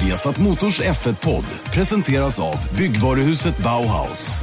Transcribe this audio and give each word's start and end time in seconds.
Resat 0.00 0.38
Motors 0.38 0.80
F1-podd 0.80 1.44
presenteras 1.72 2.38
av 2.40 2.56
byggvaruhuset 2.76 3.58
Bauhaus. 3.60 4.40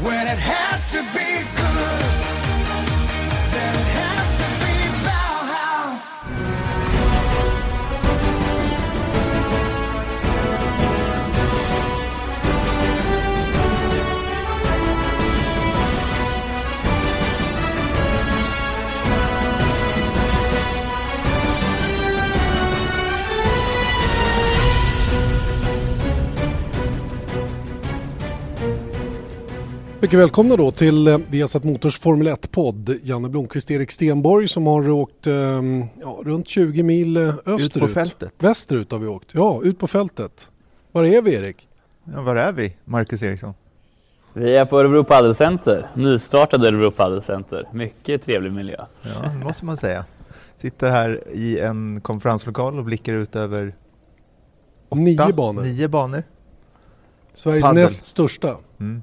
Mycket 30.02 30.20
välkomna 30.20 30.56
då 30.56 30.72
till 30.72 31.08
eh, 31.08 31.18
Viasat 31.30 31.64
Motors 31.64 32.00
Formel 32.00 32.28
1-podd. 32.28 33.00
Janne 33.04 33.30
Blomqvist, 33.30 33.72
Erik 33.72 33.92
Stenborg 33.92 34.48
som 34.48 34.68
har 34.68 34.90
åkt 34.90 35.28
eh, 35.28 35.34
ja, 36.02 36.20
runt 36.26 36.48
20 36.48 36.84
mil 36.84 37.18
eh, 37.18 37.28
österut. 37.28 37.78
Ut 37.78 37.82
på 37.82 37.88
fältet. 37.88 38.34
Västerut 38.40 38.92
har 38.92 39.00
vi 39.00 39.08
åkt. 39.08 39.34
Ja, 39.34 39.62
ut 39.64 39.80
på 39.80 39.88
fältet. 39.88 40.52
Var 40.92 41.04
är 41.04 41.22
vi 41.22 41.34
Erik? 41.36 41.68
Ja, 42.04 42.22
var 42.22 42.36
är 42.36 42.52
vi, 42.52 42.76
Marcus 42.86 43.24
Eriksson? 43.24 43.54
Vi 44.34 44.56
är 44.56 44.66
på 44.66 44.80
Örebro 44.80 45.04
Paddelcenter, 45.04 45.88
nystartade 45.94 46.68
Örebro 46.68 46.92
Paddelcenter. 46.92 47.68
Mycket 47.74 48.26
trevlig 48.26 48.52
miljö. 48.52 48.86
Ja, 49.02 49.30
det 49.40 49.46
måste 49.46 49.66
man 49.66 49.78
säga. 49.78 50.06
Sitter 50.58 50.90
här 50.90 51.24
i 51.32 51.60
en 51.60 52.02
konferenslokal 52.02 52.78
och 52.80 52.86
blickar 52.86 53.14
ut 53.14 53.36
över 53.36 53.76
åtta, 54.90 55.02
Nio 55.02 55.34
banor. 55.34 55.62
Nio 55.62 55.88
banor. 55.88 56.24
Sveriges 57.34 57.64
Paddel. 57.64 57.84
näst 57.84 58.06
största. 58.06 58.58
Mm. 58.80 59.02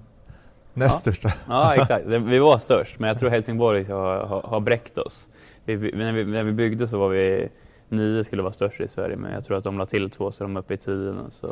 Näst 0.74 0.94
Ja. 1.06 1.12
största. 1.12 1.32
Ja, 1.48 1.74
exakt. 1.74 2.06
Vi 2.06 2.38
var 2.38 2.58
störst, 2.58 2.98
men 2.98 3.08
jag 3.08 3.18
tror 3.18 3.30
Helsingborg 3.30 3.84
har, 3.84 4.16
har, 4.18 4.40
har 4.42 4.60
bräckt 4.60 4.98
oss. 4.98 5.28
Vi- 5.64 5.76
när, 5.94 6.12
vi, 6.12 6.24
när 6.24 6.42
vi 6.44 6.52
byggde 6.52 6.88
så 6.88 6.98
var 6.98 7.08
vi 7.08 7.48
nio 7.88 8.24
skulle 8.24 8.42
vara 8.42 8.52
störst 8.52 8.80
i 8.80 8.88
Sverige, 8.88 9.16
men 9.16 9.32
jag 9.32 9.44
tror 9.44 9.56
att 9.58 9.64
de 9.64 9.78
la 9.78 9.86
till 9.86 10.10
två 10.10 10.32
så 10.32 10.44
de 10.44 10.56
är 10.56 10.60
uppe 10.60 10.74
i 10.74 10.76
tio 10.76 10.94
nu. 11.12 11.24
Så 11.40 11.50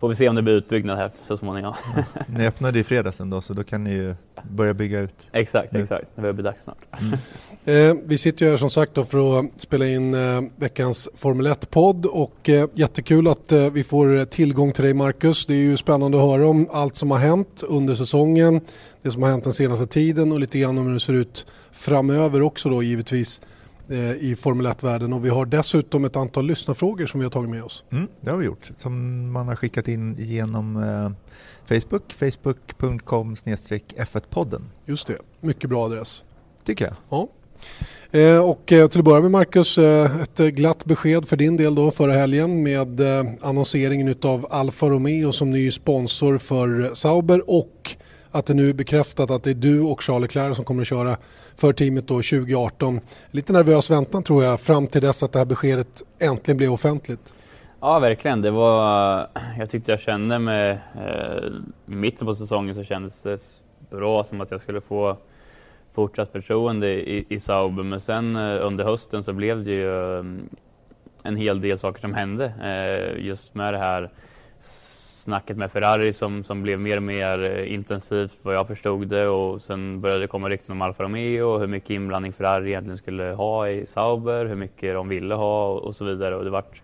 får 0.00 0.08
vi 0.08 0.16
se 0.16 0.28
om 0.28 0.34
det 0.34 0.42
blir 0.42 0.54
utbyggnad 0.54 0.98
här 0.98 1.10
så 1.26 1.36
småningom. 1.36 1.74
Ni 2.26 2.46
öppnade 2.46 2.78
i 2.78 2.84
fredags 2.84 3.20
ändå, 3.20 3.40
så 3.40 3.54
då 3.54 3.64
kan 3.64 3.84
ni 3.84 3.90
ju 3.92 4.14
börja 4.50 4.74
bygga 4.74 5.00
ut. 5.00 5.14
exakt, 5.32 5.72
Nu. 5.72 5.82
exakt. 5.82 6.06
Det 6.14 6.20
börjar 6.20 6.34
bli 6.34 6.42
dags 6.44 6.62
snart. 6.64 6.78
Eh, 7.64 7.94
vi 8.04 8.18
sitter 8.18 8.44
ju 8.46 8.50
här 8.50 8.56
som 8.56 8.70
sagt 8.70 8.94
då 8.94 9.04
för 9.04 9.38
att 9.40 9.60
spela 9.60 9.86
in 9.86 10.14
eh, 10.14 10.40
veckans 10.56 11.08
Formel 11.14 11.46
1-podd 11.46 12.06
och 12.06 12.48
eh, 12.48 12.68
jättekul 12.74 13.28
att 13.28 13.52
eh, 13.52 13.70
vi 13.70 13.84
får 13.84 14.16
eh, 14.16 14.24
tillgång 14.24 14.72
till 14.72 14.84
dig 14.84 14.94
Marcus. 14.94 15.46
Det 15.46 15.54
är 15.54 15.58
ju 15.58 15.76
spännande 15.76 16.18
att 16.18 16.24
höra 16.30 16.46
om 16.46 16.68
allt 16.72 16.96
som 16.96 17.10
har 17.10 17.18
hänt 17.18 17.62
under 17.68 17.94
säsongen, 17.94 18.60
det 19.02 19.10
som 19.10 19.22
har 19.22 19.30
hänt 19.30 19.44
den 19.44 19.52
senaste 19.52 19.86
tiden 19.86 20.32
och 20.32 20.40
lite 20.40 20.58
grann 20.58 20.78
om 20.78 20.86
hur 20.86 20.94
det 20.94 21.00
ser 21.00 21.12
ut 21.12 21.46
framöver 21.72 22.42
också 22.42 22.68
då 22.68 22.82
givetvis 22.82 23.40
i 24.20 24.36
Formel 24.36 24.66
1-världen 24.66 25.12
och 25.12 25.24
vi 25.24 25.28
har 25.28 25.46
dessutom 25.46 26.04
ett 26.04 26.16
antal 26.16 26.46
lyssnarfrågor 26.46 27.06
som 27.06 27.20
vi 27.20 27.24
har 27.24 27.30
tagit 27.30 27.50
med 27.50 27.62
oss. 27.62 27.84
Mm, 27.92 28.08
det 28.20 28.30
har 28.30 28.38
vi 28.38 28.46
gjort, 28.46 28.70
som 28.76 29.32
man 29.32 29.48
har 29.48 29.56
skickat 29.56 29.88
in 29.88 30.16
genom 30.18 30.76
eh, 30.76 31.10
Facebook, 31.80 32.12
facebook.com 32.12 33.34
F1-podden, 33.34 34.62
Just 34.86 35.06
det, 35.06 35.16
mycket 35.40 35.70
bra 35.70 35.84
adress. 35.86 36.22
tycker 36.64 36.84
jag. 36.84 36.94
Ja. 37.08 37.28
Eh, 38.18 38.38
och 38.38 38.72
eh, 38.72 38.88
till 38.88 38.98
att 39.00 39.04
börja 39.04 39.20
med 39.20 39.30
Marcus, 39.30 39.78
eh, 39.78 40.20
ett 40.22 40.40
eh, 40.40 40.46
glatt 40.46 40.84
besked 40.84 41.28
för 41.28 41.36
din 41.36 41.56
del 41.56 41.74
då 41.74 41.90
förra 41.90 42.12
helgen 42.12 42.62
med 42.62 43.00
eh, 43.00 43.24
annonseringen 43.40 44.08
utav 44.08 44.46
Alfa 44.50 44.86
Romeo 44.86 45.32
som 45.32 45.50
ny 45.50 45.70
sponsor 45.70 46.38
för 46.38 46.84
eh, 46.84 46.92
Sauber 46.92 47.50
och 47.50 47.96
att 48.32 48.46
det 48.46 48.54
nu 48.54 48.68
är 48.68 48.74
bekräftat 48.74 49.30
att 49.30 49.42
det 49.42 49.50
är 49.50 49.54
du 49.54 49.80
och 49.80 50.02
Charles 50.02 50.22
Leclerc 50.22 50.56
som 50.56 50.64
kommer 50.64 50.82
att 50.82 50.88
köra 50.88 51.16
för 51.56 51.72
teamet 51.72 52.08
då 52.08 52.14
2018. 52.14 53.00
Lite 53.30 53.52
nervös 53.52 53.90
väntan 53.90 54.22
tror 54.22 54.44
jag 54.44 54.60
fram 54.60 54.86
till 54.86 55.02
dess 55.02 55.22
att 55.22 55.32
det 55.32 55.38
här 55.38 55.46
beskedet 55.46 56.02
äntligen 56.18 56.56
blev 56.56 56.72
offentligt. 56.72 57.34
Ja, 57.80 57.98
verkligen. 57.98 58.42
Det 58.42 58.50
var, 58.50 59.26
jag 59.58 59.70
tyckte 59.70 59.92
jag 59.92 60.00
kände 60.00 60.38
med, 60.38 60.70
eh, 60.94 61.44
i 61.86 61.94
mitten 61.94 62.26
på 62.26 62.34
säsongen 62.34 62.74
så 62.74 62.84
kändes 62.84 63.22
det 63.22 63.38
bra 63.90 64.24
som 64.24 64.40
att 64.40 64.50
jag 64.50 64.60
skulle 64.60 64.80
få 64.80 65.16
fortsatt 65.94 66.32
förtroende 66.32 66.88
i, 66.88 67.26
i 67.28 67.40
Sauber. 67.40 67.82
Men 67.82 68.00
sen 68.00 68.36
eh, 68.36 68.66
under 68.66 68.84
hösten 68.84 69.22
så 69.22 69.32
blev 69.32 69.64
det 69.64 69.70
ju 69.70 70.18
eh, 70.18 70.24
en 71.22 71.36
hel 71.36 71.60
del 71.60 71.78
saker 71.78 72.00
som 72.00 72.14
hände. 72.14 72.52
Eh, 72.62 73.24
just 73.24 73.54
med 73.54 73.74
det 73.74 73.78
här 73.78 74.10
snacket 75.22 75.56
med 75.56 75.72
Ferrari 75.72 76.12
som, 76.12 76.44
som 76.44 76.62
blev 76.62 76.80
mer 76.80 76.96
och 76.96 77.02
mer 77.02 77.42
eh, 77.42 77.74
intensivt 77.74 78.38
vad 78.42 78.54
jag 78.54 78.66
förstod 78.66 79.08
det 79.08 79.28
och 79.28 79.62
sen 79.62 80.00
började 80.00 80.20
det 80.20 80.26
komma 80.26 80.48
rykten 80.48 80.72
om 80.72 80.82
Alfa 80.82 81.02
Romeo, 81.02 81.44
och 81.44 81.60
hur 81.60 81.66
mycket 81.66 81.90
inblandning 81.90 82.32
Ferrari 82.32 82.68
egentligen 82.68 82.98
skulle 82.98 83.24
ha 83.24 83.68
i 83.68 83.86
Sauber, 83.86 84.44
hur 84.44 84.56
mycket 84.56 84.94
de 84.94 85.08
ville 85.08 85.34
ha 85.34 85.68
och, 85.68 85.82
och 85.82 85.96
så 85.96 86.04
vidare. 86.04 86.36
Och 86.36 86.44
det 86.44 86.50
vart 86.50 86.80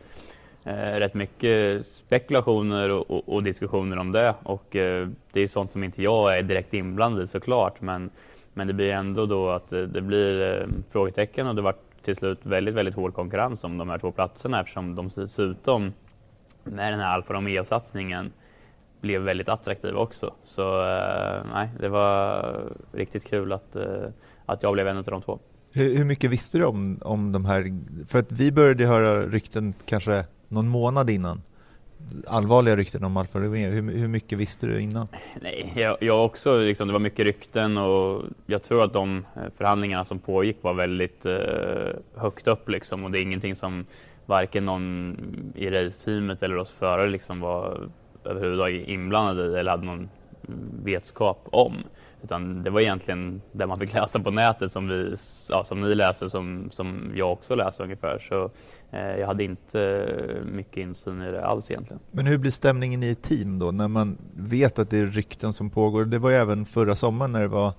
eh, 0.64 0.72
rätt 0.72 1.14
mycket 1.14 1.86
spekulationer 1.86 2.90
och, 2.90 3.10
och, 3.10 3.34
och 3.34 3.42
diskussioner 3.42 3.96
om 3.98 4.12
det 4.12 4.34
och 4.42 4.76
eh, 4.76 5.08
det 5.32 5.40
är 5.40 5.48
sånt 5.48 5.70
som 5.70 5.84
inte 5.84 6.02
jag 6.02 6.38
är 6.38 6.42
direkt 6.42 6.74
inblandad 6.74 7.24
i 7.24 7.26
såklart 7.26 7.80
men, 7.80 8.10
men 8.54 8.66
det 8.66 8.72
blir 8.72 8.90
ändå 8.90 9.26
då 9.26 9.50
att 9.50 9.70
det, 9.70 9.86
det 9.86 10.00
blir 10.00 10.60
eh, 10.60 10.66
frågetecken 10.90 11.48
och 11.48 11.54
det 11.54 11.62
vart 11.62 12.02
till 12.02 12.16
slut 12.16 12.38
väldigt, 12.42 12.74
väldigt 12.74 12.94
hård 12.94 13.14
konkurrens 13.14 13.64
om 13.64 13.78
de 13.78 13.88
här 13.88 13.98
två 13.98 14.10
platserna 14.10 14.60
eftersom 14.60 14.94
de 14.94 15.10
dessutom 15.16 15.92
med 16.68 16.92
den 16.92 17.00
här 17.00 17.14
Alfa 17.14 17.34
Romeo-satsningen 17.34 18.32
blev 19.00 19.22
väldigt 19.22 19.48
attraktiva 19.48 19.98
också. 19.98 20.34
Så 20.44 20.80
eh, 20.80 21.44
nej, 21.52 21.68
det 21.80 21.88
var 21.88 22.54
riktigt 22.92 23.24
kul 23.24 23.52
att, 23.52 23.76
eh, 23.76 24.04
att 24.46 24.62
jag 24.62 24.72
blev 24.72 24.88
en 24.88 24.96
av 24.96 25.04
de 25.04 25.22
två. 25.22 25.38
Hur, 25.72 25.96
hur 25.96 26.04
mycket 26.04 26.30
visste 26.30 26.58
du 26.58 26.64
om, 26.64 26.98
om 27.02 27.32
de 27.32 27.44
här? 27.44 27.78
För 28.06 28.18
att 28.18 28.32
vi 28.32 28.52
började 28.52 28.86
höra 28.86 29.22
rykten 29.22 29.74
kanske 29.84 30.24
någon 30.48 30.68
månad 30.68 31.10
innan. 31.10 31.42
Allvarliga 32.26 32.76
rykten 32.76 33.04
om 33.04 33.16
Alfa 33.16 33.38
Romeo. 33.38 33.70
Hur, 33.70 33.98
hur 33.98 34.08
mycket 34.08 34.38
visste 34.38 34.66
du 34.66 34.80
innan? 34.80 35.08
Nej, 35.42 35.72
jag, 35.76 35.96
jag 36.00 36.24
också, 36.24 36.58
liksom, 36.58 36.86
det 36.86 36.92
var 36.92 37.00
mycket 37.00 37.26
rykten 37.26 37.78
och 37.78 38.22
jag 38.46 38.62
tror 38.62 38.84
att 38.84 38.92
de 38.92 39.24
eh, 39.36 39.42
förhandlingarna 39.56 40.04
som 40.04 40.18
pågick 40.18 40.62
var 40.62 40.74
väldigt 40.74 41.26
eh, 41.26 41.36
högt 42.16 42.48
upp 42.48 42.68
liksom 42.68 43.04
och 43.04 43.10
det 43.10 43.18
är 43.18 43.22
ingenting 43.22 43.54
som 43.54 43.86
varken 44.28 44.64
någon 44.64 45.16
i 45.54 45.70
raceteamet 45.70 46.42
eller 46.42 46.56
oss 46.56 46.70
förare 46.70 47.10
liksom 47.10 47.40
var 47.40 47.88
överhuvudtaget 48.24 48.88
inblandade 48.88 49.56
i 49.56 49.58
eller 49.60 49.70
hade 49.70 49.86
någon 49.86 50.08
vetskap 50.82 51.48
om. 51.52 51.74
Utan 52.22 52.62
det 52.62 52.70
var 52.70 52.80
egentligen 52.80 53.42
det 53.52 53.66
man 53.66 53.78
fick 53.78 53.94
läsa 53.94 54.20
på 54.20 54.30
nätet 54.30 54.72
som, 54.72 54.88
vi, 54.88 55.14
ja, 55.50 55.64
som 55.64 55.80
ni 55.80 55.94
läste 55.94 56.30
som, 56.30 56.68
som 56.70 57.12
jag 57.14 57.32
också 57.32 57.54
läste 57.54 57.82
ungefär. 57.82 58.18
Så 58.28 58.50
eh, 58.90 59.20
jag 59.20 59.26
hade 59.26 59.44
inte 59.44 60.08
mycket 60.52 60.76
insyn 60.76 61.22
i 61.22 61.30
det 61.30 61.46
alls 61.46 61.70
egentligen. 61.70 62.00
Men 62.10 62.26
hur 62.26 62.38
blir 62.38 62.50
stämningen 62.50 63.02
i 63.02 63.10
ett 63.10 63.22
team 63.22 63.58
då 63.58 63.70
när 63.70 63.88
man 63.88 64.18
vet 64.36 64.78
att 64.78 64.90
det 64.90 64.98
är 64.98 65.06
rykten 65.06 65.52
som 65.52 65.70
pågår? 65.70 66.04
Det 66.04 66.18
var 66.18 66.30
ju 66.30 66.36
även 66.36 66.66
förra 66.66 66.96
sommaren 66.96 67.32
när 67.32 67.40
det 67.40 67.48
var 67.48 67.72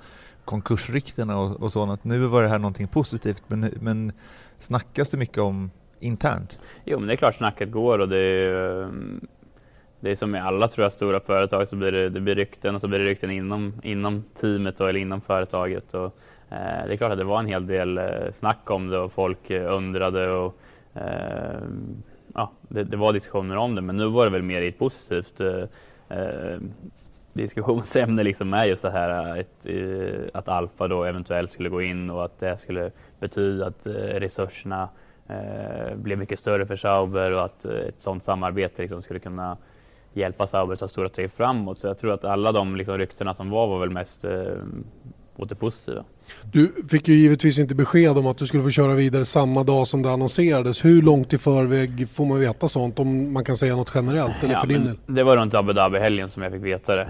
konkursryktena 0.45 1.39
och, 1.39 1.63
och 1.63 1.71
sånt. 1.71 2.03
Nu 2.03 2.25
var 2.25 2.43
det 2.43 2.49
här 2.49 2.59
någonting 2.59 2.87
positivt 2.87 3.43
men, 3.47 3.73
men 3.81 4.11
snackas 4.57 5.09
det 5.09 5.17
mycket 5.17 5.37
om 5.37 5.71
internt? 5.99 6.57
Jo, 6.85 6.99
men 6.99 7.07
det 7.07 7.13
är 7.13 7.17
klart 7.17 7.35
snacket 7.35 7.71
går 7.71 7.99
och 7.99 8.09
det 8.09 8.17
är, 8.17 8.81
eh, 8.81 8.89
det 9.99 10.11
är 10.11 10.15
som 10.15 10.31
med 10.31 10.45
alla 10.45 10.67
tror 10.67 10.85
jag 10.85 10.91
stora 10.93 11.19
företag 11.19 11.67
så 11.67 11.75
blir 11.75 11.91
det, 11.91 12.09
det 12.09 12.19
blir 12.19 12.35
rykten 12.35 12.75
och 12.75 12.81
så 12.81 12.87
blir 12.87 12.99
det 12.99 13.05
rykten 13.05 13.31
inom, 13.31 13.73
inom 13.83 14.23
teamet 14.41 14.77
då, 14.77 14.85
eller 14.85 14.99
inom 14.99 15.21
företaget. 15.21 15.93
Och, 15.93 16.15
eh, 16.49 16.87
det 16.87 16.93
är 16.93 16.97
klart 16.97 17.11
att 17.11 17.17
det 17.17 17.23
var 17.23 17.39
en 17.39 17.45
hel 17.45 17.67
del 17.67 17.97
eh, 17.97 18.31
snack 18.33 18.71
om 18.71 18.87
det 18.87 18.97
och 18.97 19.11
folk 19.11 19.49
eh, 19.49 19.75
undrade 19.75 20.31
och 20.31 20.57
eh, 20.93 21.61
ja, 22.33 22.51
det, 22.61 22.83
det 22.83 22.97
var 22.97 23.13
diskussioner 23.13 23.55
om 23.55 23.75
det 23.75 23.81
men 23.81 23.97
nu 23.97 24.07
var 24.07 24.25
det 24.25 24.31
väl 24.31 24.41
mer 24.41 24.61
i 24.61 24.67
ett 24.67 24.79
positivt 24.79 25.41
eh, 25.41 26.57
diskussionsämne 27.33 28.23
liksom 28.23 28.53
är 28.53 28.65
just 28.65 28.81
det 28.81 28.91
här 28.91 29.37
ett, 29.37 29.65
att 30.33 30.49
Alfa 30.49 30.87
då 30.87 31.03
eventuellt 31.03 31.51
skulle 31.51 31.69
gå 31.69 31.81
in 31.81 32.09
och 32.09 32.25
att 32.25 32.39
det 32.39 32.57
skulle 32.57 32.91
betyda 33.19 33.67
att 33.67 33.87
resurserna 33.93 34.89
eh, 35.29 35.95
blev 35.95 36.17
mycket 36.17 36.39
större 36.39 36.65
för 36.65 36.75
Sauber 36.75 37.31
och 37.31 37.45
att 37.45 37.65
eh, 37.65 37.71
ett 37.71 38.01
sådant 38.01 38.23
samarbete 38.23 38.81
liksom 38.81 39.01
skulle 39.01 39.19
kunna 39.19 39.57
hjälpa 40.13 40.47
Sauber 40.47 40.73
att 40.73 40.79
ta 40.79 40.87
stora 40.87 41.09
steg 41.09 41.31
framåt. 41.31 41.79
Så 41.79 41.87
jag 41.87 41.97
tror 41.97 42.13
att 42.13 42.25
alla 42.25 42.51
de 42.51 42.75
liksom, 42.75 42.97
ryktena 42.97 43.33
som 43.33 43.49
var 43.49 43.67
var 43.67 43.79
väl 43.79 43.89
mest 43.89 44.23
eh, 44.23 44.31
åt 45.37 45.49
det 45.49 45.55
positiva. 45.55 46.03
Du 46.51 46.73
fick 46.89 47.07
ju 47.07 47.13
givetvis 47.15 47.59
inte 47.59 47.75
besked 47.75 48.17
om 48.17 48.27
att 48.27 48.37
du 48.37 48.47
skulle 48.47 48.63
få 48.63 48.69
köra 48.69 48.93
vidare 48.93 49.25
samma 49.25 49.63
dag 49.63 49.87
som 49.87 50.01
det 50.01 50.11
annonserades. 50.11 50.85
Hur 50.85 51.01
långt 51.01 51.33
i 51.33 51.37
förväg 51.37 52.09
får 52.09 52.25
man 52.25 52.39
veta 52.39 52.67
sånt 52.67 52.99
om 52.99 53.33
man 53.33 53.43
kan 53.43 53.57
säga 53.57 53.75
något 53.75 53.91
generellt 53.95 54.43
eller 54.43 54.53
Ja, 54.53 54.59
för 54.59 54.67
din 54.67 54.85
del? 54.85 54.97
Det 55.05 55.23
var 55.23 55.37
runt 55.37 55.53
Abu 55.53 55.73
Dhabi-helgen 55.73 56.29
som 56.29 56.43
jag 56.43 56.51
fick 56.51 56.63
veta 56.63 56.95
det, 56.95 57.07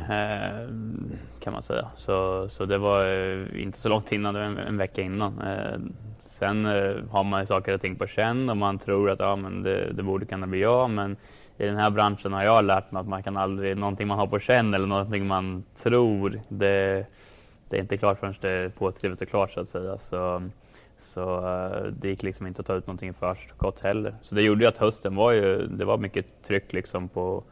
kan 1.44 1.54
man 1.54 1.63
säga. 1.63 1.88
Så, 1.95 2.45
så 2.50 2.66
det 2.66 2.77
var 2.77 3.06
inte 3.56 3.80
så 3.80 3.89
långt 3.89 4.12
innan, 4.12 4.33
det 4.33 4.39
var 4.39 4.48
en, 4.48 4.57
en 4.57 4.77
vecka 4.77 5.01
innan. 5.01 5.42
Sen 6.39 6.65
eh, 6.65 6.95
har 7.12 7.24
man 7.24 7.39
ju 7.39 7.45
saker 7.45 7.74
och 7.74 7.81
ting 7.81 7.95
på 7.95 8.07
känn 8.07 8.50
och 8.50 8.57
man 8.57 8.77
tror 8.77 9.09
att 9.09 9.19
ja, 9.19 9.36
men 9.36 9.63
det, 9.63 9.94
det 9.94 10.03
borde 10.03 10.25
kunna 10.25 10.47
bli 10.47 10.59
jag, 10.59 10.89
men 10.89 11.15
i 11.57 11.65
den 11.65 11.77
här 11.77 11.89
branschen 11.89 12.33
har 12.33 12.44
jag 12.44 12.65
lärt 12.65 12.91
mig 12.91 13.00
att 13.00 13.07
man 13.07 13.24
kan 13.24 13.38
aldrig, 13.38 13.77
någonting 13.77 14.07
man 14.07 14.19
har 14.19 14.27
på 14.27 14.39
känn 14.39 14.74
eller 14.74 14.88
någonting 14.88 15.27
man 15.27 15.63
tror, 15.75 16.41
det, 16.50 17.06
det 17.69 17.77
är 17.77 17.81
inte 17.81 17.97
klart 17.97 18.19
förrän 18.19 18.33
det 18.41 18.50
är 18.50 18.69
påskrivet 18.69 19.21
och 19.21 19.30
klart 19.30 19.51
så 19.51 19.59
att 19.59 19.68
säga. 19.68 19.97
Så, 19.97 20.50
så 20.97 21.47
eh, 21.47 21.83
det 21.83 22.09
gick 22.09 22.24
liksom 22.24 22.47
inte 22.47 22.59
att 22.62 22.65
ta 22.65 22.75
ut 22.75 22.88
någonting 22.88 23.09
i 23.09 23.13
gott 23.57 23.80
heller. 23.80 24.15
Så 24.21 24.35
det 24.35 24.42
gjorde 24.42 24.63
ju 24.63 24.68
att 24.68 24.77
hösten 24.77 25.15
var 25.15 25.31
ju, 25.31 25.68
det 25.68 25.85
var 25.85 25.97
mycket 25.97 26.44
tryck 26.44 26.74
liksom 26.74 27.09
på, 27.09 27.44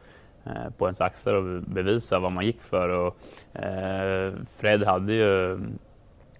eh, 0.44 0.70
på 0.78 0.86
ens 0.86 1.00
axlar 1.00 1.34
och 1.34 1.62
bevisa 1.62 2.18
vad 2.18 2.32
man 2.32 2.46
gick 2.46 2.62
för. 2.62 2.88
Och, 2.88 3.16
eh, 3.62 4.32
Fred 4.58 4.82
hade 4.82 5.12
ju 5.12 5.58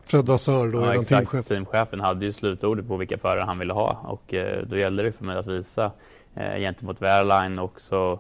Fred 0.09 0.27
Vassör 0.27 0.69
då, 0.69 0.81
ja, 0.81 0.95
exakt, 0.95 1.09
teamchef. 1.09 1.49
Teamchefen 1.49 2.01
hade 2.01 2.25
ju 2.25 2.33
slutordet 2.33 2.89
på 2.89 2.97
vilka 2.97 3.19
förare 3.19 3.45
han 3.45 3.59
ville 3.59 3.73
ha 3.73 3.93
och 4.05 4.35
eh, 4.35 4.63
då 4.67 4.77
gällde 4.77 5.03
det 5.03 5.13
för 5.13 5.25
mig 5.25 5.37
att 5.37 5.47
visa 5.47 5.91
eh, 6.35 6.59
gentemot 6.59 7.03
Wehrlein 7.03 7.59
och 7.59 7.65
också 7.65 8.19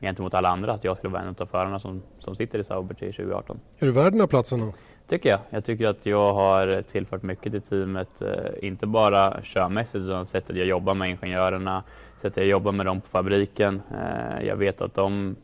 gentemot 0.00 0.34
alla 0.34 0.48
andra 0.48 0.72
att 0.72 0.84
jag 0.84 0.96
skulle 0.96 1.12
vara 1.12 1.22
en 1.22 1.36
av 1.38 1.46
förarna 1.46 1.78
som, 1.78 2.02
som 2.18 2.36
sitter 2.36 2.58
i 2.58 2.64
Sauber 2.64 2.94
till 2.94 3.12
2018. 3.12 3.60
Är 3.78 3.86
du 3.86 3.92
värd 3.92 4.12
den 4.12 4.20
här 4.20 4.26
platsen 4.26 4.60
då? 4.60 4.72
tycker 5.08 5.30
jag. 5.30 5.40
Jag 5.50 5.64
tycker 5.64 5.86
att 5.86 6.06
jag 6.06 6.34
har 6.34 6.82
tillfört 6.82 7.22
mycket 7.22 7.52
till 7.52 7.62
teamet, 7.62 8.22
eh, 8.22 8.28
inte 8.68 8.86
bara 8.86 9.40
körmässigt 9.42 10.04
utan 10.04 10.26
sättet 10.26 10.56
jag 10.56 10.66
jobbar 10.66 10.94
med 10.94 11.10
ingenjörerna, 11.10 11.82
sättet 12.16 12.36
jag 12.36 12.46
jobbar 12.46 12.72
med 12.72 12.86
dem 12.86 13.00
på 13.00 13.06
fabriken. 13.06 13.82
Eh, 13.90 14.46
jag 14.46 14.56
vet 14.56 14.80
att 14.80 14.94
de 14.94 15.36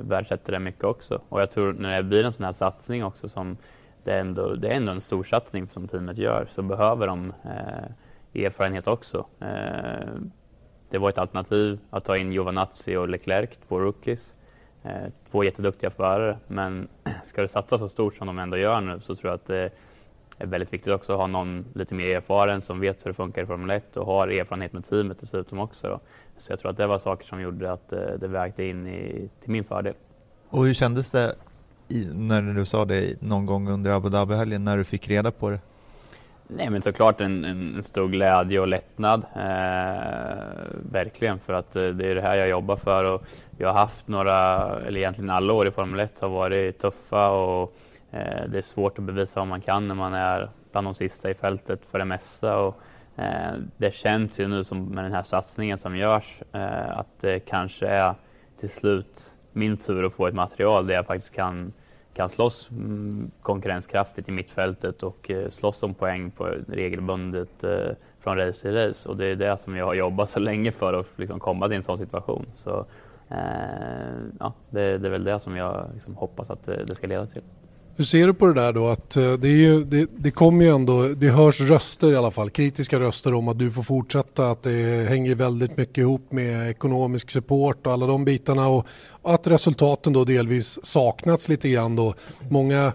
värdesätter 0.00 0.52
det 0.52 0.58
mycket 0.58 0.84
också 0.84 1.20
och 1.28 1.40
jag 1.40 1.50
tror 1.50 1.72
när 1.72 1.96
det 1.96 2.02
blir 2.02 2.24
en 2.24 2.32
sån 2.32 2.44
här 2.44 2.52
satsning 2.52 3.04
också 3.04 3.28
som 3.28 3.56
det 4.06 4.12
är 4.12 4.20
ändå, 4.20 4.54
det 4.54 4.68
är 4.68 4.72
ändå 4.72 4.92
en 4.92 5.00
stor 5.00 5.24
satsning 5.24 5.66
som 5.66 5.88
teamet 5.88 6.18
gör 6.18 6.48
så 6.50 6.62
behöver 6.62 7.06
de 7.06 7.32
eh, 7.44 8.44
erfarenhet 8.44 8.86
också. 8.86 9.26
Eh, 9.40 10.14
det 10.90 10.98
var 10.98 11.08
ett 11.08 11.18
alternativ 11.18 11.78
att 11.90 12.04
ta 12.04 12.16
in 12.16 12.32
Giovanazzi 12.32 12.96
och 12.96 13.08
Leclerc, 13.08 13.50
två 13.68 13.80
rookies. 13.80 14.34
Eh, 14.82 15.12
två 15.30 15.44
jätteduktiga 15.44 15.90
förare, 15.90 16.38
men 16.46 16.88
ska 17.24 17.42
du 17.42 17.48
satsa 17.48 17.78
så 17.78 17.88
stort 17.88 18.14
som 18.14 18.26
de 18.26 18.38
ändå 18.38 18.56
gör 18.56 18.80
nu 18.80 19.00
så 19.00 19.16
tror 19.16 19.30
jag 19.30 19.34
att 19.34 19.46
det 19.46 19.70
är 20.38 20.46
väldigt 20.46 20.72
viktigt 20.72 20.92
också 20.92 21.12
att 21.12 21.18
ha 21.18 21.26
någon 21.26 21.64
lite 21.74 21.94
mer 21.94 22.16
erfaren 22.16 22.60
som 22.60 22.80
vet 22.80 23.06
hur 23.06 23.10
det 23.10 23.14
funkar 23.14 23.42
i 23.42 23.46
Formel 23.46 23.70
1 23.70 23.96
och 23.96 24.06
har 24.06 24.28
erfarenhet 24.28 24.72
med 24.72 24.84
teamet 24.84 25.18
dessutom 25.20 25.58
också. 25.58 25.88
Då. 25.88 26.00
Så 26.36 26.52
jag 26.52 26.58
tror 26.58 26.70
att 26.70 26.76
det 26.76 26.86
var 26.86 26.98
saker 26.98 27.26
som 27.26 27.40
gjorde 27.40 27.72
att 27.72 27.92
eh, 27.92 27.98
det 28.18 28.28
vägde 28.28 28.64
in 28.66 28.86
i, 28.86 29.28
till 29.40 29.50
min 29.50 29.64
fördel. 29.64 29.94
Och 30.48 30.66
hur 30.66 30.74
kändes 30.74 31.10
det 31.10 31.34
i, 31.88 32.08
när 32.14 32.42
du 32.42 32.64
sa 32.64 32.84
det 32.84 33.22
någon 33.22 33.46
gång 33.46 33.68
under 33.68 33.90
Abu 33.90 34.08
Dhabi-helgen 34.08 34.64
när 34.64 34.76
du 34.76 34.84
fick 34.84 35.08
reda 35.08 35.30
på 35.30 35.50
det? 35.50 35.60
Nej 36.48 36.70
men 36.70 36.82
såklart 36.82 37.20
en, 37.20 37.44
en 37.44 37.82
stor 37.82 38.08
glädje 38.08 38.60
och 38.60 38.68
lättnad. 38.68 39.26
Eh, 39.34 40.02
verkligen 40.92 41.38
för 41.38 41.52
att 41.52 41.76
eh, 41.76 41.88
det 41.88 42.06
är 42.06 42.14
det 42.14 42.22
här 42.22 42.36
jag 42.36 42.48
jobbar 42.48 42.76
för 42.76 43.04
och 43.04 43.22
jag 43.58 43.68
har 43.68 43.78
haft 43.78 44.08
några, 44.08 44.68
eller 44.80 45.00
egentligen 45.00 45.30
alla 45.30 45.52
år 45.52 45.68
i 45.68 45.70
Formel 45.70 46.00
1 46.00 46.20
har 46.20 46.28
varit 46.28 46.78
tuffa 46.78 47.30
och 47.30 47.76
eh, 48.10 48.48
det 48.48 48.58
är 48.58 48.62
svårt 48.62 48.98
att 48.98 49.04
bevisa 49.04 49.40
vad 49.40 49.48
man 49.48 49.60
kan 49.60 49.88
när 49.88 49.94
man 49.94 50.14
är 50.14 50.50
bland 50.72 50.86
de 50.86 50.94
sista 50.94 51.30
i 51.30 51.34
fältet 51.34 51.80
för 51.90 51.98
det 51.98 52.04
mesta. 52.04 52.58
Och, 52.58 52.80
eh, 53.16 53.54
det 53.76 53.94
känns 53.94 54.40
ju 54.40 54.48
nu 54.48 54.64
som 54.64 54.84
med 54.84 55.04
den 55.04 55.12
här 55.12 55.22
satsningen 55.22 55.78
som 55.78 55.96
görs 55.96 56.42
eh, 56.52 56.98
att 56.98 57.20
det 57.20 57.40
kanske 57.40 57.86
är 57.86 58.14
till 58.60 58.70
slut 58.70 59.34
min 59.56 59.76
tur 59.76 60.04
att 60.04 60.12
få 60.12 60.26
ett 60.26 60.34
material 60.34 60.86
där 60.86 60.94
jag 60.94 61.06
faktiskt 61.06 61.34
kan 61.34 61.72
kan 62.16 62.28
slåss 62.28 62.70
mm, 62.70 63.30
konkurrenskraftigt 63.42 64.28
i 64.28 64.32
mittfältet 64.32 65.02
och 65.02 65.30
eh, 65.30 65.48
slåss 65.48 65.82
om 65.82 65.94
poäng 65.94 66.30
på 66.30 66.44
regelbundet 66.68 67.64
eh, 67.64 67.90
från 68.20 68.38
race 68.38 68.62
till 68.62 68.74
race. 68.74 69.08
Och 69.08 69.16
det 69.16 69.26
är 69.26 69.36
det 69.36 69.58
som 69.58 69.76
jag 69.76 69.86
har 69.86 69.94
jobbat 69.94 70.30
så 70.30 70.40
länge 70.40 70.72
för 70.72 70.92
att 70.92 71.06
liksom 71.16 71.40
komma 71.40 71.66
till 71.66 71.76
en 71.76 71.82
sån 71.82 71.98
situation. 71.98 72.46
Så 72.54 72.86
eh, 73.28 73.36
ja, 74.40 74.52
det, 74.70 74.98
det, 74.98 75.08
är 75.08 75.10
väl 75.10 75.24
det 75.24 75.38
som 75.38 75.56
jag 75.56 75.86
liksom 75.94 76.14
hoppas 76.14 76.50
att 76.50 76.68
eh, 76.68 76.76
det 76.86 76.94
ska 76.94 77.06
leda 77.06 77.26
till. 77.26 77.42
Hur 77.98 78.04
ser 78.04 78.26
du 78.26 78.34
på 78.34 78.46
det 78.46 78.54
där 78.54 78.72
då 78.72 78.88
att 78.88 79.16
eh, 79.16 79.32
det, 79.32 79.48
är 79.48 79.56
ju, 79.56 79.84
det, 79.84 80.10
det 80.16 80.30
kommer 80.30 80.64
ju 80.64 80.70
ändå, 80.70 81.02
det 81.02 81.28
hörs 81.28 81.60
röster 81.60 82.12
i 82.12 82.16
alla 82.16 82.30
fall, 82.30 82.50
kritiska 82.50 83.00
röster 83.00 83.34
om 83.34 83.48
att 83.48 83.58
du 83.58 83.70
får 83.70 83.82
fortsätta, 83.82 84.50
att 84.50 84.62
det 84.62 85.08
hänger 85.08 85.34
väldigt 85.34 85.76
mycket 85.76 85.98
ihop 85.98 86.32
med 86.32 86.70
ekonomisk 86.70 87.30
support 87.30 87.86
och 87.86 87.92
alla 87.92 88.06
de 88.06 88.24
bitarna 88.24 88.68
och, 88.68 88.86
att 89.22 89.46
resultaten 89.46 90.12
då 90.12 90.24
delvis 90.24 90.78
saknats 90.82 91.48
lite 91.48 91.68
grann 91.68 91.96
då. 91.96 92.14
Många 92.50 92.92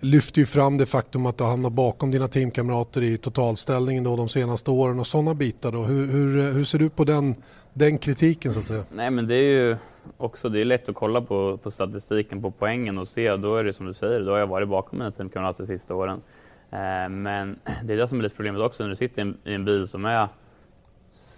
lyfter 0.00 0.40
ju 0.40 0.46
fram 0.46 0.78
det 0.78 0.86
faktum 0.86 1.26
att 1.26 1.38
du 1.38 1.44
hamnat 1.44 1.72
bakom 1.72 2.10
dina 2.10 2.28
teamkamrater 2.28 3.02
i 3.02 3.16
totalställningen 3.16 4.04
då 4.04 4.16
de 4.16 4.28
senaste 4.28 4.70
åren 4.70 5.00
och 5.00 5.06
sådana 5.06 5.34
bitar 5.34 5.72
då. 5.72 5.82
Hur, 5.82 6.06
hur, 6.06 6.52
hur 6.52 6.64
ser 6.64 6.78
du 6.78 6.90
på 6.90 7.04
den, 7.04 7.34
den 7.72 7.98
kritiken 7.98 8.52
så 8.52 8.58
att 8.58 8.64
säga? 8.64 8.84
Nej 8.92 9.10
men 9.10 9.26
det 9.26 9.34
är 9.34 9.50
ju 9.50 9.76
också, 10.16 10.48
det 10.48 10.60
är 10.60 10.64
lätt 10.64 10.88
att 10.88 10.94
kolla 10.94 11.20
på, 11.20 11.56
på 11.56 11.70
statistiken 11.70 12.42
på 12.42 12.50
poängen 12.50 12.98
och 12.98 13.08
se, 13.08 13.36
då 13.36 13.56
är 13.56 13.64
det 13.64 13.72
som 13.72 13.86
du 13.86 13.94
säger, 13.94 14.20
då 14.20 14.32
har 14.32 14.38
jag 14.38 14.46
varit 14.46 14.68
bakom 14.68 14.98
mina 14.98 15.10
teamkamrater 15.10 15.62
de 15.62 15.66
sista 15.66 15.94
åren. 15.94 16.22
Eh, 16.70 17.08
men 17.08 17.58
det 17.84 17.92
är 17.92 17.96
det 17.96 18.08
som 18.08 18.18
är 18.18 18.22
lite 18.22 18.36
problemet 18.36 18.62
också 18.62 18.82
när 18.82 18.90
du 18.90 18.96
sitter 18.96 19.18
i 19.18 19.22
en, 19.22 19.36
i 19.44 19.54
en 19.54 19.64
bil 19.64 19.86
som 19.86 20.04
är 20.04 20.28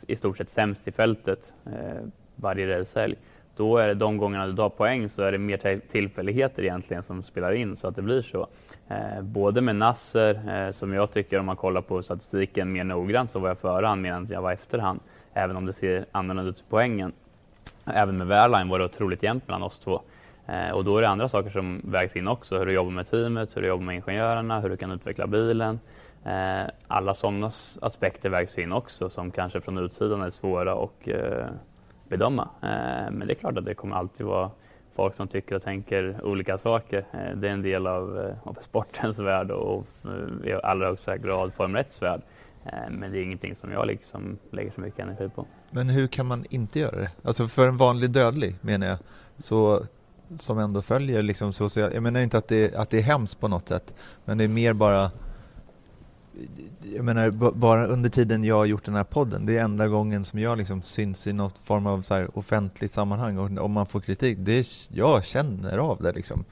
i 0.07 0.17
stort 0.17 0.37
sett 0.37 0.49
sämst 0.49 0.89
i 0.89 0.93
fältet 0.93 1.55
eh, 1.67 2.03
varje 2.37 2.81
racehelg. 2.81 3.17
Då 3.57 3.79
är 3.79 3.89
det 3.89 3.95
de 3.95 4.17
gångerna 4.17 4.47
du 4.47 4.57
tar 4.57 4.69
poäng 4.69 5.09
så 5.09 5.23
är 5.23 5.33
det 5.33 5.39
mer 5.39 5.81
tillfälligheter 5.89 6.63
egentligen 6.63 7.03
som 7.03 7.23
spelar 7.23 7.53
in 7.53 7.77
så 7.77 7.89
att 7.89 7.97
det 7.97 8.03
blir 8.03 8.23
så. 8.23 8.49
Eh, 8.89 9.23
både 9.23 9.61
med 9.61 9.77
Nasser, 9.77 10.67
eh, 10.67 10.73
som 10.73 10.93
jag 10.93 11.11
tycker 11.11 11.39
om 11.39 11.47
man 11.47 11.57
kollar 11.57 11.81
på 11.81 12.03
statistiken 12.03 12.73
mer 12.73 12.85
noggrant 12.85 13.31
så 13.31 13.39
var 13.39 13.49
jag 13.49 13.59
före 13.59 13.87
han 13.87 14.01
mer 14.01 14.13
än 14.13 14.29
jag 14.31 14.43
var 14.43 14.53
efter 14.53 14.79
han. 14.79 15.01
Även 15.33 15.57
om 15.57 15.67
det 15.67 15.73
ser 15.73 16.07
annorlunda 16.13 16.51
ut 16.51 16.59
i 16.59 16.65
poängen. 16.69 17.13
Även 17.87 18.19
med 18.19 18.27
Wehrlein 18.27 18.69
var 18.69 18.79
det 18.79 18.85
otroligt 18.85 19.23
jämnt 19.23 19.49
mellan 19.49 19.63
oss 19.63 19.79
två. 19.79 20.01
Eh, 20.47 20.71
och 20.71 20.85
då 20.85 20.99
är 20.99 21.03
det 21.03 21.09
andra 21.09 21.29
saker 21.29 21.51
som 21.51 21.81
vägs 21.85 22.17
in 22.17 22.29
också. 22.29 22.59
Hur 22.59 22.67
du 22.67 22.73
jobbar 22.73 22.91
med 22.91 23.07
teamet, 23.07 23.57
hur 23.57 23.63
du 23.63 23.69
jobbar 23.69 23.85
med 23.85 23.95
ingenjörerna, 23.95 24.61
hur 24.61 24.71
du 24.71 24.77
kan 24.77 24.91
utveckla 24.91 25.27
bilen. 25.27 25.81
Eh, 26.25 26.71
alla 26.89 27.15
sådana 27.15 27.51
aspekter 27.81 28.29
vägs 28.29 28.59
in 28.59 28.73
också 28.73 29.11
som 29.11 29.31
kanske 29.31 29.61
från 29.61 29.79
utsidan 29.79 30.23
är 30.23 30.31
svåra 30.31 30.73
att 30.73 31.09
eh, 31.09 31.47
bedöma. 32.09 32.49
Eh, 32.63 33.11
men 33.11 33.27
det 33.27 33.33
är 33.33 33.35
klart 33.35 33.59
att 33.59 33.65
det 33.65 33.75
kommer 33.75 33.97
alltid 33.97 34.27
vara 34.27 34.51
folk 34.95 35.15
som 35.15 35.29
tycker 35.29 35.55
och 35.55 35.63
tänker 35.63 36.25
olika 36.25 36.59
saker. 36.59 37.05
Eh, 37.13 37.37
det 37.37 37.49
är 37.49 37.53
en 37.53 37.63
del 37.63 37.87
av, 37.87 38.21
eh, 38.21 38.49
av 38.49 38.55
sportens 38.61 39.19
värld 39.19 39.51
och 39.51 39.87
eh, 40.05 40.51
i 40.51 40.61
allra 40.63 40.87
högsta 40.87 41.17
grad 41.17 41.55
Formel 41.55 41.81
1 41.81 42.03
värld. 42.03 42.21
Eh, 42.65 42.91
men 42.91 43.13
det 43.13 43.19
är 43.19 43.23
ingenting 43.23 43.55
som 43.55 43.73
jag 43.73 43.87
liksom 43.87 44.39
lägger 44.51 44.71
så 44.71 44.81
mycket 44.81 45.01
energi 45.01 45.29
på. 45.29 45.47
Men 45.75 45.89
hur 45.89 46.07
kan 46.07 46.27
man 46.27 46.45
inte 46.51 46.79
göra 46.79 46.97
det? 46.97 47.11
Alltså 47.25 47.49
för 47.49 47.69
en 47.69 47.77
vanlig 47.77 48.11
dödlig 48.11 48.57
menar 48.61 48.87
jag, 48.87 48.99
så, 49.37 49.87
som 50.37 50.59
ändå 50.59 50.83
följer 50.83 51.23
liksom 51.23 51.53
social... 51.53 51.95
Jag 51.95 52.03
menar 52.03 52.21
inte 52.21 52.39
att 52.39 52.49
det, 52.49 52.75
att 52.75 52.91
det 52.91 52.99
är 52.99 53.03
hemskt 53.03 53.41
på 53.41 53.49
något 53.49 53.69
sätt, 53.69 53.95
men 54.25 54.39
det 54.39 54.45
är 54.45 54.49
mer 54.49 54.73
bara 54.73 55.11
jag 56.95 57.05
menar, 57.05 57.31
bara 57.51 57.87
under 57.87 58.11
tiden 58.11 58.45
jag 58.45 58.57
har 58.57 58.65
gjort 58.65 58.85
den 58.85 58.95
här 58.95 59.05
podden, 59.05 59.47
det 59.47 59.59
är 59.59 59.65
enda 59.65 59.89
gången 59.89 60.25
som 60.25 60.39
jag 60.39 60.59
liksom 60.59 60.83
syns 60.83 61.27
i 61.27 61.33
något 61.33 61.59
form 61.59 61.87
av 61.87 62.03
så 62.03 62.27
offentligt 62.35 62.93
sammanhang 62.93 63.39
och 63.39 63.65
om 63.65 63.73
man 63.73 63.87
får 63.87 64.01
kritik, 64.01 64.39
det 64.41 64.53
är, 64.53 64.67
jag 64.89 65.25
känner 65.25 65.79
av 65.79 66.03
det 66.03 66.13
liksom. 66.13 66.45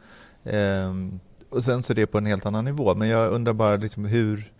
Ehm, 0.44 1.20
och 1.50 1.64
sen 1.64 1.82
så 1.82 1.92
är 1.92 1.94
det 1.94 2.06
på 2.06 2.18
en 2.18 2.26
helt 2.26 2.46
annan 2.46 2.64
nivå, 2.64 2.94
men 2.94 3.08
jag 3.08 3.32
undrar 3.32 3.52
bara 3.52 3.76
liksom 3.76 4.04
hur, 4.04 4.52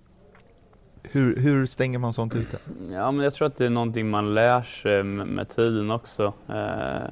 hur, 1.02 1.36
hur 1.36 1.66
stänger 1.66 1.98
man 1.98 2.12
sånt 2.12 2.34
ute? 2.34 2.58
Ja, 2.90 3.10
men 3.10 3.24
jag 3.24 3.34
tror 3.34 3.46
att 3.46 3.56
det 3.56 3.66
är 3.66 3.70
någonting 3.70 4.10
man 4.10 4.34
lär 4.34 4.62
sig 4.62 5.02
med, 5.02 5.26
med 5.26 5.48
tiden 5.48 5.90
också. 5.90 6.32
Eh, 6.48 7.08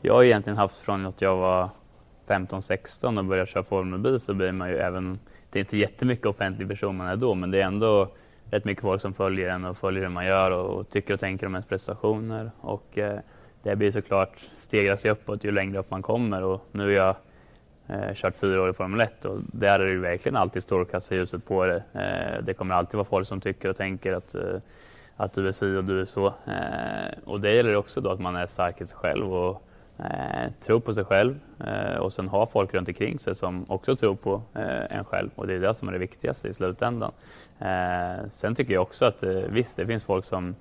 jag 0.00 0.14
har 0.14 0.24
egentligen 0.24 0.56
haft 0.56 0.76
från 0.76 1.06
att 1.06 1.22
jag 1.22 1.36
var 1.36 1.68
15-16 2.26 3.18
och 3.18 3.24
började 3.24 3.50
köra 3.50 3.64
formelbil 3.64 4.20
så 4.20 4.34
blir 4.34 4.52
man 4.52 4.68
ju 4.68 4.76
även, 4.76 5.18
det 5.50 5.58
är 5.58 5.60
inte 5.60 5.78
jättemycket 5.78 6.26
offentlig 6.26 6.68
person 6.68 6.96
man 6.96 7.06
är 7.06 7.16
då, 7.16 7.34
men 7.34 7.50
det 7.50 7.62
är 7.62 7.66
ändå 7.66 8.08
rätt 8.50 8.64
mycket 8.64 8.82
folk 8.82 9.02
som 9.02 9.14
följer 9.14 9.48
en 9.48 9.64
och 9.64 9.78
följer 9.78 10.02
hur 10.02 10.08
man 10.08 10.26
gör 10.26 10.50
och, 10.50 10.80
och 10.80 10.90
tycker 10.90 11.14
och 11.14 11.20
tänker 11.20 11.46
om 11.46 11.54
ens 11.54 11.66
prestationer. 11.66 12.50
Och 12.60 12.98
eh, 12.98 13.18
det 13.62 13.76
blir 13.76 13.90
såklart 13.90 14.38
stegras 14.58 15.04
ju 15.04 15.10
uppåt 15.10 15.44
ju 15.44 15.50
längre 15.50 15.78
upp 15.78 15.90
man 15.90 16.02
kommer 16.02 16.42
och 16.42 16.66
nu 16.72 16.90
är 16.90 16.96
jag 16.96 17.16
eh, 17.92 18.14
kört 18.14 18.36
fyra 18.36 18.62
år 18.62 18.70
i 18.70 18.72
Formel 18.72 19.00
1 19.00 19.24
och 19.24 19.38
där 19.52 19.80
är 19.80 19.84
det 19.84 19.90
ju 19.90 20.00
verkligen 20.00 20.36
alltid 20.36 20.62
strålkastarljuset 20.62 21.44
på 21.44 21.64
det. 21.66 21.82
Eh, 21.92 22.44
det 22.44 22.54
kommer 22.54 22.74
alltid 22.74 22.94
vara 22.94 23.04
folk 23.04 23.28
som 23.28 23.40
tycker 23.40 23.68
och 23.68 23.76
tänker 23.76 24.12
att, 24.12 24.34
eh, 24.34 24.60
att 25.16 25.34
du 25.34 25.48
är 25.48 25.52
si 25.52 25.76
och 25.76 25.84
du 25.84 26.00
är 26.00 26.04
så. 26.04 26.26
Eh, 26.26 27.18
och 27.24 27.40
det 27.40 27.54
gäller 27.54 27.76
också 27.76 28.00
då 28.00 28.10
att 28.10 28.20
man 28.20 28.36
är 28.36 28.46
stark 28.46 28.80
i 28.80 28.86
sig 28.86 28.96
själv 28.96 29.34
och 29.34 29.62
eh, 29.98 30.50
tror 30.64 30.80
på 30.80 30.94
sig 30.94 31.04
själv 31.04 31.38
eh, 31.66 31.96
och 31.96 32.12
sen 32.12 32.28
har 32.28 32.46
folk 32.46 32.74
runt 32.74 32.88
omkring 32.88 33.18
sig 33.18 33.34
som 33.34 33.64
också 33.68 33.96
tror 33.96 34.14
på 34.14 34.42
eh, 34.54 34.96
en 34.96 35.04
själv 35.04 35.30
och 35.34 35.46
det 35.46 35.54
är 35.54 35.60
det 35.60 35.74
som 35.74 35.88
är 35.88 35.92
det 35.92 35.98
viktigaste 35.98 36.48
i 36.48 36.54
slutändan. 36.54 37.12
Eh, 37.58 38.28
sen 38.30 38.54
tycker 38.54 38.74
jag 38.74 38.82
också 38.82 39.04
att 39.04 39.22
eh, 39.22 39.30
visst, 39.30 39.76
det 39.76 39.86
finns 39.86 40.04
folk 40.04 40.24
som 40.24 40.54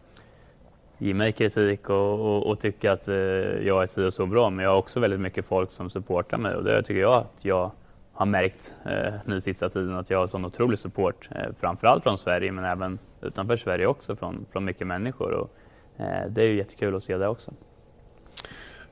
ge 1.02 1.14
mig 1.14 1.32
kritik 1.32 1.90
och, 1.90 2.20
och, 2.20 2.48
och 2.48 2.60
tycka 2.60 2.92
att 2.92 3.08
eh, 3.08 3.16
jag 3.16 3.84
är 3.84 3.88
si 3.88 4.02
och 4.02 4.14
så 4.14 4.26
bra. 4.26 4.50
Men 4.50 4.64
jag 4.64 4.72
har 4.72 4.78
också 4.78 5.00
väldigt 5.00 5.20
mycket 5.20 5.46
folk 5.46 5.72
som 5.72 5.90
supportar 5.90 6.38
mig 6.38 6.56
och 6.56 6.64
det 6.64 6.84
tycker 6.84 7.02
jag 7.02 7.14
att 7.14 7.36
jag 7.42 7.72
har 8.14 8.26
märkt 8.26 8.76
eh, 8.86 9.14
nu 9.26 9.42
sista 9.42 9.70
tiden 9.70 9.96
att 9.96 10.10
jag 10.10 10.20
har 10.20 10.28
sån 10.28 10.46
otrolig 10.46 10.80
support. 10.80 11.30
Eh, 11.32 11.42
framförallt 11.60 12.04
från 12.04 12.18
Sverige 12.18 12.52
men 12.52 12.66
även 12.66 13.00
utanför 13.22 13.58
Sverige 13.58 13.88
också 13.88 14.16
från, 14.16 14.46
från 14.52 14.66
mycket 14.66 14.88
människor. 14.88 15.32
Och, 15.32 15.50
eh, 15.98 16.30
det 16.30 16.42
är 16.42 16.46
ju 16.46 16.58
jättekul 16.58 16.96
att 16.96 17.04
se 17.04 17.18
det 17.18 17.28
också. 17.28 17.52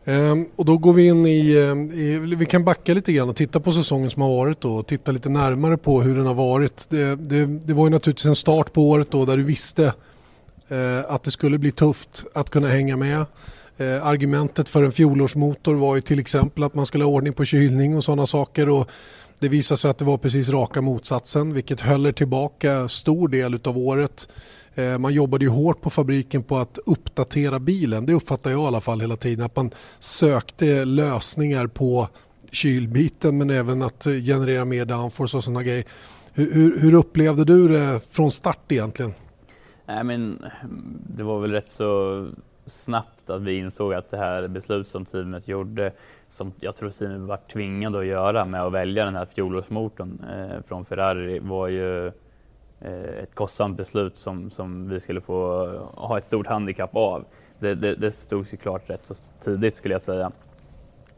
Ehm, 0.06 0.46
och 0.56 0.66
då 0.66 0.78
går 0.78 0.94
vi 0.94 1.08
in 1.08 1.26
i, 1.26 1.52
eh, 1.52 2.00
i, 2.00 2.36
vi 2.38 2.46
kan 2.46 2.64
backa 2.64 2.94
lite 2.94 3.14
grann 3.14 3.30
och 3.30 3.36
titta 3.36 3.60
på 3.60 3.72
säsongen 3.72 4.10
som 4.10 4.22
har 4.22 4.30
varit 4.30 4.62
då 4.62 4.76
och 4.76 4.88
titta 4.88 5.12
lite 5.12 5.30
närmare 5.30 5.78
på 5.78 6.02
hur 6.02 6.16
den 6.16 6.26
har 6.26 6.34
varit. 6.34 6.90
Det, 6.90 7.16
det, 7.16 7.46
det 7.46 7.74
var 7.74 7.84
ju 7.86 7.90
naturligtvis 7.90 8.26
en 8.26 8.36
start 8.36 8.74
på 8.74 8.90
året 8.90 9.12
då 9.12 9.26
där 9.26 9.38
du 9.38 9.44
visste 9.44 9.86
eh, 9.86 9.94
Eh, 10.70 11.12
att 11.12 11.24
det 11.24 11.32
skulle 11.32 11.58
bli 11.58 11.72
tufft 11.72 12.26
att 12.34 12.50
kunna 12.50 12.68
hänga 12.68 12.98
med. 12.98 13.26
Eh, 13.78 14.06
argumentet 14.06 14.70
för 14.70 14.84
en 14.84 14.92
fjolårsmotor 14.92 15.76
var 15.76 15.96
ju 15.96 16.02
till 16.02 16.20
exempel 16.20 16.64
att 16.64 16.76
man 16.76 16.86
skulle 16.86 17.04
ha 17.04 17.12
ordning 17.12 17.34
på 17.34 17.46
kylning 17.46 17.98
och 17.98 18.04
sådana 18.04 18.28
saker. 18.28 18.70
Och 18.70 18.90
det 19.40 19.50
visade 19.50 19.78
sig 19.78 19.92
att 19.92 19.98
det 19.98 20.06
var 20.06 20.18
precis 20.18 20.50
raka 20.50 20.82
motsatsen 20.82 21.54
vilket 21.54 21.82
höll 21.82 22.14
tillbaka 22.14 22.88
stor 22.88 23.28
del 23.28 23.60
av 23.64 23.78
året. 23.78 24.28
Eh, 24.76 24.98
man 24.98 25.14
jobbade 25.14 25.46
ju 25.46 25.50
hårt 25.50 25.82
på 25.82 25.90
fabriken 25.90 26.44
på 26.44 26.58
att 26.58 26.80
uppdatera 26.86 27.60
bilen. 27.60 28.06
Det 28.06 28.14
uppfattar 28.14 28.52
jag 28.52 28.64
i 28.64 28.68
alla 28.68 28.82
fall 28.82 29.02
hela 29.02 29.16
tiden. 29.16 29.46
Att 29.46 29.56
man 29.56 29.72
sökte 30.00 30.86
lösningar 30.86 31.68
på 31.68 32.08
kylbiten 32.52 33.38
men 33.38 33.50
även 33.50 33.82
att 33.82 34.04
generera 34.04 34.66
mer 34.66 34.86
downforce 34.86 35.38
och 35.38 35.44
sådana 35.44 35.64
grejer. 35.64 35.84
Hur, 36.34 36.54
hur, 36.54 36.80
hur, 36.80 36.94
upplevde 36.94 37.46
du 37.46 37.68
det 37.68 38.00
från 38.12 38.32
start 38.32 38.72
egentligen? 38.72 39.14
Nej, 39.90 40.04
men 40.04 40.44
mm, 40.64 41.02
det 41.08 41.24
var 41.24 41.40
väl 41.40 41.52
rätt 41.52 41.72
så 41.72 42.28
snabbt 42.66 43.30
att 43.30 43.42
vi 43.42 43.58
insåg 43.58 43.94
att 43.94 44.10
det 44.10 44.18
här 44.18 44.48
beslut 44.48 44.88
som 44.88 45.06
teamet 45.06 45.48
gjorde, 45.48 45.92
som 46.30 46.54
jag 46.60 46.76
tror 46.76 46.90
teamet 46.90 47.22
var 47.22 47.38
tvingade 47.38 48.00
att 48.00 48.06
göra 48.06 48.46
med 48.46 48.64
att 48.64 48.74
välja 48.74 49.06
den 49.06 49.16
här 49.16 49.26
fjolårsmotorn 49.26 50.26
eh, 50.34 50.62
från 50.68 50.86
Ferrari 50.86 51.40
var 51.40 51.68
ju 51.68 52.08
eh, 52.80 53.20
ett 53.24 53.36
kostsamt 53.36 53.78
beslut 53.78 54.18
som, 54.18 54.50
som 54.50 54.90
vi 54.90 55.00
skulle 55.00 55.22
få 55.22 55.68
ha 55.96 56.18
ett 56.18 56.26
stort 56.26 56.48
handikapp 56.48 56.96
av. 56.96 57.26
Det, 57.60 57.76
det, 57.76 57.96
det 57.96 58.12
stod 58.12 58.48
ju 58.52 58.58
klart 58.58 58.90
rätt 58.90 59.08
så 59.08 59.14
tidigt 59.44 59.76
skulle 59.76 59.94
jag 59.96 60.02
säga. 60.02 60.32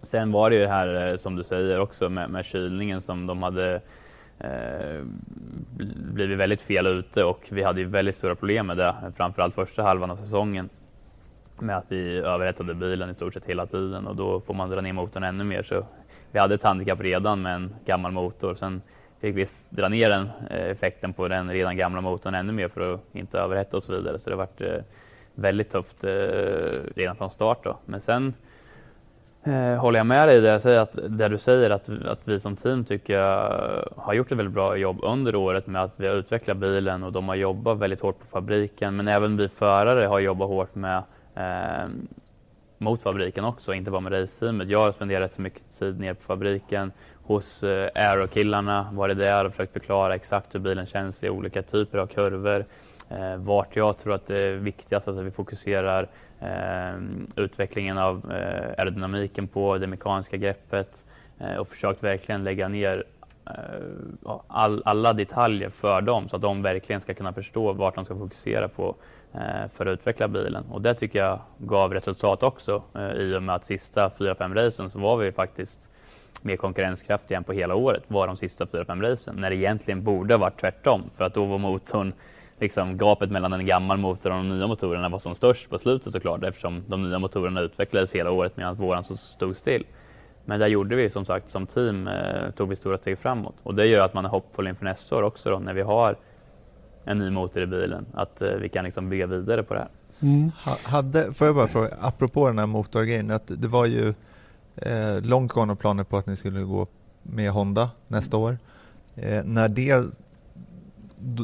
Sen 0.02 0.32
var 0.32 0.50
det 0.50 0.56
ju 0.56 0.62
det 0.62 0.68
här 0.68 1.12
eh, 1.12 1.16
som 1.18 1.36
du 1.36 1.44
säger 1.44 1.80
också 1.80 2.10
med, 2.10 2.30
med 2.30 2.46
kylningen 2.46 3.02
som 3.02 3.28
de 3.28 3.44
hade 3.44 3.82
eh, 4.44 5.06
blivit 6.14 6.38
väldigt 6.38 6.62
fel 6.62 6.88
ute 6.88 7.24
och 7.24 7.48
vi 7.52 7.64
hade 7.64 7.82
ju 7.82 7.88
väldigt 7.88 8.16
stora 8.16 8.36
problem 8.36 8.68
med 8.68 8.78
det, 8.78 8.96
framförallt 9.16 9.56
första 9.56 9.84
halvan 9.84 10.12
av 10.12 10.16
säsongen 10.16 10.70
med 11.60 11.78
att 11.78 11.86
vi 11.88 12.18
överhettade 12.18 12.74
bilen 12.74 13.10
i 13.10 13.14
stort 13.14 13.34
sett 13.34 13.46
hela 13.46 13.66
tiden 13.66 14.08
och 14.08 14.16
då 14.16 14.40
får 14.40 14.54
man 14.54 14.70
dra 14.70 14.82
ner 14.82 14.94
motorn 14.94 15.24
ännu 15.24 15.44
mer. 15.44 15.64
Så 15.64 15.86
vi 16.32 16.40
hade 16.40 16.56
ett 16.56 16.64
handikapp 16.64 17.02
redan 17.02 17.42
med 17.42 17.56
en 17.56 17.76
gammal 17.86 18.12
motor. 18.12 18.56
Sen 18.56 18.82
fick 19.22 19.36
vi 19.36 19.46
dra 19.70 19.90
ner 19.90 20.10
den 20.10 20.30
eh, 20.50 20.72
effekten 20.72 21.14
på 21.14 21.28
den 21.28 21.50
redan 21.50 21.78
gamla 21.78 22.02
motorn 22.02 22.36
ännu 22.36 22.54
mer 22.54 22.68
för 22.68 22.94
att 22.94 23.02
inte 23.12 23.40
överhetta 23.40 23.78
och 23.78 23.84
så 23.84 23.92
vidare. 23.92 24.20
Så 24.20 24.30
det 24.30 24.36
har 24.36 24.46
varit 24.46 24.62
eh, 24.62 24.84
väldigt 25.36 25.72
tufft 25.72 26.04
eh, 26.04 26.10
redan 26.96 27.16
från 27.16 27.30
start. 27.30 27.64
Då. 27.64 27.78
Men 27.86 28.02
sen 28.02 28.34
Eh, 29.44 29.76
håller 29.76 30.00
jag 30.00 30.06
med 30.06 30.28
dig 30.28 30.42
där, 30.42 30.52
jag 30.52 30.62
säger 30.62 30.80
att, 30.80 31.00
där 31.10 31.30
du 31.30 31.38
säger 31.38 31.70
att, 31.70 31.90
att 32.06 32.22
vi 32.24 32.40
som 32.40 32.56
team 32.56 32.86
tycker 32.86 33.14
jag 33.14 33.88
har 33.98 34.14
gjort 34.14 34.32
ett 34.32 34.38
väldigt 34.38 34.54
bra 34.54 34.78
jobb 34.78 35.00
under 35.04 35.36
året 35.36 35.68
med 35.68 35.84
att 35.84 36.00
vi 36.00 36.08
har 36.08 36.16
utvecklat 36.16 36.58
bilen 36.58 37.04
och 37.04 37.12
de 37.12 37.28
har 37.28 37.36
jobbat 37.36 37.78
väldigt 37.78 38.02
hårt 38.02 38.20
på 38.20 38.26
fabriken. 38.26 38.96
Men 38.96 39.08
även 39.08 39.38
vi 39.38 39.48
förare 39.48 40.06
har 40.06 40.20
jobbat 40.20 40.48
hårt 40.48 40.76
med 40.76 41.04
eh, 41.36 41.90
mot 42.78 43.02
fabriken 43.02 43.46
också, 43.46 43.74
inte 43.74 43.92
bara 43.92 44.02
med 44.02 44.14
raceteamet. 44.14 44.70
Jag 44.70 44.80
har 44.80 44.92
spenderat 44.92 45.32
så 45.32 45.42
mycket 45.42 45.80
tid 45.80 46.00
nere 46.00 46.14
på 46.14 46.24
fabriken 46.24 46.92
hos 47.24 47.64
eh, 47.64 47.90
Aero-killarna, 47.96 48.88
varit 48.94 49.18
där 49.18 49.46
och 49.46 49.52
försökt 49.52 49.74
förklara 49.74 50.16
exakt 50.16 50.56
hur 50.56 50.60
bilen 50.60 50.86
känns 50.86 51.24
i 51.24 51.30
olika 51.30 51.62
typer 51.62 51.98
av 51.98 52.08
kurvor. 52.08 52.66
Eh, 53.10 53.36
vart 53.38 53.76
jag 53.76 53.98
tror 53.98 54.14
att 54.14 54.28
det 54.28 54.38
är 54.38 54.54
viktigast 54.54 55.08
alltså 55.08 55.22
att 55.22 55.28
vi 55.28 55.32
fokuserar 55.32 56.08
Ehm, 56.42 57.28
utvecklingen 57.36 57.98
av 57.98 58.32
eh, 58.32 58.70
aerodynamiken 58.78 59.48
på 59.48 59.78
det 59.78 59.88
mekaniska 59.88 60.38
greppet 60.38 61.04
eh, 61.40 61.56
och 61.56 61.68
försökt 61.68 62.04
verkligen 62.04 62.44
lägga 62.44 62.68
ner 62.68 63.04
eh, 63.46 63.54
all, 64.48 64.82
alla 64.86 65.14
detaljer 65.14 65.70
för 65.70 66.02
dem 66.02 66.30
så 66.30 66.36
att 66.36 66.42
de 66.42 66.62
verkligen 66.62 67.02
ska 67.02 67.14
kunna 67.14 67.34
förstå 67.34 67.74
vart 67.74 67.96
de 67.96 68.06
ska 68.06 68.16
fokusera 68.16 68.68
på 68.68 68.96
Eh, 69.34 69.68
för 69.74 69.86
att 69.86 69.94
utveckla 69.94 70.28
bilen. 70.28 70.64
Och 70.72 70.82
det 70.82 70.94
tycker 70.94 71.20
jag 71.20 71.40
gav 71.58 71.94
resultat 71.94 72.44
också 72.44 72.84
eh, 72.96 73.12
i 73.12 73.36
och 73.36 73.44
med 73.44 73.56
att 73.56 73.66
sista 73.66 74.10
4-5 74.10 74.54
racen 74.54 74.90
så 74.90 75.00
var 75.00 75.18
vi 75.18 75.32
faktiskt 75.32 75.90
mer 76.42 76.58
konkurrenskraftiga 76.58 77.38
än 77.38 77.44
på 77.44 77.54
hela 77.54 77.76
året 77.76 78.04
var 78.08 78.28
de 78.28 78.38
sista 78.38 78.66
4-5 78.66 79.02
racen. 79.02 79.36
När 79.36 79.50
det 79.50 79.56
egentligen 79.56 80.04
borde 80.04 80.34
ha 80.34 80.40
varit 80.40 80.60
tvärtom 80.60 81.04
för 81.18 81.24
att 81.24 81.34
då 81.34 81.46
var 81.46 81.58
motorn 81.58 82.14
liksom 82.62 82.98
gapet 82.98 83.32
mellan 83.32 83.52
den 83.52 83.66
gamla 83.66 83.98
motorn 83.98 84.34
och 84.34 84.38
de 84.38 84.50
nya 84.58 84.68
motorerna 84.68 85.10
var 85.10 85.20
som 85.20 85.36
störst 85.36 85.70
på 85.70 85.80
slutet 85.80 86.14
såklart 86.14 86.44
eftersom 86.44 86.84
de 86.88 87.10
nya 87.10 87.20
motorerna 87.20 87.62
utvecklades 87.62 88.16
hela 88.16 88.32
året 88.32 88.58
medan 88.58 88.76
våran 88.76 89.04
så 89.04 89.18
stod 89.18 89.56
still. 89.56 89.86
Men 90.46 90.60
där 90.60 90.68
gjorde 90.68 90.96
vi 90.96 91.10
som 91.10 91.26
sagt 91.26 91.52
som 91.52 91.68
team 91.68 92.08
eh, 92.08 92.52
tog 92.58 92.70
vi 92.70 92.76
stora 92.76 92.98
steg 92.98 93.20
framåt 93.20 93.56
och 93.64 93.76
det 93.76 93.86
gör 93.86 94.06
att 94.06 94.14
man 94.14 94.26
är 94.26 94.30
hoppfull 94.30 94.68
inför 94.68 94.86
nästa 94.86 95.16
år 95.16 95.24
också 95.24 95.50
då, 95.50 95.60
när 95.60 95.74
vi 95.74 95.82
har 95.82 96.16
en 97.06 97.20
ny 97.20 97.30
motor 97.30 97.64
i 97.64 97.68
bilen. 97.68 98.06
Att 98.14 98.42
eh, 98.42 98.50
vi 98.50 98.70
kan 98.70 98.86
liksom 98.86 99.10
bygga 99.10 99.26
vidare 99.26 99.64
på 99.64 99.74
det 99.74 99.80
här. 99.80 99.90
Mm. 100.20 100.52
Hade, 100.84 101.34
får 101.34 101.48
jag 101.48 101.56
bara 101.56 101.68
fråga, 101.68 101.90
apropå 102.02 102.48
den 102.48 102.60
här 102.60 102.66
motorgrejen, 102.66 103.32
att 103.32 103.48
det 103.48 103.68
var 103.68 103.86
ju 103.86 104.14
eh, 104.76 105.22
långtgående 105.22 105.76
planer 105.76 106.04
på 106.04 106.18
att 106.18 106.28
ni 106.28 106.36
skulle 106.36 106.62
gå 106.62 106.88
med 107.24 107.52
Honda 107.52 107.90
nästa 108.08 108.38
år. 108.38 108.58
Eh, 109.16 109.44
när 109.44 109.70
det 109.70 110.14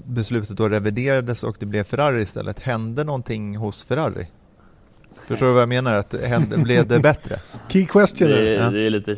beslutet 0.05 0.57
då 0.57 0.69
reviderades 0.69 1.43
och 1.43 1.55
det 1.59 1.65
blev 1.65 1.83
Ferrari 1.83 2.21
istället, 2.21 2.59
hände 2.59 3.03
någonting 3.03 3.55
hos 3.55 3.83
Ferrari? 3.83 4.27
Förstår 5.27 5.45
du 5.45 5.53
vad 5.53 5.61
jag 5.61 5.69
menar? 5.69 5.95
Att 5.95 6.21
hände, 6.21 6.57
blev 6.63 6.87
det 6.87 6.99
bättre? 6.99 7.39
Key 7.69 7.85
question. 7.85 8.29
Det, 8.29 8.55
är, 8.55 8.71
det 8.71 8.81
är 8.81 8.89
lite 8.89 9.17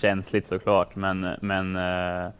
känsligt 0.00 0.46
såklart, 0.46 0.96
men, 0.96 1.26
men 1.40 1.76
eh, 1.76 2.30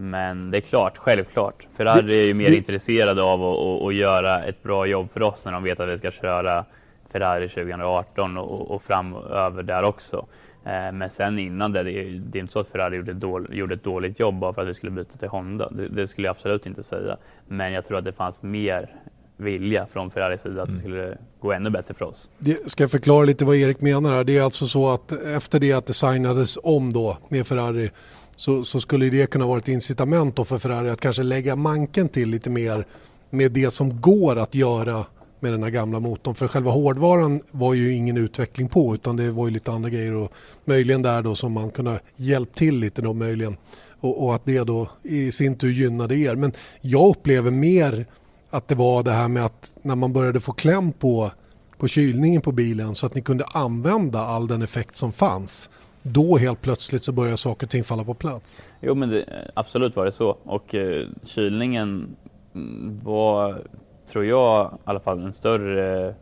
men 0.00 0.50
det 0.50 0.58
är 0.58 0.60
klart, 0.60 0.98
självklart. 0.98 1.66
Ferrari 1.76 2.20
är 2.20 2.26
ju 2.26 2.34
mer 2.34 2.50
det... 2.50 2.56
intresserade 2.56 3.22
av 3.22 3.42
att, 3.42 3.58
att, 3.58 3.86
att, 3.86 3.94
göra 3.94 4.44
ett 4.44 4.62
bra 4.62 4.86
jobb 4.86 5.12
för 5.12 5.22
oss 5.22 5.44
när 5.44 5.52
de 5.52 5.62
vet 5.62 5.80
att 5.80 5.88
vi 5.88 5.98
ska 5.98 6.10
köra 6.10 6.64
Ferrari 7.12 7.48
2018 7.48 8.36
och, 8.36 8.70
och 8.70 8.82
framöver 8.82 9.62
där 9.62 9.82
också. 9.82 10.26
Eh, 10.64 10.92
men 10.92 11.10
sen 11.10 11.38
innan 11.38 11.72
det, 11.72 11.82
det 11.82 12.00
är, 12.00 12.36
inte 12.36 12.52
så 12.52 12.60
att 12.60 12.68
Ferrari 12.68 12.96
gjorde, 12.96 13.12
dål, 13.12 13.48
gjorde 13.50 13.74
ett 13.74 13.84
dåligt 13.84 14.20
jobb 14.20 14.38
bara 14.38 14.52
för 14.52 14.62
att 14.62 14.68
vi 14.68 14.74
skulle 14.74 14.92
byta 14.92 15.18
till 15.18 15.28
Honda. 15.28 15.70
Det, 15.70 15.88
det, 15.88 16.06
skulle 16.06 16.26
jag 16.26 16.34
absolut 16.36 16.66
inte 16.66 16.82
säga. 16.82 17.16
Men 17.48 17.72
jag 17.72 17.84
tror 17.84 17.98
att 17.98 18.04
det 18.04 18.12
fanns 18.12 18.42
mer 18.42 18.96
vilja 19.36 19.86
från 19.92 20.10
Ferraris 20.10 20.40
sida 20.40 20.62
att 20.62 20.68
det 20.68 20.72
mm. 20.72 20.80
skulle 20.80 21.18
gå 21.40 21.52
ännu 21.52 21.70
bättre 21.70 21.94
för 21.94 22.04
oss. 22.04 22.28
Det, 22.38 22.70
ska 22.70 22.82
jag 22.82 22.90
förklara 22.90 23.24
lite 23.24 23.44
vad 23.44 23.56
Erik 23.56 23.80
menar 23.80 24.10
här? 24.10 24.24
Det 24.24 24.38
är 24.38 24.42
alltså 24.42 24.66
så 24.66 24.88
att 24.88 25.12
efter 25.12 25.60
det 25.60 25.72
att 25.72 25.86
det 25.86 25.92
signades 25.92 26.58
om 26.62 26.92
då 26.92 27.18
med 27.28 27.46
Ferrari 27.46 27.90
så, 28.36 28.64
så 28.64 28.80
skulle 28.80 29.10
det 29.10 29.30
kunna 29.30 29.46
vara 29.46 29.58
ett 29.58 29.68
incitament 29.68 30.48
för 30.48 30.58
Ferrari 30.58 30.90
att 30.90 31.00
kanske 31.00 31.22
lägga 31.22 31.56
manken 31.56 32.08
till 32.08 32.28
lite 32.28 32.50
mer 32.50 32.84
med 33.30 33.52
det 33.52 33.70
som 33.70 34.00
går 34.00 34.38
att 34.38 34.54
göra 34.54 35.04
med 35.42 35.52
den 35.52 35.62
här 35.62 35.70
gamla 35.70 36.00
motorn. 36.00 36.34
För 36.34 36.48
själva 36.48 36.70
hårdvaran 36.70 37.40
var 37.50 37.74
ju 37.74 37.92
ingen 37.92 38.16
utveckling 38.16 38.68
på 38.68 38.94
utan 38.94 39.16
det 39.16 39.30
var 39.30 39.46
ju 39.46 39.52
lite 39.52 39.72
andra 39.72 39.90
grejer 39.90 40.14
och 40.14 40.32
möjligen 40.64 41.02
där 41.02 41.22
då 41.22 41.34
som 41.34 41.52
man 41.52 41.70
kunde 41.70 42.00
hjälpt 42.16 42.56
till 42.56 42.78
lite 42.78 43.02
då 43.02 43.12
möjligen 43.12 43.56
och, 44.00 44.24
och, 44.24 44.34
att 44.34 44.44
det 44.44 44.64
då 44.64 44.88
i 45.02 45.32
sin 45.32 45.56
tur 45.56 45.70
gynnade 45.70 46.16
er. 46.16 46.34
Men 46.34 46.52
jag 46.80 47.10
upplever 47.10 47.50
mer 47.50 48.06
att 48.50 48.68
det 48.68 48.74
var 48.74 49.02
det 49.02 49.10
här 49.10 49.28
med 49.28 49.44
att 49.44 49.76
när 49.82 49.94
man 49.94 50.12
började 50.12 50.40
få 50.40 50.52
kläm 50.52 50.92
på, 50.92 51.30
på 51.78 51.88
kylningen 51.88 52.42
på 52.42 52.52
bilen 52.52 52.94
så 52.94 53.06
att 53.06 53.14
ni 53.14 53.22
kunde 53.22 53.44
använda 53.44 54.20
all 54.20 54.46
den 54.46 54.62
effekt 54.62 54.96
som 54.96 55.12
fanns 55.12 55.70
då 56.02 56.36
helt 56.36 56.60
plötsligt 56.60 57.04
så 57.04 57.12
börjar 57.12 57.36
saker 57.36 57.66
och 57.66 57.70
ting 57.70 57.84
falla 57.84 58.04
på 58.04 58.14
plats. 58.14 58.64
Jo 58.80 58.94
men 58.94 59.08
det, 59.08 59.50
absolut 59.54 59.96
var 59.96 60.04
det 60.04 60.12
så 60.12 60.38
och 60.44 60.74
eh, 60.74 61.06
kylningen 61.24 62.16
mm, 62.54 63.00
var, 63.02 63.62
tror 64.10 64.24
jag, 64.24 64.70
i 64.72 64.78
alla 64.84 65.00
fall 65.00 65.24
en 65.24 65.32
större 65.32 66.14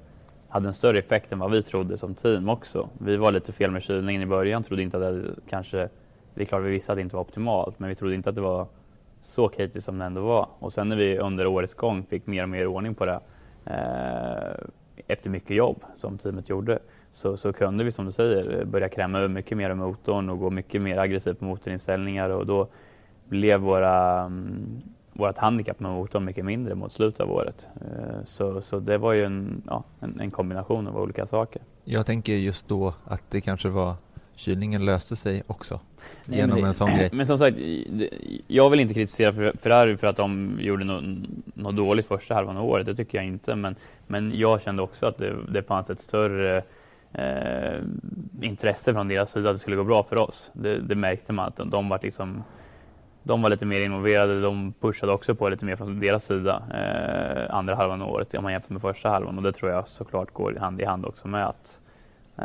hade 0.48 0.68
en 0.68 0.74
större 0.74 0.98
effekt 0.98 1.32
än 1.32 1.38
vad 1.38 1.50
vi 1.50 1.62
trodde 1.62 1.96
som 1.96 2.14
team 2.14 2.48
också. 2.48 2.88
Vi 2.98 3.16
var 3.16 3.32
lite 3.32 3.52
fel 3.52 3.70
med 3.70 3.82
kylningen 3.82 4.22
i 4.22 4.26
början, 4.26 4.62
trodde 4.62 4.82
inte 4.82 4.96
att 4.96 5.02
det 5.02 5.24
kanske, 5.48 5.88
det 6.34 6.40
är 6.40 6.44
klart 6.44 6.62
vi 6.62 6.70
visste 6.70 6.92
att 6.92 6.96
det 6.96 7.02
inte 7.02 7.16
var 7.16 7.22
optimalt, 7.22 7.78
men 7.78 7.88
vi 7.88 7.94
trodde 7.94 8.14
inte 8.14 8.28
att 8.28 8.34
det 8.34 8.40
var 8.40 8.66
så 9.22 9.48
kritiskt 9.48 9.84
som 9.84 9.98
det 9.98 10.04
ändå 10.04 10.20
var. 10.20 10.48
Och 10.58 10.72
sen 10.72 10.88
när 10.88 10.96
vi 10.96 11.18
under 11.18 11.46
årets 11.46 11.74
gång 11.74 12.02
fick 12.02 12.26
mer 12.26 12.42
och 12.42 12.48
mer 12.48 12.66
ordning 12.66 12.94
på 12.94 13.04
det, 13.04 13.20
eh, 13.64 14.64
efter 15.06 15.30
mycket 15.30 15.56
jobb 15.56 15.84
som 15.96 16.18
teamet 16.18 16.48
gjorde, 16.48 16.78
så, 17.12 17.36
så 17.36 17.52
kunde 17.52 17.84
vi 17.84 17.92
som 17.92 18.06
du 18.06 18.12
säger 18.12 18.64
börja 18.64 18.88
kräma 18.88 19.18
över 19.18 19.28
mycket 19.28 19.58
mer 19.58 19.70
av 19.70 19.76
motorn 19.76 20.30
och 20.30 20.38
gå 20.38 20.50
mycket 20.50 20.82
mer 20.82 20.98
aggressivt 20.98 21.38
på 21.38 21.44
motorinställningar 21.44 22.30
och 22.30 22.46
då 22.46 22.68
blev 23.24 23.60
våra, 23.60 24.24
um, 24.26 24.82
vårt 25.18 25.38
handikapp 25.38 25.80
med 25.80 25.90
motorn 25.90 26.24
mycket 26.24 26.44
mindre 26.44 26.74
mot 26.74 26.92
slutet 26.92 27.20
av 27.20 27.32
året. 27.32 27.68
Uh, 27.82 28.24
så, 28.24 28.60
så 28.60 28.80
det 28.80 28.98
var 28.98 29.12
ju 29.12 29.24
en, 29.24 29.62
ja, 29.66 29.84
en, 30.00 30.20
en, 30.20 30.30
kombination 30.30 30.86
av 30.86 30.96
olika 30.96 31.26
saker. 31.26 31.62
Jag 31.84 32.06
tänker 32.06 32.32
just 32.32 32.68
då 32.68 32.94
att 33.04 33.22
det 33.30 33.40
kanske 33.40 33.68
var 33.68 33.94
kylningen 34.36 34.84
löste 34.84 35.16
sig 35.16 35.42
också 35.46 35.80
Nej, 36.24 36.38
genom 36.38 36.60
det, 36.60 36.66
en 36.66 36.74
sån 36.74 36.96
grej. 36.96 37.10
Men 37.12 37.26
som 37.26 37.38
sagt, 37.38 37.56
jag 38.46 38.70
vill 38.70 38.80
inte 38.80 38.94
kritisera 38.94 39.52
Ferrari 39.58 39.96
för 39.96 40.06
att 40.06 40.16
de 40.16 40.58
gjorde 40.60 40.84
något, 40.84 41.04
något 41.54 41.76
dåligt 41.76 42.06
första 42.06 42.34
halvan 42.34 42.56
av 42.56 42.64
året, 42.64 42.86
det 42.86 42.94
tycker 42.94 43.18
jag 43.18 43.26
inte. 43.26 43.56
Men, 43.56 43.76
men 44.06 44.38
jag 44.38 44.62
kände 44.62 44.82
också 44.82 45.06
att 45.06 45.18
det, 45.18 45.36
det 45.52 45.62
fanns 45.62 45.90
ett 45.90 46.00
större 46.00 46.62
Eh, 47.12 47.80
intresse 48.40 48.92
från 48.92 49.08
deras 49.08 49.30
sida 49.30 49.50
att 49.50 49.56
det 49.56 49.60
skulle 49.60 49.76
gå 49.76 49.84
bra 49.84 50.02
för 50.02 50.16
oss. 50.16 50.50
Det, 50.52 50.80
det 50.80 50.94
märkte 50.94 51.32
man 51.32 51.48
att 51.48 51.56
de, 51.56 51.70
de 51.70 51.88
var 51.88 52.00
liksom 52.02 52.42
de 53.28 53.42
var 53.42 53.50
lite 53.50 53.66
mer 53.66 53.80
involverade, 53.80 54.40
de 54.40 54.72
pushade 54.80 55.12
också 55.12 55.34
på 55.34 55.48
lite 55.48 55.64
mer 55.64 55.76
från 55.76 56.00
deras 56.00 56.24
sida 56.24 56.62
eh, 56.74 57.54
andra 57.54 57.74
halvan 57.74 58.02
av 58.02 58.08
året 58.08 58.34
om 58.34 58.42
man 58.42 58.52
jämför 58.52 58.72
med 58.72 58.82
första 58.82 59.08
halvan 59.08 59.36
och 59.36 59.42
det 59.42 59.52
tror 59.52 59.70
jag 59.70 59.88
såklart 59.88 60.32
går 60.32 60.54
hand 60.54 60.80
i 60.80 60.84
hand 60.84 61.06
också 61.06 61.28
med 61.28 61.46
att 61.46 61.80
eh, 62.36 62.44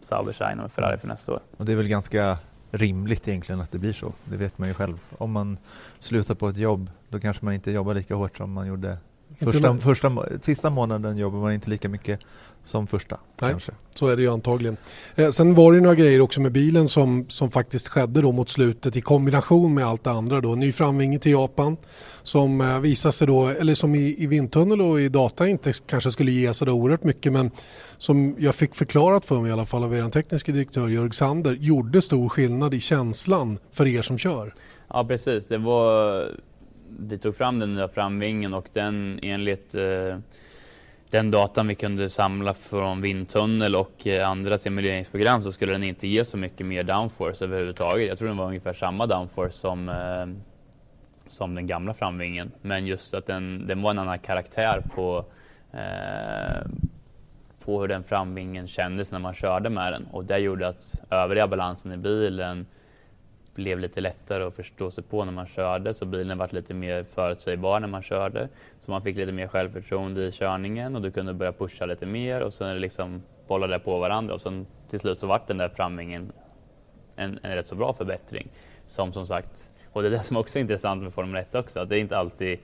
Sauber 0.00 0.32
signar 0.32 0.54
med 0.54 0.72
Ferrari 0.72 0.98
för 0.98 1.08
nästa 1.08 1.32
år. 1.32 1.40
Och 1.56 1.64
det 1.64 1.72
är 1.72 1.76
väl 1.76 1.88
ganska 1.88 2.38
rimligt 2.70 3.28
egentligen 3.28 3.60
att 3.60 3.72
det 3.72 3.78
blir 3.78 3.92
så. 3.92 4.12
Det 4.24 4.36
vet 4.36 4.58
man 4.58 4.68
ju 4.68 4.74
själv. 4.74 4.98
Om 5.18 5.32
man 5.32 5.58
slutar 5.98 6.34
på 6.34 6.48
ett 6.48 6.56
jobb 6.56 6.90
då 7.08 7.20
kanske 7.20 7.44
man 7.44 7.54
inte 7.54 7.70
jobbar 7.70 7.94
lika 7.94 8.14
hårt 8.14 8.36
som 8.36 8.52
man 8.52 8.66
gjorde 8.66 8.96
första, 9.38 9.78
första, 9.78 10.12
sista 10.40 10.70
månaden 10.70 11.16
jobbar 11.16 11.38
man 11.38 11.52
inte 11.52 11.70
lika 11.70 11.88
mycket 11.88 12.20
som 12.64 12.86
första. 12.86 13.18
Nej, 13.40 13.50
kanske. 13.50 13.72
så 13.94 14.06
är 14.06 14.16
det 14.16 14.22
ju 14.22 14.32
antagligen. 14.32 14.76
Eh, 15.14 15.30
sen 15.30 15.54
var 15.54 15.72
det 15.72 15.80
några 15.80 15.94
grejer 15.94 16.20
också 16.20 16.40
med 16.40 16.52
bilen 16.52 16.88
som, 16.88 17.26
som 17.28 17.50
faktiskt 17.50 17.88
skedde 17.88 18.22
då 18.22 18.32
mot 18.32 18.48
slutet 18.48 18.96
i 18.96 19.00
kombination 19.00 19.74
med 19.74 19.86
allt 19.86 20.04
det 20.04 20.10
andra. 20.10 20.40
Då. 20.40 20.54
Ny 20.54 20.72
framvinge 20.72 21.18
till 21.18 21.32
Japan 21.32 21.76
som 22.22 22.60
eh, 22.60 22.80
visade 22.80 23.12
sig 23.12 23.26
då, 23.26 23.46
eller 23.46 23.74
som 23.74 23.94
i, 23.94 24.14
i 24.18 24.26
vindtunnel 24.26 24.82
och 24.82 25.00
i 25.00 25.08
data 25.08 25.48
inte 25.48 25.72
kanske 25.86 26.10
skulle 26.10 26.30
ge 26.30 26.54
så 26.54 26.68
oerhört 26.68 27.04
mycket 27.04 27.32
men 27.32 27.50
som 27.98 28.36
jag 28.38 28.54
fick 28.54 28.74
förklarat 28.74 29.24
för 29.24 29.40
mig 29.40 29.50
i 29.50 29.52
alla 29.52 29.66
fall 29.66 29.84
av 29.84 29.94
er 29.94 30.10
tekniska 30.10 30.52
direktör 30.52 30.88
Jörg 30.88 31.12
Sander 31.12 31.52
gjorde 31.52 32.02
stor 32.02 32.28
skillnad 32.28 32.74
i 32.74 32.80
känslan 32.80 33.58
för 33.72 33.86
er 33.86 34.02
som 34.02 34.18
kör. 34.18 34.54
Ja 34.88 35.04
precis, 35.04 35.46
det 35.46 35.58
var 35.58 36.26
vi 36.98 37.18
tog 37.18 37.36
fram 37.36 37.58
den 37.58 37.72
nya 37.72 37.88
framvingen 37.88 38.54
och 38.54 38.68
den 38.72 39.18
enligt 39.22 39.74
eh, 39.74 40.18
den 41.10 41.30
datan 41.30 41.68
vi 41.68 41.74
kunde 41.74 42.08
samla 42.08 42.54
från 42.54 43.00
vindtunnel 43.00 43.76
och 43.76 44.06
eh, 44.06 44.28
andra 44.28 44.58
simuleringsprogram 44.58 45.42
så 45.42 45.52
skulle 45.52 45.72
den 45.72 45.82
inte 45.82 46.08
ge 46.08 46.24
så 46.24 46.36
mycket 46.36 46.66
mer 46.66 46.82
downforce 46.82 47.44
överhuvudtaget. 47.44 48.08
Jag 48.08 48.18
tror 48.18 48.28
den 48.28 48.36
var 48.36 48.46
ungefär 48.46 48.72
samma 48.72 49.06
downforce 49.06 49.58
som, 49.58 49.88
eh, 49.88 50.26
som 51.26 51.54
den 51.54 51.66
gamla 51.66 51.94
framvingen. 51.94 52.52
Men 52.62 52.86
just 52.86 53.14
att 53.14 53.26
den, 53.26 53.66
den 53.66 53.82
var 53.82 53.90
en 53.90 53.98
annan 53.98 54.18
karaktär 54.18 54.82
på, 54.94 55.24
eh, 55.72 56.66
på 57.64 57.80
hur 57.80 57.88
den 57.88 58.04
framvingen 58.04 58.66
kändes 58.66 59.12
när 59.12 59.18
man 59.18 59.34
körde 59.34 59.70
med 59.70 59.92
den. 59.92 60.06
Och 60.12 60.24
det 60.24 60.38
gjorde 60.38 60.68
att 60.68 61.02
övriga 61.10 61.46
balansen 61.46 61.92
i 61.92 61.96
bilen 61.96 62.66
blev 63.58 63.78
lite 63.78 64.00
lättare 64.00 64.44
att 64.44 64.54
förstå 64.54 64.90
sig 64.90 65.04
på 65.04 65.24
när 65.24 65.32
man 65.32 65.46
körde 65.46 65.94
så 65.94 66.04
bilen 66.04 66.38
var 66.38 66.48
lite 66.50 66.74
mer 66.74 67.04
förutsägbar 67.04 67.80
när 67.80 67.88
man 67.88 68.02
körde. 68.02 68.48
Så 68.80 68.90
man 68.90 69.02
fick 69.02 69.16
lite 69.16 69.32
mer 69.32 69.48
självförtroende 69.48 70.24
i 70.26 70.32
körningen 70.32 70.96
och 70.96 71.02
du 71.02 71.10
kunde 71.10 71.34
börja 71.34 71.52
pusha 71.52 71.86
lite 71.86 72.06
mer 72.06 72.40
och 72.40 72.52
sen 72.52 72.80
liksom 72.80 73.22
bollade 73.48 73.78
på 73.78 73.98
varandra 73.98 74.34
och 74.34 74.40
sen 74.40 74.66
till 74.90 75.00
slut 75.00 75.18
så 75.18 75.26
vart 75.26 75.46
den 75.46 75.58
där 75.58 75.68
framvingen 75.68 76.32
en, 77.16 77.38
en 77.42 77.54
rätt 77.54 77.66
så 77.66 77.74
bra 77.74 77.92
förbättring. 77.92 78.48
Som 78.86 79.12
som 79.12 79.26
sagt, 79.26 79.70
och 79.92 80.02
det 80.02 80.08
är 80.08 80.10
det 80.10 80.20
som 80.20 80.36
också 80.36 80.58
är 80.58 80.60
intressant 80.60 81.02
med 81.02 81.12
Formel 81.12 81.42
1 81.42 81.54
också, 81.54 81.80
att 81.80 81.88
det 81.88 81.96
är 81.96 82.00
inte 82.00 82.18
alltid 82.18 82.58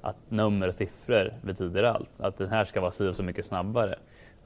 att 0.00 0.16
nummer 0.28 0.68
och 0.68 0.74
siffror 0.74 1.32
betyder 1.42 1.82
allt. 1.82 2.20
Att 2.20 2.38
den 2.38 2.48
här 2.48 2.64
ska 2.64 2.80
vara 2.80 2.90
si 2.90 3.08
och 3.08 3.16
så 3.16 3.22
mycket 3.22 3.44
snabbare. 3.44 3.94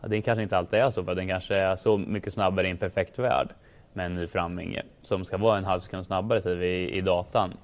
Det 0.06 0.22
kanske 0.22 0.42
inte 0.42 0.58
alltid 0.58 0.78
är 0.78 0.90
så, 0.90 1.04
för 1.04 1.14
den 1.14 1.28
kanske 1.28 1.54
är 1.56 1.76
så 1.76 1.98
mycket 1.98 2.32
snabbare 2.32 2.66
i 2.66 2.70
en 2.70 2.76
perfekt 2.76 3.18
värld 3.18 3.48
med 3.96 4.06
en 4.06 4.14
ny 4.14 4.26
framvinge 4.26 4.82
som 5.02 5.24
ska 5.24 5.36
vara 5.36 5.58
en 5.58 5.64
halv 5.64 5.80
sekund 5.80 6.06
snabbare 6.06 6.40
säger 6.40 6.56
vi 6.56 6.90
i, 6.90 7.00
datan. 7.00 7.54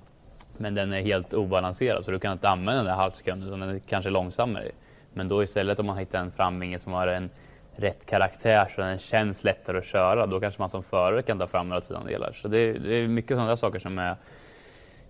Men 0.56 0.74
den 0.74 0.92
är 0.92 1.00
helt 1.00 1.34
obalanserad 1.34 2.04
så 2.04 2.10
du 2.10 2.18
kan 2.18 2.32
inte 2.32 2.48
använda 2.48 2.76
den 2.76 2.84
där 2.84 2.94
halvsekunden 2.94 3.48
utan 3.48 3.60
den 3.60 3.70
är 3.70 3.78
kanske 3.78 4.10
långsammare. 4.10 4.70
Men 5.12 5.28
då 5.28 5.42
istället 5.42 5.78
om 5.78 5.86
man 5.86 5.98
hittar 5.98 6.18
en 6.18 6.32
framvinge 6.32 6.78
som 6.78 6.92
har 6.92 7.06
en 7.06 7.30
rätt 7.76 8.06
karaktär 8.06 8.72
så 8.74 8.80
den 8.80 8.98
känns 8.98 9.44
lättare 9.44 9.78
att 9.78 9.86
köra, 9.86 10.26
då 10.26 10.40
kanske 10.40 10.62
man 10.62 10.68
som 10.68 10.82
förare 10.82 11.22
kan 11.22 11.38
ta 11.38 11.46
fram 11.46 11.68
några 11.68 11.80
tidandelar. 11.80 12.32
Så 12.32 12.48
det, 12.48 12.72
det 12.72 12.94
är 12.94 13.08
mycket 13.08 13.36
sådana 13.36 13.56
saker 13.56 13.78
som 13.78 13.98
är 13.98 14.16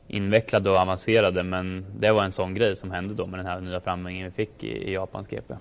invecklade 0.09 0.71
och 0.71 0.77
avancerade 0.77 1.43
men 1.43 1.87
det 1.97 2.13
var 2.13 2.25
en 2.25 2.33
sån 2.33 2.55
grej 2.55 2.77
som 2.77 2.91
hände 2.91 3.15
då 3.15 3.27
med 3.27 3.39
den 3.39 3.47
här 3.47 3.61
nya 3.61 3.81
framvingen 3.81 4.25
vi 4.25 4.31
fick 4.31 4.65
i, 4.65 4.89
i 4.89 4.93
Japans 4.93 5.29
GP. 5.29 5.55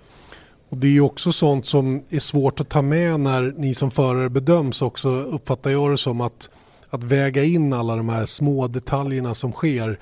Och 0.71 0.77
det 0.77 0.97
är 0.97 1.01
också 1.01 1.31
sånt 1.31 1.65
som 1.65 2.03
är 2.09 2.19
svårt 2.19 2.59
att 2.59 2.69
ta 2.69 2.81
med 2.81 3.19
när 3.19 3.53
ni 3.57 3.73
som 3.73 3.91
förare 3.91 4.29
bedöms 4.29 4.81
också 4.81 5.09
uppfattar 5.09 5.71
jag 5.71 5.91
det 5.91 5.97
som 5.97 6.21
att, 6.21 6.49
att 6.89 7.03
väga 7.03 7.43
in 7.43 7.73
alla 7.73 7.95
de 7.95 8.09
här 8.09 8.25
små 8.25 8.67
detaljerna 8.67 9.35
som 9.35 9.51
sker 9.51 9.99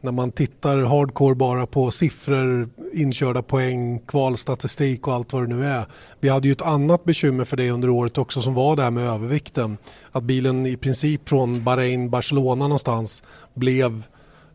när 0.00 0.12
man 0.12 0.32
tittar 0.32 0.82
hardcore 0.82 1.34
bara 1.34 1.66
på 1.66 1.90
siffror, 1.90 2.68
inkörda 2.92 3.42
poäng, 3.42 3.98
kvalstatistik 3.98 5.08
och 5.08 5.14
allt 5.14 5.32
vad 5.32 5.42
det 5.42 5.54
nu 5.56 5.64
är. 5.64 5.86
Vi 6.20 6.28
hade 6.28 6.48
ju 6.48 6.52
ett 6.52 6.62
annat 6.62 7.04
bekymmer 7.04 7.44
för 7.44 7.56
det 7.56 7.70
under 7.70 7.90
året 7.90 8.18
också 8.18 8.42
som 8.42 8.54
var 8.54 8.76
det 8.76 8.82
här 8.82 8.90
med 8.90 9.08
övervikten. 9.08 9.78
Att 10.12 10.22
bilen 10.22 10.66
i 10.66 10.76
princip 10.76 11.28
från 11.28 11.64
Bahrain, 11.64 12.10
Barcelona 12.10 12.64
någonstans 12.64 13.22
blev 13.54 14.02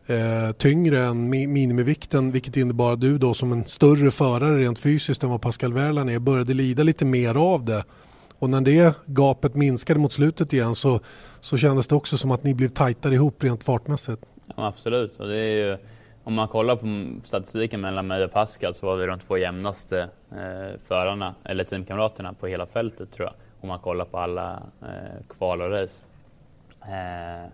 eh, 0.06 0.52
tyngre 0.52 0.98
än 1.04 1.30
minimivikten 1.30 2.32
vilket 2.32 2.56
innebar 2.56 2.92
att 2.92 3.00
du 3.00 3.18
då 3.18 3.34
som 3.34 3.52
en 3.52 3.64
större 3.64 4.10
förare 4.10 4.58
rent 4.58 4.78
fysiskt 4.78 5.22
än 5.22 5.30
vad 5.30 5.42
Pascal 5.42 5.72
Wehrlein 5.72 6.08
är 6.08 6.18
började 6.18 6.54
lida 6.54 6.82
lite 6.82 7.04
mer 7.04 7.34
av 7.34 7.64
det. 7.64 7.84
Och 8.38 8.50
när 8.50 8.60
det 8.60 8.96
gapet 9.06 9.54
minskade 9.54 10.00
mot 10.00 10.12
slutet 10.12 10.52
igen 10.52 10.74
så, 10.74 11.00
så 11.40 11.56
kändes 11.56 11.88
det 11.88 11.94
också 11.94 12.16
som 12.16 12.30
att 12.30 12.44
ni 12.44 12.54
blev 12.54 12.68
tajtare 12.68 13.14
ihop 13.14 13.44
rent 13.44 13.64
fartmässigt. 13.64 14.22
Ja, 14.56 14.66
absolut. 14.66 15.20
Och 15.20 15.28
det 15.28 15.36
är 15.36 15.66
ju, 15.66 15.78
om 16.24 16.34
man 16.34 16.48
kollar 16.48 16.76
på 16.76 17.20
statistiken 17.26 17.80
mellan 17.80 18.06
mig 18.06 18.24
och 18.24 18.32
Pascal 18.32 18.74
så 18.74 18.86
var 18.86 18.96
vi 18.96 19.06
de 19.06 19.18
två 19.18 19.38
jämnaste 19.38 20.00
eh, 20.30 20.80
förarna, 20.88 21.34
eller 21.44 21.64
teamkamraterna 21.64 22.32
på 22.32 22.46
hela 22.46 22.66
fältet 22.66 23.12
tror 23.12 23.26
jag. 23.26 23.34
Om 23.60 23.68
man 23.68 23.78
kollar 23.78 24.04
på 24.04 24.18
alla 24.18 24.62
eh, 24.82 25.26
kval 25.28 25.62
och 25.62 25.70
race. 25.70 26.02
Eh, 26.82 27.50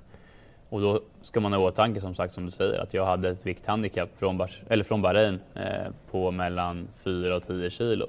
och 0.70 0.80
då 0.80 1.00
ska 1.20 1.40
man 1.40 1.52
ha 1.52 1.60
i 1.60 1.64
åtanke 1.64 2.00
som 2.00 2.14
sagt 2.14 2.32
som 2.32 2.44
du 2.44 2.50
säger 2.50 2.78
att 2.78 2.94
jag 2.94 3.06
hade 3.06 3.28
ett 3.28 3.46
vikthandikapp 3.46 4.18
från, 4.18 4.38
Bars 4.38 4.62
eller 4.68 4.84
från 4.84 5.02
Bahrain 5.02 5.40
eh, 5.54 5.92
på 6.10 6.30
mellan 6.30 6.88
4 6.94 7.36
och 7.36 7.42
10 7.42 7.70
kilo. 7.70 8.06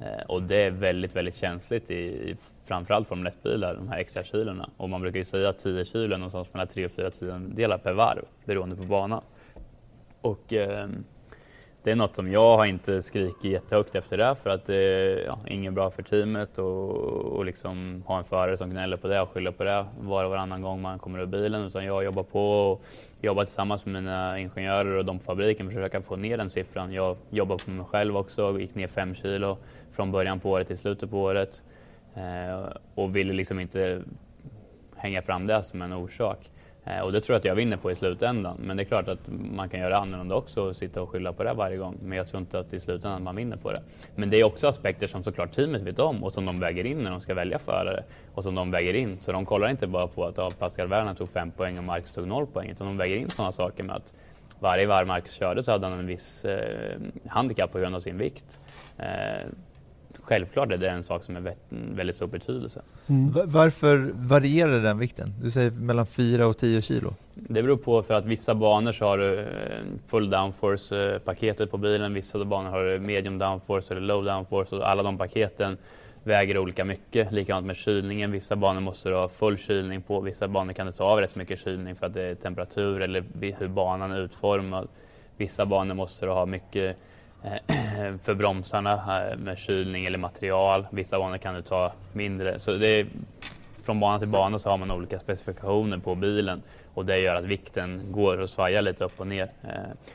Eh, 0.00 0.22
och 0.26 0.42
det 0.42 0.56
är 0.56 0.70
väldigt, 0.70 1.16
väldigt 1.16 1.36
känsligt 1.36 1.90
i, 1.90 1.94
i 1.94 2.36
framförallt 2.64 3.08
Formel 3.08 3.32
1-bilar, 3.32 3.74
de 3.74 3.88
här 3.88 3.98
extra 3.98 4.22
kilorna. 4.24 4.70
Och 4.76 4.90
man 4.90 5.00
brukar 5.00 5.18
ju 5.18 5.24
säga 5.24 5.48
att 5.48 5.58
10 5.58 5.84
kilo 5.84 6.14
är 6.14 6.18
någonstans 6.18 6.48
mellan 6.52 6.66
3 6.66 6.84
och 6.84 6.90
4 6.90 7.10
tiondelar 7.10 7.78
per 7.78 7.92
varv 7.92 8.24
beroende 8.44 8.76
på 8.76 8.82
banan. 8.82 9.22
Och 10.20 10.52
eh, 10.52 10.88
det 11.84 11.90
är 11.90 11.96
något 11.96 12.16
som 12.16 12.32
jag 12.32 12.56
har 12.56 12.66
inte 12.66 13.02
skrikit 13.02 13.44
jättehögt 13.44 13.94
efter 13.94 14.18
det 14.18 14.34
för 14.34 14.50
att 14.50 14.64
det 14.64 14.76
är 14.76 15.24
ja, 15.24 15.38
inget 15.46 15.72
bra 15.72 15.90
för 15.90 16.02
teamet 16.02 16.58
och, 16.58 16.90
och 17.36 17.44
liksom 17.44 18.02
ha 18.06 18.18
en 18.18 18.24
förare 18.24 18.56
som 18.56 18.70
gnäller 18.70 18.96
på 18.96 19.08
det 19.08 19.20
och 19.20 19.28
skyller 19.28 19.50
på 19.50 19.64
det 19.64 19.86
var 20.00 20.24
och 20.24 20.30
varannan 20.30 20.62
gång 20.62 20.82
man 20.82 20.98
kommer 20.98 21.18
ur 21.18 21.26
bilen. 21.26 21.64
Utan 21.66 21.84
jag 21.84 22.04
jobbar 22.04 22.22
på 22.22 22.50
och 22.50 22.84
jobbar 23.20 23.44
tillsammans 23.44 23.86
med 23.86 24.02
mina 24.02 24.38
ingenjörer 24.38 24.96
och 24.96 25.04
de 25.04 25.18
på 25.18 25.24
fabriken 25.24 25.66
för 25.66 25.72
att 25.72 25.74
försöka 25.74 26.02
få 26.02 26.16
ner 26.16 26.36
den 26.36 26.50
siffran. 26.50 26.92
Jag 26.92 27.16
jobbar 27.30 27.58
på 27.58 27.70
mig 27.70 27.86
själv 27.86 28.16
också 28.16 28.44
och 28.44 28.60
gick 28.60 28.74
ner 28.74 28.88
fem 28.88 29.14
kilo 29.14 29.58
från 29.92 30.12
början 30.12 30.40
på 30.40 30.50
året 30.50 30.66
till 30.66 30.78
slutet 30.78 31.10
på 31.10 31.22
året 31.22 31.62
eh, 32.14 32.68
och 32.94 33.16
ville 33.16 33.32
liksom 33.32 33.60
inte 33.60 34.02
hänga 34.96 35.22
fram 35.22 35.46
det 35.46 35.62
som 35.62 35.82
en 35.82 35.92
orsak. 35.92 36.50
Eh, 36.86 37.00
och 37.00 37.12
det 37.12 37.20
tror 37.20 37.34
jag 37.34 37.38
att 37.38 37.44
jag 37.44 37.54
vinner 37.54 37.76
på 37.76 37.90
i 37.90 37.94
slutändan. 37.94 38.56
Men 38.60 38.76
det 38.76 38.82
är 38.82 38.84
klart 38.84 39.08
att 39.08 39.28
man 39.28 39.68
kan 39.68 39.80
göra 39.80 39.96
annorlunda 39.96 40.34
också 40.34 40.62
och 40.62 40.76
sitta 40.76 41.02
och 41.02 41.10
skylla 41.10 41.32
på 41.32 41.44
det 41.44 41.54
varje 41.54 41.76
gång. 41.76 41.96
Men 42.02 42.18
jag 42.18 42.28
tror 42.28 42.40
inte 42.40 42.58
att 42.58 42.72
i 42.72 42.80
slutändan 42.80 43.22
man 43.22 43.36
vinner 43.36 43.56
på 43.56 43.72
det. 43.72 43.82
Men 44.14 44.30
det 44.30 44.40
är 44.40 44.44
också 44.44 44.68
aspekter 44.68 45.06
som 45.06 45.22
såklart 45.22 45.52
teamet 45.52 45.82
vet 45.82 45.98
om 45.98 46.24
och 46.24 46.32
som 46.32 46.46
de 46.46 46.60
väger 46.60 46.86
in 46.86 46.98
när 46.98 47.10
de 47.10 47.20
ska 47.20 47.34
välja 47.34 47.58
förare. 47.58 48.04
Och 48.34 48.42
som 48.42 48.54
de 48.54 48.70
väger 48.70 48.94
in. 48.94 49.18
Så 49.20 49.32
de 49.32 49.46
kollar 49.46 49.68
inte 49.68 49.86
bara 49.86 50.06
på 50.06 50.24
att 50.24 50.36
ja, 50.36 50.50
Pascal 50.58 50.88
Werner 50.88 51.14
tog 51.14 51.28
fem 51.28 51.50
poäng 51.50 51.78
och 51.78 51.84
Marcus 51.84 52.12
tog 52.12 52.28
noll 52.28 52.46
poäng. 52.46 52.70
Utan 52.70 52.86
de 52.86 52.96
väger 52.96 53.16
in 53.16 53.30
sådana 53.30 53.52
saker 53.52 53.84
med 53.84 53.96
att 53.96 54.14
varje 54.60 54.86
varv 54.86 55.06
Marcus 55.06 55.32
körde 55.32 55.62
så 55.62 55.72
hade 55.72 55.86
han 55.86 55.98
en 55.98 56.06
viss 56.06 56.44
eh, 56.44 56.98
handikapp 57.28 57.72
på 57.72 57.78
grund 57.78 57.96
av 57.96 58.00
sin 58.00 58.18
vikt. 58.18 58.60
Eh, 58.98 59.48
självklart 60.24 60.72
är 60.72 60.76
det 60.76 60.90
en 60.90 61.02
sak 61.02 61.24
som 61.24 61.36
är 61.36 61.54
väldigt 61.68 62.16
stor 62.16 62.26
betydelse. 62.26 62.82
Mm. 63.06 63.32
Varför 63.44 64.10
varierar 64.14 64.80
den 64.80 64.98
vikten? 64.98 65.34
Du 65.42 65.50
säger 65.50 65.70
mellan 65.70 66.06
4 66.06 66.46
och 66.46 66.56
10 66.56 66.82
kilo? 66.82 67.14
Det 67.34 67.62
beror 67.62 67.76
på 67.76 68.02
för 68.02 68.14
att 68.14 68.24
vissa 68.24 68.54
banor 68.54 68.92
så 68.92 69.04
har 69.04 69.18
du 69.18 69.38
eh, 69.38 69.46
full 70.06 70.30
downforce-paketet 70.30 71.70
på 71.70 71.78
bilen, 71.78 72.14
vissa 72.14 72.44
banor 72.44 72.70
har 72.70 72.84
du 72.84 72.98
medium 72.98 73.38
downforce 73.38 73.94
eller 73.94 74.00
low 74.00 74.24
downforce 74.24 74.76
och 74.76 74.90
alla 74.90 75.02
de 75.02 75.18
paketen 75.18 75.76
väger 76.22 76.58
olika 76.58 76.84
mycket. 76.84 77.32
Likadant 77.32 77.66
med 77.66 77.76
kylningen, 77.76 78.32
vissa 78.32 78.56
banor 78.56 78.80
måste 78.80 79.08
du 79.08 79.14
ha 79.14 79.28
full 79.28 79.58
kylning 79.58 80.02
på, 80.02 80.20
vissa 80.20 80.48
banor 80.48 80.72
kan 80.72 80.86
du 80.86 80.92
ta 80.92 81.04
av 81.04 81.20
rätt 81.20 81.30
så 81.30 81.38
mycket 81.38 81.58
kylning 81.58 81.96
för 81.96 82.06
att 82.06 82.14
det 82.14 82.22
är 82.22 82.34
temperatur 82.34 83.02
eller 83.02 83.24
hur 83.58 83.68
banan 83.68 84.12
är 84.12 84.20
utformad. 84.20 84.88
Vissa 85.36 85.66
banor 85.66 85.94
måste 85.94 86.26
du 86.26 86.32
ha 86.32 86.46
mycket 86.46 86.96
Eh, 86.96 87.13
Eh, 87.44 88.14
för 88.22 88.34
bromsarna 88.34 88.92
eh, 89.30 89.36
med 89.38 89.58
kylning 89.58 90.06
eller 90.06 90.18
material. 90.18 90.86
Vissa 90.90 91.18
banor 91.18 91.38
kan 91.38 91.54
du 91.54 91.62
ta 91.62 91.92
mindre. 92.12 92.58
Så 92.58 92.72
det 92.72 92.86
är, 92.86 93.06
från 93.82 94.00
bana 94.00 94.18
till 94.18 94.28
bana 94.28 94.58
så 94.58 94.70
har 94.70 94.78
man 94.78 94.90
olika 94.90 95.18
specifikationer 95.18 95.98
på 95.98 96.14
bilen 96.14 96.62
och 96.94 97.04
det 97.04 97.18
gör 97.18 97.36
att 97.36 97.44
vikten 97.44 98.12
går 98.12 98.38
och 98.38 98.50
svajar 98.50 98.82
lite 98.82 99.04
upp 99.04 99.20
och 99.20 99.26
ner. 99.26 99.48
Eh, 99.62 99.70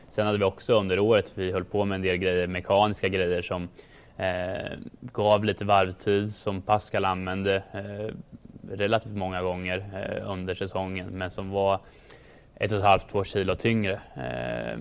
sen 0.10 0.26
hade 0.26 0.38
vi 0.38 0.44
också 0.44 0.80
under 0.80 1.00
året, 1.00 1.32
vi 1.36 1.52
höll 1.52 1.65
på 1.65 1.86
med 1.86 1.96
en 1.96 2.02
del 2.02 2.18
grejer, 2.18 2.48
mekaniska 2.48 3.08
grejer 3.08 3.42
som 3.42 3.70
eh, 4.18 4.78
gav 5.02 5.46
lite 5.46 5.65
varvtid 5.65 6.34
som 6.34 6.62
Pascal 6.62 7.06
använde 7.06 7.63
eh, 7.74 8.15
relativt 8.72 9.13
många 9.13 9.42
gånger 9.42 9.78
eh, 9.94 10.32
under 10.32 10.54
säsongen 10.54 11.08
men 11.08 11.32
som 11.32 11.50
var 11.50 11.80
ett 12.56 12.72
och 12.72 12.78
ett 12.78 12.84
halvt, 12.84 13.10
två 13.10 13.24
kilo 13.24 13.56
tyngre. 13.56 14.00
Eh, 14.15 14.80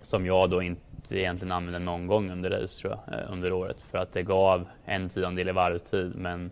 som 0.00 0.26
jag 0.26 0.50
då 0.50 0.62
inte 0.62 0.83
egentligen 1.12 1.52
använde 1.52 1.78
någon 1.78 2.06
gång 2.06 2.30
under 2.30 2.50
race 2.50 2.80
tror 2.80 2.98
jag, 3.06 3.20
eh, 3.20 3.32
under 3.32 3.52
året 3.52 3.76
för 3.90 3.98
att 3.98 4.12
det 4.12 4.22
gav 4.22 4.66
en 4.84 5.08
tiondel 5.08 5.48
i 5.48 5.52
varvtid 5.52 6.12
men 6.16 6.50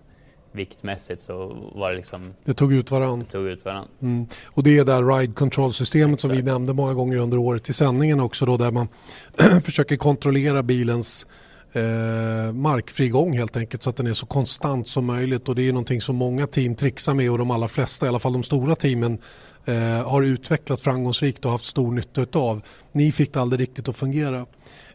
viktmässigt 0.53 1.23
så 1.23 1.57
var 1.75 1.91
det 1.91 1.97
liksom... 1.97 2.35
Det 2.45 2.55
tog 2.55 2.73
ut 2.73 2.91
varandra. 2.91 3.27
Tog 3.31 3.47
ut 3.47 3.65
varandra. 3.65 3.91
Mm. 4.03 4.27
Och 4.47 4.62
det 4.62 4.79
är 4.79 4.85
där 4.85 5.19
ride 5.19 5.33
control-systemet 5.33 6.21
som 6.21 6.31
vi 6.31 6.43
nämnde 6.43 6.73
många 6.73 6.95
gånger 6.95 7.17
under 7.17 7.38
året 7.38 7.69
i 7.69 7.73
sändningen 7.73 8.21
också 8.21 8.47
då 8.47 8.57
där 8.57 8.71
man 8.71 8.88
försöker 9.65 9.97
kontrollera 9.97 10.62
bilens 10.62 11.27
eh, 11.73 12.53
markfrigång 12.53 13.38
helt 13.38 13.57
enkelt 13.57 13.83
så 13.83 13.91
att 13.91 13.97
den 13.97 14.07
är 14.07 14.12
så 14.12 14.27
konstant 14.27 14.88
som 14.88 15.05
möjligt 15.05 15.49
och 15.49 15.55
det 15.55 15.69
är 15.69 15.73
någonting 15.73 16.01
som 16.01 16.17
många 16.17 16.47
team 16.47 16.75
trixar 16.75 17.15
med 17.15 17.31
och 17.31 17.38
de 17.38 17.51
allra 17.51 17.69
flesta, 17.69 18.07
i 18.07 18.09
alla 18.09 18.19
fall 18.19 18.33
de 18.33 18.43
stora 18.43 18.75
teamen 18.75 19.19
eh, 19.64 20.09
har 20.09 20.22
utvecklat 20.22 20.81
framgångsrikt 20.81 21.44
och 21.44 21.51
haft 21.51 21.64
stor 21.64 21.92
nytta 21.92 22.38
av. 22.38 22.61
Ni 22.92 23.12
fick 23.12 23.33
det 23.33 23.40
aldrig 23.40 23.61
riktigt 23.61 23.88
att 23.88 23.96
fungera. 23.96 24.46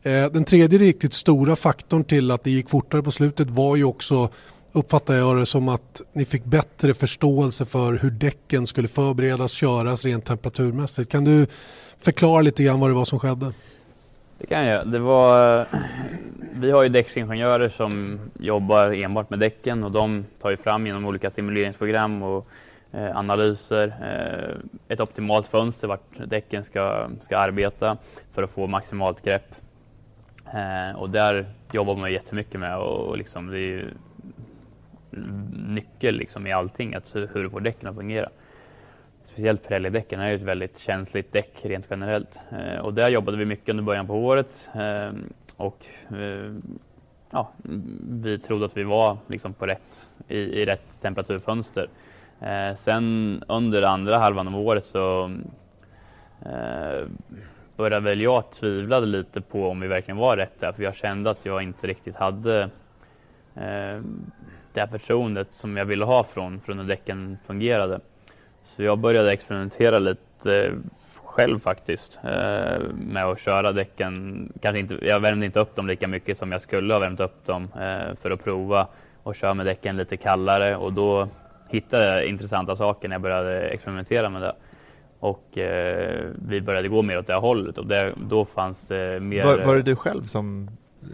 Eh, 0.04 0.26
den 0.32 0.46
tredje 0.46 0.80
riktigt 0.80 1.14
stora 1.14 1.56
faktorn 1.56 2.04
till 2.04 2.32
att 2.32 2.44
det 2.44 2.52
gick 2.52 2.70
fortare 2.70 3.04
på 3.04 3.12
slutet 3.12 3.50
var 3.50 3.76
ju 3.76 3.84
också 3.84 4.30
uppfattar 4.72 5.16
jag 5.16 5.38
det 5.38 5.46
som 5.46 5.70
att 5.70 6.02
ni 6.14 6.26
fick 6.26 6.44
bättre 6.44 6.94
förståelse 6.94 7.66
för 7.66 7.94
hur 7.94 8.12
däcken 8.12 8.68
skulle 8.68 8.88
förberedas, 8.88 9.52
köras 9.52 10.06
rent 10.06 10.26
temperaturmässigt. 10.26 11.12
Kan 11.12 11.24
du 11.24 11.48
förklara 12.00 12.42
lite 12.42 12.64
grann 12.64 12.80
vad 12.80 12.90
det 12.90 12.94
var 12.94 13.06
som 13.06 13.20
skedde? 13.20 13.54
Det 14.38 14.46
kan 14.46 14.66
jag. 14.66 14.92
Det 14.92 15.00
var, 15.00 15.66
vi 16.54 16.72
har 16.72 16.84
ju 16.84 16.90
däcksingenjörer 16.90 17.70
som 17.70 18.20
jobbar 18.40 18.92
enbart 18.92 19.30
med 19.30 19.40
däcken 19.40 19.84
och 19.84 19.92
de 19.92 20.26
tar 20.42 20.50
ju 20.50 20.58
fram 20.58 20.88
genom 20.88 21.06
olika 21.06 21.32
simuleringsprogram 21.32 22.24
och 22.24 22.48
Eh, 22.92 23.18
analyser 23.18 23.88
eh, 24.02 24.56
ett 24.88 25.00
optimalt 25.00 25.48
fönster 25.48 25.88
vart 25.88 26.28
däcken 26.28 26.64
ska, 26.64 27.10
ska 27.22 27.38
arbeta 27.38 27.98
för 28.32 28.44
att 28.44 28.52
få 28.52 28.68
maximalt 28.68 29.22
grepp. 29.22 29.56
Eh, 30.54 31.00
och 31.00 31.10
där 31.10 31.46
jobbar 31.72 31.96
man 31.96 32.12
jättemycket 32.12 32.60
med 32.60 32.78
och 32.78 33.18
liksom 33.18 33.48
det 33.48 33.58
är 33.58 33.60
ju 33.60 33.86
nyckel 35.52 36.16
liksom 36.16 36.48
i 36.48 36.52
allting, 36.52 36.96
att 36.96 37.16
hur 37.16 37.44
du 37.44 37.50
får 37.50 37.60
däcken 37.60 37.90
att 37.90 37.96
fungera. 37.96 38.30
Speciellt 39.24 39.68
Pirelli-däcken 39.68 40.20
är 40.20 40.30
ju 40.30 40.36
ett 40.36 40.42
väldigt 40.42 40.80
känsligt 40.80 41.32
däck 41.32 41.66
rent 41.66 41.88
generellt. 41.90 42.42
Och 42.82 42.94
där 42.94 43.10
jobbade 43.10 43.38
vi 43.38 43.46
mycket 43.46 43.70
under 43.70 43.84
början 43.84 44.08
på 44.08 44.14
året. 44.14 44.70
Och 45.58 45.86
ja, 47.32 47.52
vi 48.10 48.38
trodde 48.38 48.66
att 48.66 48.78
vi 48.78 48.84
var 48.84 49.18
liksom 49.28 49.54
på 49.54 49.66
rätt, 49.66 50.10
i, 50.28 50.38
i 50.38 50.66
rätt 50.66 51.02
temperaturfönster. 51.02 51.88
Eh, 52.42 52.76
sen 52.76 53.44
under 53.48 53.82
andra 53.82 54.18
halvan 54.18 54.48
av 54.48 54.60
året 54.60 54.86
så 54.86 55.32
eh, 56.46 57.08
började 57.78 58.06
väl 58.06 58.22
jag 58.22 58.52
tvivla 58.52 59.00
lite 59.00 59.42
på 59.42 59.70
om 59.70 59.80
vi 59.80 59.88
verkligen 59.88 60.18
var 60.18 60.38
rätt 60.38 60.60
där, 60.60 60.72
för 60.72 60.84
jag 60.84 60.96
kände 60.96 61.30
att 61.30 61.46
jag 61.46 61.64
inte 61.64 61.88
riktigt 61.88 62.16
hade 62.16 62.62
eh, 63.56 64.02
det 64.74 64.80
här 64.80 64.88
förtroendet 64.88 65.48
som 65.52 65.78
jag 65.78 65.86
ville 65.86 66.06
ha 66.06 66.24
från, 66.24 66.62
från 66.62 66.80
hur 66.80 66.88
däcken 66.88 67.38
fungerade. 67.48 68.00
Så 68.64 68.84
jag 68.84 69.00
började 69.00 69.32
experimentera 69.32 70.00
lite 70.00 70.72
själv 71.24 71.60
faktiskt 71.60 72.20
eh, 72.24 72.80
med 72.94 73.26
att 73.26 73.40
köra 73.40 73.72
däcken. 73.72 74.54
Kanske 74.62 74.80
inte, 74.80 74.98
jag 75.02 75.20
värmde 75.20 75.46
inte 75.46 75.60
upp 75.60 75.76
dem 75.76 75.88
lika 75.88 76.08
mycket 76.08 76.38
som 76.38 76.52
jag 76.52 76.62
skulle 76.62 76.94
ha 76.94 77.00
värmt 77.00 77.20
upp 77.20 77.46
dem 77.46 77.64
eh, 77.64 78.16
för 78.22 78.32
att 78.32 78.44
prova 78.44 78.88
och 79.24 79.36
köra 79.36 79.54
med 79.54 79.66
däcken 79.66 79.98
lite 79.98 80.18
kallare 80.18 80.76
och 80.76 80.94
då 80.94 81.28
hittade 81.70 82.28
intressanta 82.28 82.76
saker 82.76 83.08
när 83.08 83.16
jag 83.16 83.22
började 83.22 83.70
experimentera 83.70 84.30
med 84.30 84.42
det. 84.42 84.56
Och 85.20 85.58
eh, 85.58 86.26
vi 86.48 86.62
började 86.62 86.88
gå 86.88 87.02
mer 87.02 87.20
åt 87.20 87.28
det 87.28 87.34
hållet 87.34 87.78
och 87.78 87.88
det, 87.88 88.14
då 88.30 88.46
fanns 88.46 88.86
det 88.86 89.20
mer... 89.20 89.44
Var, 89.44 89.58
var 89.58 89.76
det 89.76 89.82
du 89.82 89.96
själv 89.96 90.24
som 90.24 90.70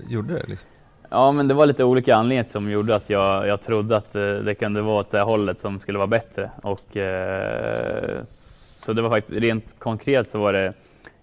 gjorde 0.09 0.33
det? 0.33 0.43
Liksom? 0.47 0.69
Ja, 1.09 1.31
men 1.31 1.47
det 1.47 1.53
var 1.53 1.65
lite 1.65 1.83
olika 1.83 2.15
anledningar 2.15 2.43
som 2.43 2.69
gjorde 2.69 2.95
att 2.95 3.09
jag, 3.09 3.47
jag 3.47 3.61
trodde 3.61 3.97
att 3.97 4.15
eh, 4.15 4.35
det 4.35 4.55
kunde 4.55 4.81
vara 4.81 4.99
åt 4.99 5.11
det 5.11 5.21
hållet 5.21 5.59
som 5.59 5.79
skulle 5.79 5.97
vara 5.97 6.07
bättre. 6.07 6.51
Och, 6.61 6.97
eh, 6.97 8.23
så 8.25 8.93
det 8.93 9.01
var 9.01 9.09
faktiskt 9.09 9.39
rent 9.39 9.79
konkret 9.79 10.29
så 10.29 10.39
var 10.39 10.53
det 10.53 10.73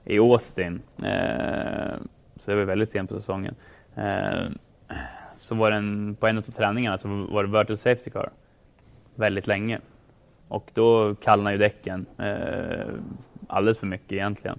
i 0.05 0.19
Austin, 0.19 0.83
eh, 1.03 1.95
så 2.41 2.51
det 2.51 2.57
var 2.57 2.65
väldigt 2.65 2.91
sent 2.91 3.11
på 3.11 3.17
säsongen, 3.17 3.55
eh, 3.95 4.51
så 5.39 5.55
var 5.55 5.71
det 5.71 5.77
en, 5.77 6.17
på 6.21 6.27
en 6.27 6.39
av 6.39 6.43
träningarna 6.43 6.99
så 6.99 7.09
var 7.09 7.45
det 7.45 7.59
virtual 7.59 7.79
safety 7.79 8.11
car 8.11 8.31
väldigt 9.21 9.47
länge. 9.47 9.81
Och 10.49 10.71
då 10.75 11.15
kallnar 11.15 11.53
ju 11.53 11.59
däcken 11.59 12.07
eh, 12.19 12.95
alldeles 13.49 13.79
för 13.79 13.87
mycket 13.87 14.13
egentligen. 14.13 14.59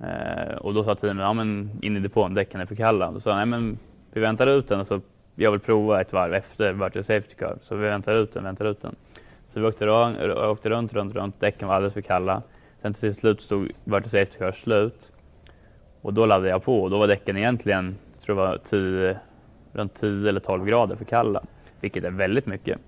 Eh, 0.00 0.56
och 0.56 0.74
då 0.74 0.84
sa 0.84 0.94
teamet, 0.94 1.22
ja 1.22 1.32
men 1.32 1.70
in 1.82 1.96
i 1.96 2.00
depån, 2.00 2.34
däcken 2.34 2.60
är 2.60 2.66
för 2.66 2.74
kalla. 2.74 3.10
Då 3.10 3.20
sa 3.20 3.36
nej 3.36 3.46
men 3.46 3.78
vi 4.12 4.20
väntar 4.20 4.46
ut 4.46 4.68
den 4.68 4.80
och 4.80 4.86
så 4.86 5.00
jag 5.34 5.50
vill 5.50 5.60
prova 5.60 6.00
ett 6.00 6.12
varv 6.12 6.34
efter 6.34 6.72
virtual 6.72 7.04
safety 7.04 7.34
car. 7.34 7.58
Så 7.62 7.76
vi 7.76 7.88
väntar 7.88 8.14
ut 8.14 8.32
den, 8.32 8.44
väntar 8.44 8.64
ut 8.64 8.82
den. 8.82 8.96
Så 9.48 9.60
vi 9.60 9.66
åkte, 9.66 9.86
runt, 9.86 10.18
åkte 10.36 10.70
runt, 10.70 10.92
runt, 10.92 11.14
runt, 11.14 11.40
däcken 11.40 11.68
var 11.68 11.74
alldeles 11.74 11.94
för 11.94 12.00
kalla. 12.00 12.42
Sen 12.82 12.94
till 12.94 13.14
slut 13.14 13.40
stod 13.40 13.70
virtual 13.84 14.02
safety 14.02 14.38
car 14.38 14.52
slut. 14.52 15.12
Och 16.02 16.14
då 16.14 16.26
laddade 16.26 16.48
jag 16.48 16.64
på 16.64 16.82
och 16.82 16.90
då 16.90 16.98
var 16.98 17.06
däcken 17.06 17.36
egentligen, 17.36 17.96
jag 18.12 18.22
tror 18.22 18.36
det 18.36 18.42
var 18.42 18.58
10, 18.58 19.18
runt 19.72 19.94
10 19.94 20.28
eller 20.28 20.40
12 20.40 20.66
grader 20.66 20.96
för 20.96 21.04
kalla. 21.04 21.42
Vilket 21.80 22.04
är 22.04 22.10
väldigt 22.10 22.46
mycket. 22.46 22.78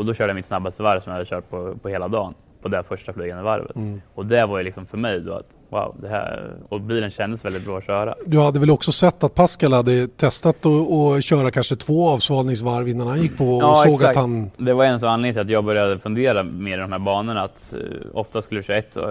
Och 0.00 0.06
då 0.06 0.14
körde 0.14 0.30
jag 0.30 0.34
mitt 0.34 0.46
snabbaste 0.46 0.82
varv 0.82 1.00
som 1.00 1.10
jag 1.10 1.14
hade 1.14 1.30
kört 1.30 1.50
på, 1.50 1.74
på 1.82 1.88
hela 1.88 2.08
dagen. 2.08 2.34
På 2.62 2.68
det 2.68 2.82
första 2.88 3.12
flygande 3.12 3.42
varvet. 3.42 3.76
Mm. 3.76 4.00
Och 4.14 4.26
det 4.26 4.46
var 4.46 4.58
ju 4.58 4.64
liksom 4.64 4.86
för 4.86 4.98
mig 4.98 5.20
då 5.20 5.32
att 5.34 5.46
wow, 5.68 5.96
det 6.02 6.08
här, 6.08 6.52
och 6.68 6.80
bilen 6.80 7.10
kändes 7.10 7.44
väldigt 7.44 7.64
bra 7.64 7.78
att 7.78 7.86
köra. 7.86 8.14
Du 8.26 8.38
hade 8.38 8.60
väl 8.60 8.70
också 8.70 8.92
sett 8.92 9.24
att 9.24 9.34
Pascal 9.34 9.72
hade 9.72 10.06
testat 10.06 10.66
att 10.66 11.24
köra 11.24 11.50
kanske 11.50 11.76
två 11.76 12.08
avsvalningsvarv 12.08 12.88
innan 12.88 13.06
han 13.06 13.22
gick 13.22 13.38
på 13.38 13.56
och 13.56 13.62
ja, 13.62 13.74
såg 13.74 13.94
exakt. 13.94 14.10
att 14.10 14.16
han... 14.16 14.50
Det 14.56 14.72
var 14.72 14.84
en 14.84 14.94
av 14.94 15.04
anledningarna 15.04 15.32
till 15.32 15.40
att 15.40 15.50
jag 15.50 15.64
började 15.64 15.98
fundera 15.98 16.42
mer 16.42 16.78
i 16.78 16.80
de 16.80 16.92
här 16.92 16.98
banorna. 16.98 17.42
Att 17.42 17.74
uh, 17.76 18.06
ofta 18.14 18.42
skulle 18.42 18.60
du 18.60 18.64
köra 18.64 18.76
ett 18.76 18.96
uh, 18.96 19.04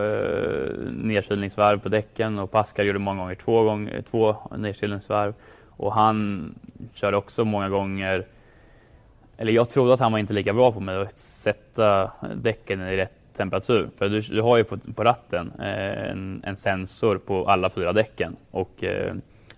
nedkylningsvarv 0.91 1.79
på 1.79 1.89
däcken 1.89 2.39
och 2.39 2.51
Pascal 2.51 2.85
gjorde 2.85 2.99
många 2.99 3.21
gånger 3.21 3.35
två, 3.35 3.63
gånger, 3.63 4.03
två 4.11 4.35
nedkylningsvarv. 4.57 5.33
Och 5.69 5.93
han 5.93 6.49
körde 6.93 7.17
också 7.17 7.45
många 7.45 7.69
gånger 7.69 8.25
eller 9.39 9.51
jag 9.51 9.69
trodde 9.69 9.93
att 9.93 9.99
han 9.99 10.11
var 10.11 10.19
inte 10.19 10.33
lika 10.33 10.53
bra 10.53 10.71
på 10.71 10.79
mig 10.79 11.01
att 11.01 11.19
sätta 11.19 12.11
däcken 12.35 12.81
i 12.81 12.97
rätt 12.97 13.33
temperatur. 13.33 13.89
För 13.97 14.09
du, 14.09 14.21
du 14.21 14.41
har 14.41 14.57
ju 14.57 14.63
på, 14.63 14.77
på 14.77 15.03
ratten 15.03 15.51
eh, 15.59 16.09
en, 16.09 16.41
en, 16.45 16.57
sensor 16.57 17.17
på 17.17 17.45
alla 17.45 17.69
fyra 17.69 17.93
däcken 17.93 18.35
och 18.51 18.83
eh, 18.83 19.13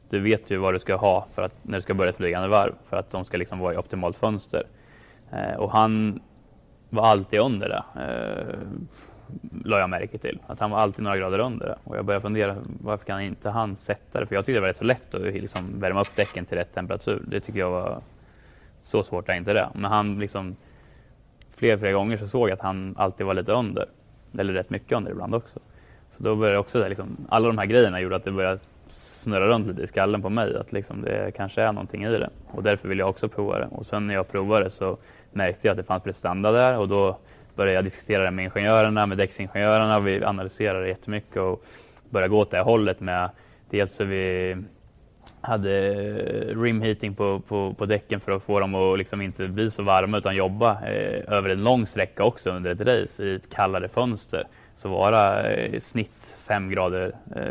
du 0.09 0.19
vet 0.19 0.51
ju 0.51 0.57
vad 0.57 0.73
du 0.73 0.79
ska 0.79 0.95
ha 0.95 1.27
för 1.35 1.41
att, 1.41 1.53
när 1.61 1.77
du 1.77 1.81
ska 1.81 1.93
börja 1.93 2.09
ett 2.09 2.15
flygande 2.15 2.47
varv 2.47 2.73
för 2.89 2.97
att 2.97 3.11
de 3.11 3.25
ska 3.25 3.37
liksom 3.37 3.59
vara 3.59 3.73
i 3.73 3.77
optimalt 3.77 4.17
fönster. 4.17 4.63
Eh, 5.31 5.55
och 5.55 5.71
han 5.71 6.21
var 6.89 7.07
alltid 7.07 7.39
under 7.39 7.69
det, 7.69 7.83
eh, 8.01 8.55
la 9.65 9.79
jag 9.79 9.89
märke 9.89 10.17
till. 10.17 10.39
Att 10.47 10.59
han 10.59 10.71
var 10.71 10.79
alltid 10.79 11.03
några 11.03 11.17
grader 11.17 11.39
under 11.39 11.65
det. 11.65 11.77
Och 11.83 11.97
jag 11.97 12.05
började 12.05 12.21
fundera, 12.21 12.57
varför 12.81 13.05
kan 13.05 13.21
inte 13.21 13.49
han 13.49 13.75
sätta 13.75 14.19
det? 14.19 14.25
För 14.25 14.35
jag 14.35 14.45
tyckte 14.45 14.57
det 14.57 14.61
var 14.61 14.67
rätt 14.67 14.77
så 14.77 14.83
lätt 14.83 15.15
att 15.15 15.21
liksom 15.21 15.79
värma 15.79 16.01
upp 16.01 16.15
däcken 16.15 16.45
till 16.45 16.57
rätt 16.57 16.73
temperatur. 16.73 17.23
Det 17.27 17.39
tycker 17.39 17.59
jag 17.59 17.71
var 17.71 18.01
så 18.83 19.03
svårt 19.03 19.29
är 19.29 19.33
inte 19.33 19.53
det. 19.53 19.69
Men 19.73 19.91
han 19.91 20.19
liksom 20.19 20.55
flera, 21.55 21.77
flera 21.77 21.93
gånger 21.93 22.17
så 22.17 22.27
såg 22.27 22.49
jag 22.49 22.53
att 22.53 22.61
han 22.61 22.95
alltid 22.97 23.25
var 23.25 23.33
lite 23.33 23.51
under. 23.51 23.85
Eller 24.37 24.53
rätt 24.53 24.69
mycket 24.69 24.91
under 24.91 25.11
ibland 25.11 25.35
också. 25.35 25.59
Så 26.09 26.23
då 26.23 26.35
började 26.35 26.59
också 26.59 26.79
det, 26.79 26.89
liksom, 26.89 27.17
alla 27.29 27.47
de 27.47 27.57
här 27.57 27.65
grejerna 27.65 28.01
gjorde 28.01 28.15
att 28.15 28.23
det 28.23 28.31
började 28.31 28.59
snurra 28.87 29.47
runt 29.47 29.67
lite 29.67 29.81
i 29.81 29.87
skallen 29.87 30.21
på 30.21 30.29
mig. 30.29 30.57
Att 30.57 30.71
liksom 30.71 31.01
det 31.01 31.31
kanske 31.35 31.61
är 31.61 31.71
någonting 31.71 32.03
i 32.03 32.09
det. 32.09 32.29
Och 32.51 32.63
därför 32.63 32.87
ville 32.87 33.01
jag 33.01 33.09
också 33.09 33.29
prova 33.29 33.59
det. 33.59 33.67
Och 33.71 33.85
sen 33.85 34.07
när 34.07 34.13
jag 34.13 34.27
provade 34.31 34.69
så 34.69 34.97
märkte 35.31 35.67
jag 35.67 35.71
att 35.71 35.77
det 35.77 35.83
fanns 35.83 36.03
prestanda 36.03 36.51
där 36.51 36.77
och 36.77 36.87
då 36.87 37.17
började 37.55 37.75
jag 37.75 37.83
diskutera 37.83 38.23
det 38.23 38.31
med 38.31 38.45
ingenjörerna, 38.45 39.05
med 39.05 39.17
däcksingenjörerna. 39.17 39.99
Vi 39.99 40.23
analyserade 40.23 40.87
jättemycket 40.87 41.37
och 41.37 41.63
började 42.09 42.29
gå 42.29 42.39
åt 42.39 42.51
det 42.51 42.59
hållet 42.59 42.99
med 42.99 43.29
dels 43.69 43.99
hur 43.99 44.05
vi 44.05 44.57
hade 45.41 45.93
rimheating 46.55 47.15
på, 47.15 47.39
på, 47.39 47.73
på 47.73 47.85
däcken 47.85 48.19
för 48.19 48.31
att 48.31 48.43
få 48.43 48.59
dem 48.59 48.75
att 48.75 48.97
liksom 48.97 49.21
inte 49.21 49.47
bli 49.47 49.71
så 49.71 49.83
varma 49.83 50.17
utan 50.17 50.35
jobba 50.35 50.71
eh, 50.71 51.33
över 51.33 51.49
en 51.49 51.63
lång 51.63 51.87
sträcka 51.87 52.23
också 52.23 52.49
under 52.49 52.71
ett 52.71 52.81
race 52.81 53.23
i 53.23 53.35
ett 53.35 53.49
kallare 53.49 53.89
fönster. 53.89 54.47
Så 54.75 54.89
vara 54.89 55.51
eh, 55.51 55.79
snitt 55.79 56.37
fem 56.39 56.69
grader 56.69 57.15
eh, 57.35 57.41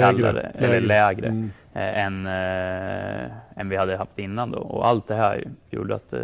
kallare 0.00 0.32
lägre. 0.32 0.40
eller 0.40 0.80
lägre 0.80 1.28
mm. 1.28 1.50
eh, 1.74 2.04
än, 2.04 2.26
eh, 2.26 3.60
än 3.60 3.68
vi 3.68 3.76
hade 3.76 3.96
haft 3.96 4.18
innan. 4.18 4.50
Då. 4.50 4.58
Och 4.58 4.86
allt 4.86 5.06
det 5.06 5.14
här 5.14 5.44
gjorde 5.70 5.94
att 5.94 6.12
eh, 6.12 6.20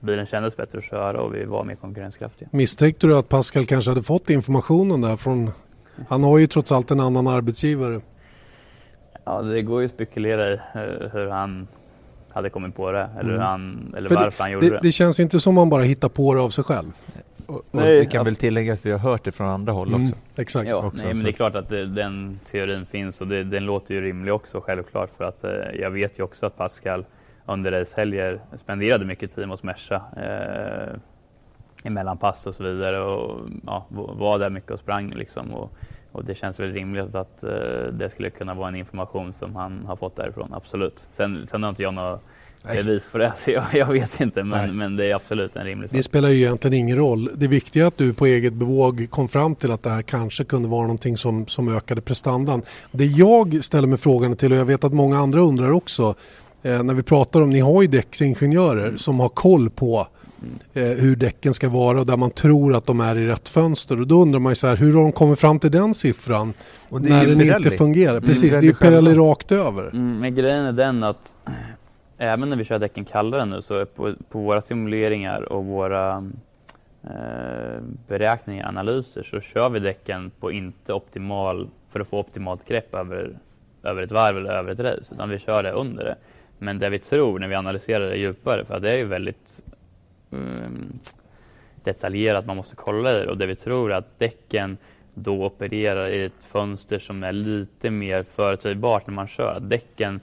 bilen 0.00 0.26
kändes 0.26 0.56
bättre 0.56 0.78
att 0.78 0.84
köra 0.84 1.20
och 1.20 1.34
vi 1.34 1.44
var 1.44 1.64
mer 1.64 1.74
konkurrenskraftiga. 1.74 2.48
Misstänkte 2.52 3.06
du 3.06 3.18
att 3.18 3.28
Pascal 3.28 3.66
kanske 3.66 3.90
hade 3.90 4.02
fått 4.02 4.30
informationen 4.30 5.00
där 5.00 5.16
från, 5.16 5.50
han 6.08 6.24
har 6.24 6.38
ju 6.38 6.46
trots 6.46 6.72
allt 6.72 6.90
en 6.90 7.00
annan 7.00 7.26
arbetsgivare. 7.26 8.00
Ja, 9.28 9.42
det 9.42 9.62
går 9.62 9.80
ju 9.80 9.86
att 9.86 9.92
spekulera 9.92 10.52
i 10.52 10.58
hur 11.12 11.28
han 11.28 11.68
hade 12.32 12.50
kommit 12.50 12.76
på 12.76 12.92
det 12.92 13.08
eller, 13.20 13.30
Mm. 13.34 13.42
han, 13.46 13.94
eller 13.96 14.08
För 14.08 14.14
varför 14.14 14.42
han 14.44 14.52
gjorde 14.52 14.66
Det, 14.66 14.72
det. 14.72 14.80
det 14.82 14.92
känns 14.92 15.20
ju 15.20 15.22
inte 15.22 15.40
som 15.40 15.54
man 15.54 15.70
bara 15.70 15.82
hittar 15.82 16.08
på 16.08 16.34
det 16.34 16.40
av 16.40 16.50
sig 16.50 16.64
själv. 16.64 16.92
Och, 17.46 17.54
och 17.56 17.64
Nej, 17.70 18.00
vi 18.00 18.06
kan 18.06 18.18
ja. 18.18 18.22
väl 18.24 18.36
tillägga 18.36 18.72
att 18.72 18.86
vi 18.86 18.90
har 18.92 18.98
hört 18.98 19.24
det 19.24 19.32
från 19.32 19.46
andra 19.48 19.72
håll 19.72 19.88
Mm, 19.88 20.02
också. 20.02 20.14
exakt. 20.36 20.68
Ja, 20.68 20.76
också, 20.76 21.06
nej, 21.06 21.14
men 21.14 21.24
det 21.24 21.30
är 21.30 21.32
klart 21.32 21.54
att 21.54 21.68
det, 21.68 21.86
den 21.86 22.40
teorin 22.44 22.86
finns 22.86 23.20
och 23.20 23.26
det, 23.28 23.44
den 23.44 23.64
låter 23.64 23.94
ju 23.94 24.00
rimlig 24.00 24.34
också 24.34 24.60
självklart 24.60 25.10
för 25.16 25.24
att 25.24 25.44
eh, 25.44 25.50
jag 25.80 25.90
vet 25.90 26.18
ju 26.18 26.22
också 26.22 26.46
att 26.46 26.56
Pascal 26.56 27.04
under 27.46 27.72
racehelger 27.72 28.40
spenderade 28.54 29.04
mycket 29.04 29.34
tid 29.34 29.44
hos 29.48 29.62
Merca 29.62 30.02
eh, 30.16 30.98
emellan 31.84 32.18
pass 32.18 32.46
och 32.46 32.54
så 32.54 32.62
vidare 32.62 33.00
och 33.00 33.40
ja, 33.66 33.86
var 33.90 34.38
där 34.38 34.50
mycket 34.50 34.70
och 34.70 34.78
sprang 34.80 35.10
liksom 35.10 35.54
och, 35.54 35.70
och 36.16 36.24
det 36.24 36.34
känns 36.34 36.60
väl 36.60 36.72
rimligt 36.72 37.14
att 37.14 37.44
eh, 37.44 37.50
det 37.92 38.10
skulle 38.10 38.30
kunna 38.30 38.54
vara 38.54 38.68
en 38.68 38.76
information 38.76 39.32
som 39.38 39.56
han 39.56 39.84
har 39.86 39.96
fått 39.96 40.16
därifrån, 40.16 40.54
absolut. 40.54 41.06
Sen, 41.12 41.46
sen 41.46 41.62
har 41.62 41.70
inte 41.70 41.82
jag 41.82 41.94
några 41.94 42.18
bevis 42.74 43.02
på 43.12 43.18
det 43.18 43.32
så 43.44 43.50
jag, 43.50 43.64
jag 43.72 43.86
vet 43.86 44.20
inte 44.20 44.42
Nej. 44.42 44.66
men, 44.66 44.76
men 44.76 44.96
det 44.96 45.10
är 45.10 45.14
absolut 45.14 45.56
en 45.56 45.64
rimlig 45.64 45.90
Det 45.90 45.96
sak. 45.96 46.04
spelar 46.04 46.28
ju 46.28 46.36
egentligen 46.36 46.74
ingen 46.74 46.96
roll. 46.96 47.30
Det 47.34 47.46
viktiga 47.46 47.82
är 47.82 47.88
att 47.88 47.98
du 47.98 48.14
på 48.14 48.26
eget 48.26 48.52
bevåg 48.52 49.06
kom 49.10 49.28
fram 49.28 49.54
till 49.54 49.70
att 49.72 49.82
det 49.82 49.90
här 49.90 50.02
kanske 50.02 50.44
kunde 50.44 50.68
vara 50.68 50.82
någonting 50.82 51.16
som, 51.16 51.46
som 51.46 51.76
ökade 51.76 52.00
prestandan. 52.00 52.62
Det 52.92 53.04
jag 53.06 53.64
ställer 53.64 53.88
mig 53.88 53.98
frågan 53.98 54.36
till 54.36 54.52
och 54.52 54.58
jag 54.58 54.64
vet 54.64 54.84
att 54.84 54.92
många 54.92 55.18
andra 55.18 55.40
undrar 55.40 55.70
också 55.70 56.14
eh, 56.62 56.82
när 56.82 56.94
vi 56.94 57.02
pratar 57.02 57.40
om, 57.40 57.50
ni 57.50 57.60
har 57.60 57.82
ju 57.82 57.88
däcksingenjörer 57.88 58.96
som 58.96 59.20
har 59.20 59.28
koll 59.28 59.70
på 59.70 60.06
eh, 60.74 60.82
hur 60.82 61.16
däcken 61.16 61.54
ska 61.54 61.68
vara 61.68 62.00
och 62.00 62.06
där 62.06 62.16
man 62.16 62.30
tror 62.30 62.74
att 62.74 62.86
de 62.86 63.00
är 63.00 63.16
i 63.16 63.26
rätt 63.26 63.48
fönster 63.48 64.00
och 64.00 64.06
då 64.06 64.22
undrar 64.22 64.40
man 64.40 64.50
ju 64.52 64.56
så 64.56 64.66
här 64.66 64.76
hur 64.76 64.92
har 64.92 65.02
de 65.02 65.12
kommit 65.12 65.40
fram 65.40 65.58
till 65.58 65.70
den 65.70 65.94
siffran 65.94 66.54
Och 66.90 67.00
det 67.00 67.08
är 67.08 67.12
när 67.12 67.26
den 67.26 67.38
Pirelli. 67.38 67.56
inte 67.56 67.70
fungerar? 67.70 68.20
Precis, 68.20 68.52
det 68.52 68.58
är 68.58 68.62
ju 68.62 68.74
Pirelli 68.74 69.10
själva. 69.10 69.24
rakt 69.24 69.52
över. 69.52 69.82
Mm, 69.82 70.18
men 70.18 70.34
grejen 70.34 70.64
är 70.64 70.72
den 70.72 71.02
att 71.02 71.36
även 72.18 72.50
när 72.50 72.56
vi 72.56 72.64
kör 72.64 72.78
däcken 72.78 73.04
kallare 73.04 73.44
nu 73.44 73.62
så 73.62 73.74
är 73.74 73.84
på, 73.84 74.14
på 74.28 74.38
våra 74.38 74.60
simuleringar 74.60 75.52
och 75.52 75.64
våra 75.64 76.30
eh, 77.04 77.82
beräkningar, 78.08 78.68
analyser 78.68 79.22
så 79.22 79.40
kör 79.40 79.68
vi 79.68 79.78
däcken 79.80 80.30
på 80.40 80.52
inte 80.52 80.92
optimal 80.92 81.68
för 81.88 82.00
att 82.00 82.08
få 82.08 82.18
optimalt 82.18 82.64
grepp 82.68 82.94
över, 82.94 83.38
över 83.82 84.02
ett 84.02 84.12
varv 84.12 84.36
eller 84.36 84.50
över 84.50 84.72
ett 84.72 84.80
race 84.80 85.14
utan 85.14 85.28
vi 85.28 85.38
kör 85.38 85.62
det 85.62 85.72
under 85.72 86.04
det. 86.04 86.16
Men 86.58 86.78
det 86.78 86.88
vi 86.90 86.98
tror 86.98 87.38
när 87.38 87.48
vi 87.48 87.54
analyserar 87.54 88.08
det 88.08 88.16
djupare 88.16 88.64
för 88.64 88.74
att 88.74 88.82
det 88.82 88.90
är 88.90 88.96
ju 88.96 89.04
väldigt 89.04 89.62
mm, 90.32 90.98
detaljerat 91.84 92.46
man 92.46 92.56
måste 92.56 92.76
kolla 92.76 93.22
i 93.22 93.26
och 93.26 93.38
det 93.38 93.46
vi 93.46 93.56
tror 93.56 93.92
är 93.92 93.96
att 93.96 94.18
däcken 94.18 94.78
då 95.14 95.44
opererar 95.44 96.08
i 96.08 96.24
ett 96.24 96.44
fönster 96.48 96.98
som 96.98 97.22
är 97.22 97.32
lite 97.32 97.90
mer 97.90 98.22
förutsägbart 98.22 99.06
när 99.06 99.14
man 99.14 99.26
kör. 99.26 99.54
Att 99.56 99.70
däcken 99.70 100.20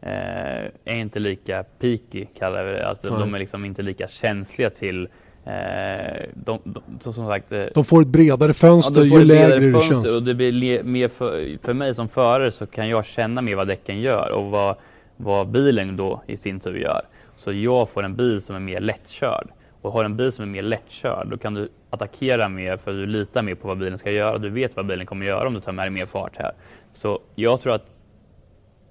eh, 0.00 0.64
är 0.84 0.96
inte 0.96 1.18
lika 1.18 1.64
peaky 1.78 2.26
kallar 2.38 2.64
vi 2.64 2.72
det. 2.72 2.88
Alltså, 2.88 3.10
Nej. 3.10 3.20
de 3.20 3.34
är 3.34 3.38
liksom 3.38 3.64
inte 3.64 3.82
lika 3.82 4.08
känsliga 4.08 4.70
till 4.70 5.08
eh, 5.44 6.22
de, 6.34 6.60
de, 6.64 6.82
som 7.00 7.12
sagt, 7.12 7.52
eh, 7.52 7.64
De 7.74 7.84
får 7.84 8.02
ett 8.02 8.08
bredare 8.08 8.52
fönster 8.52 9.08
får 9.08 9.18
ju 9.18 9.24
lägre 9.24 9.58
det 9.58 9.80
känns. 9.80 10.10
Och 10.10 10.22
det 10.22 10.34
blir 10.34 10.52
le, 10.52 10.82
mer 10.82 11.08
för, 11.08 11.58
för 11.62 11.74
mig 11.74 11.94
som 11.94 12.08
förare 12.08 12.50
så 12.50 12.66
kan 12.66 12.88
jag 12.88 13.04
känna 13.06 13.42
mer 13.42 13.56
vad 13.56 13.68
däcken 13.68 14.00
gör 14.00 14.30
och 14.30 14.50
vad, 14.50 14.76
vad 15.16 15.48
bilen 15.48 15.96
då 15.96 16.22
i 16.26 16.36
sin 16.36 16.60
tur 16.60 16.76
gör. 16.76 17.02
Så 17.36 17.52
jag 17.52 17.88
får 17.88 18.02
en 18.02 18.16
bil 18.16 18.40
som 18.40 18.56
är 18.56 18.60
mer 18.60 18.80
lättkörd. 18.80 19.48
Och 19.82 19.92
har 19.92 20.04
en 20.04 20.16
bil 20.16 20.32
som 20.32 20.42
är 20.42 20.46
mer 20.46 20.62
lättkörd 20.62 21.28
då 21.30 21.38
kan 21.38 21.54
du 21.54 21.68
attackera 21.90 22.48
mer 22.48 22.76
för 22.76 22.92
du 22.92 23.06
litar 23.06 23.42
mer 23.42 23.54
på 23.54 23.68
vad 23.68 23.78
bilen 23.78 23.98
ska 23.98 24.10
göra. 24.10 24.38
Du 24.38 24.50
vet 24.50 24.76
vad 24.76 24.86
bilen 24.86 25.06
kommer 25.06 25.26
göra 25.26 25.46
om 25.48 25.54
du 25.54 25.60
tar 25.60 25.72
med 25.72 25.84
dig 25.84 25.90
mer 25.90 26.06
fart 26.06 26.36
här. 26.36 26.52
Så 26.92 27.20
jag 27.34 27.60
tror 27.60 27.74
att 27.74 27.90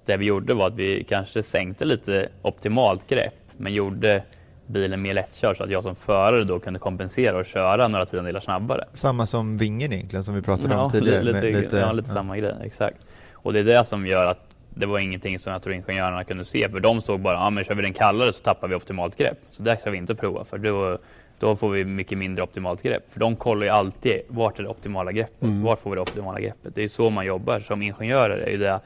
det 0.06 0.16
vi 0.16 0.24
gjorde 0.26 0.54
var 0.54 0.66
att 0.66 0.74
vi 0.74 1.04
kanske 1.04 1.42
sänkte 1.42 1.84
lite 1.84 2.28
optimalt 2.42 3.08
grepp 3.08 3.34
men 3.56 3.72
gjorde 3.72 4.22
bilen 4.66 5.02
mer 5.02 5.14
lättkörd 5.14 5.56
så 5.56 5.64
att 5.64 5.70
jag 5.70 5.82
som 5.82 5.96
förare 5.96 6.44
då 6.44 6.58
kunde 6.58 6.78
kompensera 6.78 7.38
och 7.38 7.44
köra 7.46 7.88
några 7.88 8.06
tiondelar 8.06 8.40
snabbare. 8.40 8.84
Samma 8.92 9.26
som 9.26 9.56
vingen 9.58 9.92
egentligen 9.92 10.24
som 10.24 10.34
vi 10.34 10.42
pratade 10.42 10.74
om 10.74 10.80
Ja, 10.80 10.90
tidigare. 10.90 11.22
lite, 11.22 11.40
med 11.40 11.62
lite, 11.62 11.76
ja, 11.76 11.92
lite 11.92 12.08
samma 12.08 12.36
grej, 12.38 12.54
exakt. 12.62 12.96
Och 13.32 13.52
det 13.52 13.58
är 13.58 13.64
det 13.64 13.84
som 13.84 14.06
gör 14.06 14.26
att 14.26 14.53
det 14.74 14.86
var 14.86 14.98
ingenting 14.98 15.38
som 15.38 15.52
jag 15.52 15.62
tror 15.62 15.74
ingenjörerna 15.74 16.24
kunde 16.24 16.44
se, 16.44 16.68
för 16.68 16.80
de 16.80 17.00
såg 17.00 17.20
bara, 17.20 17.34
ja 17.34 17.50
men 17.50 17.64
kör 17.64 17.74
vi 17.74 17.82
den 17.82 17.92
kallare 17.92 18.32
så 18.32 18.42
tappar 18.42 18.68
vi 18.68 18.74
optimalt 18.74 19.16
grepp. 19.16 19.38
Så 19.50 19.62
det 19.62 19.76
ska 19.76 19.90
vi 19.90 19.98
inte 19.98 20.14
prova, 20.14 20.44
för 20.44 20.58
då, 20.58 20.98
då 21.38 21.56
får 21.56 21.70
vi 21.70 21.84
mycket 21.84 22.18
mindre 22.18 22.44
optimalt 22.44 22.82
grepp. 22.82 23.10
För 23.10 23.20
de 23.20 23.36
kollar 23.36 23.62
ju 23.62 23.68
alltid, 23.68 24.20
vart 24.28 24.58
är 24.58 24.62
det 24.62 24.68
optimala 24.68 25.12
greppet? 25.12 25.42
Mm. 25.42 25.62
Vart 25.62 25.80
får 25.80 25.90
vi 25.90 25.96
det 25.96 26.02
optimala 26.02 26.40
greppet? 26.40 26.74
Det 26.74 26.80
är 26.80 26.82
ju 26.82 26.88
så 26.88 27.10
man 27.10 27.26
jobbar 27.26 27.60
som 27.60 27.82
ingenjörer, 27.82 28.38
är 28.38 28.50
ju 28.50 28.56
det 28.56 28.80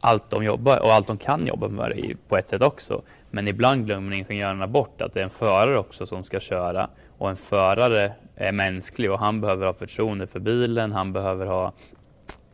allt 0.00 0.30
de 0.30 0.44
jobbar 0.44 0.78
och 0.78 0.92
allt 0.92 1.06
de 1.06 1.16
kan 1.16 1.46
jobba 1.46 1.68
med 1.68 1.92
det 1.96 2.16
på 2.28 2.36
ett 2.36 2.48
sätt 2.48 2.62
också. 2.62 3.02
Men 3.30 3.48
ibland 3.48 3.86
glömmer 3.86 4.16
ingenjörerna 4.16 4.66
bort 4.66 5.00
att 5.00 5.12
det 5.12 5.20
är 5.20 5.24
en 5.24 5.30
förare 5.30 5.78
också 5.78 6.06
som 6.06 6.24
ska 6.24 6.40
köra 6.40 6.88
och 7.18 7.30
en 7.30 7.36
förare 7.36 8.12
är 8.36 8.52
mänsklig 8.52 9.10
och 9.10 9.18
han 9.18 9.40
behöver 9.40 9.66
ha 9.66 9.72
förtroende 9.72 10.26
för 10.26 10.40
bilen, 10.40 10.92
han 10.92 11.12
behöver 11.12 11.46
ha, 11.46 11.72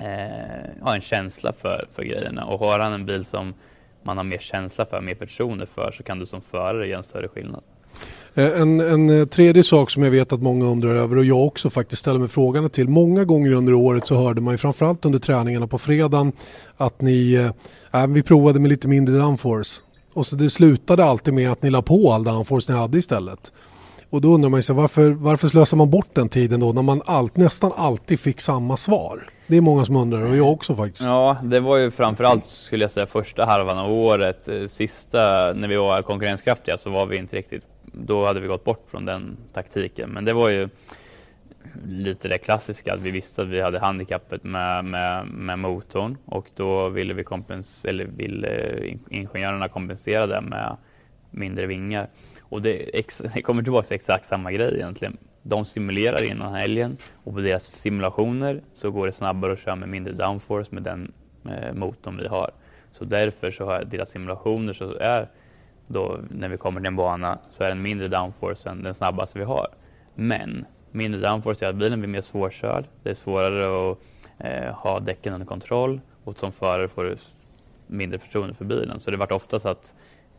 eh, 0.03 0.85
ha 0.85 0.95
en 0.95 1.01
känsla 1.01 1.53
för, 1.53 1.89
för 1.95 2.03
grejerna 2.03 2.45
och 2.45 2.59
har 2.59 2.79
han 2.79 2.93
en 2.93 3.07
bil 3.07 3.25
som 3.25 3.55
man 4.03 4.17
har 4.17 4.25
mer 4.25 4.39
känsla 4.39 4.87
för, 4.87 5.01
mer 5.01 5.15
förtroende 5.15 5.67
för 5.67 5.93
så 5.93 6.03
kan 6.03 6.19
du 6.19 6.27
som 6.27 6.41
förare 6.41 6.89
göra 6.89 6.99
en 6.99 7.05
större 7.05 7.29
skillnad. 7.29 7.63
Eh, 8.35 8.61
en, 8.61 8.81
en 8.81 9.21
eh, 9.21 9.27
tredje 9.27 9.63
sak 9.63 9.91
som 9.91 10.03
jag 10.03 10.11
vet 10.11 10.33
att 10.33 10.43
många 10.43 10.65
undrar 10.65 10.95
över 10.95 11.17
och 11.19 11.25
jag 11.25 11.47
också 11.47 11.71
faktiskt 11.71 12.01
ställer 12.01 12.21
mig 12.21 12.29
frågan 12.29 12.71
till. 12.71 12.89
Många 12.89 13.25
gånger 13.25 13.53
under 13.53 13.75
året 13.75 14.07
så 14.07 14.15
hörde 14.15 14.41
man 14.41 14.55
ju 14.55 14.59
framförallt 14.59 15.05
under 15.05 15.19
träningarna 15.19 15.67
på 15.67 15.79
fredagen 15.79 16.33
att 16.77 17.01
ni, 17.01 17.35
eh, 17.93 18.03
äh, 18.03 18.07
vi 18.09 18.23
provade 18.23 18.61
med 18.61 18.69
lite 18.69 18.89
mindre 18.89 19.19
downforce. 19.19 19.81
Och 20.15 20.27
så 20.27 20.37
det 20.37 20.51
slutade 20.51 21.05
alltid 21.05 21.35
med 21.35 21.53
att 21.53 21.63
ni 21.63 21.71
la 21.71 21.83
på 21.83 22.13
all 22.13 22.25
downforce 22.25 22.73
ni 22.73 22.79
hade 22.79 22.99
istället. 22.99 23.53
Och 24.11 24.21
då 24.21 24.35
undrar 24.35 24.51
man 24.51 24.61
ju 24.61 24.75
varför, 24.75 25.11
varför 25.11 25.49
slösar 25.49 25.77
man 25.77 25.91
bort 25.91 26.15
den 26.15 26.29
tiden 26.29 26.61
då 26.61 26.73
när 26.73 26.83
man 26.83 27.03
allt, 27.05 27.37
nästan 27.37 27.73
alltid 27.77 28.21
fick 28.21 28.41
samma 28.41 28.77
svar? 28.77 29.32
Det 29.47 29.57
är 29.57 29.61
många 29.61 29.85
som 29.85 29.97
undrar 29.97 30.31
och 30.31 30.37
jag 30.37 30.53
också 30.53 30.75
faktiskt. 30.75 31.05
Ja, 31.05 31.37
det 31.43 31.61
var 31.61 31.77
ju 31.77 31.91
framförallt 31.91 32.47
skulle 32.47 32.85
jag 32.85 32.91
säga 32.91 33.07
första 33.07 33.45
halvan 33.45 33.79
av 33.79 33.93
året. 33.93 34.49
Eh, 34.49 34.67
sista, 34.67 35.53
när 35.53 35.69
vi 35.69 35.77
var 35.77 36.03
konkurrenskraftiga 36.03 36.79
så 36.79 36.91
var 36.91 37.07
vi 37.07 37.17
inte 37.17 37.37
riktigt, 37.37 37.67
då 37.85 38.27
hade 38.27 38.41
vi 38.41 38.47
gått 38.47 38.65
bort 38.65 38.85
från 38.91 39.05
den 39.05 39.37
taktiken. 39.53 40.11
Men 40.11 40.25
det 40.25 40.33
var 40.33 40.49
ju 40.49 40.69
lite 41.87 42.29
det 42.29 42.39
klassiska 42.39 42.95
att 42.95 43.01
vi 43.01 43.11
visste 43.11 43.43
att 43.43 43.49
vi 43.49 43.61
hade 43.61 43.79
handikappet 43.79 44.45
med, 44.45 44.85
med, 44.85 45.27
med 45.27 45.59
motorn 45.59 46.17
och 46.25 46.47
då 46.57 46.89
ville 46.89 47.15
vi 47.15 47.25
kompens 47.25 47.85
eller 47.85 48.05
ville 48.05 48.79
ingenjörerna 49.11 49.69
kompensera 49.69 50.27
det 50.27 50.41
med 50.41 50.77
mindre 51.31 51.67
vingar. 51.67 52.09
Och 52.43 52.63
det, 52.63 52.99
ex, 52.99 53.19
det 53.35 53.43
kommer 53.43 53.63
tillbaka 53.63 53.87
till 53.87 53.95
exakt 53.95 54.27
samma 54.27 54.53
grej 54.53 54.75
egentligen. 54.75 55.17
De 55.43 55.65
simulerar 55.65 56.25
innan 56.25 56.55
helgen 56.55 56.97
och 57.25 57.35
på 57.35 57.41
deras 57.41 57.65
simulationer 57.65 58.63
så 58.75 58.91
går 58.91 59.07
det 59.07 59.13
snabbare 59.13 59.53
att 59.53 59.59
köra 59.59 59.77
med 59.77 59.89
mindre 59.89 60.13
downforce 60.13 60.75
med 60.75 60.83
den 60.83 61.13
eh, 61.45 61.75
motorn 61.75 62.17
vi 62.17 62.29
har. 62.29 62.51
Så 62.93 63.05
därför 63.05 63.51
så 63.51 63.65
har 63.65 63.85
deras 63.85 64.11
simulationer 64.11 64.73
så 64.73 64.95
är 64.95 65.29
då 65.87 66.19
när 66.31 66.49
vi 66.49 66.57
kommer 66.57 66.81
till 66.81 66.87
en 66.87 66.97
bana 66.97 67.39
så 67.51 67.65
är 67.65 67.69
den 67.69 67.83
mindre 67.83 68.09
downforce 68.09 68.71
än 68.71 68.83
den 68.83 68.95
snabbaste 68.95 69.39
vi 69.39 69.45
har. 69.45 69.69
Men 70.15 70.65
mindre 70.91 71.21
downforce 71.21 71.65
gör 71.65 71.71
att 71.71 71.77
bilen 71.77 72.01
blir 72.01 72.11
mer 72.11 72.21
svårkörd. 72.21 72.85
Det 73.03 73.11
är 73.11 73.15
svårare 73.15 73.91
att 73.91 73.99
eh, 74.39 74.75
ha 74.75 75.01
däcken 75.01 75.35
under 75.35 75.47
kontroll 75.47 76.01
och 76.25 76.39
som 76.39 76.53
förare 76.53 76.89
får 76.89 77.05
du 77.05 77.17
mindre 77.87 78.19
förtroende 78.19 78.55
för 78.55 78.65
bilen. 78.65 79.01
Så 79.01 79.11
det 79.11 79.17
vart 79.17 79.33
oftast 79.33 79.67
att 79.67 79.95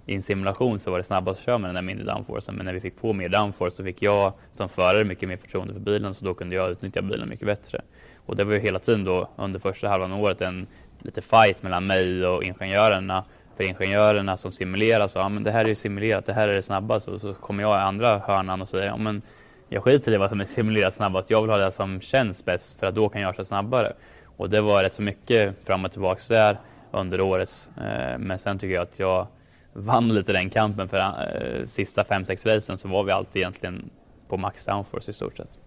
i 0.06 0.16
en 0.16 0.22
simulation 0.22 0.80
så 0.80 0.92
var 0.92 0.98
det 0.98 1.04
snabbast 1.04 1.40
att 1.40 1.46
köra 1.46 1.58
med 1.58 1.68
den 1.68 1.76
där 1.76 1.82
mindre 1.82 2.06
downforcen 2.06 2.56
men 2.56 2.66
när 2.66 2.74
vi 2.74 2.80
fick 2.80 3.02
på 3.02 3.14
mer 3.14 3.30
downforce 3.30 3.76
så 3.76 3.84
fick 3.84 4.02
jag 4.02 4.34
som 4.54 4.70
förare 4.70 5.04
mycket 5.04 5.30
mer 5.30 5.38
förtroende 5.38 5.74
för 5.74 5.82
bilen 5.82 6.14
så 6.14 6.26
då 6.26 6.34
kunde 6.34 6.56
jag 6.56 6.72
utnyttja 6.72 7.02
bilen 7.02 7.30
mycket 7.30 7.46
bättre. 7.46 7.82
Och 8.26 8.36
det 8.36 8.44
var 8.44 8.54
ju 8.54 8.60
hela 8.60 8.80
tiden 8.80 9.04
då 9.04 9.30
under 9.36 9.60
första 9.60 9.88
halvan 9.88 10.12
av 10.12 10.22
året 10.22 10.42
en 10.42 10.68
lite 11.00 11.22
fight 11.22 11.64
mellan 11.64 11.88
mig 11.88 12.26
och 12.26 12.44
ingenjörerna. 12.44 13.24
För 13.58 13.64
ingenjörerna 13.64 14.38
som 14.38 14.52
simulerar 14.52 15.08
så, 15.08 15.20
ja 15.20 15.30
men 15.30 15.44
det 15.44 15.52
här 15.52 15.66
är 15.66 15.70
ju 15.70 15.76
simulerat, 15.76 16.26
det 16.26 16.34
här 16.34 16.48
är 16.48 16.54
det 16.54 16.62
snabbaste 16.62 17.12
och 17.12 17.22
så 17.22 17.34
kommer 17.34 17.64
jag 17.64 17.78
i 17.78 17.82
andra 17.82 18.18
hörnan 18.20 18.62
och 18.62 18.70
säger, 18.70 18.88
ja 18.88 18.98
men 18.98 19.22
jag 19.70 19.84
skiter 19.84 20.14
i 20.14 20.18
vad 20.18 20.30
som 20.30 20.42
är 20.42 20.46
simulerat 20.46 20.94
snabbast, 20.94 21.30
jag 21.30 21.42
vill 21.42 21.52
ha 21.52 21.58
det 21.58 21.72
som 21.72 22.02
känns 22.02 22.46
bäst 22.46 22.80
för 22.80 22.88
att 22.88 22.96
då 22.96 23.10
kan 23.10 23.22
jag 23.22 23.36
köra 23.36 23.46
snabbare. 23.46 23.94
Och 24.38 24.50
det 24.50 24.62
var 24.62 24.84
rätt 24.84 24.94
så 24.94 25.02
mycket 25.02 25.66
fram 25.66 25.86
och 25.86 25.92
tillbaks 25.92 26.28
där 26.28 26.58
under 26.92 27.22
årets. 27.22 27.70
Eh, 27.78 28.18
men 28.18 28.40
sen 28.40 28.60
tycker 28.60 28.76
jag 28.76 28.84
att 28.84 29.00
jag 29.00 29.28
vann 29.74 30.14
lite 30.14 30.34
den 30.34 30.50
kampen 30.50 30.90
för 30.90 30.98
eh, 30.98 31.68
sista 31.68 32.04
fem 32.04 32.26
sex 32.26 32.46
racen 32.46 32.78
så 32.78 32.88
var 32.88 33.04
vi 33.04 33.12
alltid 33.12 33.42
egentligen 33.42 33.90
på 34.28 34.38
max 34.38 34.66
downforce 34.66 35.12
i 35.12 35.14
stort 35.14 35.38
sett. 35.38 35.60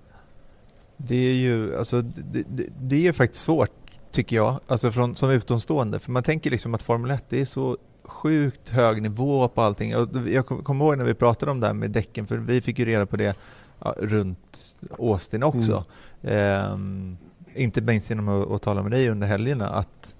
Det 0.97 1.17
är 1.17 1.35
ju, 1.35 1.79
alltså, 1.79 2.03
det, 2.03 2.43
det, 2.49 2.67
det 2.81 3.09
är 3.09 3.13
faktiskt 3.13 3.45
svårt 3.45 3.71
tycker 4.11 4.37
jag, 4.37 4.61
alltså 4.67 4.91
från, 4.91 5.17
som 5.17 5.31
utomstående. 5.31 5.99
För 5.99 6.11
man 6.11 6.23
tänker 6.23 6.51
liksom 6.51 6.75
att 6.75 6.83
Formel 6.83 7.11
1 7.11 7.25
det 7.29 7.41
är 7.41 7.45
så 7.45 7.77
sjukt 8.05 8.69
hög 8.69 9.03
nivå 9.03 9.49
på 9.49 9.63
allting. 9.63 9.97
Och 9.97 10.09
jag 10.29 10.47
kommer 10.47 10.63
kom 10.63 10.81
ihåg 10.81 10.99
när 10.99 11.05
vi 11.05 11.15
pratade 11.15 11.51
om 11.51 11.61
det 11.61 11.67
här 11.67 11.75
med 11.75 11.91
däcken, 11.91 12.27
för 12.27 12.37
vi 12.37 12.61
fick 12.61 12.79
ju 12.79 12.85
reda 12.85 13.07
på 13.07 13.17
det 13.17 13.39
ja, 13.79 13.95
runt 13.99 14.77
Austin 14.99 15.43
också. 15.43 15.85
Ehm, 16.23 17.17
inte 17.55 17.81
minst 17.81 18.11
genom 18.11 18.29
att, 18.29 18.51
att 18.51 18.63
tala 18.63 18.83
med 18.83 18.93
dig 18.93 19.09
under 19.09 19.27
helgerna, 19.27 19.69
att, 19.69 20.17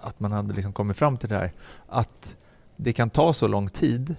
att 0.00 0.20
man 0.20 0.32
hade 0.32 0.54
liksom 0.54 0.72
kommit 0.72 0.96
fram 0.96 1.16
till 1.16 1.28
det 1.28 1.34
här. 1.34 1.52
Att 1.88 2.36
det 2.76 2.92
kan 2.92 3.10
ta 3.10 3.32
så 3.32 3.48
lång 3.48 3.68
tid. 3.68 4.14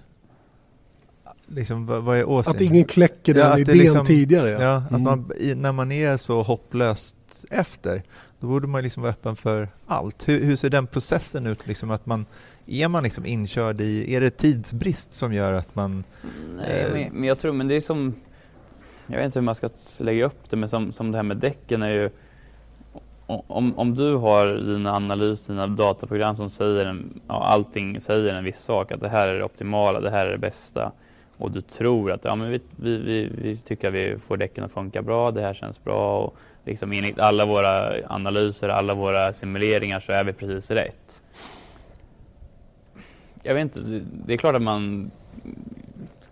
Liksom, 1.46 1.86
vad, 1.86 2.02
vad 2.02 2.18
är? 2.18 2.40
Att 2.50 2.60
ingen 2.60 2.84
kläcker 2.84 3.34
den 3.34 3.46
Ja, 3.50 3.58
idén 3.58 3.76
liksom- 3.78 4.06
tidigare. 4.06 4.50
Ja, 4.50 4.74
att 4.76 4.90
Mm. 4.90 5.02
man, 5.02 5.32
när 5.56 5.72
man 5.72 5.92
är 5.92 6.16
så 6.16 6.42
hopplöst 6.42 7.16
efter, 7.50 8.02
då 8.40 8.46
borde 8.46 8.66
man 8.66 8.82
liksom 8.82 9.02
vara 9.02 9.12
öppen 9.12 9.36
för 9.36 9.68
allt. 9.86 10.28
Hur, 10.28 10.44
hur 10.44 10.56
ser 10.56 10.70
den 10.70 10.86
processen 10.86 11.46
ut? 11.46 11.66
Liksom 11.66 11.90
att 11.90 12.06
man, 12.06 12.26
är 12.66 12.88
man 12.88 13.02
liksom 13.02 13.26
inkörd 13.26 13.80
i, 13.80 14.14
är 14.14 14.20
det 14.20 14.30
tidsbrist 14.30 15.12
som 15.12 15.32
gör 15.32 15.52
att 15.52 15.74
man... 15.74 16.04
Nej, 16.56 16.80
Eh. 16.82 16.92
men, 16.92 17.08
men 17.12 17.24
jag 17.28 17.38
tror, 17.38 17.52
men 17.52 17.68
det 17.68 17.74
är 17.74 17.80
som, 17.80 18.14
jag 19.06 19.16
vet 19.16 19.26
inte 19.26 19.38
hur 19.38 19.44
man 19.44 19.54
ska 19.54 19.68
lägga 20.00 20.24
upp 20.26 20.50
det, 20.50 20.56
men 20.56 20.68
som, 20.68 20.92
som 20.92 21.10
det 21.12 21.18
här 21.18 21.22
med 21.22 21.36
däcken 21.36 21.82
är 21.82 21.90
ju, 21.90 22.10
om, 23.28 23.78
om 23.78 23.94
du 23.94 24.14
har 24.14 24.46
dina 24.46 24.92
analyser, 24.92 25.52
dina 25.52 25.66
dataprogram 25.66 26.36
som 26.36 26.50
säger, 26.50 26.86
en, 26.86 27.20
ja, 27.28 27.44
allting 27.44 28.00
säger 28.00 28.34
en 28.34 28.44
viss 28.44 28.60
sak, 28.60 28.92
att 28.92 29.00
det 29.00 29.08
här 29.08 29.28
är 29.28 29.34
det 29.34 29.44
optimala, 29.44 30.00
det 30.00 30.10
här 30.10 30.26
är 30.26 30.30
det 30.30 30.38
bästa, 30.38 30.92
och 31.36 31.50
du 31.50 31.60
tror 31.60 32.12
att 32.12 32.24
ja, 32.24 32.34
men 32.34 32.50
vi, 32.50 32.60
vi, 32.76 32.96
vi, 32.96 33.30
vi 33.38 33.56
tycker 33.56 33.88
att 33.88 33.94
vi 33.94 34.18
får 34.18 34.36
däcken 34.36 34.64
att 34.64 34.72
funka 34.72 35.02
bra, 35.02 35.30
det 35.30 35.40
här 35.40 35.54
känns 35.54 35.84
bra, 35.84 36.18
och 36.18 36.36
liksom 36.64 36.92
enligt 36.92 37.18
alla 37.18 37.46
våra 37.46 37.92
analyser, 38.06 38.68
alla 38.68 38.94
våra 38.94 39.32
simuleringar 39.32 40.00
så 40.00 40.12
är 40.12 40.24
vi 40.24 40.32
precis 40.32 40.70
rätt. 40.70 41.22
Jag 43.42 43.54
vet 43.54 43.62
inte, 43.62 43.80
det, 43.80 44.02
det 44.26 44.32
är 44.32 44.36
klart 44.36 44.56
att 44.56 44.62
man 44.62 45.10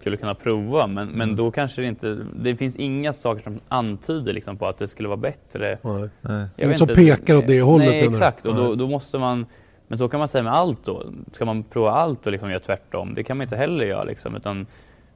skulle 0.07 0.17
kunna 0.17 0.35
prova 0.35 0.87
men, 0.87 1.09
men 1.09 1.21
Mm. 1.21 1.37
då 1.37 1.51
kanske 1.51 1.83
det 1.83 1.89
inte, 1.89 2.19
det 2.37 2.57
finns 2.57 2.77
inga 2.77 3.13
saker 3.13 3.43
som 3.43 3.61
antyder 3.69 4.33
liksom 4.33 4.57
på 4.57 4.67
att 4.67 4.79
det 4.79 4.89
skulle 4.89 5.09
vara 5.09 5.17
bättre. 5.17 5.79
Nej. 5.83 6.09
Nej. 6.21 6.47
Jag 6.57 6.79
som 6.79 6.91
inte, 6.91 6.95
pekar 7.01 7.37
åt 7.37 7.47
det 7.47 7.61
hållet, 7.61 7.89
Nej 7.89 8.07
exakt 8.07 8.47
och 8.47 8.55
då, 8.55 8.75
då 8.75 8.89
måste 8.89 9.19
man, 9.19 9.47
men 9.89 9.99
så 9.99 10.09
kan 10.09 10.19
man 10.19 10.29
säga 10.29 10.45
med 10.45 10.53
allt 10.53 10.85
då. 10.85 11.03
Ska 11.33 11.45
man 11.45 11.63
prova 11.63 11.91
allt 11.91 12.27
och 12.27 12.33
liksom 12.33 12.51
göra 12.51 12.61
tvärtom? 12.61 13.15
Det 13.15 13.25
kan 13.25 13.37
man 13.37 13.45
inte 13.45 13.57
heller 13.57 13.85
göra 13.87 14.05
liksom 14.05 14.37
utan 14.37 14.67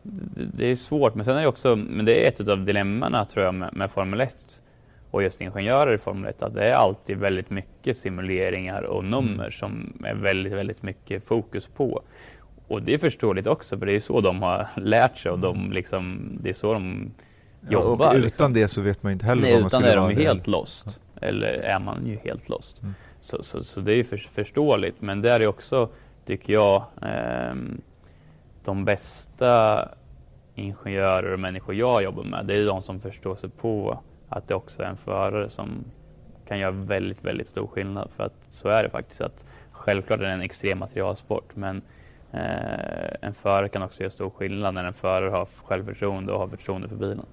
det, 0.02 0.44
det 0.54 0.66
är 0.66 0.74
svårt 0.74 1.14
men 1.14 1.24
sen 1.24 1.36
är 1.36 1.40
det 1.42 1.48
också, 1.48 1.76
men 1.76 2.04
det 2.04 2.24
är 2.24 2.28
ett 2.28 2.48
av 2.48 2.64
dilemmana 2.64 3.24
tror 3.24 3.44
jag 3.44 3.54
med, 3.54 3.70
med 3.72 3.90
Formel 3.90 4.20
1 4.20 4.36
och 5.10 5.22
just 5.22 5.40
ingenjörer 5.40 5.94
i 5.94 5.98
Formel 5.98 6.30
1 6.30 6.42
att 6.42 6.54
det 6.54 6.64
är 6.64 6.72
alltid 6.74 7.18
väldigt 7.18 7.50
mycket 7.50 7.96
simuleringar 7.96 8.82
och 8.82 9.04
nummer 9.04 9.50
som 9.50 9.92
är 10.04 10.14
väldigt, 10.14 10.52
väldigt 10.52 10.82
mycket 10.82 11.24
fokus 11.24 11.66
på. 11.66 12.02
Och 12.70 12.82
det 12.82 12.94
är 12.94 12.98
förståeligt 12.98 13.46
också 13.46 13.78
för 13.78 13.86
det 13.86 13.92
är 13.92 14.00
så 14.00 14.20
de 14.20 14.42
har 14.42 14.68
lärt 14.76 15.18
sig 15.18 15.32
och 15.32 15.38
de 15.38 15.72
liksom, 15.72 16.32
det 16.40 16.48
är 16.50 16.54
så 16.54 16.72
de 16.72 17.10
Ja, 17.60 17.72
jobbar. 17.72 18.08
och 18.08 18.14
utan 18.14 18.22
liksom. 18.22 18.52
det 18.52 18.68
så 18.68 18.82
vet 18.82 19.02
man 19.02 19.12
inte 19.12 19.26
heller 19.26 19.42
Nej, 19.42 19.52
vad 19.52 19.60
man 19.60 19.66
utan 19.66 19.80
skulle 19.80 19.92
är 19.92 19.96
de 19.96 20.22
helt 20.22 20.46
lost. 20.46 21.00
Eller 21.20 21.52
är 21.52 21.78
man 21.78 22.06
ju 22.06 22.16
helt 22.16 22.48
lost. 22.48 22.82
Mm. 22.82 22.94
Så, 23.20 23.42
så, 23.42 23.64
så 23.64 23.80
det 23.80 23.92
är 23.92 23.96
ju 23.96 24.04
för, 24.04 24.16
förståeligt. 24.16 25.00
Men 25.00 25.22
där 25.22 25.40
är 25.40 25.46
också, 25.46 25.88
tycker 26.24 26.52
jag, 26.52 26.84
ehm, 27.02 27.80
de 28.64 28.84
bästa 28.84 29.88
ingenjörer 30.54 31.32
och 31.32 31.40
människor 31.40 31.74
jag 31.74 32.02
jobbar 32.02 32.24
med, 32.24 32.46
det 32.46 32.54
är 32.54 32.66
de 32.66 32.82
som 32.82 33.00
förstår 33.00 33.36
sig 33.36 33.50
på 33.50 34.00
att 34.28 34.48
det 34.48 34.54
också 34.54 34.82
är 34.82 34.86
en 34.86 34.96
förare 34.96 35.48
som 35.48 35.84
kan 36.48 36.58
göra 36.58 36.70
väldigt, 36.70 37.24
väldigt 37.24 37.48
stor 37.48 37.66
skillnad. 37.66 38.10
För 38.16 38.24
att 38.24 38.34
så 38.50 38.68
är 38.68 38.82
det 38.82 38.90
faktiskt. 38.90 39.20
att 39.20 39.44
Självklart 39.72 40.20
är 40.20 40.24
det 40.24 40.30
en 40.30 40.42
extrem 40.42 40.78
materialsport, 40.78 41.56
men 41.56 41.76
eh, 41.76 41.82
en 43.20 43.34
förare 43.34 43.68
kan 43.68 43.82
också 43.82 44.02
göra 44.02 44.10
stor 44.10 44.30
skillnad 44.30 44.74
när 44.74 44.84
en 44.84 44.94
förare 44.94 45.30
har 45.30 45.48
självförtroende 45.64 46.32
och 46.32 46.38
har 46.38 46.48
förtroende 46.48 46.88
för 46.88 46.96
bilen. 46.96 47.26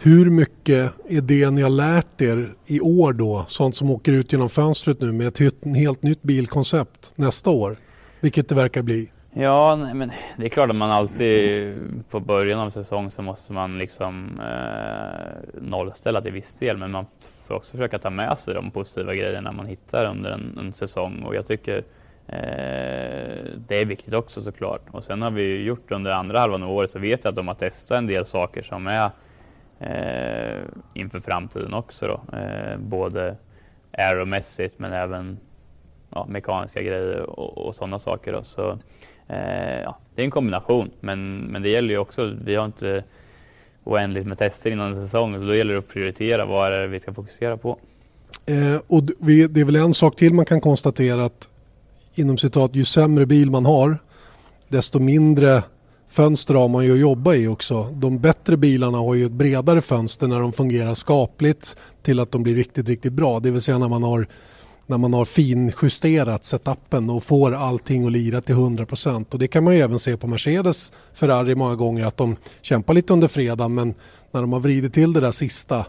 Hur 0.00 0.30
mycket 0.30 0.92
är 1.08 1.20
det 1.20 1.50
ni 1.50 1.62
har 1.62 1.70
lärt 1.70 2.20
er 2.20 2.50
i 2.66 2.80
år 2.80 3.12
då, 3.12 3.44
sånt 3.46 3.76
som 3.76 3.90
åker 3.90 4.12
ut 4.12 4.32
genom 4.32 4.48
fönstret 4.48 5.00
nu 5.00 5.12
med 5.12 5.26
ett 5.26 5.38
helt 5.76 6.02
nytt 6.02 6.22
bilkoncept 6.22 7.12
nästa 7.16 7.50
år? 7.50 7.76
Vilket 8.20 8.48
det 8.48 8.54
verkar 8.54 8.82
bli. 8.82 9.10
Ja, 9.32 9.76
nej, 9.76 9.94
men 9.94 10.12
det 10.36 10.44
är 10.44 10.48
klart 10.48 10.70
att 10.70 10.76
man 10.76 10.90
alltid 10.90 11.74
på 12.10 12.20
början 12.20 12.60
av 12.60 12.70
säsong 12.70 13.10
så 13.10 13.22
måste 13.22 13.52
man 13.52 13.78
liksom 13.78 14.40
eh, 14.40 15.60
nollställa 15.62 16.20
till 16.20 16.32
viss 16.32 16.58
del, 16.58 16.76
men 16.76 16.90
man 16.90 17.06
får 17.46 17.54
också 17.54 17.70
försöka 17.70 17.98
ta 17.98 18.10
med 18.10 18.38
sig 18.38 18.54
de 18.54 18.70
positiva 18.70 19.14
grejerna 19.14 19.52
man 19.52 19.66
hittar 19.66 20.06
under 20.06 20.30
en, 20.30 20.58
en 20.58 20.72
säsong 20.72 21.22
och 21.22 21.34
jag 21.34 21.46
tycker 21.46 21.76
eh, 21.76 21.82
Eh, 22.28 23.44
det 23.68 23.80
är 23.80 23.84
viktigt 23.84 24.14
också 24.14 24.42
såklart. 24.42 24.82
Och 24.90 25.04
sen 25.04 25.22
har 25.22 25.30
vi 25.30 25.42
ju 25.42 25.62
gjort 25.62 25.92
under 25.92 26.10
andra 26.10 26.38
halvan 26.38 26.62
av 26.62 26.70
året 26.70 26.90
så 26.90 26.98
vet 26.98 27.24
jag 27.24 27.30
att 27.30 27.36
de 27.36 27.48
har 27.48 27.54
testat 27.54 27.98
en 27.98 28.06
del 28.06 28.26
saker 28.26 28.62
som 28.62 28.86
är 28.86 29.10
eh, 29.80 30.62
inför 30.94 31.20
framtiden 31.20 31.74
också 31.74 32.06
då. 32.06 32.36
Eh, 32.36 32.78
både 32.78 33.36
aeromässigt 33.92 34.78
men 34.78 34.92
även 34.92 35.38
ja, 36.10 36.26
mekaniska 36.28 36.82
grejer 36.82 37.20
och, 37.20 37.66
och 37.66 37.74
sådana 37.74 37.98
saker. 37.98 38.32
Då. 38.32 38.42
Så, 38.42 38.78
eh, 39.28 39.80
ja, 39.82 39.98
det 40.14 40.22
är 40.22 40.24
en 40.24 40.30
kombination, 40.30 40.90
men, 41.00 41.38
men 41.38 41.62
det 41.62 41.68
gäller 41.68 41.88
ju 41.88 41.98
också, 41.98 42.34
vi 42.44 42.54
har 42.54 42.64
inte 42.64 43.04
oändligt 43.84 44.26
med 44.26 44.38
tester 44.38 44.70
innan 44.70 44.88
en 44.88 44.96
säsong, 44.96 45.38
så 45.38 45.44
då 45.46 45.54
gäller 45.54 45.72
det 45.72 45.78
att 45.78 45.88
prioritera 45.88 46.44
vad 46.44 46.72
är 46.72 46.80
det 46.80 46.86
vi 46.86 47.00
ska 47.00 47.12
fokusera 47.12 47.56
på. 47.56 47.78
Eh, 48.46 48.80
och 48.86 49.02
det 49.02 49.60
är 49.60 49.64
väl 49.64 49.76
en 49.76 49.94
sak 49.94 50.16
till 50.16 50.34
man 50.34 50.44
kan 50.44 50.60
konstatera 50.60 51.24
att 51.24 51.48
inom 52.18 52.38
citat 52.38 52.74
ju 52.74 52.84
sämre 52.84 53.26
bil 53.26 53.50
man 53.50 53.66
har 53.66 53.98
desto 54.68 54.98
mindre 54.98 55.62
fönster 56.08 56.54
har 56.54 56.68
man 56.68 56.84
ju 56.84 56.92
att 56.92 56.98
jobba 56.98 57.34
i 57.34 57.48
också. 57.48 57.84
De 57.94 58.18
bättre 58.18 58.56
bilarna 58.56 58.98
har 58.98 59.14
ju 59.14 59.26
ett 59.26 59.32
bredare 59.32 59.80
fönster 59.80 60.26
när 60.26 60.40
de 60.40 60.52
fungerar 60.52 60.94
skapligt 60.94 61.76
till 62.02 62.20
att 62.20 62.32
de 62.32 62.42
blir 62.42 62.54
riktigt, 62.54 62.88
riktigt 62.88 63.12
bra. 63.12 63.40
Det 63.40 63.50
vill 63.50 63.62
säga 63.62 63.78
när 63.78 63.88
man 63.88 64.02
har 64.02 64.28
när 64.86 64.98
man 64.98 65.14
har 65.14 65.24
finjusterat 65.24 66.44
setupen 66.44 67.10
och 67.10 67.24
får 67.24 67.54
allting 67.54 68.06
att 68.06 68.12
lira 68.12 68.40
till 68.40 68.54
100%. 68.54 69.32
Och 69.32 69.38
det 69.38 69.48
kan 69.48 69.64
man 69.64 69.74
ju 69.74 69.80
även 69.80 69.98
se 69.98 70.16
på 70.16 70.26
Mercedes 70.26 70.92
Ferrari 71.12 71.54
många 71.54 71.74
gånger 71.74 72.04
att 72.04 72.16
de 72.16 72.36
kämpar 72.62 72.94
lite 72.94 73.12
under 73.12 73.28
fredagen 73.28 73.74
men 73.74 73.94
när 74.30 74.40
de 74.40 74.52
har 74.52 74.60
vridit 74.60 74.94
till 74.94 75.12
det 75.12 75.20
där 75.20 75.30
sista 75.30 75.86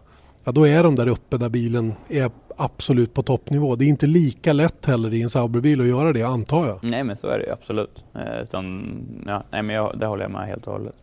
ja, 0.50 0.54
då 0.54 0.68
är 0.68 0.84
de 0.84 0.96
där 0.96 1.08
uppe 1.08 1.38
där 1.38 1.50
bilen 1.50 1.94
är 2.08 2.32
absolut 2.58 3.14
på 3.14 3.24
toppnivå. 3.24 3.76
Det 3.76 3.86
är 3.86 3.88
inte 3.88 4.08
lika 4.08 4.54
lätt 4.54 4.86
heller 4.86 5.14
i 5.14 5.22
en 5.22 5.30
Sauberbil 5.30 5.82
att 5.82 5.88
göra 5.88 6.14
det 6.14 6.24
antar 6.24 6.68
jag. 6.68 6.80
Nej, 6.82 7.04
men 7.04 7.18
så 7.18 7.28
är 7.28 7.40
det 7.40 7.46
ju 7.46 7.52
absolut. 7.52 8.04
Eh, 8.16 8.42
utan, 8.44 8.92
ja, 9.28 9.44
nej, 9.52 9.64
men 9.64 9.76
jag, 9.76 10.00
det 10.00 10.06
håller 10.06 10.24
jag 10.24 10.32
med 10.32 10.48
helt 10.48 10.68
och 10.68 10.74
hållet. 10.74 10.96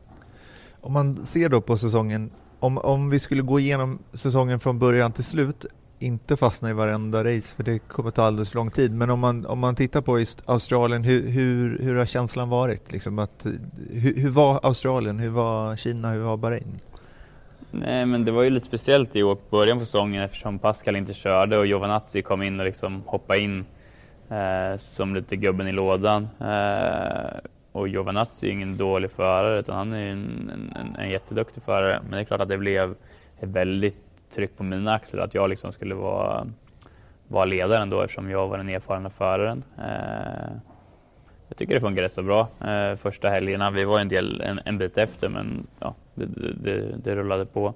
Om 0.80 0.92
man 0.92 1.26
ser 1.26 1.48
då 1.48 1.60
på 1.60 1.78
säsongen, 1.78 2.30
om, 2.60 2.78
om 2.78 3.10
vi 3.10 3.18
skulle 3.18 3.42
gå 3.42 3.60
igenom 3.60 3.98
säsongen 4.12 4.60
från 4.60 4.78
början 4.78 5.12
till 5.12 5.24
slut, 5.24 5.66
inte 5.98 6.36
fastna 6.36 6.70
i 6.70 6.72
varenda 6.72 7.24
race 7.24 7.56
för 7.56 7.62
det 7.62 7.78
kommer 7.78 8.10
ta 8.10 8.22
alldeles 8.22 8.50
för 8.50 8.56
lång 8.56 8.70
tid, 8.70 8.94
men 8.94 9.10
om 9.10 9.20
man, 9.20 9.46
om 9.46 9.58
man 9.58 9.74
tittar 9.74 10.00
på 10.00 10.18
just 10.18 10.42
Australien, 10.46 11.04
hur, 11.04 11.28
hur, 11.28 11.78
hur 11.78 11.94
har 11.94 12.06
känslan 12.06 12.48
varit? 12.48 12.92
Liksom 12.92 13.18
att, 13.18 13.46
hur, 13.90 14.16
hur 14.16 14.30
var 14.30 14.60
Australien, 14.62 15.18
hur 15.18 15.30
var 15.30 15.76
Kina, 15.76 16.12
hur 16.12 16.20
var 16.20 16.36
Bahrain? 16.36 16.80
Nej, 17.80 18.06
men 18.06 18.24
det 18.24 18.30
var 18.32 18.42
ju 18.42 18.50
lite 18.50 18.66
speciellt 18.66 19.16
i 19.16 19.22
år 19.22 19.34
på 19.34 19.42
början 19.50 19.78
på 19.78 19.84
säsongen 19.84 20.22
eftersom 20.22 20.58
Pascal 20.58 20.96
inte 20.96 21.14
körde 21.14 21.58
och 21.58 21.66
Giovanazzi 21.66 22.22
kom 22.22 22.42
in 22.42 22.60
och 22.60 22.66
liksom 22.66 23.02
hoppade 23.06 23.40
in 23.40 23.64
eh, 24.28 24.76
som 24.76 25.14
lite 25.14 25.36
gubben 25.36 25.68
i 25.68 25.72
lådan. 25.72 26.28
Eh, 26.40 27.38
och 27.72 27.88
Giovanazzi 27.88 28.46
är 28.46 28.48
ju 28.48 28.56
ingen 28.56 28.76
dålig 28.76 29.10
förare 29.10 29.58
utan 29.58 29.76
han 29.76 29.92
är 29.92 30.00
ju 30.00 30.10
en, 30.10 30.72
en, 30.76 30.96
en 30.96 31.10
jätteduktig 31.10 31.62
förare. 31.62 32.00
Men 32.02 32.10
det 32.10 32.18
är 32.18 32.24
klart 32.24 32.40
att 32.40 32.48
det 32.48 32.58
blev 32.58 32.94
ett 33.40 33.48
väldigt 33.48 34.00
tryck 34.34 34.56
på 34.56 34.62
mina 34.62 34.92
axlar 34.92 35.24
att 35.24 35.34
jag 35.34 35.50
liksom 35.50 35.72
skulle 35.72 35.94
vara, 35.94 36.46
vara 37.28 37.44
ledaren 37.44 37.90
då 37.90 38.02
eftersom 38.02 38.30
jag 38.30 38.48
var 38.48 38.58
den 38.58 38.68
erfarna 38.68 39.10
föraren. 39.10 39.64
Eh, 39.78 40.56
jag 41.48 41.56
tycker 41.56 41.74
det 41.74 41.80
fungerade 41.80 42.14
så 42.14 42.22
bra 42.22 42.48
eh, 42.64 42.96
första 42.96 43.28
helgerna. 43.28 43.70
Vi 43.70 43.84
var 43.84 44.00
en, 44.00 44.08
del, 44.08 44.40
en, 44.40 44.60
en 44.64 44.78
bit 44.78 44.98
efter 44.98 45.28
men 45.28 45.66
ja, 45.80 45.94
det, 46.14 46.26
det, 46.62 46.96
det, 47.04 47.14
rullade 47.14 47.46
på. 47.46 47.74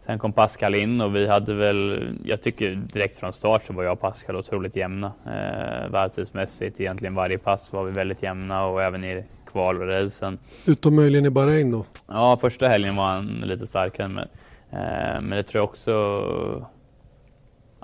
Sen 0.00 0.18
kom 0.18 0.32
Pascal 0.32 0.74
in 0.74 1.00
och 1.00 1.16
vi 1.16 1.26
hade 1.26 1.54
väl, 1.54 2.08
jag 2.24 2.42
tycker 2.42 2.74
direkt 2.74 3.16
från 3.16 3.32
start 3.32 3.62
så 3.62 3.72
var 3.72 3.84
jag 3.84 3.92
och 3.92 4.00
Pascal 4.00 4.36
otroligt 4.36 4.76
jämna. 4.76 5.12
Eh, 5.26 5.90
Världsmässigt, 5.90 6.80
egentligen 6.80 7.14
varje 7.14 7.38
pass 7.38 7.72
var 7.72 7.84
vi 7.84 7.92
väldigt 7.92 8.22
jämna 8.22 8.66
och 8.66 8.82
även 8.82 9.04
i 9.04 9.24
kval 9.46 9.82
och 9.82 9.88
racen. 9.88 10.38
Utom 10.66 10.96
möjligen 10.96 11.26
i 11.26 11.30
Bahrain 11.30 11.70
då. 11.70 11.84
Ja, 12.06 12.36
första 12.40 12.68
helgen 12.68 12.96
var 12.96 13.06
han 13.06 13.26
lite 13.26 13.66
starkare 13.66 14.08
men, 14.08 14.24
eh, 14.70 15.20
men 15.20 15.30
det 15.30 15.42
tror 15.42 15.60
jag 15.60 15.68
också 15.68 15.92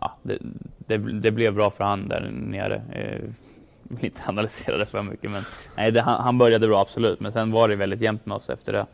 ja, 0.01 0.19
det, 0.23 0.39
det, 0.79 0.99
det 0.99 1.31
blev 1.31 1.55
bra 1.55 1.71
för 1.71 1.85
han 1.85 2.09
där 2.09 2.31
nere. 2.33 2.83
Eh, 2.93 3.31
vill 4.01 4.05
inte 4.05 4.23
analysera 4.27 4.77
det 4.79 4.87
för 4.87 5.03
mycket 5.03 5.31
men 5.31 5.43
nej, 5.77 5.91
det, 5.91 6.01
han, 6.01 6.21
han 6.21 6.39
började 6.39 6.69
bra 6.69 6.81
absolut 6.81 7.21
men 7.21 7.33
sen 7.33 7.51
var 7.51 7.69
det 7.69 7.77
väldigt 7.77 8.01
jämnt 8.01 8.27
med 8.27 8.37
oss 8.37 8.51
efter 8.51 8.73
det. 8.73 8.87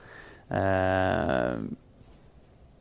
Eh, 0.51 1.59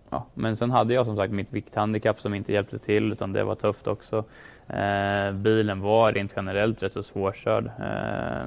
ja, 0.09 0.25
men 0.33 0.57
sen 0.57 0.71
hade 0.71 0.93
jag 0.93 1.05
som 1.05 1.15
sagt 1.15 1.33
mitt 1.33 1.53
vikthandikapp 1.53 2.19
som 2.19 2.33
inte 2.33 2.53
hjälpte 2.53 2.79
till 2.79 3.11
utan 3.11 3.33
det 3.33 3.43
var 3.43 3.55
tufft 3.55 3.87
också. 3.87 4.23
Eh, 4.67 5.31
bilen 5.31 5.81
var 5.81 6.11
rent 6.11 6.33
generellt 6.35 6.83
rätt 6.83 6.93
så 6.93 7.03
svårkörd. 7.03 7.71
Eh, 7.79 8.43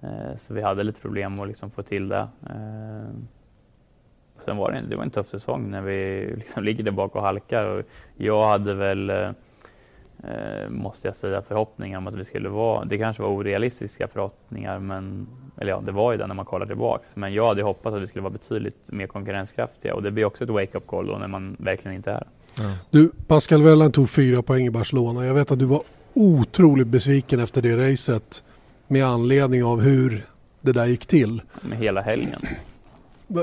eh, 0.00 0.36
så 0.36 0.54
vi 0.54 0.62
hade 0.62 0.82
lite 0.82 1.00
problem 1.00 1.40
att 1.40 1.48
liksom 1.48 1.70
få 1.70 1.82
till 1.82 2.08
det. 2.08 2.28
Eh, 2.50 3.10
sen 4.44 4.56
var 4.56 4.72
det, 4.72 4.80
det 4.80 4.96
var 4.96 5.02
en 5.02 5.10
tuff 5.10 5.28
säsong 5.28 5.70
när 5.70 5.80
vi 5.80 6.30
liksom 6.36 6.64
ligger 6.64 6.84
där 6.84 6.92
bak 6.92 7.16
och 7.16 7.22
halkar. 7.22 7.64
Och 7.64 7.84
jag 8.16 8.48
hade 8.48 8.74
väl 8.74 9.10
eh, 9.10 9.30
eh, 10.24 10.70
måste 10.70 11.08
jag 11.08 11.16
säga, 11.16 11.42
förhoppningar 11.42 11.98
om 11.98 12.06
att 12.06 12.14
vi 12.14 12.24
skulle 12.24 12.48
vara. 12.48 12.84
Det 12.84 12.98
kanske 12.98 13.22
var 13.22 13.30
orealistiska 13.30 14.08
förhoppningar, 14.08 14.78
men 14.78 15.26
eller 15.58 15.70
ja, 15.70 15.80
det 15.80 15.92
var 15.92 16.12
ju 16.12 16.18
det 16.18 16.26
när 16.26 16.34
man 16.34 16.44
kollar 16.44 16.66
tillbaks. 16.66 17.16
Men 17.16 17.34
jag 17.34 17.46
hade 17.46 17.62
hoppats 17.62 17.96
att 17.96 18.02
vi 18.02 18.06
skulle 18.06 18.22
vara 18.22 18.32
betydligt 18.32 18.92
mer 18.92 19.06
konkurrenskraftiga 19.06 19.94
och 19.94 20.02
det 20.02 20.10
blir 20.10 20.24
också 20.24 20.44
ett 20.44 20.50
wake-up 20.50 20.86
call 20.86 21.06
då 21.06 21.18
när 21.18 21.28
man 21.28 21.56
verkligen 21.58 21.96
inte 21.96 22.10
är 22.10 22.26
ja. 22.58 22.64
Du, 22.90 23.10
Pascal 23.26 23.62
Wellan 23.62 23.92
tog 23.92 24.10
fyra 24.10 24.42
poäng 24.42 24.66
i 24.66 24.70
Barcelona. 24.70 25.26
Jag 25.26 25.34
vet 25.34 25.50
att 25.50 25.58
du 25.58 25.64
var 25.64 25.82
otroligt 26.14 26.86
besviken 26.86 27.40
efter 27.40 27.62
det 27.62 27.92
racet 27.92 28.44
med 28.86 29.04
anledning 29.04 29.64
av 29.64 29.80
hur 29.80 30.24
det 30.60 30.72
där 30.72 30.86
gick 30.86 31.06
till. 31.06 31.42
Med 31.60 31.78
hela 31.78 32.00
helgen. 32.00 32.40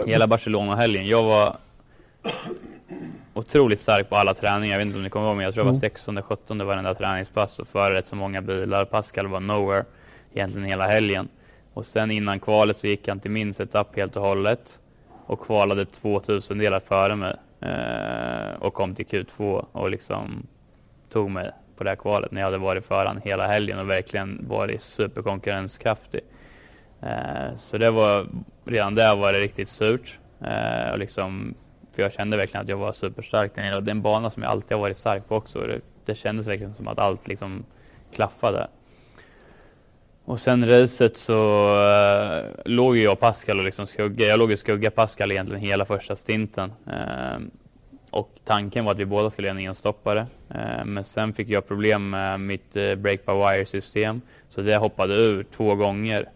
Hela 0.05 0.27
Barcelona-helgen. 0.27 1.07
Jag 1.07 1.23
var 1.23 1.57
otroligt 3.33 3.79
stark 3.79 4.09
på 4.09 4.15
alla 4.15 4.33
träningar. 4.33 4.73
Jag 4.73 4.79
vet 4.79 4.85
inte 4.85 4.97
om 4.97 5.03
ni 5.03 5.09
kommer 5.09 5.27
ihåg, 5.27 5.35
men 5.35 5.45
jag 5.45 5.53
tror 5.53 5.65
jag 5.65 5.73
var 5.73 5.79
16, 5.79 6.21
17 6.21 6.65
varenda 6.65 6.93
träningspass 6.93 7.59
och 7.59 7.67
före 7.67 7.93
rätt 7.93 8.05
så 8.05 8.15
många 8.15 8.41
bilar. 8.41 8.85
Pascal 8.85 9.27
var 9.27 9.39
nowhere 9.39 9.85
egentligen 10.33 10.69
hela 10.69 10.87
helgen. 10.87 11.27
Och 11.73 11.85
sen 11.85 12.11
innan 12.11 12.39
kvalet 12.39 12.77
så 12.77 12.87
gick 12.87 13.07
han 13.07 13.19
till 13.19 13.31
min 13.31 13.53
setup 13.53 13.95
helt 13.95 14.15
och 14.15 14.23
hållet 14.23 14.79
och 15.25 15.39
kvalade 15.39 15.85
2000 15.85 16.57
delar 16.57 16.79
före 16.79 17.15
mig 17.15 17.35
eh, 17.61 18.53
och 18.59 18.73
kom 18.73 18.95
till 18.95 19.05
Q2 19.05 19.65
och 19.71 19.89
liksom 19.89 20.47
tog 21.09 21.31
mig 21.31 21.51
på 21.77 21.83
det 21.83 21.89
här 21.89 21.97
kvalet 21.97 22.31
när 22.31 22.41
jag 22.41 22.45
hade 22.45 22.57
varit 22.57 22.85
före 22.85 23.07
han 23.07 23.21
hela 23.23 23.47
helgen 23.47 23.79
och 23.79 23.89
verkligen 23.89 24.45
varit 24.47 24.81
superkonkurrenskraftig. 24.81 26.21
Eh, 27.01 27.55
så 27.57 27.77
det 27.77 27.91
var, 27.91 28.27
redan 28.65 28.95
där 28.95 29.15
var 29.15 29.33
det 29.33 29.39
riktigt 29.39 29.69
surt. 29.69 30.19
Eh, 30.41 30.91
och 30.91 30.99
liksom, 30.99 31.55
för 31.95 32.01
jag 32.01 32.13
kände 32.13 32.37
verkligen 32.37 32.61
att 32.61 32.69
jag 32.69 32.77
var 32.77 32.91
superstark 32.91 33.55
där 33.55 33.63
nere 33.63 33.75
och 33.75 33.83
det 33.83 33.89
är 33.89 33.95
en 33.95 34.01
bana 34.01 34.29
som 34.29 34.43
jag 34.43 34.51
alltid 34.51 34.71
har 34.71 34.81
varit 34.81 34.97
stark 34.97 35.27
på 35.27 35.35
också. 35.35 35.59
Det, 35.59 35.81
det 36.05 36.15
kändes 36.15 36.47
verkligen 36.47 36.75
som 36.75 36.87
att 36.87 36.99
allt 36.99 37.27
liksom 37.27 37.65
klaffade. 38.15 38.67
Och 40.25 40.39
sen 40.39 40.67
racet 40.67 41.17
så 41.17 41.67
äh, 41.79 42.43
låg 42.65 42.97
jag 42.97 43.13
och 43.13 43.19
Pascal 43.19 43.59
och 43.59 43.65
liksom 43.65 43.87
skugga. 43.87 44.25
Jag 44.25 44.39
låg 44.39 44.51
och 44.51 44.59
skugga 44.59 44.91
Pascal 44.91 45.31
egentligen 45.31 45.63
hela 45.63 45.85
första 45.85 46.15
stinten. 46.15 46.73
Uh, 46.87 47.45
och 48.09 48.29
tanken 48.43 48.85
var 48.85 48.91
att 48.91 48.97
vi 48.97 49.05
båda 49.05 49.29
skulle 49.29 49.47
göra 49.47 49.59
en 49.59 49.65
enstoppare. 49.65 50.27
Uh, 50.55 50.85
men 50.85 51.03
sen 51.03 51.33
fick 51.33 51.49
jag 51.49 51.67
problem 51.67 52.09
med 52.09 52.39
mitt 52.39 52.73
break 52.73 53.25
by 53.25 53.33
wire 53.33 53.65
system. 53.65 54.21
Så 54.49 54.61
det 54.61 54.75
hoppade 54.75 55.15
ur 55.15 55.43
två 55.43 55.75
gånger 55.75 56.29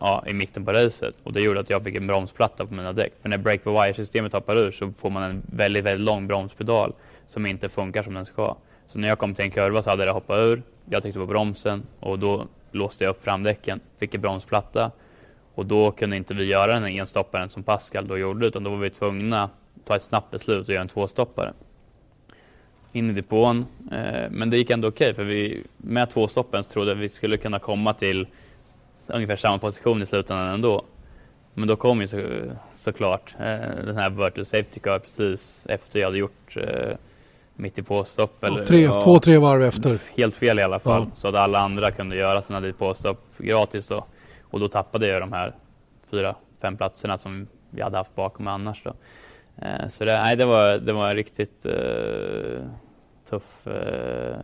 ja, 0.00 0.24
i 0.26 0.32
mitten 0.32 0.64
på 0.64 0.72
racet. 0.72 1.14
Och 1.22 1.32
det 1.32 1.40
gjorde 1.40 1.60
att 1.60 1.70
jag 1.70 1.84
fick 1.84 1.94
en 1.96 2.06
bromsplatta 2.06 2.66
på 2.66 2.74
mina 2.74 2.92
däck. 2.92 3.12
För 3.22 3.28
när 3.28 3.38
break 3.38 3.64
by 3.64 3.70
wire 3.70 3.94
systemet 3.94 4.32
hoppar 4.32 4.56
ur 4.56 4.70
så 4.70 4.92
får 4.92 5.10
man 5.10 5.22
en 5.22 5.42
väldigt, 5.46 5.84
väldigt 5.84 6.04
lång 6.04 6.26
bromspedal 6.26 6.92
som 7.26 7.46
inte 7.46 7.68
funkar 7.68 8.02
som 8.02 8.14
den 8.14 8.26
ska. 8.26 8.56
Så 8.86 8.98
när 8.98 9.08
jag 9.08 9.18
kom 9.18 9.34
till 9.34 9.44
en 9.44 9.50
kurva 9.50 9.82
så 9.82 9.90
hade 9.90 10.04
det 10.04 10.10
hoppat 10.10 10.38
ur. 10.38 10.62
Jag 10.90 11.02
tryckte 11.02 11.20
på 11.20 11.26
bromsen 11.26 11.82
och 12.00 12.18
då 12.18 12.46
låste 12.72 13.04
jag 13.04 13.10
upp 13.10 13.24
framdäcken, 13.24 13.80
fick 13.98 14.14
en 14.14 14.20
bromsplatta 14.20 14.90
och 15.54 15.66
då 15.66 15.90
kunde 15.90 16.16
inte 16.16 16.34
vi 16.34 16.44
göra 16.44 16.72
den 16.72 16.86
enstopparen 16.86 17.48
som 17.48 17.62
Pascal 17.62 18.08
då 18.08 18.18
gjorde 18.18 18.46
utan 18.46 18.64
då 18.64 18.70
var 18.70 18.76
vi 18.76 18.90
tvungna 18.90 19.44
att 19.44 19.50
ta 19.84 19.96
ett 19.96 20.02
snabbt 20.02 20.30
beslut 20.30 20.68
och 20.68 20.74
göra 20.74 20.82
en 20.82 20.88
tvåstoppare. 20.88 21.52
In 22.92 23.10
i 23.10 23.12
depån, 23.12 23.66
eh, 23.92 24.30
men 24.30 24.50
det 24.50 24.56
gick 24.56 24.70
ändå 24.70 24.88
okej 24.88 25.04
okay, 25.04 25.14
för 25.14 25.24
vi 25.24 25.62
med 25.76 26.10
tvåstoppen 26.10 26.64
så 26.64 26.70
trodde 26.70 26.90
jag 26.90 26.96
vi 26.96 27.08
skulle 27.08 27.36
kunna 27.36 27.58
komma 27.58 27.94
till 27.94 28.26
ungefär 29.14 29.36
samma 29.36 29.58
position 29.58 30.02
i 30.02 30.06
slutändan 30.06 30.54
ändå. 30.54 30.84
Men 31.54 31.68
då 31.68 31.76
kom 31.76 32.00
ju 32.00 32.06
så, 32.06 32.22
såklart 32.74 33.34
eh, 33.38 33.84
den 33.84 33.96
här 33.96 34.10
virtual 34.10 34.44
safety 34.44 34.80
car 34.80 34.98
precis 34.98 35.66
efter 35.70 35.98
jag 35.98 36.06
hade 36.06 36.18
gjort 36.18 36.56
eh, 36.56 36.96
mitt 37.54 37.78
i 37.78 37.82
påstopp. 37.82 38.44
Eller, 38.44 38.66
tre, 38.66 38.82
ja, 38.82 39.00
två, 39.00 39.18
tre 39.18 39.38
varv 39.38 39.62
efter. 39.62 39.98
Helt 40.16 40.34
fel 40.34 40.58
i 40.58 40.62
alla 40.62 40.78
fall. 40.78 41.02
Ja. 41.02 41.16
Så 41.16 41.28
att 41.28 41.34
alla 41.34 41.58
andra 41.58 41.90
kunde 41.90 42.16
göra 42.16 42.42
sina 42.42 42.60
depåstopp 42.60 43.38
gratis 43.38 43.88
då. 43.88 44.04
Och 44.42 44.60
då 44.60 44.68
tappade 44.68 45.06
jag 45.06 45.22
de 45.22 45.32
här 45.32 45.54
fyra, 46.10 46.34
fem 46.60 46.76
platserna 46.76 47.18
som 47.18 47.46
vi 47.70 47.82
hade 47.82 47.96
haft 47.96 48.14
bakom 48.14 48.46
annars 48.46 48.82
då. 48.84 48.94
Eh, 49.56 49.88
så 49.88 50.04
det, 50.04 50.12
nej, 50.12 50.36
det, 50.36 50.44
var, 50.44 50.78
det 50.78 50.92
var 50.92 51.08
en 51.08 51.16
riktigt 51.16 51.66
uh, 51.66 52.60
tuff, 53.30 53.66
uh, 53.66 54.36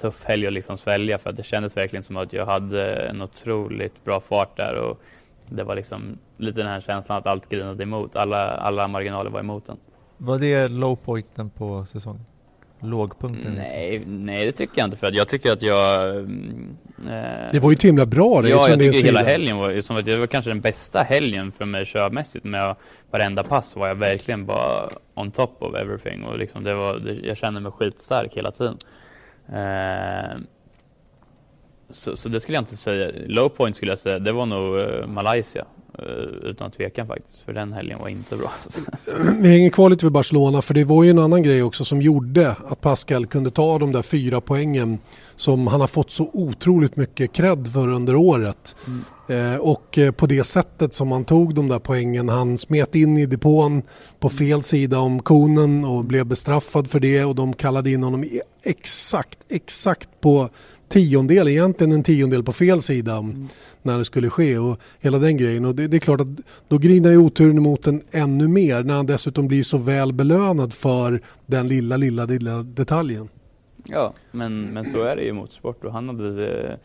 tuff 0.00 0.24
helg 0.24 0.46
att 0.46 0.52
liksom 0.52 0.78
svälja 0.78 1.18
för 1.18 1.30
att 1.30 1.36
det 1.36 1.42
kändes 1.42 1.76
verkligen 1.76 2.02
som 2.02 2.16
att 2.16 2.32
jag 2.32 2.46
hade 2.46 2.94
en 2.94 3.22
otroligt 3.22 4.04
bra 4.04 4.20
fart 4.20 4.56
där 4.56 4.74
och 4.74 5.00
det 5.48 5.64
var 5.64 5.76
liksom 5.76 6.18
lite 6.36 6.60
den 6.60 6.68
här 6.68 6.80
känslan 6.80 7.18
att 7.18 7.26
allt 7.26 7.48
grinade 7.48 7.82
emot. 7.82 8.16
Alla, 8.16 8.50
alla 8.50 8.88
marginaler 8.88 9.30
var 9.30 9.40
emot 9.40 9.66
den. 9.66 9.76
Var 10.16 10.38
det 10.38 10.68
low 10.68 10.96
pointen 10.96 11.50
på 11.50 11.84
säsongen? 11.84 12.24
lågpunkten? 12.84 13.52
Nej, 13.56 14.02
nej, 14.06 14.44
det 14.44 14.52
tycker 14.52 14.78
jag 14.78 14.86
inte. 14.86 14.96
För 14.96 15.06
att 15.06 15.14
jag 15.14 15.28
tycker 15.28 15.52
att 15.52 15.62
jag... 15.62 16.16
Mm, 16.16 16.76
eh, 17.06 17.52
det 17.52 17.60
var 17.60 17.70
ju 17.70 17.76
till 17.76 17.88
himla 17.88 18.06
bra 18.06 18.42
det 18.42 18.48
Ja, 18.48 18.68
jag 18.68 18.80
tycker 18.80 19.06
hela 19.06 19.22
helgen 19.22 19.56
var, 19.56 19.80
som 19.80 19.96
att 19.96 20.04
det 20.04 20.16
var 20.16 20.26
kanske 20.26 20.50
den 20.50 20.60
bästa 20.60 21.02
helgen 21.02 21.52
för 21.52 21.64
mig 21.64 21.84
körmässigt. 21.86 22.44
Med 22.44 22.76
varenda 23.10 23.42
pass 23.42 23.76
var 23.76 23.88
jag 23.88 23.94
verkligen 23.94 24.46
bara 24.46 24.88
on 25.14 25.30
top 25.30 25.56
of 25.62 25.74
everything. 25.74 26.24
Och 26.24 26.38
liksom 26.38 26.64
det 26.64 26.74
var, 26.74 26.96
det, 26.96 27.12
jag 27.12 27.36
kände 27.36 27.60
mig 27.60 27.72
skitstark 27.72 28.36
hela 28.36 28.50
tiden. 28.50 28.78
Eh, 29.48 30.38
så, 31.90 32.16
så, 32.16 32.28
det 32.28 32.40
skulle 32.40 32.56
jag 32.56 32.62
inte 32.62 32.76
säga. 32.76 33.12
Low 33.26 33.48
point 33.48 33.76
skulle 33.76 33.92
jag 33.92 33.98
säga, 33.98 34.18
det 34.18 34.32
var 34.32 34.46
nog 34.46 34.76
uh, 34.76 35.06
Malaysia. 35.06 35.64
Uh, 35.98 36.50
utan 36.50 36.70
tvekan 36.70 37.06
faktiskt, 37.06 37.38
för 37.38 37.52
den 37.52 37.72
helgen 37.72 37.98
var 37.98 38.08
inte 38.08 38.36
bra. 38.36 38.52
Vi 39.40 39.48
hänger 39.48 39.70
kvar 39.70 39.90
lite 39.90 40.06
vid 40.06 40.12
Barcelona, 40.12 40.62
för 40.62 40.74
det 40.74 40.84
var 40.84 41.04
ju 41.04 41.10
en 41.10 41.18
annan 41.18 41.42
grej 41.42 41.62
också 41.62 41.84
som 41.84 42.02
gjorde 42.02 42.50
att 42.50 42.80
Pascal 42.80 43.26
kunde 43.26 43.50
ta 43.50 43.78
de 43.78 43.92
där 43.92 44.02
fyra 44.02 44.40
poängen 44.40 44.98
som 45.36 45.66
han 45.66 45.80
har 45.80 45.88
fått 45.88 46.10
så 46.10 46.30
otroligt 46.32 46.96
mycket 46.96 47.32
cred 47.32 47.68
för 47.72 47.88
under 47.88 48.16
året. 48.16 48.76
Mm. 48.86 49.04
Eh, 49.28 49.56
och 49.56 49.98
eh, 49.98 50.10
på 50.10 50.26
det 50.26 50.44
sättet 50.44 50.94
som 50.94 51.12
han 51.12 51.24
tog 51.24 51.54
de 51.54 51.68
där 51.68 51.78
poängen, 51.78 52.28
han 52.28 52.58
smet 52.58 52.94
in 52.94 53.18
i 53.18 53.26
depån 53.26 53.82
på 54.20 54.28
fel 54.28 54.62
sida 54.62 54.98
om 54.98 55.22
konen 55.22 55.84
och 55.84 56.04
blev 56.04 56.26
bestraffad 56.26 56.90
för 56.90 57.00
det 57.00 57.24
och 57.24 57.34
de 57.34 57.52
kallade 57.52 57.90
in 57.90 58.02
honom 58.02 58.24
exakt, 58.62 59.38
exakt 59.48 60.08
på 60.20 60.48
tiondel, 60.88 61.48
egentligen 61.48 61.92
en 61.92 62.02
tiondel 62.02 62.42
på 62.42 62.52
fel 62.52 62.82
sida 62.82 63.16
mm. 63.16 63.48
när 63.82 63.98
det 63.98 64.04
skulle 64.04 64.30
ske 64.30 64.58
och 64.58 64.80
hela 65.00 65.18
den 65.18 65.36
grejen. 65.36 65.64
Och 65.64 65.74
det, 65.74 65.88
det 65.88 65.96
är 65.96 65.98
klart 65.98 66.20
att 66.20 66.28
då 66.68 66.78
grinar 66.78 67.10
ju 67.10 67.16
oturen 67.16 67.56
emot 67.56 67.86
en 67.86 68.02
ännu 68.12 68.48
mer 68.48 68.82
när 68.82 68.94
han 68.94 69.06
dessutom 69.06 69.48
blir 69.48 69.62
så 69.62 69.78
väl 69.78 70.12
belönad 70.12 70.72
för 70.72 71.20
den 71.46 71.68
lilla, 71.68 71.96
lilla, 71.96 72.24
lilla 72.24 72.62
detaljen. 72.62 73.28
Ja, 73.84 74.12
men, 74.30 74.72
men 74.72 74.84
så 74.84 75.02
är 75.02 75.16
det 75.16 75.22
ju 75.22 75.28
i 75.28 75.32
motorsport 75.32 75.84
och 75.84 75.92
han 75.92 76.08
hade 76.08 76.68
eh, 76.70 76.76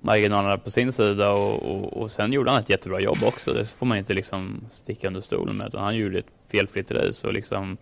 marginalerna 0.00 0.58
på 0.58 0.70
sin 0.70 0.92
sida 0.92 1.30
och, 1.30 1.62
och, 1.62 2.02
och, 2.02 2.10
sen 2.10 2.32
gjorde 2.32 2.50
han 2.50 2.60
ett 2.60 2.70
jättebra 2.70 3.00
jobb 3.00 3.18
också. 3.22 3.52
Det 3.52 3.64
får 3.64 3.86
man 3.86 3.98
inte 3.98 4.14
liksom 4.14 4.60
sticka 4.70 5.06
under 5.06 5.20
stolen 5.20 5.56
med 5.56 5.66
utan 5.66 5.84
han 5.84 5.96
gjorde 5.96 6.18
ett 6.18 6.30
felfritt 6.50 6.90
race 6.90 7.26
och 7.26 7.32
liksom 7.32 7.76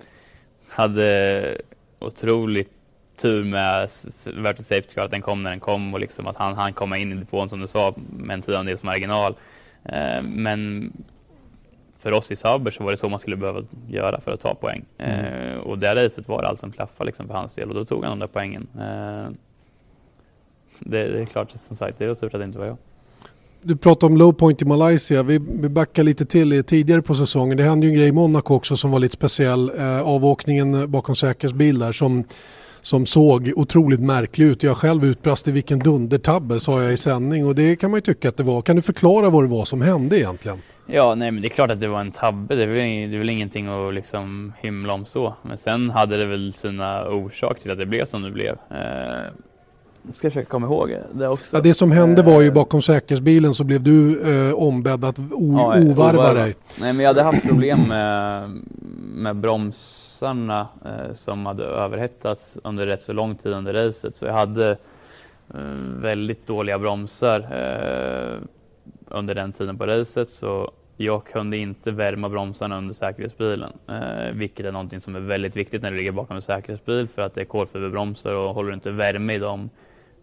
hade 0.68 1.60
otroligt 1.98 2.70
tur 3.16 3.44
med 3.44 3.90
Virtual 4.24 4.56
Safety 4.56 4.94
Car 4.94 5.04
att 5.04 5.10
den 5.10 5.22
kom 5.22 5.42
när 5.42 5.50
den 5.50 5.60
kom 5.60 5.94
och 5.94 6.00
liksom 6.00 6.26
att 6.26 6.36
han, 6.36 6.54
han 6.54 6.72
komma 6.72 6.98
in 6.98 7.12
i 7.12 7.14
depån 7.14 7.48
som 7.48 7.60
du 7.60 7.66
sa 7.66 7.94
med 8.16 8.34
en 8.34 8.42
tiondels 8.42 8.82
marginal. 8.82 9.34
Eh, 9.84 10.22
men 10.22 10.92
för 11.98 12.12
oss 12.12 12.30
i 12.30 12.36
Sauber 12.36 12.70
så 12.70 12.84
var 12.84 12.90
det 12.90 12.96
så 12.96 13.08
man 13.08 13.18
skulle 13.18 13.36
behöva 13.36 13.62
göra 13.88 14.20
för 14.20 14.32
att 14.32 14.40
ta 14.40 14.54
poäng. 14.54 14.84
Mm. 14.98 15.52
Eh, 15.52 15.58
och 15.58 15.78
det 15.78 16.04
racet 16.04 16.28
var 16.28 16.42
allt 16.42 16.60
som 16.60 16.72
klaffade 16.72 17.06
liksom 17.06 17.26
för 17.26 17.34
hans 17.34 17.54
del 17.54 17.68
och 17.68 17.74
då 17.74 17.84
tog 17.84 18.04
han 18.04 18.10
de 18.10 18.18
där 18.18 18.26
poängen. 18.26 18.68
Eh, 18.78 19.32
det, 20.80 21.08
det, 21.08 21.20
är 21.20 21.24
klart, 21.24 21.50
som 21.68 21.76
sagt, 21.76 21.98
det 21.98 22.06
var 22.06 22.14
surt 22.14 22.34
att 22.34 22.40
det 22.40 22.44
inte 22.44 22.58
var 22.58 22.66
jag. 22.66 22.76
Du 23.62 23.76
pratade 23.76 24.12
om 24.12 24.18
low 24.18 24.32
point 24.32 24.62
i 24.62 24.64
Malaysia. 24.64 25.22
Vi, 25.22 25.38
backar 25.68 26.02
lite 26.02 26.26
till 26.26 26.64
tidigare 26.64 27.02
på 27.02 27.14
säsongen. 27.14 27.56
Det 27.56 27.62
hände 27.62 27.86
ju 27.86 27.90
en 27.92 27.98
grej 27.98 28.08
i 28.08 28.12
Monaco 28.12 28.54
också 28.54 28.76
som 28.76 28.90
var 28.90 28.98
lite 28.98 29.14
speciell. 29.14 29.70
Eh, 29.78 30.00
avåkningen 30.00 30.90
bakom 30.90 31.16
säkerhetsbil 31.16 31.78
där 31.78 31.92
som 31.92 32.24
som 32.86 33.06
såg 33.06 33.52
otroligt 33.56 34.00
märklig 34.00 34.44
ut. 34.44 34.62
Jag 34.62 34.76
själv 34.76 35.04
utbrast 35.04 35.48
i 35.48 35.50
vilken 35.50 35.78
dundertabbe 35.78 36.60
sa 36.60 36.82
jag 36.82 36.92
i 36.92 36.96
sändning 36.96 37.46
och 37.46 37.54
det 37.54 37.76
kan 37.76 37.90
man 37.90 37.98
ju 37.98 38.02
tycka 38.02 38.28
att 38.28 38.36
det 38.36 38.42
var. 38.42 38.62
Kan 38.62 38.76
du 38.76 38.82
förklara 38.82 39.30
vad 39.30 39.44
det 39.44 39.48
var 39.48 39.64
som 39.64 39.82
hände 39.82 40.18
egentligen? 40.18 40.58
Ja, 40.86 41.14
nej 41.14 41.30
men 41.30 41.42
det 41.42 41.48
är 41.48 41.50
klart 41.50 41.70
att 41.70 41.80
det 41.80 41.88
var 41.88 42.00
en 42.00 42.12
tabbe. 42.12 42.54
Det 42.54 42.62
är 42.62 42.66
väl, 42.66 43.10
det 43.10 43.16
är 43.16 43.18
väl 43.18 43.30
ingenting 43.30 43.66
att 43.66 43.94
liksom 43.94 44.52
hymla 44.60 44.92
om 44.92 45.06
så. 45.06 45.34
Men 45.42 45.58
sen 45.58 45.90
hade 45.90 46.16
det 46.16 46.26
väl 46.26 46.52
sina 46.52 47.08
orsaker 47.08 47.60
till 47.62 47.70
att 47.70 47.78
det 47.78 47.86
blev 47.86 48.04
som 48.04 48.22
det 48.22 48.30
blev. 48.30 48.56
Eh, 48.70 49.32
ska 50.14 50.30
försöka 50.30 50.48
komma 50.48 50.66
ihåg 50.66 50.96
det 51.12 51.28
också. 51.28 51.57
Ja, 51.57 51.62
det 51.62 51.74
som 51.74 51.90
hände 51.90 52.22
var 52.22 52.40
ju 52.40 52.48
eh, 52.48 52.54
bakom 52.54 52.82
säkerhetsbilen 52.82 53.54
så 53.54 53.64
blev 53.64 53.82
du 53.82 54.20
eh, 54.48 54.54
ombedd 54.54 55.04
att 55.04 55.18
ja, 55.18 55.80
ovarva 55.80 56.34
dig. 56.34 56.57
Nej 56.80 56.92
men 56.92 57.04
jag 57.04 57.11
hade 57.11 57.22
haft 57.22 57.48
problem 57.48 57.80
med, 57.88 58.50
med 59.14 59.36
broms 59.36 60.02
bromsarna 60.20 60.68
eh, 60.84 61.14
som 61.14 61.46
hade 61.46 61.64
överhettats 61.64 62.59
under 62.64 62.86
rätt 62.86 63.02
så 63.02 63.12
lång 63.12 63.36
tid 63.36 63.52
under 63.52 63.72
racet. 63.74 64.16
Så 64.16 64.26
jag 64.26 64.32
hade 64.32 64.70
eh, 65.54 65.61
väldigt 66.00 66.46
dåliga 66.46 66.78
bromsar 66.78 67.40
eh, 67.40 68.38
under 69.09 69.34
den 69.34 69.52
tiden 69.52 69.78
på 69.78 69.86
racet. 69.86 70.28
Så 70.28 70.70
jag 70.96 71.26
kunde 71.26 71.57
inte 71.57 71.90
värma 71.90 72.28
bromsarna 72.28 72.78
under 72.78 72.94
säkerhetsbilen, 72.94 73.72
eh, 73.88 74.32
vilket 74.32 74.66
är 74.66 74.72
någonting 74.72 75.00
som 75.00 75.16
är 75.16 75.20
väldigt 75.20 75.57
viktigt 75.57 75.82
när 75.82 75.90
du 75.90 75.96
ligger 75.96 76.12
bakom 76.12 76.36
en 76.36 76.42
säkerhetsbil 76.42 77.09
för 77.09 77.22
att 77.22 77.34
det 77.34 77.40
är 77.40 77.44
kolfiberbromsar 77.44 78.34
och 78.34 78.54
håller 78.54 78.68
du 78.68 78.74
inte 78.74 78.90
värme 78.90 79.34
i 79.34 79.38
dem 79.38 79.70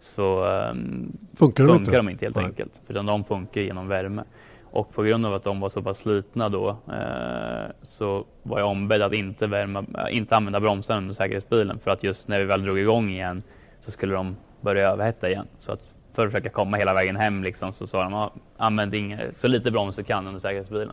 så 0.03 0.45
um, 0.45 1.17
funkar, 1.33 1.63
de, 1.63 1.69
funkar 1.69 1.91
inte. 1.91 1.97
de 1.97 2.09
inte 2.09 2.25
helt 2.25 2.35
Nej. 2.35 2.45
enkelt. 2.45 2.81
Utan 2.87 3.05
de 3.05 3.23
funkar 3.23 3.61
genom 3.61 3.87
värme. 3.87 4.23
Och 4.63 4.93
på 4.93 5.03
grund 5.03 5.25
av 5.25 5.33
att 5.33 5.43
de 5.43 5.59
var 5.59 5.69
så 5.69 5.81
pass 5.81 5.97
slitna 5.97 6.49
då 6.49 6.69
eh, 6.69 7.71
så 7.87 8.25
var 8.43 8.59
jag 8.59 8.69
ombedd 8.69 9.01
att 9.01 9.13
inte, 9.13 9.47
värma, 9.47 9.85
inte 10.11 10.35
använda 10.35 10.59
bromsarna 10.59 10.97
under 10.97 11.13
säkerhetsbilen 11.13 11.79
för 11.79 11.91
att 11.91 12.03
just 12.03 12.27
när 12.27 12.39
vi 12.39 12.45
väl 12.45 12.63
drog 12.63 12.79
igång 12.79 13.09
igen 13.09 13.43
så 13.79 13.91
skulle 13.91 14.13
de 14.13 14.35
börja 14.61 14.91
överhetta 14.91 15.29
igen. 15.29 15.47
Så 15.59 15.71
att 15.71 15.81
för 16.13 16.25
att 16.25 16.31
försöka 16.31 16.49
komma 16.49 16.77
hela 16.77 16.93
vägen 16.93 17.15
hem 17.15 17.43
liksom, 17.43 17.73
så 17.73 17.87
sa 17.87 18.03
de 18.09 18.29
använd 18.57 18.95
inga, 18.95 19.31
så 19.31 19.47
lite 19.47 19.71
broms 19.71 19.95
du 19.95 20.03
kan 20.03 20.27
under 20.27 20.39
säkerhetsbilen. 20.39 20.91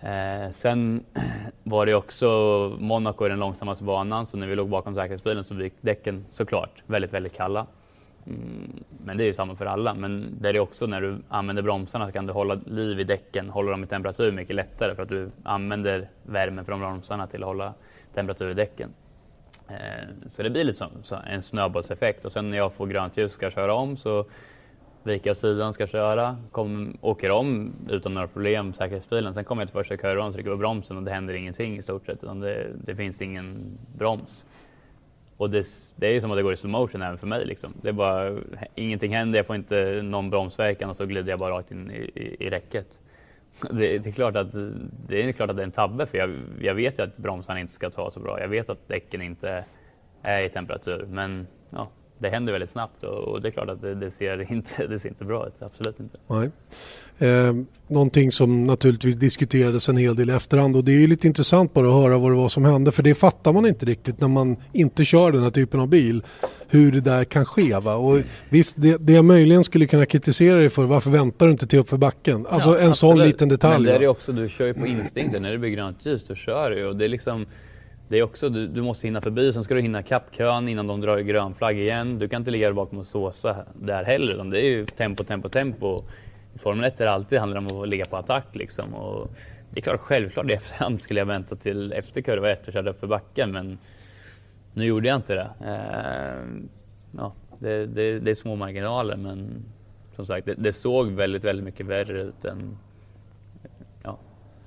Eh, 0.00 0.50
sen 0.50 1.04
var 1.62 1.86
det 1.86 1.94
också 1.94 2.28
Monaco 2.78 3.26
i 3.26 3.28
den 3.28 3.38
långsammaste 3.38 3.84
banan 3.84 4.26
så 4.26 4.36
när 4.36 4.46
vi 4.46 4.56
låg 4.56 4.68
bakom 4.68 4.94
säkerhetsbilen 4.94 5.44
så 5.44 5.54
gick 5.54 5.74
däcken 5.80 6.24
såklart 6.30 6.82
väldigt, 6.86 7.12
väldigt 7.12 7.36
kalla. 7.36 7.66
Mm, 8.26 8.84
men 9.04 9.16
det 9.16 9.24
är 9.24 9.26
ju 9.26 9.32
samma 9.32 9.56
för 9.56 9.66
alla. 9.66 9.94
Men 9.94 10.36
det 10.40 10.48
är 10.48 10.58
också 10.58 10.86
när 10.86 11.00
du 11.00 11.18
använder 11.28 11.62
bromsarna 11.62 12.06
så 12.06 12.12
kan 12.12 12.26
du 12.26 12.32
hålla 12.32 12.54
liv 12.54 13.00
i 13.00 13.04
däcken, 13.04 13.50
hålla 13.50 13.70
dem 13.70 13.84
i 13.84 13.86
temperatur 13.86 14.32
mycket 14.32 14.56
lättare 14.56 14.94
för 14.94 15.02
att 15.02 15.08
du 15.08 15.30
använder 15.42 16.08
värmen 16.22 16.64
från 16.64 16.80
bromsarna 16.80 17.26
till 17.26 17.42
att 17.42 17.46
hålla 17.46 17.74
temperatur 18.14 18.50
i 18.50 18.54
däcken. 18.54 18.90
Eh, 19.68 20.28
så 20.28 20.42
det 20.42 20.50
blir 20.50 20.64
lite 20.64 20.78
som 20.78 21.18
en 21.26 21.42
snöbollseffekt 21.42 22.24
och 22.24 22.32
sen 22.32 22.50
när 22.50 22.56
jag 22.56 22.72
får 22.72 22.86
grönt 22.86 23.16
ljus 23.16 23.30
och 23.30 23.34
ska 23.34 23.50
köra 23.50 23.74
om 23.74 23.96
så 23.96 24.24
viker 25.02 25.30
jag 25.30 25.36
sidan, 25.36 25.74
ska 25.74 25.86
köra, 25.86 26.36
kom, 26.50 26.98
åker 27.00 27.30
om 27.30 27.72
utan 27.90 28.14
några 28.14 28.26
problem, 28.26 28.72
säkerhetsbilen. 28.72 29.34
Sen 29.34 29.44
kommer 29.44 29.62
jag 29.62 29.68
till 29.68 29.74
första 29.74 29.96
kurvan, 29.96 30.32
trycker 30.32 30.50
på 30.50 30.56
bromsen 30.56 30.96
och 30.96 31.02
det 31.02 31.10
händer 31.10 31.34
ingenting 31.34 31.76
i 31.76 31.82
stort 31.82 32.06
sett. 32.06 32.24
Utan 32.24 32.40
det, 32.40 32.66
det 32.84 32.96
finns 32.96 33.22
ingen 33.22 33.78
broms. 33.98 34.46
Och 35.40 35.50
det, 35.50 35.66
det 35.96 36.06
är 36.06 36.12
ju 36.12 36.20
som 36.20 36.30
att 36.30 36.36
det 36.36 36.42
går 36.42 36.52
i 36.52 36.56
slow 36.56 36.70
motion 36.70 37.02
även 37.02 37.18
för 37.18 37.26
mig. 37.26 37.44
Liksom. 37.44 37.74
Det 37.82 37.88
är 37.88 37.92
bara, 37.92 38.40
ingenting 38.74 39.14
händer, 39.14 39.38
jag 39.38 39.46
får 39.46 39.56
inte 39.56 40.02
någon 40.02 40.30
bromsverkan 40.30 40.90
och 40.90 40.96
så 40.96 41.06
glider 41.06 41.30
jag 41.30 41.38
bara 41.38 41.54
rakt 41.58 41.70
in 41.70 41.90
i, 41.90 41.94
i, 41.94 42.46
i 42.46 42.50
räcket. 42.50 42.86
Det, 43.70 43.98
det, 43.98 44.06
är 44.06 44.12
klart 44.12 44.36
att, 44.36 44.52
det 45.08 45.22
är 45.22 45.32
klart 45.32 45.50
att 45.50 45.56
det 45.56 45.62
är 45.62 45.64
en 45.64 45.70
tabbe 45.70 46.06
för 46.06 46.18
jag, 46.18 46.30
jag 46.60 46.74
vet 46.74 46.98
ju 46.98 47.02
att 47.02 47.16
bromsarna 47.16 47.60
inte 47.60 47.72
ska 47.72 47.90
ta 47.90 48.10
så 48.10 48.20
bra. 48.20 48.40
Jag 48.40 48.48
vet 48.48 48.70
att 48.70 48.88
däcken 48.88 49.22
inte 49.22 49.64
är 50.22 50.44
i 50.44 50.48
temperatur 50.48 51.06
men 51.08 51.46
ja, 51.70 51.88
det 52.20 52.28
händer 52.28 52.52
väldigt 52.52 52.70
snabbt 52.70 53.04
och, 53.04 53.18
och 53.18 53.42
det 53.42 53.48
är 53.48 53.52
klart 53.52 53.68
att 53.68 53.82
det, 53.82 53.94
det, 53.94 54.10
ser 54.10 54.52
inte, 54.52 54.86
det 54.88 54.98
ser 54.98 55.08
inte 55.08 55.24
bra 55.24 55.46
ut. 55.46 55.62
Absolut 55.62 56.00
inte. 56.00 56.18
Nej. 56.26 56.50
Eh, 57.18 57.54
någonting 57.86 58.32
som 58.32 58.64
naturligtvis 58.64 59.16
diskuterades 59.16 59.88
en 59.88 59.96
hel 59.96 60.16
del 60.16 60.30
i 60.30 60.32
efterhand 60.32 60.76
och 60.76 60.84
det 60.84 60.92
är 60.92 60.98
ju 60.98 61.06
lite 61.06 61.26
intressant 61.26 61.74
bara 61.74 61.88
att 61.88 61.94
höra 61.94 62.18
vad 62.18 62.30
det 62.30 62.36
var 62.36 62.48
som 62.48 62.64
hände 62.64 62.92
för 62.92 63.02
det 63.02 63.14
fattar 63.14 63.52
man 63.52 63.66
inte 63.66 63.86
riktigt 63.86 64.20
när 64.20 64.28
man 64.28 64.56
inte 64.72 65.04
kör 65.04 65.32
den 65.32 65.42
här 65.42 65.50
typen 65.50 65.80
av 65.80 65.88
bil 65.88 66.22
hur 66.68 66.92
det 66.92 67.00
där 67.00 67.24
kan 67.24 67.44
ske. 67.44 67.78
Va? 67.78 67.94
Och 67.94 68.18
visst, 68.48 68.76
det, 68.78 68.96
det 69.00 69.12
jag 69.12 69.24
möjligen 69.24 69.64
skulle 69.64 69.86
kunna 69.86 70.06
kritisera 70.06 70.58
dig 70.58 70.68
för, 70.68 70.84
varför 70.84 71.10
väntar 71.10 71.46
du 71.46 71.52
inte 71.52 71.66
till 71.66 71.78
upp 71.78 71.88
för 71.88 71.96
backen? 71.96 72.46
Alltså 72.46 72.68
ja, 72.68 72.78
en 72.78 72.88
absolut. 72.88 72.96
sån 72.96 73.18
liten 73.18 73.48
detalj. 73.48 73.84
Men 73.84 74.00
det 74.00 74.04
är 74.04 74.08
också, 74.08 74.32
du 74.32 74.48
kör 74.48 74.66
ju 74.66 74.74
på 74.74 74.86
instinkt 74.86 75.40
när 75.40 75.52
det 75.52 75.58
blir 75.58 75.70
grönt 75.70 76.06
ljus, 76.06 76.24
då 76.24 76.34
kör 76.34 76.70
du 76.70 76.86
och 76.86 76.96
det 76.96 77.04
är 77.04 77.08
liksom 77.08 77.46
det 78.10 78.18
är 78.18 78.22
också, 78.22 78.48
du, 78.48 78.66
du, 78.66 78.82
måste 78.82 79.06
hinna 79.06 79.20
förbi, 79.20 79.52
sen 79.52 79.64
ska 79.64 79.74
du 79.74 79.80
hinna 79.80 80.02
kappkön 80.02 80.68
innan 80.68 80.86
de 80.86 81.00
drar 81.00 81.18
grön 81.18 81.54
flagg 81.54 81.78
igen. 81.78 82.18
Du 82.18 82.28
kan 82.28 82.40
inte 82.40 82.50
ligga 82.50 82.72
bakom 82.72 82.98
och 82.98 83.06
såsa 83.06 83.56
där 83.74 84.04
heller, 84.04 84.34
utan 84.34 84.50
det 84.50 84.60
är 84.60 84.68
ju 84.68 84.86
tempo, 84.86 85.24
tempo, 85.24 85.48
tempo. 85.48 86.02
I 86.54 86.58
Formel 86.58 86.84
1 86.84 87.00
är 87.00 87.04
det 87.04 87.10
alltid 87.10 87.38
handlar 87.38 87.58
om 87.58 87.82
att 87.82 87.88
ligga 87.88 88.04
på 88.04 88.16
attack 88.16 88.46
liksom. 88.52 88.94
Och 88.94 89.30
det 89.70 89.80
är 89.80 89.82
klart, 89.82 90.00
självklart 90.00 90.50
i 90.50 90.52
efterhand 90.52 91.00
skulle 91.00 91.20
jag 91.20 91.26
vänta 91.26 91.56
till 91.56 91.92
efter 91.92 92.20
kurva 92.20 92.50
1 92.50 92.66
och 92.66 92.72
köra 92.72 92.92
för 92.92 93.06
backen, 93.06 93.52
men 93.52 93.78
nu 94.74 94.84
gjorde 94.84 95.08
jag 95.08 95.16
inte 95.16 95.34
det. 95.34 95.50
Eh, 95.64 96.62
ja, 97.16 97.32
det, 97.58 97.86
det, 97.86 98.18
det, 98.18 98.30
är 98.30 98.34
små 98.34 98.56
marginaler, 98.56 99.16
men 99.16 99.64
som 100.16 100.26
sagt, 100.26 100.46
det, 100.46 100.54
det 100.54 100.72
såg 100.72 101.10
väldigt, 101.10 101.44
väldigt 101.44 101.64
mycket 101.64 101.86
värre 101.86 102.22
ut 102.22 102.44
än 102.44 102.78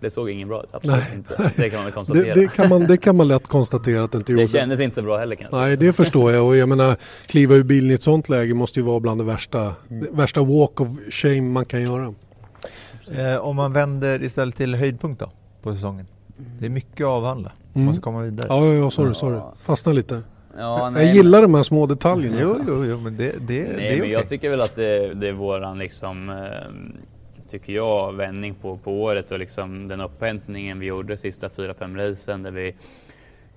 det 0.04 0.12
såg 0.12 0.30
ingen 0.30 0.48
bra 0.48 0.64
ut, 0.64 0.70
absolut 0.72 0.98
Nej. 1.10 1.16
inte. 1.16 1.52
Det 1.56 1.70
kan 1.70 1.78
man 1.78 1.86
väl 1.86 1.94
konstatera. 1.94 2.34
Det, 2.34 2.42
det, 2.42 2.48
kan 2.48 2.70
man, 2.70 2.88
det 2.88 2.98
kan 2.98 3.16
man 3.16 3.28
lätt 3.28 3.48
konstatera 3.48 4.04
att 4.04 4.12
det 4.12 4.18
inte 4.18 4.32
gjorde. 4.32 4.44
Det 4.44 4.48
kändes 4.48 4.80
inte 4.80 4.96
så 4.96 5.02
bra 5.02 5.18
heller 5.18 5.36
kanske. 5.36 5.58
Nej, 5.58 5.78
det 5.78 5.94
förstår 5.94 6.32
jag 6.32 6.46
och 6.46 6.58
jag 6.58 6.70
menar 6.70 6.96
kliva 7.28 7.56
ur 7.56 7.64
bilen 7.64 7.92
i 7.92 7.94
ett 7.94 8.02
sånt 8.02 8.30
läge 8.30 8.54
måste 8.54 8.80
ju 8.80 8.86
vara 8.86 9.00
bland 9.00 9.22
det 9.22 9.26
värsta, 9.26 9.76
mm. 9.90 10.16
värsta 10.16 10.44
walk 10.44 10.82
of 10.82 10.88
shame 11.10 11.42
man 11.42 11.66
kan 11.66 11.82
göra. 11.82 12.14
Eh, 13.12 13.38
om 13.38 13.56
man 13.56 13.74
vänder 13.74 14.24
istället 14.24 14.56
till 14.56 14.76
höjdpunkt 14.76 15.20
då 15.20 15.32
på 15.62 15.76
säsongen. 15.76 16.08
Det 16.60 16.66
är 16.66 16.70
mycket 16.70 17.02
att 17.02 17.08
avhandla. 17.08 17.52
Mm. 17.74 17.86
Man 17.86 17.94
ska 17.94 18.04
komma 18.04 18.22
vidare. 18.22 18.48
Ja, 18.50 18.66
ja, 18.66 18.74
ja 18.74 18.92
sorry, 18.92 19.14
sorry. 19.14 19.40
Fastna 19.62 19.94
lite. 19.94 20.22
Ja, 20.58 20.90
nej, 20.90 21.06
jag 21.06 21.16
gillar 21.16 21.42
de 21.42 21.56
här 21.56 21.64
små 21.64 21.86
detaljerna. 21.86 22.38
Jo, 22.42 22.60
jo, 22.68 22.86
jo 22.86 23.00
men 23.00 23.18
det, 23.18 23.34
det, 23.40 23.64
nej, 23.64 23.76
det 23.78 23.88
är 23.88 23.92
men 23.92 24.00
okay. 24.00 24.12
Jag 24.12 24.30
tycker 24.30 24.50
väl 24.50 24.62
att 24.62 24.76
det, 24.76 25.14
det 25.14 25.28
är 25.28 25.34
våran 25.34 25.78
liksom 25.78 26.30
eh, 26.30 26.36
tycker 27.54 27.74
jag, 27.74 28.14
vändning 28.14 28.56
på, 28.56 28.78
på 28.78 29.02
året 29.04 29.32
och 29.32 29.40
liksom 29.40 29.88
den 29.88 30.02
upphämtningen 30.02 30.80
vi 30.80 30.86
gjorde 30.86 31.18
sista 31.18 31.50
fyra, 31.50 31.74
fem 31.74 31.98
racen 31.98 32.44
där 32.44 32.52
vi 32.52 32.76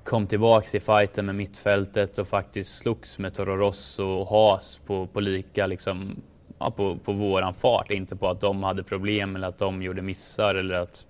kom 0.05 0.27
tillbaks 0.27 0.75
i 0.75 0.81
fighten 0.81 1.27
med 1.27 1.35
mittfältet 1.35 2.19
och 2.19 2.29
faktiskt 2.29 2.79
slogs 2.79 3.19
med 3.19 3.35
Toro 3.35 3.57
Rosso 3.57 4.05
och 4.05 4.29
Haas 4.29 4.81
på, 4.87 5.07
på 5.07 5.21
lika 5.21 5.67
liksom, 5.67 6.23
ja, 6.59 6.71
på, 6.71 6.97
på 6.97 7.13
våran 7.13 7.55
fart. 7.55 7.91
Inte 7.91 8.17
på 8.17 8.29
att 8.29 8.41
de 8.41 8.63
hade 8.63 8.83
problem 8.83 9.37
eller 9.37 9.49
att 9.49 9.59
de 9.59 9.83
gjorde 9.83 10.03
missar 10.03 10.55
eller 10.55 10.75
att 10.75 11.07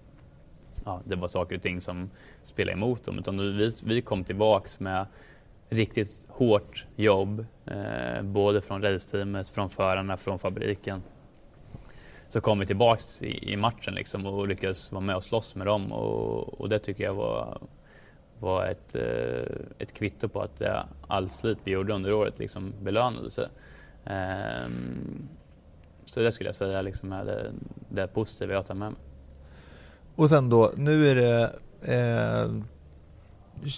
ja, 0.84 1.00
det 1.04 1.16
var 1.16 1.28
saker 1.28 1.56
och 1.56 1.62
ting 1.62 1.80
som 1.80 2.10
spelade 2.42 2.72
emot 2.72 3.04
dem. 3.04 3.18
Utan 3.18 3.38
vi, 3.38 3.74
vi 3.84 4.02
kom 4.02 4.24
tillbaks 4.24 4.80
med 4.80 5.06
riktigt 5.68 6.26
hårt 6.28 6.86
jobb, 6.96 7.46
eh, 7.66 8.22
både 8.22 8.60
från 8.60 8.82
raceteamet, 8.82 9.48
från 9.48 9.70
förarna, 9.70 10.16
från 10.16 10.38
fabriken 10.38 11.02
så 12.36 12.40
kom 12.40 12.58
vi 12.58 12.66
tillbaks 12.66 13.22
i, 13.22 13.52
i, 13.52 13.56
matchen 13.56 13.94
liksom 13.94 14.26
och 14.26 14.48
lyckades 14.48 14.92
vara 14.92 15.00
med 15.00 15.16
och 15.16 15.24
slåss 15.24 15.54
med 15.54 15.66
dem 15.66 15.92
och, 15.92 16.60
och 16.60 16.68
det 16.68 16.78
tycker 16.78 17.04
jag 17.04 17.14
var, 17.14 17.58
var 18.40 18.66
ett, 18.66 18.94
eh, 18.94 19.56
ett 19.78 19.94
kvitto 19.94 20.28
på 20.28 20.40
att 20.40 20.58
det, 20.58 20.86
all 21.06 21.30
slit 21.30 21.58
vi 21.64 21.70
gjorde 21.70 21.92
under 21.92 22.12
året 22.12 22.38
liksom 22.38 22.72
belönade 22.82 23.30
sig. 23.30 23.48
Um, 24.04 25.28
så 26.04 26.20
det 26.20 26.32
skulle 26.32 26.48
jag 26.48 26.56
säga 26.56 26.82
liksom 26.82 27.12
är 27.12 27.24
det, 27.24 27.52
det 27.88 28.06
positiva 28.06 28.52
jag 28.52 28.66
tar 28.66 28.74
med 28.74 28.90
mig. 28.90 29.00
Och 30.14 30.28
sen 30.28 30.50
då, 30.50 30.72
nu 30.76 31.08
är 31.08 31.14
det 31.14 31.52
eh, 31.82 32.50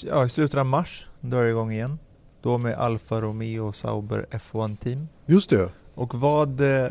ja, 0.06 0.24
i 0.24 0.28
slutet 0.28 0.58
av 0.58 0.66
mars 0.66 1.06
drar 1.20 1.42
det 1.42 1.50
igång 1.50 1.72
igen. 1.72 1.98
Då 2.42 2.58
med 2.58 2.74
Alfa 2.74 3.20
Romeo 3.20 3.72
Sauber 3.72 4.26
F1 4.30 4.76
Team. 4.76 5.08
Just 5.26 5.50
det. 5.50 5.70
Och 5.94 6.14
vad 6.14 6.60
eh, 6.60 6.90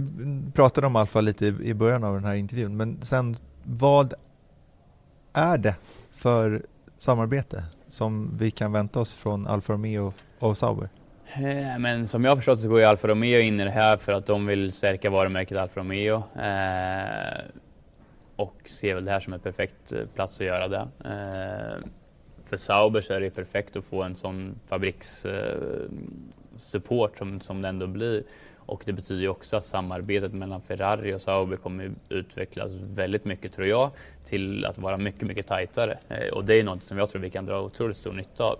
vi 0.00 0.52
pratade 0.52 0.86
om 0.86 0.96
Alfa 0.96 1.20
lite 1.20 1.46
i 1.46 1.74
början 1.74 2.04
av 2.04 2.14
den 2.14 2.24
här 2.24 2.34
intervjun, 2.34 2.76
men 2.76 3.02
sen 3.02 3.36
vad 3.62 4.14
är 5.32 5.58
det 5.58 5.76
för 6.10 6.66
samarbete 6.98 7.64
som 7.88 8.38
vi 8.38 8.50
kan 8.50 8.72
vänta 8.72 9.00
oss 9.00 9.14
från 9.14 9.46
Alfa 9.46 9.72
Romeo 9.72 10.12
och 10.38 10.58
Sauber? 10.58 10.88
Eh, 11.34 11.78
men 11.78 12.06
som 12.06 12.24
jag 12.24 12.30
har 12.30 12.36
förstått 12.36 12.60
så 12.60 12.68
går 12.68 12.78
ju 12.78 12.84
Alfa 12.84 13.08
Romeo 13.08 13.40
in 13.40 13.60
i 13.60 13.64
det 13.64 13.70
här 13.70 13.96
för 13.96 14.12
att 14.12 14.26
de 14.26 14.46
vill 14.46 14.72
stärka 14.72 15.10
varumärket 15.10 15.58
Alfa 15.58 15.80
Romeo. 15.80 16.16
Eh, 16.16 17.44
och 18.36 18.54
ser 18.64 18.94
väl 18.94 19.04
det 19.04 19.10
här 19.10 19.20
som 19.20 19.32
en 19.32 19.40
perfekt 19.40 19.92
eh, 19.92 20.00
plats 20.14 20.40
att 20.40 20.46
göra 20.46 20.68
det. 20.68 20.88
Eh, 21.04 21.76
för 22.46 22.56
Sauber 22.56 23.00
så 23.00 23.12
är 23.12 23.20
det 23.20 23.30
perfekt 23.30 23.76
att 23.76 23.84
få 23.84 24.02
en 24.02 24.14
sån 24.14 24.54
fabrikssupport 24.66 27.12
eh, 27.12 27.18
som, 27.18 27.40
som 27.40 27.62
det 27.62 27.68
ändå 27.68 27.86
blir. 27.86 28.22
Och 28.66 28.82
det 28.84 28.92
betyder 28.92 29.22
ju 29.22 29.28
också 29.28 29.56
att 29.56 29.64
samarbetet 29.64 30.32
mellan 30.32 30.60
Ferrari 30.60 31.14
och 31.14 31.22
Sauber 31.22 31.56
kommer 31.56 31.92
utvecklas 32.08 32.72
väldigt 32.72 33.24
mycket 33.24 33.52
tror 33.52 33.66
jag 33.66 33.90
till 34.24 34.64
att 34.64 34.78
vara 34.78 34.96
mycket, 34.96 35.22
mycket 35.22 35.46
tajtare. 35.46 35.98
Eh, 36.08 36.28
och 36.32 36.44
det 36.44 36.54
är 36.54 36.64
något 36.64 36.82
som 36.82 36.98
jag 36.98 37.10
tror 37.10 37.22
vi 37.22 37.30
kan 37.30 37.46
dra 37.46 37.60
otroligt 37.60 37.96
stor 37.96 38.12
nytta 38.12 38.44
av. 38.44 38.58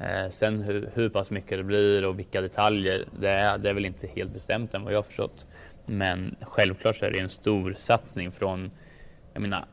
Eh, 0.00 0.28
sen 0.30 0.62
hur, 0.62 0.90
hur 0.94 1.08
pass 1.08 1.30
mycket 1.30 1.58
det 1.58 1.64
blir 1.64 2.04
och 2.04 2.18
vilka 2.18 2.40
detaljer, 2.40 3.04
det 3.20 3.28
är, 3.28 3.58
det 3.58 3.70
är 3.70 3.74
väl 3.74 3.84
inte 3.84 4.06
helt 4.06 4.32
bestämt 4.32 4.74
än 4.74 4.84
vad 4.84 4.92
jag 4.92 4.98
har 4.98 5.02
förstått. 5.02 5.46
Men 5.86 6.36
självklart 6.40 6.96
så 6.96 7.04
är 7.04 7.10
det 7.10 7.18
en 7.18 7.28
stor 7.28 7.74
satsning 7.78 8.32
från, 8.32 8.70
jag 9.32 9.42
menar, 9.42 9.64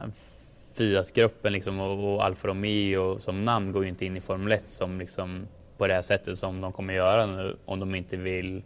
Fiat-gruppen 0.75 1.53
liksom 1.53 1.79
och, 1.79 2.13
och 2.13 2.25
Alfa 2.25 2.47
Romeo 2.47 3.19
som 3.19 3.45
namn 3.45 3.71
går 3.71 3.83
ju 3.83 3.89
inte 3.89 4.05
in 4.05 4.17
i 4.17 4.21
Formel 4.21 4.51
1 4.51 4.63
som 4.67 4.99
liksom 4.99 5.47
på 5.77 5.87
det 5.87 5.93
här 5.93 6.01
sättet 6.01 6.37
som 6.37 6.61
de 6.61 6.71
kommer 6.71 6.93
göra 6.93 7.25
nu 7.25 7.55
om 7.65 7.79
de 7.79 7.95
inte 7.95 8.17
vill 8.17 8.63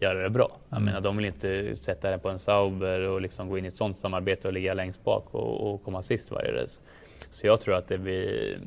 göra 0.00 0.22
det 0.22 0.30
bra. 0.30 0.50
Jag 0.68 0.76
mm. 0.76 0.84
menar, 0.84 1.00
de 1.00 1.16
vill 1.16 1.26
inte 1.26 1.76
sätta 1.76 2.10
det 2.10 2.18
på 2.18 2.28
en 2.28 2.38
Sauber 2.38 3.00
och 3.00 3.20
liksom 3.20 3.48
gå 3.48 3.58
in 3.58 3.64
i 3.64 3.68
ett 3.68 3.76
sånt 3.76 3.98
samarbete 3.98 4.48
och 4.48 4.54
ligga 4.54 4.74
längst 4.74 5.04
bak 5.04 5.34
och, 5.34 5.74
och 5.74 5.84
komma 5.84 6.02
sist 6.02 6.30
varje 6.30 6.62
race. 6.62 6.82
Så 7.30 7.46
jag 7.46 7.60
tror 7.60 7.74
att 7.74 7.88
det 7.88 7.98
blir 7.98 8.58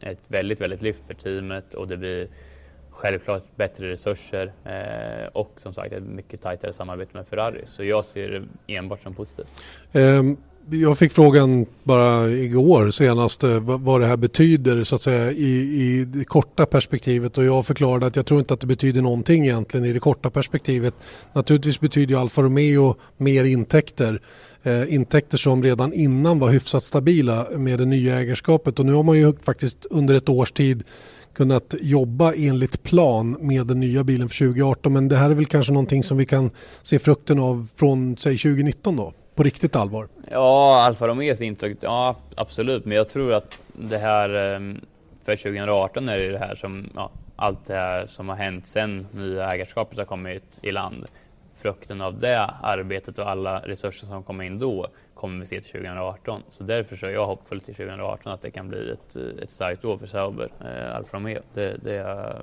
ett 0.00 0.20
väldigt, 0.28 0.60
väldigt 0.60 0.82
lyft 0.82 1.06
för 1.06 1.14
teamet 1.14 1.74
och 1.74 1.88
det 1.88 1.96
blir 1.96 2.28
självklart 2.90 3.56
bättre 3.56 3.90
resurser 3.90 4.52
eh, 4.64 5.28
och 5.32 5.52
som 5.56 5.74
sagt 5.74 5.92
ett 5.92 6.02
mycket 6.02 6.42
tajtare 6.42 6.72
samarbete 6.72 7.16
med 7.16 7.26
Ferrari. 7.26 7.62
Så 7.66 7.84
jag 7.84 8.04
ser 8.04 8.28
det 8.66 8.74
enbart 8.74 9.02
som 9.02 9.14
positivt. 9.14 9.48
Um 9.92 10.36
jag 10.72 10.98
fick 10.98 11.12
frågan 11.12 11.66
bara 11.82 12.30
igår 12.30 12.90
senast 12.90 13.44
eh, 13.44 13.60
vad 13.60 14.00
det 14.00 14.06
här 14.06 14.16
betyder 14.16 14.84
så 14.84 14.94
att 14.94 15.00
säga 15.00 15.32
i, 15.32 15.54
i 15.82 16.04
det 16.04 16.24
korta 16.24 16.66
perspektivet 16.66 17.38
och 17.38 17.44
jag 17.44 17.66
förklarade 17.66 18.06
att 18.06 18.16
jag 18.16 18.26
tror 18.26 18.40
inte 18.40 18.54
att 18.54 18.60
det 18.60 18.66
betyder 18.66 19.02
någonting 19.02 19.44
egentligen 19.44 19.86
i 19.86 19.92
det 19.92 20.00
korta 20.00 20.30
perspektivet. 20.30 20.94
Naturligtvis 21.32 21.80
betyder 21.80 22.14
ju 22.14 22.20
Alfa 22.20 22.42
Romeo 22.42 22.94
mer 23.16 23.44
intäkter. 23.44 24.20
Eh, 24.62 24.94
intäkter 24.94 25.38
som 25.38 25.62
redan 25.62 25.92
innan 25.92 26.38
var 26.38 26.50
hyfsat 26.50 26.84
stabila 26.84 27.46
med 27.56 27.78
det 27.78 27.84
nya 27.84 28.18
ägarskapet 28.18 28.78
och 28.78 28.86
nu 28.86 28.92
har 28.92 29.02
man 29.02 29.18
ju 29.18 29.32
faktiskt 29.42 29.86
under 29.90 30.14
ett 30.14 30.28
års 30.28 30.52
tid 30.52 30.84
kunnat 31.34 31.74
jobba 31.80 32.32
enligt 32.32 32.82
plan 32.82 33.36
med 33.40 33.66
den 33.66 33.80
nya 33.80 34.04
bilen 34.04 34.28
för 34.28 34.36
2018 34.36 34.92
men 34.92 35.08
det 35.08 35.16
här 35.16 35.30
är 35.30 35.34
väl 35.34 35.46
kanske 35.46 35.72
någonting 35.72 36.02
som 36.02 36.18
vi 36.18 36.26
kan 36.26 36.50
se 36.82 36.98
frukten 36.98 37.38
av 37.38 37.68
från 37.76 38.16
säg 38.16 38.38
2019 38.38 38.96
då? 38.96 39.12
På 39.40 39.44
riktigt 39.44 39.76
allvar? 39.76 40.08
Ja, 40.30 40.82
Alfa 40.82 41.08
Romeos 41.08 41.40
intryck, 41.40 41.78
ja 41.80 42.16
absolut, 42.36 42.84
men 42.84 42.96
jag 42.96 43.08
tror 43.08 43.32
att 43.32 43.62
det 43.72 43.98
här 43.98 44.34
ehm, 44.34 44.80
för 45.22 45.36
2018 45.36 46.08
är 46.08 46.18
det 46.18 46.30
det 46.30 46.38
här 46.38 46.54
som, 46.54 46.90
ja, 46.94 47.10
allt 47.36 47.64
det 47.66 47.74
här 47.74 48.06
som 48.06 48.28
har 48.28 48.36
hänt 48.36 48.66
sen 48.66 49.06
nya 49.12 49.50
ägarskapet 49.50 49.98
har 49.98 50.04
kommit 50.04 50.58
i 50.62 50.72
land. 50.72 51.06
Frukten 51.54 52.00
av 52.00 52.18
det 52.18 52.40
arbetet 52.62 53.18
och 53.18 53.30
alla 53.30 53.58
resurser 53.58 54.06
som 54.06 54.22
kommer 54.22 54.44
in 54.44 54.58
då 54.58 54.86
kommer 55.14 55.40
vi 55.40 55.46
se 55.46 55.60
till 55.60 55.72
2018. 55.72 56.42
Så 56.50 56.64
därför 56.64 56.96
så 56.96 57.06
är 57.06 57.10
jag 57.10 57.26
hoppfull 57.26 57.60
till 57.60 57.74
2018 57.74 58.32
att 58.32 58.42
det 58.42 58.50
kan 58.50 58.68
bli 58.68 58.90
ett, 58.90 59.16
ett 59.16 59.50
starkt 59.50 59.84
år 59.84 59.98
för 59.98 60.06
Sauber, 60.06 60.52
eh, 60.60 60.96
Alfa 60.96 61.16
Romeo. 61.16 61.42
Det, 61.54 61.76
det 61.82 61.94
är 61.94 62.42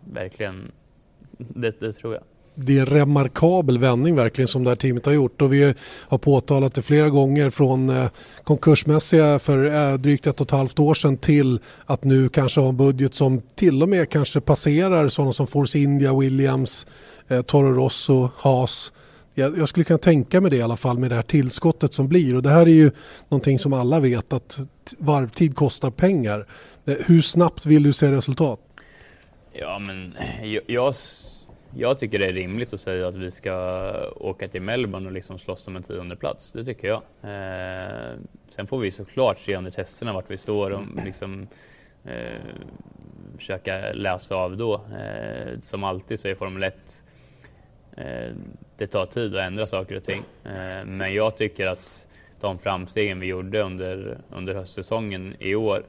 verkligen, 0.00 0.72
det, 1.38 1.80
det 1.80 1.92
tror 1.92 2.14
jag 2.14 2.22
det 2.54 2.78
är 2.78 2.80
en 2.80 2.86
remarkabel 2.86 3.78
vändning 3.78 4.14
verkligen 4.14 4.48
som 4.48 4.64
det 4.64 4.70
här 4.70 4.76
teamet 4.76 5.06
har 5.06 5.12
gjort 5.12 5.42
och 5.42 5.52
vi 5.52 5.74
har 5.84 6.18
påtalat 6.18 6.74
det 6.74 6.82
flera 6.82 7.08
gånger 7.08 7.50
från 7.50 7.88
eh, 7.88 8.06
konkursmässiga 8.44 9.38
för 9.38 9.64
eh, 9.64 9.94
drygt 9.94 10.26
ett 10.26 10.40
och 10.40 10.46
ett 10.46 10.50
halvt 10.50 10.78
år 10.78 10.94
sedan 10.94 11.16
till 11.16 11.58
att 11.86 12.04
nu 12.04 12.28
kanske 12.28 12.60
ha 12.60 12.68
en 12.68 12.76
budget 12.76 13.14
som 13.14 13.42
till 13.54 13.82
och 13.82 13.88
med 13.88 14.10
kanske 14.10 14.40
passerar 14.40 15.08
sådana 15.08 15.32
som 15.32 15.46
Force 15.46 15.78
India, 15.78 16.14
Williams, 16.14 16.86
eh, 17.28 17.42
Toro 17.42 17.72
Rosso, 17.72 18.30
Haas. 18.36 18.92
Jag, 19.34 19.58
jag, 19.58 19.68
skulle 19.68 19.84
kunna 19.84 19.98
tänka 19.98 20.40
mig 20.40 20.50
det 20.50 20.56
i 20.56 20.62
alla 20.62 20.76
fall 20.76 20.98
med 20.98 21.10
det 21.10 21.16
här 21.16 21.22
tillskottet 21.22 21.94
som 21.94 22.08
blir 22.08 22.36
och 22.36 22.42
det 22.42 22.50
här 22.50 22.62
är 22.62 22.66
ju 22.66 22.90
någonting 23.28 23.58
som 23.58 23.72
alla 23.72 24.00
vet 24.00 24.32
att 24.32 24.58
varvtid 24.98 25.56
kostar 25.56 25.90
pengar. 25.90 26.46
Hur 27.06 27.20
snabbt 27.20 27.66
vill 27.66 27.82
du 27.82 27.92
se 27.92 28.12
resultat? 28.12 28.60
Ja 29.52 29.78
men 29.78 30.14
jag, 30.42 30.62
jag 30.66 30.94
jag 31.76 31.98
tycker 31.98 32.18
det 32.18 32.26
är 32.26 32.32
rimligt 32.32 32.72
att 32.72 32.80
säga 32.80 33.08
att 33.08 33.16
vi 33.16 33.30
ska 33.30 33.54
åka 34.16 34.48
till 34.48 34.62
Melbourne 34.62 35.06
och 35.06 35.12
liksom 35.12 35.38
slåss 35.38 35.68
om 35.68 35.76
en 35.76 35.82
tionde 35.82 36.16
plats. 36.16 36.52
Det 36.52 36.64
tycker 36.64 36.88
jag. 36.88 37.02
Eh, 37.22 38.18
sen 38.48 38.66
får 38.66 38.78
vi 38.78 38.90
såklart 38.90 39.38
se 39.38 39.56
under 39.56 39.70
testerna 39.70 40.12
vart 40.12 40.30
vi 40.30 40.36
står 40.36 40.70
och 40.70 40.82
liksom 41.04 41.46
eh, 42.04 42.40
försöka 43.38 43.92
läsa 43.92 44.36
av 44.36 44.56
då. 44.56 44.74
Eh, 44.74 45.60
som 45.60 45.84
alltid 45.84 46.20
så 46.20 46.28
är 46.28 46.34
Formel 46.34 46.62
1 46.62 47.02
eh, 47.96 48.34
det 48.76 48.86
tar 48.86 49.06
tid 49.06 49.36
att 49.36 49.46
ändra 49.46 49.66
saker 49.66 49.96
och 49.96 50.04
ting. 50.04 50.22
Eh, 50.44 50.84
men 50.86 51.14
jag 51.14 51.36
tycker 51.36 51.66
att 51.66 52.08
de 52.40 52.58
framstegen 52.58 53.20
vi 53.20 53.26
gjorde 53.26 53.62
under, 53.62 54.18
under 54.30 54.54
höstsäsongen 54.54 55.36
i 55.38 55.54
år 55.54 55.84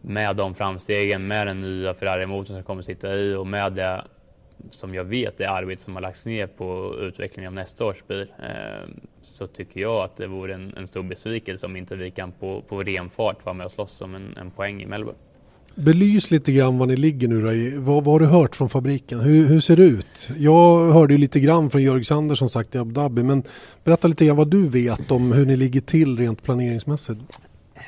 med 0.00 0.36
de 0.36 0.54
framstegen, 0.54 1.26
med 1.26 1.46
den 1.46 1.60
nya 1.60 1.94
Ferrari-motorn 1.94 2.56
som 2.56 2.62
kommer 2.62 2.82
sitta 2.82 3.16
i 3.16 3.34
och 3.34 3.46
med 3.46 3.72
det 3.72 4.04
som 4.70 4.94
jag 4.94 5.04
vet 5.04 5.40
är 5.40 5.48
arbete 5.48 5.82
som 5.82 5.94
har 5.94 6.02
lagts 6.02 6.26
ner 6.26 6.46
på 6.46 6.96
utvecklingen 7.00 7.48
av 7.48 7.54
nästa 7.54 7.84
års 7.84 8.04
bil 8.06 8.26
eh, 8.38 8.88
så 9.22 9.46
tycker 9.46 9.80
jag 9.80 10.04
att 10.04 10.16
det 10.16 10.26
vore 10.26 10.54
en, 10.54 10.74
en 10.76 10.86
stor 10.86 11.02
besvikelse 11.02 11.66
om 11.66 11.76
inte 11.76 11.96
vi 11.96 12.10
kan 12.10 12.32
på, 12.32 12.62
på 12.68 12.82
ren 12.82 13.10
fart 13.10 13.44
vara 13.44 13.54
med 13.54 13.66
och 13.66 13.72
slåss 13.72 14.00
om 14.00 14.14
en, 14.14 14.36
en 14.36 14.50
poäng 14.50 14.82
i 14.82 14.86
Melbourne. 14.86 15.18
Belys 15.74 16.30
lite 16.30 16.52
grann 16.52 16.78
var 16.78 16.86
ni 16.86 16.96
ligger 16.96 17.28
nu 17.28 17.40
då. 17.40 17.80
Vad, 17.80 18.04
vad 18.04 18.14
har 18.14 18.20
du 18.20 18.26
hört 18.26 18.56
från 18.56 18.68
fabriken? 18.68 19.20
Hur, 19.20 19.46
hur, 19.46 19.60
ser 19.60 19.76
det 19.76 19.82
ut? 19.82 20.30
Jag 20.36 20.92
hörde 20.92 21.14
ju 21.14 21.18
lite 21.18 21.40
grann 21.40 21.70
från 21.70 21.82
Jörg 21.82 22.04
Sander 22.04 22.34
som 22.34 22.48
sagt 22.48 22.74
i 22.74 22.78
Abu 22.78 22.92
Dhabi 22.92 23.22
men 23.22 23.42
berätta 23.84 24.08
lite 24.08 24.26
grann 24.26 24.36
vad 24.36 24.48
du 24.48 24.68
vet 24.68 25.10
om 25.10 25.32
hur 25.32 25.46
ni 25.46 25.56
ligger 25.56 25.80
till 25.80 26.18
rent 26.18 26.42
planeringsmässigt. 26.42 27.20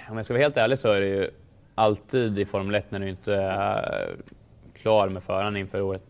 Om 0.08 0.16
jag 0.16 0.24
ska 0.24 0.34
vara 0.34 0.42
helt 0.42 0.56
ärlig 0.56 0.78
så 0.78 0.88
är 0.88 1.00
det 1.00 1.08
ju 1.08 1.30
alltid 1.74 2.38
i 2.38 2.44
Formel 2.44 2.74
1 2.74 2.90
när 2.90 3.00
du 3.00 3.08
inte 3.08 3.34
är 3.34 4.16
klar 4.74 5.08
med 5.08 5.22
föraren 5.22 5.56
inför 5.56 5.80
året 5.80 6.02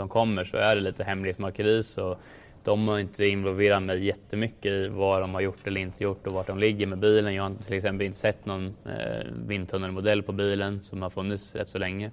som 0.00 0.08
kommer 0.08 0.44
så 0.44 0.56
är 0.56 0.74
det 0.74 0.80
lite 0.80 1.04
hemlighetsmakeri 1.04 1.82
så 1.82 2.16
de 2.64 2.88
har 2.88 2.98
inte 2.98 3.26
involverat 3.26 3.82
mig 3.82 4.04
jättemycket 4.04 4.66
i 4.72 4.88
vad 4.88 5.20
de 5.20 5.34
har 5.34 5.40
gjort 5.40 5.66
eller 5.66 5.80
inte 5.80 6.04
gjort 6.04 6.26
och 6.26 6.32
vart 6.32 6.46
de 6.46 6.58
ligger 6.58 6.86
med 6.86 6.98
bilen. 6.98 7.34
Jag 7.34 7.42
har 7.42 7.54
till 7.66 7.76
exempel 7.76 8.06
inte 8.06 8.18
sett 8.18 8.46
någon 8.46 8.66
eh, 8.66 9.26
vindtunnelmodell 9.46 10.22
på 10.22 10.32
bilen 10.32 10.80
som 10.80 11.02
har 11.02 11.10
funnits 11.10 11.54
rätt 11.56 11.68
så 11.68 11.78
länge. 11.78 12.10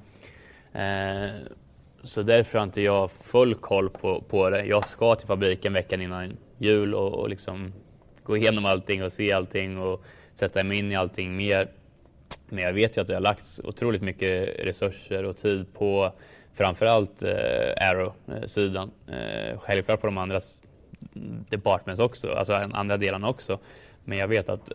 Eh, 0.74 1.30
så 2.04 2.22
därför 2.22 2.58
har 2.58 2.64
inte 2.64 2.82
jag 2.82 3.12
full 3.12 3.56
koll 3.56 3.90
på, 3.90 4.22
på 4.22 4.50
det. 4.50 4.66
Jag 4.66 4.88
ska 4.88 5.16
till 5.16 5.28
fabriken 5.28 5.74
veckan 5.74 6.02
innan 6.02 6.38
jul 6.58 6.96
och, 6.96 7.14
och 7.14 7.30
liksom 7.30 7.74
gå 8.24 8.38
igenom 8.38 8.66
allting 8.66 9.04
och 9.04 9.14
se 9.14 9.32
allting 9.32 9.78
och 9.78 10.04
sätta 10.34 10.64
mig 10.64 10.78
in 10.78 10.92
i 10.92 10.96
allting 10.96 11.36
mer. 11.36 11.70
Men 12.50 12.64
jag 12.64 12.74
vet 12.74 12.98
ju 12.98 13.02
att 13.02 13.08
det 13.08 13.14
har 13.14 13.22
lagts 13.22 13.62
otroligt 13.64 14.02
mycket 14.02 14.60
resurser 14.60 15.24
och 15.24 15.38
tid 15.38 15.74
på 15.74 16.14
framförallt 16.58 17.24
eh, 17.24 17.90
Arrow-sidan. 17.90 18.92
Eh, 19.08 19.60
självklart 19.60 20.02
på 20.02 20.08
de 20.08 20.18
andra 20.18 20.40
departments 21.50 22.02
också, 22.02 22.32
alltså 22.32 22.54
andra 22.54 22.98
delarna 22.98 23.30
också. 23.30 23.60
Men 24.06 24.18
jag 24.18 24.28
vet 24.28 24.50
att 24.50 24.72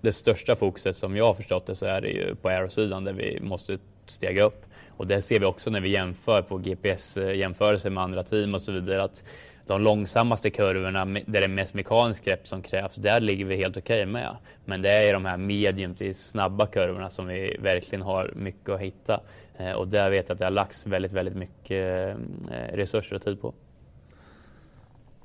det 0.00 0.12
största 0.12 0.56
fokuset 0.56 0.96
som 0.96 1.16
jag 1.16 1.24
har 1.24 1.34
förstått 1.34 1.66
det 1.66 1.74
så 1.74 1.86
är 1.86 2.00
det 2.00 2.08
ju 2.08 2.34
på 2.34 2.48
Arrow-sidan 2.48 3.04
där 3.04 3.12
vi 3.12 3.40
måste 3.40 3.78
stega 4.06 4.42
upp. 4.42 4.66
Och 4.96 5.06
det 5.06 5.22
ser 5.22 5.38
vi 5.38 5.46
också 5.46 5.70
när 5.70 5.80
vi 5.80 5.88
jämför 5.88 6.42
på 6.42 6.58
GPS-jämförelser 6.58 7.88
eh, 7.88 7.92
med 7.92 8.02
andra 8.02 8.22
team 8.22 8.54
och 8.54 8.62
så 8.62 8.72
vidare. 8.72 9.02
Att 9.02 9.24
de 9.66 9.82
långsammaste 9.82 10.50
kurvorna 10.50 11.04
där 11.04 11.22
det 11.26 11.44
är 11.44 11.48
mest 11.48 11.74
mekaniskt 11.74 12.24
grepp 12.24 12.46
som 12.46 12.62
krävs, 12.62 12.94
där 12.94 13.20
ligger 13.20 13.44
vi 13.44 13.56
helt 13.56 13.76
okej 13.76 14.02
okay 14.02 14.12
med. 14.12 14.36
Men 14.64 14.82
det 14.82 14.90
är 14.90 15.12
de 15.12 15.24
här 15.24 15.36
medium 15.36 15.94
till 15.94 16.14
snabba 16.14 16.66
kurvorna 16.66 17.10
som 17.10 17.26
vi 17.26 17.56
verkligen 17.60 18.02
har 18.02 18.32
mycket 18.36 18.68
att 18.68 18.80
hitta. 18.80 19.20
Eh, 19.60 19.72
och 19.72 19.88
där 19.88 20.10
vet 20.10 20.28
jag 20.28 20.34
att 20.34 20.38
det 20.38 20.44
har 20.44 20.50
lagts 20.50 20.86
väldigt, 20.86 21.12
väldigt 21.12 21.36
mycket 21.36 22.16
eh, 22.50 22.76
resurser 22.76 23.16
och 23.16 23.22
tid 23.22 23.40
på. 23.40 23.54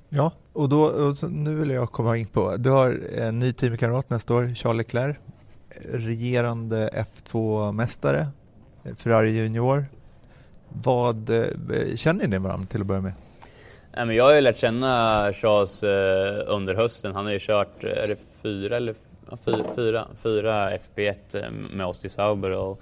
Ja, 0.10 0.32
och, 0.54 0.70
då, 0.70 0.84
och 0.84 1.32
nu 1.32 1.56
vill 1.56 1.70
jag 1.70 1.92
komma 1.92 2.18
in 2.18 2.28
på, 2.28 2.58
du 2.58 2.70
har 2.70 3.00
en 3.16 3.40
ny 3.40 3.54
teamkamrat 3.54 4.10
nästa 4.10 4.36
år, 4.36 4.56
Charles 4.56 4.78
Leclerc, 4.78 5.18
regerande 5.92 6.90
F2-mästare, 6.94 8.28
Ferrari 8.98 9.30
Junior. 9.30 9.86
Vad 10.70 11.30
eh, 11.30 11.96
känner 11.96 12.28
ni 12.28 12.38
varandra 12.38 12.68
till 12.68 12.82
att 12.82 12.88
börja 12.88 13.02
med? 13.02 13.14
jag 14.16 14.24
har 14.24 14.34
ju 14.34 14.42
lärt 14.42 14.58
känna 14.58 15.34
Charles 15.34 15.84
under 16.48 16.74
hösten. 16.74 17.16
Han 17.16 17.26
har 17.26 17.32
ju 17.32 17.40
kört, 17.40 17.84
är 17.84 18.08
det 18.08 18.18
fyra 18.42 18.78
eller 18.78 18.96
fyra, 19.76 20.08
fyra 20.24 20.72
FP1 20.78 21.52
med 21.74 21.86
oss 21.86 22.06
i 22.06 22.10
Sauber 22.10 22.52
och 22.52 22.82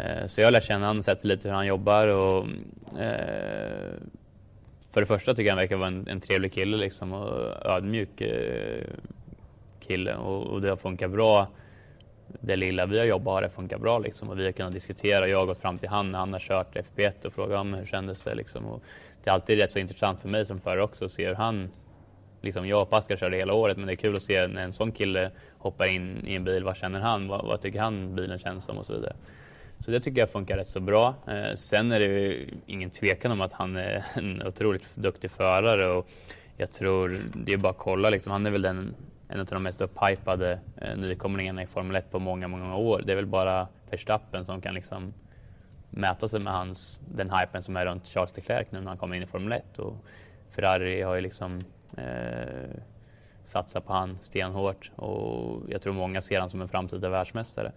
Eh, 0.00 0.26
så 0.26 0.40
jag 0.40 0.46
har 0.46 0.52
lärt 0.52 0.64
känna 0.64 0.86
honom, 0.86 1.02
sett 1.02 1.24
lite 1.24 1.48
hur 1.48 1.54
han 1.54 1.66
jobbar 1.66 2.08
och 2.08 2.46
eh, 2.98 3.92
för 4.90 5.00
det 5.00 5.06
första 5.06 5.34
tycker 5.34 5.46
jag 5.46 5.52
han 5.52 5.58
verkar 5.58 5.76
vara 5.76 5.88
en, 5.88 6.08
en 6.08 6.20
trevlig 6.20 6.52
kille 6.52 6.76
liksom 6.76 7.12
och 7.12 7.66
ödmjuk 7.66 8.20
eh, 8.20 8.84
kille 9.80 10.14
och, 10.14 10.46
och, 10.46 10.60
det 10.60 10.68
har 10.68 10.76
funkat 10.76 11.10
bra. 11.10 11.48
Det 12.40 12.56
lilla 12.56 12.86
vi 12.86 12.98
har 12.98 13.04
jobbat 13.04 13.34
har 13.34 13.42
det 13.42 13.48
funkat 13.48 13.80
bra 13.80 13.98
liksom 13.98 14.28
och 14.28 14.38
vi 14.38 14.44
har 14.44 14.52
kunnat 14.52 14.72
diskutera. 14.72 15.28
Jag 15.28 15.38
har 15.38 15.46
gått 15.46 15.60
fram 15.60 15.78
till 15.78 15.88
han 15.88 16.12
när 16.12 16.18
han 16.18 16.32
har 16.32 16.40
kört 16.40 16.76
FP1 16.76 17.26
och 17.26 17.32
frågat 17.32 17.60
om 17.60 17.74
hur 17.74 17.86
kändes 17.86 18.22
det 18.22 18.34
liksom. 18.34 18.66
Och 18.66 18.82
det 19.24 19.30
är 19.30 19.34
alltid 19.34 19.58
rätt 19.58 19.70
så 19.70 19.78
intressant 19.78 20.20
för 20.20 20.28
mig 20.28 20.46
som 20.46 20.60
förare 20.60 20.82
också 20.82 21.04
att 21.04 21.12
se 21.12 21.26
hur 21.26 21.34
han 21.34 21.70
Liksom 22.40 22.68
jag 22.68 22.82
och 22.82 22.90
Pascal 22.90 23.18
körde 23.18 23.36
hela 23.36 23.52
året 23.52 23.76
men 23.76 23.86
det 23.86 23.92
är 23.92 23.96
kul 23.96 24.16
att 24.16 24.22
se 24.22 24.46
när 24.46 24.62
en 24.62 24.72
sån 24.72 24.92
kille 24.92 25.30
hoppar 25.58 25.86
in 25.86 26.26
i 26.26 26.34
en 26.34 26.44
bil. 26.44 26.64
Vad 26.64 26.76
känner 26.76 27.00
han? 27.00 27.28
Vad, 27.28 27.46
vad 27.46 27.60
tycker 27.60 27.80
han 27.80 28.14
bilen 28.14 28.38
känns 28.38 28.64
som 28.64 28.78
och 28.78 28.86
så 28.86 28.92
vidare. 28.92 29.16
Så 29.80 29.90
det 29.90 30.00
tycker 30.00 30.20
jag 30.20 30.30
funkar 30.30 30.56
rätt 30.56 30.66
så 30.66 30.80
bra. 30.80 31.14
Eh, 31.26 31.54
sen 31.54 31.92
är 31.92 32.00
det 32.00 32.06
ju 32.06 32.48
ingen 32.66 32.90
tvekan 32.90 33.32
om 33.32 33.40
att 33.40 33.52
han 33.52 33.76
är 33.76 34.04
en 34.14 34.46
otroligt 34.46 34.96
duktig 34.96 35.30
förare 35.30 35.86
och 35.86 36.08
jag 36.56 36.72
tror 36.72 37.16
det 37.34 37.52
är 37.52 37.56
bara 37.56 37.70
att 37.70 37.78
kolla 37.78 38.10
liksom. 38.10 38.32
Han 38.32 38.46
är 38.46 38.50
väl 38.50 38.62
den, 38.62 38.94
en 39.28 39.40
av 39.40 39.46
de 39.46 39.62
mest 39.62 39.80
upphypade 39.80 40.60
eh, 40.76 40.96
nykomlingarna 40.96 41.62
i 41.62 41.66
Formel 41.66 41.96
1 41.96 42.10
på 42.10 42.18
många, 42.18 42.48
många 42.48 42.76
år. 42.76 43.02
Det 43.06 43.12
är 43.12 43.16
väl 43.16 43.26
bara 43.26 43.68
Verstappen 43.90 44.44
som 44.44 44.60
kan 44.60 44.74
liksom 44.74 45.14
mäta 45.90 46.28
sig 46.28 46.40
med 46.40 46.52
hans, 46.52 47.02
den 47.14 47.30
hypen 47.30 47.62
som 47.62 47.76
är 47.76 47.86
runt 47.86 48.08
Charles 48.08 48.32
de 48.32 48.40
Klerk 48.40 48.72
nu 48.72 48.80
när 48.80 48.88
han 48.88 48.98
kommer 48.98 49.16
in 49.16 49.22
i 49.22 49.26
Formel 49.26 49.52
1. 49.52 49.78
Och 49.78 50.04
Ferrari 50.50 51.02
har 51.02 51.14
ju 51.14 51.20
liksom 51.20 51.60
eh, 51.96 52.70
satsat 53.42 53.86
på 53.86 53.92
han 53.92 54.18
stenhårt 54.18 54.90
och 54.96 55.62
jag 55.68 55.82
tror 55.82 55.92
många 55.92 56.20
ser 56.20 56.40
han 56.40 56.50
som 56.50 56.60
en 56.60 56.68
framtida 56.68 57.08
världsmästare. 57.08 57.72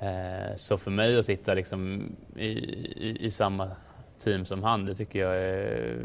Eh, 0.00 0.56
så 0.56 0.78
för 0.78 0.90
mig 0.90 1.18
att 1.18 1.26
sitta 1.26 1.54
liksom 1.54 2.12
i, 2.36 2.48
i, 2.48 3.16
i, 3.20 3.30
samma 3.30 3.70
team 4.18 4.44
som 4.44 4.62
han, 4.62 4.84
det 4.84 4.94
tycker 4.94 5.18
jag 5.18 5.36
är... 5.36 5.98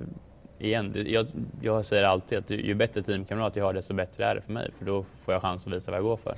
Igen, 0.59 1.05
jag, 1.07 1.27
jag 1.61 1.85
säger 1.85 2.03
alltid 2.03 2.37
att 2.37 2.49
ju 2.49 2.73
bättre 2.73 3.03
teamkamrat 3.03 3.55
jag 3.55 3.65
har 3.65 3.73
desto 3.73 3.93
bättre 3.93 4.25
är 4.25 4.35
det 4.35 4.41
för 4.41 4.53
mig 4.53 4.71
för 4.77 4.85
då 4.85 5.05
får 5.25 5.33
jag 5.33 5.41
chans 5.41 5.67
att 5.67 5.73
visa 5.73 5.91
vad 5.91 5.97
jag 5.97 6.03
går 6.03 6.17
för. 6.17 6.35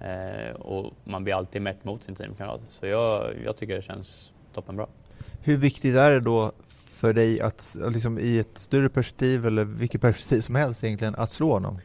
Eh, 0.00 0.54
och 0.54 0.94
man 1.04 1.24
blir 1.24 1.34
alltid 1.34 1.62
mätt 1.62 1.84
mot 1.84 2.04
sin 2.04 2.14
teamkamrat. 2.14 2.60
Så 2.68 2.86
jag, 2.86 3.34
jag 3.44 3.56
tycker 3.56 3.76
det 3.76 3.82
känns 3.82 4.32
toppenbra. 4.54 4.86
Hur 5.42 5.56
viktigt 5.56 5.96
är 5.96 6.10
det 6.10 6.20
då 6.20 6.52
för 7.04 7.12
dig 7.12 7.40
att 7.40 7.76
liksom, 7.92 8.18
i 8.18 8.38
ett 8.38 8.58
större 8.58 8.88
perspektiv 8.88 9.46
eller 9.46 9.64
vilket 9.64 10.00
perspektiv 10.00 10.40
som 10.40 10.54
helst 10.54 10.84
egentligen 10.84 11.14
att 11.14 11.30
slå 11.30 11.52
honom? 11.52 11.78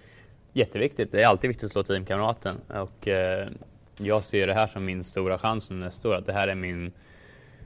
Jätteviktigt. 0.53 1.12
Det 1.12 1.22
är 1.22 1.28
alltid 1.28 1.47
viktigt 1.47 1.66
att 1.66 1.72
slå 1.72 1.84
teamkamraten 1.84 2.55
och 2.68 3.07
eh, 3.07 3.47
jag 4.00 4.24
ser 4.24 4.47
det 4.47 4.54
här 4.54 4.68
som 4.68 4.86
min 4.86 5.04
stora 5.04 5.38
chans 5.38 5.70
nästa 5.70 6.10
år. 6.10 6.16
Att 6.16 6.26
det 6.26 6.34
här 6.34 6.47
är 6.47 6.56
min 6.56 6.91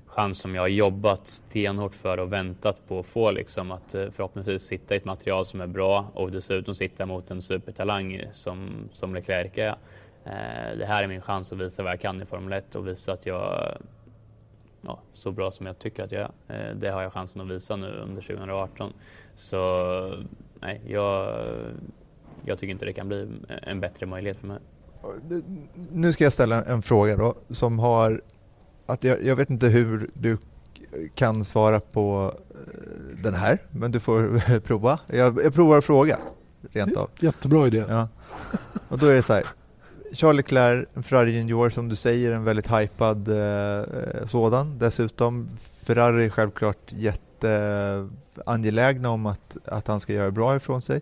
chans 0.05 0.37
som 0.37 0.55
jag 0.55 0.61
har 0.61 0.67
jobbat 0.67 1.27
stenhårt 1.27 1.93
för 1.93 2.17
och 2.17 2.33
väntat 2.33 2.87
på 2.87 2.99
att 2.99 3.05
få. 3.05 3.31
Liksom, 3.31 3.71
att 3.71 3.95
eh, 3.95 4.09
förhoppningsvis 4.11 4.61
sitta 4.61 4.93
i 4.93 4.97
ett 4.97 5.05
material 5.05 5.45
som 5.45 5.61
är 5.61 5.67
bra 5.67 6.11
och 6.13 6.31
dessutom 6.31 6.75
sitta 6.75 7.05
mot 7.05 7.31
en 7.31 7.41
supertalang 7.41 8.21
som, 8.31 8.89
som 8.91 9.15
Leclerc 9.15 9.51
är. 9.57 9.75
Eh, 10.25 10.77
det 10.77 10.85
här 10.85 11.03
är 11.03 11.07
min 11.07 11.21
chans 11.21 11.51
att 11.51 11.57
visa 11.57 11.83
vad 11.83 11.91
jag 11.91 11.99
kan 11.99 12.21
i 12.21 12.25
Formel 12.25 12.53
1 12.53 12.75
och 12.75 12.87
visa 12.87 13.13
att 13.13 13.25
jag 13.25 13.77
ja, 14.81 14.99
så 15.13 15.31
bra 15.31 15.51
som 15.51 15.65
jag 15.65 15.79
tycker 15.79 16.03
att 16.03 16.11
jag 16.11 16.29
är. 16.47 16.69
Eh, 16.69 16.75
det 16.75 16.89
har 16.89 17.01
jag 17.01 17.13
chansen 17.13 17.41
att 17.41 17.47
visa 17.47 17.75
nu 17.75 17.87
under 17.87 18.21
2018. 18.21 18.93
Så 19.35 20.23
nej, 20.59 20.81
jag, 20.87 21.39
jag 22.45 22.59
tycker 22.59 22.71
inte 22.71 22.85
det 22.85 22.93
kan 22.93 23.07
bli 23.07 23.27
en 23.47 23.79
bättre 23.79 24.05
möjlighet 24.05 24.37
för 24.37 24.47
mig. 24.47 24.59
Nu 25.91 26.13
ska 26.13 26.23
jag 26.23 26.33
ställa 26.33 26.63
en 26.63 26.81
fråga 26.81 27.17
då 27.17 27.35
som 27.49 27.79
har 27.79 28.21
att 28.85 29.03
jag, 29.03 29.23
jag 29.23 29.35
vet 29.35 29.49
inte 29.49 29.67
hur 29.67 30.09
du 30.13 30.37
kan 31.15 31.43
svara 31.43 31.79
på 31.79 32.33
eh, 32.51 32.57
den 33.23 33.33
här, 33.33 33.61
men 33.71 33.91
du 33.91 33.99
får 33.99 34.59
prova. 34.67 34.99
Jag, 35.07 35.43
jag 35.43 35.53
provar 35.53 35.77
att 35.77 35.85
fråga, 35.85 36.19
rent 36.71 36.97
av. 36.97 37.09
Jättebra 37.19 37.67
idé. 37.67 37.83
Ja. 37.89 38.07
Och 38.89 38.97
då 38.97 39.05
är 39.05 39.13
det 39.13 39.21
så 39.21 39.33
här, 39.33 39.43
Charles 40.13 40.37
Leclerc, 40.37 40.87
en 40.93 41.03
Ferrari 41.03 41.31
Junior 41.31 41.69
som 41.69 41.89
du 41.89 41.95
säger, 41.95 42.31
en 42.31 42.43
väldigt 42.43 42.71
hypad 42.71 43.27
eh, 43.27 43.83
sådan. 44.25 44.79
Dessutom 44.79 45.49
Ferrari 45.83 46.29
självklart 46.29 46.77
jätteangelägna 46.87 49.09
om 49.09 49.25
att, 49.25 49.57
att 49.65 49.87
han 49.87 49.99
ska 49.99 50.13
göra 50.13 50.31
bra 50.31 50.55
ifrån 50.55 50.81
sig. 50.81 51.01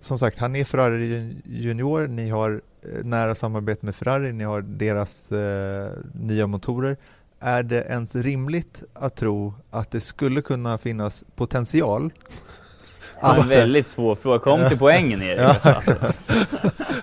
Som 0.00 0.18
sagt, 0.18 0.38
han 0.38 0.56
är 0.56 0.64
Ferrari 0.64 1.36
Junior, 1.44 2.06
ni 2.06 2.30
har 2.30 2.60
eh, 2.82 3.04
nära 3.04 3.34
samarbete 3.34 3.86
med 3.86 3.94
Ferrari, 3.94 4.32
ni 4.32 4.44
har 4.44 4.62
deras 4.62 5.32
eh, 5.32 5.90
nya 6.12 6.46
motorer. 6.46 6.96
Är 7.40 7.62
det 7.62 7.84
ens 7.84 8.16
rimligt 8.16 8.82
att 8.94 9.16
tro 9.16 9.54
att 9.70 9.90
det 9.90 10.00
skulle 10.00 10.42
kunna 10.42 10.78
finnas 10.78 11.24
potential 11.36 12.12
att, 13.20 13.38
en 13.38 13.48
väldigt 13.48 13.86
svår 13.86 14.14
fråga. 14.14 14.38
Kom 14.38 14.68
till 14.68 14.78
poängen 14.78 15.22
Erik. 15.22 15.38
Ja. 15.64 15.82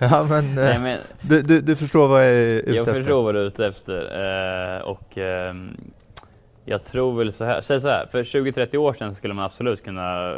ja, 0.00 0.26
men, 0.28 0.54
Nej, 0.54 0.74
eh, 0.74 0.82
men 0.82 0.98
du, 1.20 1.42
du, 1.42 1.60
du, 1.60 1.76
förstår 1.76 2.08
vad 2.08 2.24
jag 2.24 2.32
är 2.32 2.58
ute 2.58 2.70
jag 2.70 2.76
efter? 2.76 2.92
Jag 2.92 2.96
förstår 2.96 3.22
vad 3.22 3.34
du 3.34 3.40
är 3.40 3.44
ute 3.44 3.66
efter. 3.66 4.76
Eh, 4.76 4.80
och 4.80 5.18
eh, 5.18 5.54
jag 6.64 6.84
tror 6.84 7.18
väl 7.18 7.32
så 7.32 7.44
här, 7.44 7.60
säg 7.60 7.80
så 7.80 7.88
här, 7.88 8.06
för 8.10 8.22
20-30 8.22 8.76
år 8.76 8.92
sedan 8.92 9.14
skulle 9.14 9.34
man 9.34 9.44
absolut 9.44 9.84
kunna 9.84 10.36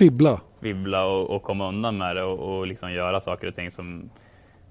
Fibbla. 0.00 0.40
Fibbla 0.60 1.06
och, 1.06 1.30
och 1.30 1.42
komma 1.42 1.68
undan 1.68 1.98
med 1.98 2.16
det 2.16 2.22
och, 2.22 2.58
och 2.58 2.66
liksom 2.66 2.92
göra 2.92 3.20
saker 3.20 3.46
och 3.46 3.54
ting 3.54 3.70
som 3.70 4.10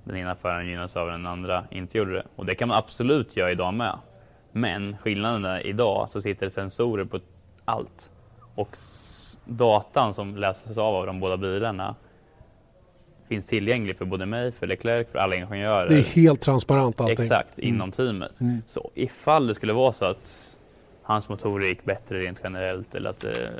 den 0.03 0.17
ena 0.17 0.35
föraren 0.35 0.67
gynnas 0.67 0.97
av 0.97 1.07
den 1.07 1.25
andra 1.25 1.63
inte 1.71 1.97
gjorde 1.97 2.13
det. 2.13 2.23
Och 2.35 2.45
det 2.45 2.55
kan 2.55 2.67
man 2.67 2.77
absolut 2.77 3.37
göra 3.37 3.51
idag 3.51 3.73
med. 3.73 3.97
Men 4.51 4.97
skillnaden 4.97 5.45
är 5.45 5.67
idag 5.67 6.09
så 6.09 6.21
sitter 6.21 6.45
det 6.45 6.51
sensorer 6.51 7.05
på 7.05 7.19
allt. 7.65 8.11
Och 8.55 8.77
datan 9.45 10.13
som 10.13 10.35
läses 10.35 10.77
av 10.77 10.95
av 10.95 11.05
de 11.05 11.19
båda 11.19 11.37
bilarna 11.37 11.95
finns 13.27 13.45
tillgänglig 13.45 13.97
för 13.97 14.05
både 14.05 14.25
mig, 14.25 14.51
för 14.51 14.67
Leclerc, 14.67 15.07
för 15.11 15.19
alla 15.19 15.35
ingenjörer. 15.35 15.89
Det 15.89 15.97
är 15.97 16.03
helt 16.03 16.41
transparent 16.41 17.01
allting. 17.01 17.23
Exakt, 17.23 17.59
mm. 17.59 17.75
inom 17.75 17.91
teamet. 17.91 18.41
Mm. 18.41 18.61
Så 18.67 18.91
ifall 18.95 19.47
det 19.47 19.55
skulle 19.55 19.73
vara 19.73 19.91
så 19.91 20.05
att 20.05 20.58
hans 21.09 21.29
motorer 21.29 21.67
gick 21.67 21.85
bättre 21.85 22.19
rent 22.19 22.39
generellt 22.43 22.95
eller 22.95 23.09
att 23.09 23.21
det, 23.21 23.51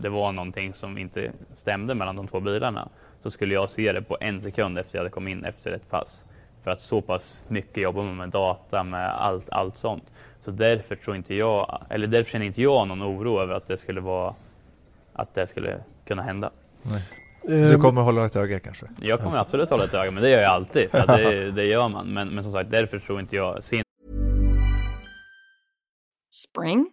det, 0.00 0.08
var 0.08 0.32
någonting 0.32 0.74
som 0.74 0.98
inte 0.98 1.32
stämde 1.54 1.94
mellan 1.94 2.16
de 2.16 2.28
två 2.28 2.40
bilarna 2.40 2.88
så 3.22 3.30
skulle 3.30 3.54
jag 3.54 3.70
se 3.70 3.92
det 3.92 4.02
på 4.02 4.16
en 4.20 4.40
sekund 4.40 4.78
efter 4.78 4.98
jag 4.98 5.00
hade 5.00 5.10
kommit 5.10 5.32
in 5.32 5.44
efter 5.44 5.72
ett 5.72 5.90
pass. 5.90 6.24
För 6.64 6.70
att 6.70 6.80
så 6.80 7.00
pass 7.00 7.44
mycket 7.48 7.82
jobbar 7.82 8.02
man 8.02 8.16
med 8.16 8.28
data, 8.28 8.82
med 8.82 9.10
allt, 9.10 9.50
allt 9.50 9.76
sånt. 9.76 10.04
Så 10.40 10.50
därför 10.50 10.96
tror 10.96 11.16
inte 11.16 11.34
jag, 11.34 11.82
eller 11.90 12.06
därför 12.06 12.30
känner 12.30 12.46
inte 12.46 12.62
jag 12.62 12.88
någon 12.88 13.02
oro 13.02 13.40
över 13.40 13.54
att 13.54 13.66
det 13.66 13.76
skulle 13.76 14.00
vara 14.00 14.34
att 15.12 15.34
det 15.34 15.46
skulle 15.46 15.80
kunna 16.06 16.22
hända. 16.22 16.50
Nej. 16.82 17.02
Du 17.42 17.74
ehm. 17.74 17.80
kommer 17.80 18.02
hålla 18.02 18.26
ett 18.26 18.36
öga 18.36 18.60
kanske? 18.60 18.86
Jag 19.00 19.20
kommer 19.20 19.38
absolut 19.38 19.70
hålla 19.70 19.84
ett 19.84 19.94
öga, 19.94 20.10
men 20.10 20.22
det 20.22 20.30
gör 20.30 20.40
jag 20.40 20.50
alltid. 20.50 20.90
För 20.90 21.06
det, 21.06 21.50
det 21.50 21.64
gör 21.64 21.88
man. 21.88 22.06
Men, 22.06 22.28
men 22.28 22.44
som 22.44 22.52
sagt, 22.52 22.70
därför 22.70 22.98
tror 22.98 23.20
inte 23.20 23.36
jag... 23.36 23.64
Spring? 26.30 26.92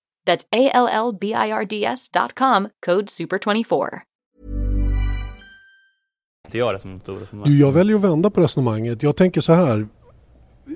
That's 0.27 0.45
A 0.51 0.69
L 0.73 0.87
L 0.87 1.17
B 1.21 1.27
I 1.27 1.51
R 1.51 1.65
D 1.65 1.85
S.com, 1.85 2.69
code 2.85 3.05
SUPER24. 3.05 3.87
Du, 6.51 7.59
jag 7.59 7.71
väljer 7.71 7.95
att 7.95 8.01
vända 8.01 8.29
på 8.29 8.41
resonemanget. 8.41 9.03
Jag 9.03 9.15
tänker 9.15 9.41
så 9.41 9.53
här. 9.53 9.87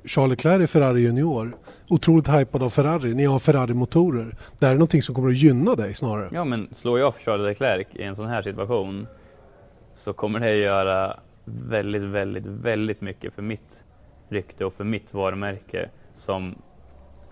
Charles 0.05 0.29
Leclerc 0.29 0.61
är 0.61 0.67
Ferrari 0.67 1.01
Junior. 1.01 1.57
Otroligt 1.89 2.27
hypad 2.27 2.63
av 2.63 2.69
Ferrari. 2.69 3.13
Ni 3.13 3.25
har 3.25 3.39
Ferrari-motorer. 3.39 4.35
Det 4.59 4.65
här 4.65 4.73
är 4.73 4.77
någonting 4.77 5.01
som 5.01 5.15
kommer 5.15 5.29
att 5.29 5.37
gynna 5.37 5.75
dig 5.75 5.93
snarare. 5.93 6.29
Ja, 6.33 6.43
men 6.43 6.69
slår 6.75 6.99
jag 6.99 7.15
för 7.15 7.21
Charles 7.21 7.45
Leclerc 7.45 7.87
i 7.91 8.03
en 8.03 8.15
sån 8.15 8.27
här 8.27 8.41
situation 8.41 9.07
så 9.95 10.13
kommer 10.13 10.39
det 10.39 10.55
göra 10.55 11.19
väldigt, 11.45 12.03
väldigt, 12.03 12.45
väldigt 12.45 13.01
mycket 13.01 13.33
för 13.33 13.41
mitt 13.41 13.83
rykte 14.29 14.65
och 14.65 14.73
för 14.73 14.83
mitt 14.83 15.13
varumärke 15.13 15.89
som 16.13 16.55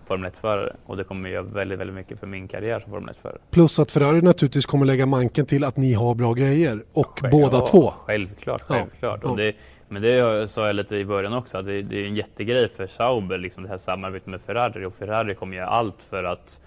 Formel 0.06 0.30
1-förare 0.30 0.76
och 0.86 0.96
det 0.96 1.04
kommer 1.04 1.28
göra 1.28 1.42
väldigt, 1.42 1.78
väldigt 1.78 1.96
mycket 1.96 2.20
för 2.20 2.26
min 2.26 2.48
karriär 2.48 2.80
som 2.80 2.92
Formel 2.92 3.14
1-förare. 3.14 3.38
Plus 3.50 3.78
att 3.78 3.92
Ferrari 3.92 4.22
naturligtvis 4.22 4.66
kommer 4.66 4.86
lägga 4.86 5.06
manken 5.06 5.46
till 5.46 5.64
att 5.64 5.76
ni 5.76 5.92
har 5.92 6.14
bra 6.14 6.32
grejer 6.32 6.84
och 6.92 7.18
Själv, 7.20 7.32
båda 7.32 7.56
ja, 7.56 7.66
två. 7.66 7.90
Självklart, 7.90 8.62
självklart. 8.62 9.20
Ja. 9.22 9.30
Och 9.30 9.36
det, 9.36 9.54
men 9.88 10.02
det 10.02 10.50
sa 10.50 10.66
jag 10.66 10.76
lite 10.76 10.96
i 10.96 11.04
början 11.04 11.32
också, 11.32 11.58
att 11.58 11.66
det, 11.66 11.82
det 11.82 12.02
är 12.02 12.06
en 12.06 12.16
jättegrej 12.16 12.68
för 12.68 12.86
Sauber, 12.86 13.38
liksom 13.38 13.62
det 13.62 13.68
här 13.68 13.78
samarbetet 13.78 14.28
med 14.28 14.40
Ferrari 14.40 14.84
och 14.84 14.94
Ferrari 14.94 15.34
kommer 15.34 15.56
göra 15.56 15.66
allt 15.66 16.02
för 16.10 16.24
att 16.24 16.60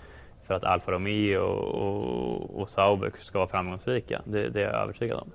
för 0.47 0.53
att 0.53 0.63
Alfa 0.63 0.91
Romeo 0.91 1.39
och, 1.39 1.75
och, 1.75 2.61
och 2.61 2.69
Sauber 2.69 3.11
ska 3.19 3.37
vara 3.37 3.49
framgångsrika. 3.49 4.21
Det, 4.25 4.49
det 4.49 4.61
är 4.61 4.65
jag 4.65 4.75
övertygad 4.75 5.19
om. 5.19 5.31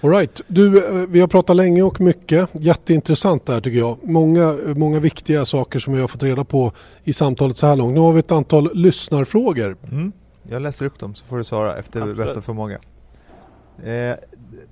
All 0.00 0.10
right. 0.10 0.40
Du, 0.46 0.78
eh, 0.78 1.06
vi 1.08 1.20
har 1.20 1.28
pratat 1.28 1.56
länge 1.56 1.82
och 1.82 2.00
mycket. 2.00 2.48
Jätteintressant 2.52 3.46
där 3.46 3.60
tycker 3.60 3.78
jag. 3.78 3.98
Många, 4.02 4.56
många 4.76 5.00
viktiga 5.00 5.44
saker 5.44 5.78
som 5.78 5.94
vi 5.94 6.00
har 6.00 6.08
fått 6.08 6.22
reda 6.22 6.44
på 6.44 6.72
i 7.04 7.12
samtalet 7.12 7.56
så 7.56 7.66
här 7.66 7.76
långt. 7.76 7.94
Nu 7.94 8.00
har 8.00 8.12
vi 8.12 8.18
ett 8.18 8.32
antal 8.32 8.70
lyssnarfrågor. 8.74 9.76
Mm. 9.90 10.12
Jag 10.42 10.62
läser 10.62 10.86
upp 10.86 10.98
dem 10.98 11.14
så 11.14 11.26
får 11.26 11.38
du 11.38 11.44
svara 11.44 11.78
efter 11.78 12.00
Absolut. 12.00 12.16
bästa 12.16 12.40
förmåga. 12.40 12.78
Eh, 13.84 14.16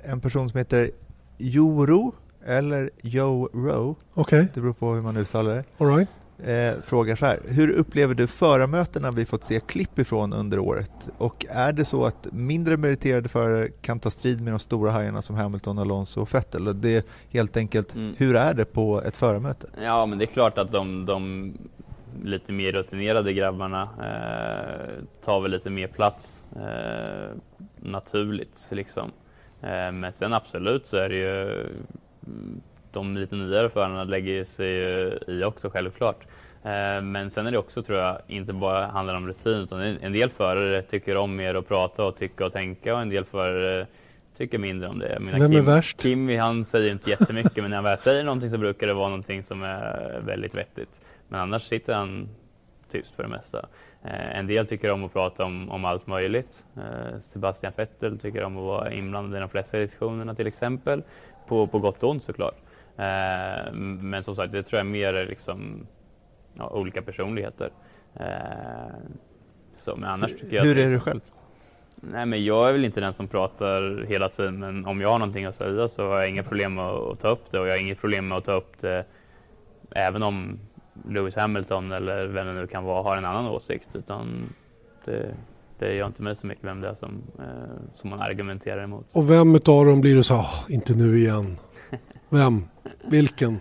en 0.03 0.21
person 0.21 0.49
som 0.49 0.59
heter 0.59 0.91
Joro 1.39 2.15
eller 2.47 2.91
Joe 3.03 3.49
Rowe. 3.53 3.95
Okay. 4.15 4.47
Det 4.55 4.61
beror 4.61 4.73
på 4.73 4.95
hur 4.95 5.03
man 5.03 5.17
uttalar 5.17 5.55
det. 5.55 5.65
All 5.79 5.97
right. 5.97 6.09
Eh, 6.39 6.75
frågar 6.85 7.17
så 7.17 7.27
här. 7.27 7.41
Hur 7.49 7.71
upplever 7.71 8.15
du 8.15 8.27
förarmötena 8.27 9.11
vi 9.11 9.27
fått 9.27 9.45
se 9.45 9.61
klipp 9.61 9.99
ifrån 9.99 10.33
under 10.33 10.59
året? 10.59 11.09
Och 11.19 11.47
är 11.49 11.73
det 11.73 11.85
så 11.85 12.07
att 12.07 12.27
mindre 12.33 12.77
meriterade 12.77 13.29
förare 13.29 13.69
kan 13.81 14.01
ta 14.01 14.11
strid 14.11 14.41
med 14.41 14.53
de 14.53 14.59
stora 14.59 14.91
hajarna 14.91 15.23
som 15.23 15.37
Hamilton, 15.37 15.79
Alonso 15.79 16.21
och 16.21 16.35
Vettel? 16.35 16.81
Det 16.81 16.97
är 16.97 17.03
helt 17.31 17.57
enkelt, 17.57 17.95
mm. 17.95 18.15
hur 18.19 18.37
är 18.37 18.55
det 18.55 18.65
på 18.65 19.03
ett 19.03 19.17
förarmöte? 19.17 19.67
Ja, 19.83 20.07
men 20.07 20.19
det 20.19 20.25
är 20.25 20.27
klart 20.27 20.59
att 20.59 20.73
de, 20.73 21.07
de 21.07 21.53
lite 22.23 22.53
mer 22.53 22.73
rutinerade 22.73 23.33
grabbarna 23.33 23.83
eh, 23.83 25.05
tar 25.25 25.41
väl 25.41 25.51
lite 25.51 25.71
mer 25.71 25.87
plats 25.87 26.45
eh, 26.57 27.37
naturligt 27.77 28.69
liksom. 28.71 29.11
Eh, 29.63 29.93
men 29.93 30.13
sen 30.13 30.33
absolut 30.33 30.87
så 30.87 30.97
är 30.97 31.09
det 31.09 31.17
ju 31.17 31.67
de 32.95 33.17
lite 33.17 33.37
nyare 33.37 33.71
förarna 33.71 34.05
lägger 34.05 34.45
sig 34.45 34.69
i 35.27 35.45
också 35.45 35.71
självklart. 35.71 36.27
Eh, 36.63 37.03
men 37.03 37.31
sen 37.31 37.47
är 37.47 37.51
det 37.51 37.59
också, 37.59 37.83
tror 37.83 37.99
jag, 37.99 38.19
inte 38.27 38.53
bara 38.53 38.87
handlar 38.87 39.15
om 39.15 39.27
rutin, 39.27 39.53
utan 39.53 39.81
en 39.81 40.13
del 40.13 40.31
förare 40.31 40.83
tycker 40.83 41.17
om 41.17 41.37
mer 41.37 41.55
att 41.55 41.69
prata 41.69 42.05
och 42.05 42.17
tycka 42.17 42.47
och 42.47 42.53
tänka 42.53 42.95
och 42.95 43.01
en 43.01 43.09
del 43.09 43.25
förare 43.25 43.87
tycker 44.37 44.59
mindre 44.59 44.89
om 44.89 44.99
det. 44.99 45.19
Mina 45.21 45.39
Vem 45.39 45.53
är 45.53 45.57
Kim, 45.57 45.65
värst? 45.65 46.03
Kimi, 46.03 46.37
han 46.37 46.65
säger 46.65 46.93
inte 46.93 47.11
jättemycket, 47.11 47.57
men 47.57 47.71
när 47.71 47.77
han 47.77 47.85
väl 47.85 47.99
säger 47.99 48.25
någonting 48.25 48.51
så 48.51 48.59
brukar 48.59 48.87
det 48.87 48.95
vara 48.95 49.09
någonting 49.09 49.43
som 49.43 49.63
är 49.63 50.21
väldigt 50.21 50.55
vettigt. 50.55 51.03
Men 51.29 51.41
annars 51.41 51.63
sitter 51.63 51.95
han 51.95 52.29
tyst 52.91 53.15
för 53.17 53.23
det 53.23 53.29
mesta. 53.29 53.67
Eh, 54.05 54.39
en 54.39 54.47
del 54.47 54.67
tycker 54.67 54.93
om 54.93 55.05
att 55.05 55.13
prata 55.13 55.45
om, 55.45 55.71
om 55.71 55.85
allt 55.85 56.07
möjligt. 56.07 56.65
Eh, 56.77 57.21
Sebastian 57.21 57.73
Vettel 57.77 58.19
tycker 58.19 58.45
om 58.45 58.57
att 58.57 58.65
vara 58.65 58.93
inblandad 58.93 59.37
i 59.37 59.41
de 59.41 59.49
flesta 59.49 59.79
diskussionerna 59.79 60.35
till 60.35 60.47
exempel, 60.47 61.03
på, 61.49 61.67
på 61.67 61.79
gott 61.79 62.03
och 62.03 62.11
ont 62.11 62.23
såklart. 62.23 62.57
Eh, 62.97 63.73
men 63.73 64.25
som 64.25 64.37
sagt, 64.37 64.53
det 64.53 64.63
tror 64.63 64.79
jag 64.79 64.87
mer 64.87 65.15
är 65.15 65.27
liksom, 65.27 65.87
ja, 66.55 66.69
olika 66.69 67.03
personligheter. 67.03 67.71
Eh, 68.15 68.27
så, 69.79 69.97
men 69.97 70.11
annars 70.11 70.33
tycker 70.33 70.57
jag 70.57 70.65
Hur 70.65 70.79
är 70.79 70.91
du 70.91 71.01
själv? 71.01 71.21
Nej, 71.97 72.27
men 72.27 72.45
jag 72.45 72.69
är 72.69 72.73
väl 72.73 72.85
inte 72.85 73.01
den 73.01 73.15
som 73.15 73.29
pratar 73.29 74.05
hela 74.09 74.29
tiden, 74.29 74.59
men 74.59 74.87
om 74.87 75.01
jag 75.01 75.09
har 75.09 75.19
någonting 75.19 75.45
att 75.45 75.55
säga 75.55 75.89
så 75.89 76.09
har 76.09 76.21
jag 76.21 76.29
inga 76.29 76.43
problem 76.43 76.75
med 76.75 76.85
att 76.85 77.21
ta 77.21 77.29
upp 77.29 77.51
det 77.51 77.61
och 77.61 77.67
jag 77.67 77.73
har 77.73 77.79
inget 77.79 78.01
problem 78.01 78.29
med 78.29 78.39
att 78.39 78.45
ta 78.45 78.53
upp 78.53 78.81
det 78.81 79.05
även 79.91 80.23
om 80.23 80.59
Lewis 81.09 81.35
Hamilton 81.37 81.93
eller 81.93 82.27
vem 82.27 82.47
det 82.47 82.53
nu 82.53 82.67
kan 82.67 82.85
vara 82.85 83.03
har 83.03 83.17
en 83.17 83.25
annan 83.25 83.47
åsikt. 83.47 83.89
Utan 83.97 84.53
det, 85.05 85.35
det 85.79 85.95
gör 85.95 86.07
inte 86.07 86.23
mig 86.23 86.37
så 86.37 86.47
mycket 86.47 86.65
vem 86.65 86.81
det 86.81 86.89
är 86.89 86.95
som, 86.95 87.23
eh, 87.39 87.95
som 87.95 88.11
man 88.11 88.21
argumenterar 88.21 88.85
emot. 88.85 89.07
Och 89.13 89.31
vem 89.31 89.55
utav 89.55 89.87
dem 89.87 90.01
blir 90.01 90.15
du 90.15 90.23
så, 90.23 90.35
oh, 90.35 90.65
inte 90.69 90.95
nu 90.95 91.19
igen? 91.19 91.57
Vem? 92.35 92.65
Vilken? 93.05 93.61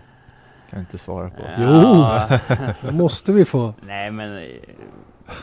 Kan 0.70 0.80
inte 0.80 0.98
svara 0.98 1.30
på. 1.30 1.42
Ja. 1.58 2.28
Jo, 2.48 2.58
det 2.80 2.92
måste 2.92 3.32
vi 3.32 3.44
få. 3.44 3.74
Nej, 3.86 4.10
men 4.10 4.36
eh, 4.36 4.48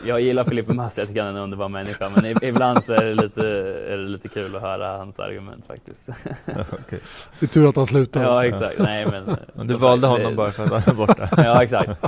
jag 0.06 0.20
gillar 0.20 0.44
Filippe 0.44 0.72
Massa, 0.72 1.00
jag 1.00 1.08
tycker 1.08 1.22
han 1.22 1.34
är 1.34 1.38
en 1.38 1.44
underbar 1.44 1.68
människa. 1.68 2.10
Men 2.14 2.44
ibland 2.44 2.84
så 2.84 2.92
är 2.92 3.04
det 3.04 3.14
lite, 3.14 3.46
är 3.88 3.96
det 3.96 4.08
lite 4.08 4.28
kul 4.28 4.56
att 4.56 4.62
höra 4.62 4.96
hans 4.96 5.18
argument 5.18 5.64
faktiskt. 5.66 6.08
okay. 6.46 6.98
Det 7.40 7.46
är 7.46 7.48
tur 7.48 7.68
att 7.68 7.76
han 7.76 7.86
slutar. 7.86 8.22
Ja, 8.22 8.44
exakt. 8.46 8.78
Nej, 8.78 9.06
men, 9.06 9.36
men 9.54 9.66
du 9.66 9.74
valde 9.74 10.06
honom 10.06 10.30
det... 10.30 10.36
bara 10.36 10.52
för 10.52 10.64
att 10.64 10.84
han 10.84 10.94
är 10.94 10.94
borta? 10.94 11.28
ja, 11.36 11.62
exakt. 11.62 12.04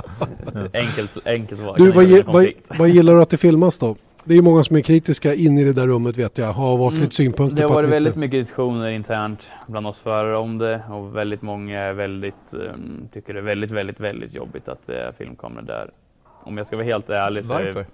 Enkelt, 0.73 1.17
enkelt 1.25 1.61
svar. 1.61 1.77
Du, 1.77 1.91
vad, 1.91 2.25
vad, 2.33 2.47
vad 2.77 2.89
gillar 2.89 3.13
du 3.13 3.21
att 3.21 3.29
det 3.29 3.37
filmas 3.37 3.79
då? 3.79 3.95
Det 4.27 4.37
är 4.37 4.41
många 4.41 4.63
som 4.63 4.75
är 4.75 4.81
kritiska 4.81 5.33
in 5.33 5.57
i 5.57 5.63
det 5.63 5.73
där 5.73 5.87
rummet 5.87 6.17
vet 6.17 6.37
jag. 6.37 6.53
Har 6.53 6.77
varit 6.77 6.97
mm. 6.97 7.11
synpunkter 7.11 7.55
Det 7.55 7.67
har 7.67 7.75
varit 7.75 7.89
väldigt 7.89 8.15
mycket 8.15 8.39
diskussioner 8.39 8.89
internt 8.89 9.51
bland 9.67 9.87
oss 9.87 9.99
förare 9.99 10.37
om 10.37 10.57
det 10.57 10.83
och 10.89 11.15
väldigt 11.15 11.41
många 11.41 11.79
är 11.79 11.93
väldigt, 11.93 12.53
um, 12.53 13.09
tycker 13.13 13.33
det 13.33 13.39
är 13.39 13.43
väldigt, 13.43 13.71
väldigt, 13.71 13.99
väldigt 13.99 14.33
jobbigt 14.33 14.67
att 14.67 14.87
det 14.87 14.99
är 15.01 15.11
filmkameror 15.11 15.65
där. 15.65 15.89
Om 16.43 16.57
jag 16.57 16.67
ska 16.67 16.75
vara 16.75 16.85
helt 16.85 17.09
ärlig 17.09 17.45
så 17.45 17.53
Varför? 17.53 17.79
Är, 17.79 17.85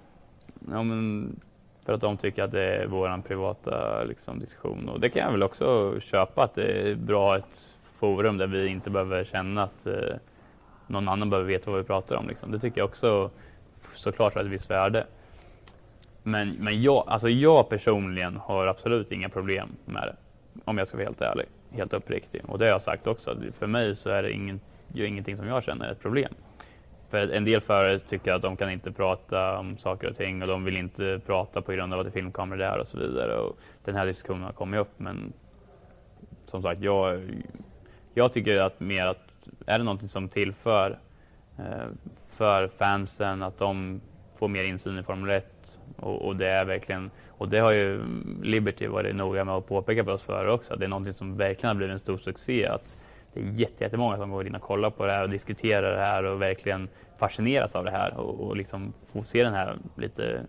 ja, 0.70 0.82
men 0.82 1.36
för 1.84 1.92
att 1.92 2.00
de 2.00 2.16
tycker 2.16 2.42
att 2.42 2.50
det 2.50 2.62
är 2.62 2.86
vår 2.86 3.22
privata 3.22 4.04
liksom, 4.04 4.38
diskussion 4.38 4.88
och 4.88 5.00
det 5.00 5.08
kan 5.08 5.22
jag 5.22 5.32
väl 5.32 5.42
också 5.42 6.00
köpa 6.00 6.44
att 6.44 6.54
det 6.54 6.90
är 6.90 6.94
bra 6.94 7.36
ett 7.36 7.76
forum 7.98 8.38
där 8.38 8.46
vi 8.46 8.66
inte 8.66 8.90
behöver 8.90 9.24
känna 9.24 9.62
att 9.62 9.86
uh, 9.86 9.94
någon 10.86 11.08
annan 11.08 11.30
behöver 11.30 11.48
veta 11.48 11.70
vad 11.70 11.80
vi 11.80 11.86
pratar 11.86 12.16
om. 12.16 12.28
Liksom. 12.28 12.50
Det 12.50 12.58
tycker 12.58 12.78
jag 12.80 12.88
också 12.88 13.30
såklart 13.94 14.34
har 14.34 14.40
ett 14.40 14.50
visst 14.50 14.70
värde. 14.70 15.06
Men, 16.22 16.56
men 16.58 16.82
jag, 16.82 17.04
alltså 17.06 17.28
jag 17.28 17.68
personligen 17.68 18.36
har 18.36 18.66
absolut 18.66 19.12
inga 19.12 19.28
problem 19.28 19.68
med 19.84 20.02
det. 20.02 20.16
Om 20.64 20.78
jag 20.78 20.88
ska 20.88 20.96
vara 20.96 21.06
helt 21.06 21.20
ärlig, 21.20 21.46
helt 21.70 21.92
uppriktig. 21.92 22.42
Och 22.46 22.58
det 22.58 22.64
har 22.64 22.70
jag 22.70 22.82
sagt 22.82 23.06
också. 23.06 23.36
För 23.52 23.66
mig 23.66 23.96
så 23.96 24.10
är 24.10 24.22
det 24.22 24.32
ingen, 24.32 24.60
ju 24.92 25.06
ingenting 25.06 25.36
som 25.36 25.46
jag 25.46 25.62
känner 25.62 25.86
är 25.86 25.92
ett 25.92 26.00
problem. 26.00 26.34
För 27.10 27.28
en 27.28 27.44
del 27.44 27.60
förare 27.60 27.98
tycker 27.98 28.32
att 28.32 28.42
de 28.42 28.56
kan 28.56 28.70
inte 28.70 28.92
prata 28.92 29.58
om 29.58 29.78
saker 29.78 30.10
och 30.10 30.16
ting 30.16 30.42
och 30.42 30.48
de 30.48 30.64
vill 30.64 30.76
inte 30.76 31.20
prata 31.26 31.62
på 31.62 31.72
grund 31.72 31.94
av 31.94 32.00
att 32.00 32.06
det 32.06 32.10
är 32.10 32.20
filmkameror 32.20 32.58
där 32.58 32.78
och 32.78 32.86
så 32.86 32.98
vidare. 32.98 33.36
Och 33.36 33.58
den 33.84 33.94
här 33.94 34.06
diskussionen 34.06 34.42
har 34.42 34.52
kommit 34.52 34.80
upp 34.80 34.92
men 34.96 35.32
som 36.46 36.62
sagt, 36.62 36.80
jag, 36.80 37.20
jag 38.14 38.32
tycker 38.32 38.60
att 38.60 38.80
mer 38.80 39.06
att 39.06 39.48
är 39.66 39.78
det 39.78 39.84
någonting 39.84 40.08
som 40.08 40.28
tillför 40.28 40.98
eh, 41.58 41.86
för 42.28 42.68
fansen 42.68 43.42
att 43.42 43.58
de 43.58 44.00
får 44.34 44.48
mer 44.48 44.64
insyn 44.64 44.98
i 44.98 45.02
Formel 45.02 45.30
1 45.30 45.46
och, 46.02 46.26
och, 46.26 46.36
det 46.36 46.48
är 46.48 46.64
verkligen, 46.64 47.10
och 47.28 47.48
det 47.48 47.58
har 47.58 47.72
ju 47.72 48.02
Liberty 48.42 48.86
varit 48.86 49.16
noga 49.16 49.44
med 49.44 49.54
att 49.54 49.66
påpeka 49.66 50.04
för 50.04 50.12
oss 50.12 50.22
förare 50.22 50.52
också, 50.52 50.72
att 50.72 50.78
det 50.78 50.86
är 50.86 50.88
någonting 50.88 51.12
som 51.12 51.36
verkligen 51.36 51.68
har 51.68 51.74
blivit 51.74 51.92
en 51.92 51.98
stor 51.98 52.18
succé. 52.18 52.66
Att 52.66 52.96
det 53.34 53.40
är 53.40 53.44
jättemånga 53.80 54.16
som 54.16 54.30
går 54.30 54.46
in 54.46 54.54
och 54.54 54.62
kollar 54.62 54.90
på 54.90 55.06
det 55.06 55.12
här 55.12 55.22
och 55.22 55.30
diskuterar 55.30 55.92
det 55.92 56.02
här 56.02 56.24
och 56.24 56.42
verkligen 56.42 56.88
fascineras 57.18 57.76
av 57.76 57.84
det 57.84 57.90
här 57.90 58.16
och, 58.16 58.40
och 58.40 58.56
liksom 58.56 58.92
får 59.12 59.22
se 59.22 59.42
den 59.42 59.54
här 59.54 59.76
lite 59.96 60.40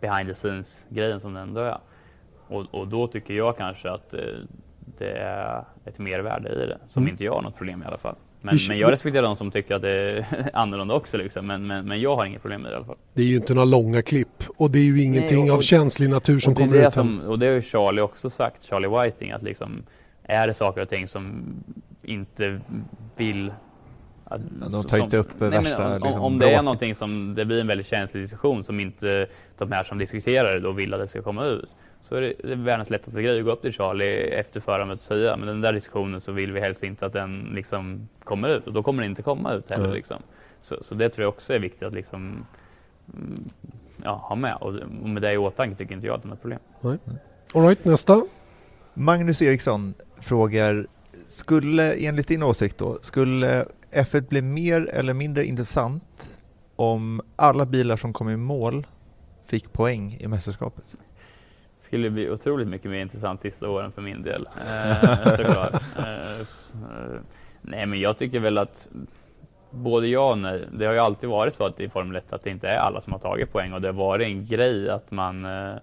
behind 0.00 0.28
the 0.28 0.34
scenes 0.34 0.86
grejen 0.88 1.20
som 1.20 1.34
det 1.34 1.40
ändå 1.40 1.60
är. 1.60 1.78
Och, 2.48 2.74
och 2.74 2.88
då 2.88 3.06
tycker 3.06 3.34
jag 3.34 3.56
kanske 3.56 3.90
att 3.90 4.10
det, 4.10 4.30
eh, 4.30 4.38
det 4.98 5.10
är 5.10 5.64
ett 5.84 5.98
mervärde 5.98 6.48
i 6.48 6.66
det 6.66 6.78
som 6.88 7.02
mm. 7.02 7.10
inte 7.12 7.24
jag 7.24 7.32
har 7.32 7.42
något 7.42 7.56
problem 7.56 7.78
med 7.78 7.86
i 7.86 7.88
alla 7.88 7.98
fall. 7.98 8.16
Men, 8.42 8.58
men, 8.68 8.78
jag 8.78 8.92
respekterar 8.92 9.22
de 9.22 9.36
som 9.36 9.50
tycker 9.50 9.74
att 9.74 9.82
det 9.82 9.90
är 9.90 10.26
annorlunda 10.52 10.94
också. 10.94 11.16
Liksom. 11.16 11.46
Men, 11.46 11.66
men, 11.66 11.86
men, 11.86 12.00
jag 12.00 12.16
har 12.16 12.26
inget 12.26 12.42
problem 12.42 12.62
med 12.62 12.70
det 12.70 12.74
i 12.74 12.76
alla 12.76 12.86
fall. 12.86 12.96
Det 13.14 13.22
är 13.22 13.26
ju 13.26 13.36
inte 13.36 13.54
några 13.54 13.64
långa 13.64 14.02
klipp 14.02 14.44
och 14.56 14.70
det 14.70 14.78
är 14.78 14.84
ju 14.84 15.02
ingenting 15.02 15.40
Nej, 15.40 15.50
och, 15.50 15.56
av 15.56 15.62
känslig 15.62 16.10
natur 16.10 16.38
som 16.38 16.54
kommer 16.54 16.86
ut. 16.86 16.92
Som, 16.92 17.20
och 17.20 17.38
det 17.38 17.46
har 17.46 17.52
ju 17.52 17.62
Charlie 17.62 18.00
också 18.00 18.30
sagt, 18.30 18.64
Charlie 18.64 18.88
Whiting, 18.88 19.30
att 19.30 19.42
liksom, 19.42 19.82
är 20.22 20.46
det 20.46 20.54
saker 20.54 20.80
och 20.80 20.88
ting 20.88 21.08
som 21.08 21.44
inte 22.02 22.60
vill 23.16 23.52
att, 24.24 24.40
de 24.60 24.82
tar 24.82 24.96
som, 24.96 25.00
inte 25.00 25.16
upp 25.16 25.28
nej, 25.38 25.50
värsta 25.50 25.78
men, 25.78 25.92
om, 25.92 26.02
liksom, 26.02 26.22
om 26.22 26.38
det 26.38 26.52
är 26.52 26.62
någonting 26.62 26.94
som 26.94 27.34
det 27.34 27.44
blir 27.44 27.60
en 27.60 27.66
väldigt 27.66 27.86
känslig 27.86 28.22
diskussion 28.22 28.64
som 28.64 28.80
inte 28.80 29.26
de 29.58 29.72
här 29.72 29.84
som 29.84 29.98
diskuterar 29.98 30.54
det 30.54 30.60
då 30.60 30.72
vill 30.72 30.94
att 30.94 31.00
det 31.00 31.06
ska 31.06 31.22
komma 31.22 31.44
ut 31.44 31.68
så 32.12 32.16
är 32.16 32.20
det, 32.20 32.34
det 32.42 32.52
är 32.52 32.56
världens 32.56 32.90
lättaste 32.90 33.22
grej 33.22 33.38
att 33.38 33.44
gå 33.44 33.52
upp 33.52 33.62
till 33.62 33.72
Charlie 33.72 34.20
efter 34.20 34.60
förarmötet 34.60 35.00
och 35.00 35.06
säga 35.06 35.36
men 35.36 35.46
den 35.46 35.60
där 35.60 35.72
diskussionen 35.72 36.20
så 36.20 36.32
vill 36.32 36.52
vi 36.52 36.60
helst 36.60 36.82
inte 36.82 37.06
att 37.06 37.12
den 37.12 37.50
liksom 37.54 38.08
kommer 38.24 38.48
ut 38.48 38.66
och 38.66 38.72
då 38.72 38.82
kommer 38.82 39.02
den 39.02 39.10
inte 39.10 39.22
komma 39.22 39.52
ut 39.52 39.70
heller. 39.70 39.84
Mm. 39.84 39.96
Liksom. 39.96 40.22
Så, 40.60 40.76
så, 40.80 40.94
det 40.94 41.08
tror 41.08 41.22
jag 41.22 41.28
också 41.28 41.54
är 41.54 41.58
viktigt 41.58 41.82
att 41.82 41.92
liksom, 41.92 42.46
mm, 43.14 43.44
ja, 44.04 44.12
ha 44.28 44.36
med 44.36 44.56
och, 44.60 44.74
och 45.02 45.08
med 45.08 45.22
det 45.22 45.32
i 45.32 45.36
åtanke 45.36 45.76
tycker 45.76 45.94
inte 45.94 46.06
jag 46.06 46.14
att 46.14 46.22
det 46.22 46.26
är 46.26 46.30
något 46.30 46.40
problem. 46.40 46.60
Nej. 46.80 46.98
All 47.54 47.62
right, 47.62 47.84
nästa. 47.84 48.22
Magnus 48.94 49.42
Eriksson 49.42 49.94
frågar, 50.20 50.86
skulle 51.28 51.92
enligt 51.92 52.28
din 52.28 52.42
åsikt 52.42 52.78
då, 52.78 52.98
skulle 53.02 53.66
F1 53.92 54.28
bli 54.28 54.42
mer 54.42 54.86
eller 54.86 55.14
mindre 55.14 55.46
intressant 55.46 56.36
om 56.76 57.20
alla 57.36 57.66
bilar 57.66 57.96
som 57.96 58.12
kom 58.12 58.28
i 58.28 58.36
mål 58.36 58.86
fick 59.46 59.72
poäng 59.72 60.16
i 60.20 60.28
mästerskapet? 60.28 60.96
Skulle 61.92 62.10
bli 62.10 62.30
otroligt 62.30 62.68
mycket 62.68 62.90
mer 62.90 63.00
intressant 63.02 63.40
sista 63.40 63.70
åren 63.70 63.92
för 63.92 64.02
min 64.02 64.22
del. 64.22 64.48
Eh, 64.58 65.36
såklart. 65.36 65.74
Eh, 65.98 66.46
nej, 67.62 67.86
men 67.86 68.00
jag 68.00 68.18
tycker 68.18 68.40
väl 68.40 68.58
att 68.58 68.88
både 69.70 70.08
ja 70.08 70.30
och 70.30 70.38
nej. 70.38 70.68
Det 70.72 70.86
har 70.86 70.92
ju 70.92 70.98
alltid 70.98 71.28
varit 71.28 71.54
så 71.54 71.66
att 71.66 71.80
i 71.80 71.88
Formel 71.88 72.16
1 72.16 72.32
att 72.32 72.42
det 72.42 72.50
inte 72.50 72.68
är 72.68 72.76
alla 72.76 73.00
som 73.00 73.12
har 73.12 73.20
tagit 73.20 73.52
poäng 73.52 73.72
och 73.72 73.80
det 73.80 73.88
har 73.88 73.92
varit 73.92 74.26
en 74.26 74.46
grej 74.46 74.90
att 74.90 75.10
man 75.10 75.44
eh, 75.44 75.74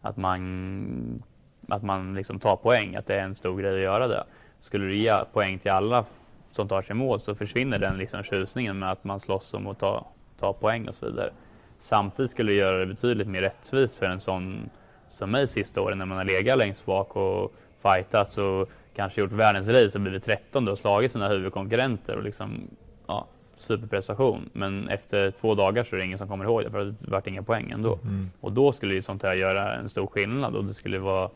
att 0.00 0.16
man 0.16 1.22
att 1.68 1.82
man 1.82 2.14
liksom 2.14 2.38
tar 2.38 2.56
poäng, 2.56 2.96
att 2.96 3.06
det 3.06 3.14
är 3.14 3.24
en 3.24 3.36
stor 3.36 3.60
grej 3.60 3.74
att 3.74 3.80
göra 3.80 4.08
det. 4.08 4.24
Skulle 4.58 4.86
du 4.86 4.96
ge 4.96 5.24
poäng 5.32 5.58
till 5.58 5.70
alla 5.70 6.04
som 6.50 6.68
tar 6.68 6.82
sig 6.82 6.96
mål 6.96 7.20
så 7.20 7.34
försvinner 7.34 7.78
den 7.78 7.98
liksom 7.98 8.22
tjusningen 8.22 8.78
med 8.78 8.90
att 8.90 9.04
man 9.04 9.20
slåss 9.20 9.54
om 9.54 9.66
att 9.66 9.78
ta, 9.78 10.06
ta 10.38 10.52
poäng 10.52 10.88
och 10.88 10.94
så 10.94 11.06
vidare. 11.06 11.30
Samtidigt 11.78 12.30
skulle 12.30 12.52
det 12.52 12.58
göra 12.58 12.78
det 12.78 12.86
betydligt 12.86 13.28
mer 13.28 13.42
rättvist 13.42 13.96
för 13.96 14.06
en 14.06 14.20
sån 14.20 14.70
som 15.10 15.30
mig 15.30 15.48
sista 15.48 15.80
åren 15.80 15.98
när 15.98 16.06
man 16.06 16.18
har 16.18 16.24
legat 16.24 16.58
längst 16.58 16.86
bak 16.86 17.16
och 17.16 17.54
fightats 17.82 18.38
och 18.38 18.70
kanske 18.94 19.20
gjort 19.20 19.32
världens 19.32 19.68
race 19.68 19.98
och 19.98 20.02
blivit 20.02 20.24
13 20.24 20.68
och 20.68 20.78
slagit 20.78 21.12
sina 21.12 21.28
huvudkonkurrenter 21.28 22.16
och 22.16 22.22
liksom, 22.22 22.60
ja, 23.06 23.26
superprestation. 23.56 24.50
Men 24.52 24.88
efter 24.88 25.30
två 25.30 25.54
dagar 25.54 25.84
så 25.84 25.96
är 25.96 25.98
det 26.00 26.06
ingen 26.06 26.18
som 26.18 26.28
kommer 26.28 26.44
ihåg 26.44 26.64
det 26.64 26.70
för 26.70 26.78
att 26.78 27.00
det 27.00 27.10
vart 27.10 27.26
inga 27.26 27.42
poäng 27.42 27.70
ändå. 27.70 27.98
Mm. 28.02 28.30
Och 28.40 28.52
då 28.52 28.72
skulle 28.72 28.94
ju 28.94 29.02
sånt 29.02 29.22
här 29.22 29.34
göra 29.34 29.74
en 29.74 29.88
stor 29.88 30.06
skillnad 30.06 30.56
och 30.56 30.64
det 30.64 30.74
skulle 30.74 30.98
vara 30.98 31.30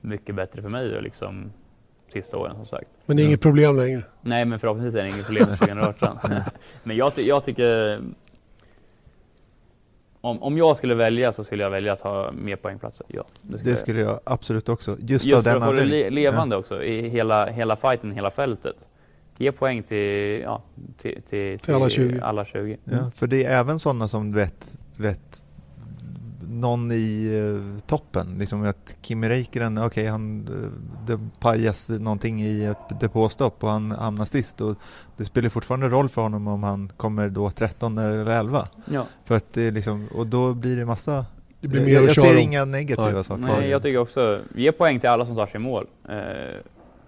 mycket 0.00 0.34
bättre 0.34 0.62
för 0.62 0.68
mig 0.68 0.96
att 0.96 1.02
liksom 1.02 1.52
sista 2.08 2.36
åren 2.36 2.56
som 2.56 2.66
sagt. 2.66 2.88
Men 3.06 3.16
det 3.16 3.22
är 3.22 3.26
inget 3.26 3.40
problem 3.40 3.76
längre? 3.76 4.02
Nej, 4.20 4.44
men 4.44 4.58
förhoppningsvis 4.58 5.00
är 5.00 5.02
det 5.04 5.08
inget 5.08 5.26
problem 5.26 5.46
2018. 5.46 6.18
men 6.82 6.96
jag, 6.96 7.12
jag 7.18 7.44
tycker 7.44 8.00
om, 10.20 10.42
om 10.42 10.58
jag 10.58 10.76
skulle 10.76 10.94
välja 10.94 11.32
så 11.32 11.44
skulle 11.44 11.62
jag 11.62 11.70
välja 11.70 11.92
att 11.92 12.00
ha 12.00 12.32
mer 12.32 12.56
poängplatser. 12.56 13.06
Ja, 13.08 13.24
det 13.42 13.58
skulle, 13.58 13.70
det 13.70 13.76
skulle 13.76 14.00
jag. 14.00 14.10
jag. 14.10 14.20
absolut 14.24 14.68
också. 14.68 14.96
Just, 15.00 15.26
Just 15.26 15.44
för 15.44 15.56
att 15.56 15.64
få 15.64 15.72
det 15.72 15.84
le 15.84 16.10
levande 16.10 16.54
ja. 16.56 16.60
också 16.60 16.82
i 16.82 17.08
hela, 17.08 17.46
hela 17.46 17.76
fighten, 17.76 18.12
hela 18.12 18.30
fältet. 18.30 18.88
Ge 19.38 19.52
poäng 19.52 19.82
till, 19.82 20.40
ja, 20.40 20.62
till, 20.96 21.22
till, 21.22 21.58
till 21.58 21.74
alla 21.74 21.88
20. 21.88 22.20
Alla 22.22 22.44
20. 22.44 22.78
Ja, 22.84 23.10
för 23.14 23.26
det 23.26 23.44
är 23.44 23.58
även 23.58 23.78
sådana 23.78 24.08
som 24.08 24.32
vet, 24.32 24.78
vet 24.98 25.42
någon 26.50 26.92
i 26.92 27.28
uh, 27.28 27.78
toppen, 27.78 28.38
liksom 28.38 28.64
att 28.64 28.96
Kimi 29.02 29.28
Räikkönen, 29.28 29.78
okej 29.78 29.86
okay, 29.86 30.06
han, 30.06 30.48
uh, 30.48 30.70
det 31.06 31.20
pajas 31.40 31.90
någonting 31.90 32.42
i 32.42 32.64
ett 32.64 33.00
depåstopp 33.00 33.64
och 33.64 33.70
han 33.70 33.90
hamnar 33.90 34.24
sist 34.24 34.60
och 34.60 34.76
det 35.16 35.24
spelar 35.24 35.48
fortfarande 35.48 35.88
roll 35.88 36.08
för 36.08 36.22
honom 36.22 36.48
om 36.48 36.62
han 36.62 36.92
kommer 36.96 37.28
då 37.28 37.50
13 37.50 37.98
eller 37.98 38.26
11. 38.26 38.68
Ja. 38.84 39.06
För 39.24 39.36
att 39.36 39.52
det 39.52 39.70
liksom, 39.70 40.08
och 40.14 40.26
då 40.26 40.54
blir 40.54 40.76
det 40.76 40.86
massa 40.86 41.26
det 41.60 41.68
blir 41.68 41.80
mer 41.80 41.92
jag, 41.92 42.04
jag 42.04 42.14
ser 42.14 42.36
inga 42.36 42.64
negativa 42.64 43.10
Nej. 43.12 43.24
saker. 43.24 43.42
Nej, 43.42 43.68
jag 43.68 43.82
tycker 43.82 43.98
också, 43.98 44.40
ge 44.54 44.72
poäng 44.72 45.00
till 45.00 45.08
alla 45.08 45.26
som 45.26 45.36
tar 45.36 45.46
sig 45.46 45.56
i 45.56 45.62
mål. 45.62 45.86
Uh, 46.08 46.14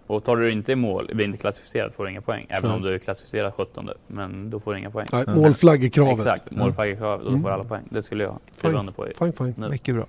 och 0.06 0.24
tar 0.24 0.36
du 0.36 0.50
inte 0.50 0.72
i 0.72 0.76
mål, 0.76 1.10
blir 1.14 1.26
inte 1.26 1.38
klassificerad, 1.38 1.94
får 1.94 2.04
du 2.04 2.10
inga 2.10 2.20
poäng. 2.20 2.46
Även 2.48 2.70
ja. 2.70 2.76
om 2.76 2.82
du 2.82 2.94
är 2.94 2.98
klassificerad 2.98 3.54
17 3.54 3.90
men 4.06 4.50
då 4.50 4.60
får 4.60 4.72
du 4.72 4.78
inga 4.78 4.90
poäng. 4.90 5.06
Nej, 5.12 5.24
målflaggekravet. 5.26 6.18
Exakt, 6.18 6.50
målflaggekravet, 6.50 7.24
då 7.24 7.30
mm. 7.30 7.42
får 7.42 7.50
alla 7.50 7.64
poäng. 7.64 7.82
Det 7.90 8.02
skulle 8.02 8.24
jag 8.24 8.38
skriva 8.52 8.78
under 8.78 8.92
på. 8.92 9.06
Fine, 9.18 9.32
fine. 9.32 9.54
Nu. 9.56 9.68
Mycket 9.68 9.94
bra. 9.94 10.06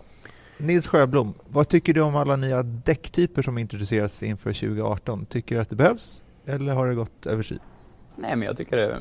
Nils 0.58 0.88
Sjöblom, 0.88 1.34
vad 1.48 1.68
tycker 1.68 1.94
du 1.94 2.02
om 2.02 2.16
alla 2.16 2.36
nya 2.36 2.64
däcktyper 2.64 3.42
som 3.42 3.58
introduceras 3.58 4.24
inför 4.24 4.54
2018? 4.54 5.26
Tycker 5.26 5.56
du 5.56 5.62
att 5.62 5.70
det 5.70 5.76
behövs 5.76 6.24
eller 6.46 6.74
har 6.74 6.88
det 6.88 6.96
gått 6.96 7.26
överstyr? 7.26 7.60
Nej, 8.16 8.36
men 8.36 8.46
jag 8.46 8.58
tycker 8.58 8.78
det, 8.78 9.00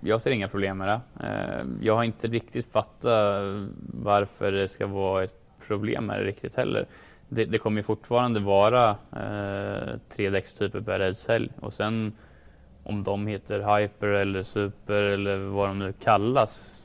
jag 0.00 0.22
ser 0.22 0.30
inga 0.30 0.48
problem 0.48 0.78
med 0.78 0.88
det. 0.88 1.00
Eh, 1.26 1.66
jag 1.80 1.96
har 1.96 2.04
inte 2.04 2.28
riktigt 2.28 2.72
fattat 2.72 3.68
varför 4.02 4.52
det 4.52 4.68
ska 4.68 4.86
vara 4.86 5.24
ett 5.24 5.40
problem 5.66 6.06
med 6.06 6.20
det 6.20 6.24
riktigt 6.24 6.54
heller 6.54 6.86
det, 7.34 7.44
det 7.44 7.58
kommer 7.58 7.82
fortfarande 7.82 8.40
vara 8.40 8.90
eh, 8.90 9.98
tre 10.08 10.30
däckstyper 10.30 10.80
per 10.80 10.98
racehelg 10.98 11.50
och 11.60 11.72
sen 11.72 12.12
om 12.82 13.04
de 13.04 13.26
heter 13.26 13.78
Hyper 13.78 14.06
eller 14.06 14.42
Super 14.42 15.02
eller 15.02 15.38
vad 15.38 15.68
de 15.68 15.78
nu 15.78 15.92
kallas 15.92 16.80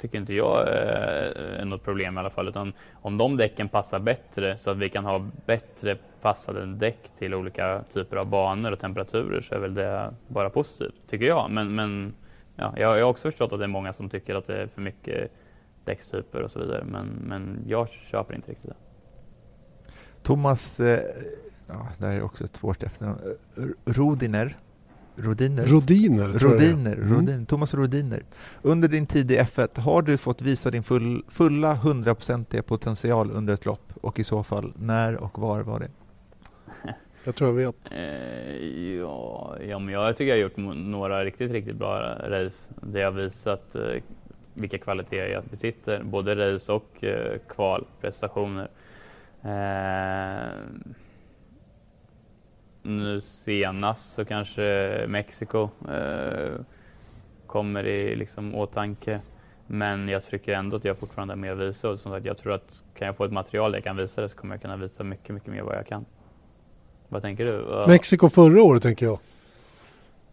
tycker 0.00 0.18
inte 0.18 0.34
jag 0.34 0.68
eh, 0.68 1.60
är 1.60 1.64
något 1.64 1.84
problem 1.84 2.16
i 2.16 2.20
alla 2.20 2.30
fall. 2.30 2.48
Utan 2.48 2.72
om 2.92 3.18
de 3.18 3.36
däcken 3.36 3.68
passar 3.68 3.98
bättre 3.98 4.56
så 4.56 4.70
att 4.70 4.76
vi 4.76 4.88
kan 4.88 5.04
ha 5.04 5.26
bättre 5.46 5.96
passade 6.20 6.66
däck 6.66 7.10
till 7.18 7.34
olika 7.34 7.82
typer 7.92 8.16
av 8.16 8.26
banor 8.26 8.72
och 8.72 8.78
temperaturer 8.78 9.40
så 9.40 9.54
är 9.54 9.58
väl 9.58 9.74
det 9.74 10.14
bara 10.28 10.50
positivt, 10.50 11.00
tycker 11.06 11.26
jag. 11.26 11.50
Men, 11.50 11.74
men 11.74 12.14
ja, 12.56 12.74
jag 12.76 12.88
har 12.88 13.02
också 13.02 13.30
förstått 13.30 13.52
att 13.52 13.58
det 13.58 13.64
är 13.64 13.68
många 13.68 13.92
som 13.92 14.08
tycker 14.08 14.34
att 14.34 14.46
det 14.46 14.62
är 14.62 14.66
för 14.66 14.80
mycket 14.80 15.30
däckstyper 15.84 16.42
och 16.42 16.50
så 16.50 16.60
vidare. 16.60 16.84
Men, 16.84 17.06
men 17.06 17.64
jag 17.66 17.88
köper 17.88 18.34
inte 18.34 18.50
riktigt 18.50 18.70
det. 18.70 18.89
Thomas, 20.22 20.80
eh, 20.80 21.00
ja, 21.66 21.88
det 21.98 22.06
här 22.06 22.14
är 22.14 22.22
också 22.22 22.44
ett 22.44 22.56
svårt 22.56 22.82
efternamn, 22.82 23.18
Rodiner. 23.84 24.56
Rodiner. 25.16 25.66
Rodiner, 25.66 26.28
Rodiner, 26.28 26.92
mm. 26.96 27.14
Rodiner. 27.14 27.44
Thomas 27.44 27.74
Rodiner. 27.74 28.22
Under 28.62 28.88
din 28.88 29.06
tid 29.06 29.30
i 29.30 29.38
F1, 29.38 29.80
har 29.80 30.02
du 30.02 30.16
fått 30.16 30.42
visa 30.42 30.70
din 30.70 30.82
full, 30.82 31.24
fulla 31.28 31.74
hundraprocentiga 31.74 32.62
potential 32.62 33.30
under 33.30 33.54
ett 33.54 33.66
lopp? 33.66 33.92
Och 34.00 34.18
i 34.18 34.24
så 34.24 34.42
fall, 34.42 34.72
när 34.76 35.16
och 35.16 35.38
var 35.38 35.60
var 35.60 35.80
det? 35.80 35.90
Jag 37.24 37.34
tror 37.34 37.50
jag 37.50 37.66
vet. 37.66 37.92
Eh, 37.92 38.98
ja, 38.98 39.56
ja, 39.68 39.78
men 39.78 39.94
jag 39.94 40.16
tycker 40.16 40.28
jag 40.28 40.36
har 40.36 40.42
gjort 40.42 40.76
några 40.76 41.24
riktigt, 41.24 41.52
riktigt 41.52 41.76
bra 41.76 42.00
race 42.22 42.74
där 42.82 43.00
jag 43.00 43.12
visat 43.12 43.74
eh, 43.74 44.02
vilka 44.54 44.78
kvaliteter 44.78 45.32
jag 45.32 45.44
besitter, 45.44 46.02
både 46.02 46.54
race 46.54 46.72
och 46.72 47.04
eh, 47.04 47.38
kvalprestationer. 47.48 48.68
Eh, 49.42 50.50
nu 52.82 53.20
senast 53.20 54.14
så 54.14 54.24
kanske 54.24 55.04
Mexiko 55.08 55.68
eh, 55.88 56.60
kommer 57.46 57.86
i 57.86 58.16
liksom 58.16 58.54
åtanke. 58.54 59.20
Men 59.66 60.08
jag 60.08 60.24
tycker 60.24 60.52
ändå 60.52 60.76
att 60.76 60.84
jag 60.84 60.98
fortfarande 60.98 61.34
har 61.34 61.38
mer 61.38 61.52
att 61.52 61.58
visa 61.58 61.88
och 61.90 61.98
som 61.98 62.12
sagt, 62.12 62.26
jag 62.26 62.38
tror 62.38 62.52
att 62.52 62.82
kan 62.94 63.06
jag 63.06 63.16
få 63.16 63.24
ett 63.24 63.32
material 63.32 63.72
där 63.72 63.78
jag 63.78 63.84
kan 63.84 63.96
visa 63.96 64.22
det 64.22 64.28
så 64.28 64.36
kommer 64.36 64.54
jag 64.54 64.62
kunna 64.62 64.76
visa 64.76 65.04
mycket, 65.04 65.34
mycket 65.34 65.52
mer 65.52 65.62
vad 65.62 65.76
jag 65.76 65.86
kan. 65.86 66.04
Vad 67.08 67.22
tänker 67.22 67.44
du? 67.44 67.84
Mexiko 67.88 68.28
förra 68.28 68.62
året 68.62 68.82
tänker 68.82 69.06
jag. 69.06 69.18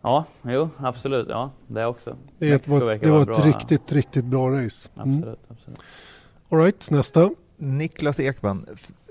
Ja, 0.01 0.25
jo 0.41 0.69
absolut. 0.77 1.27
Ja, 1.29 1.51
det 1.67 1.85
också. 1.85 2.15
Det, 2.37 2.67
var, 2.67 2.79
det 2.79 3.09
var 3.09 3.21
ett 3.21 3.27
bra. 3.27 3.45
riktigt, 3.45 3.91
riktigt 3.91 4.25
bra 4.25 4.49
race. 4.49 4.89
Mm. 4.95 5.17
Absolut, 5.17 5.39
absolut. 5.47 5.79
All 6.49 6.59
right, 6.59 6.91
nästa. 6.91 7.29
Niklas 7.57 8.19
Ekman, 8.19 8.65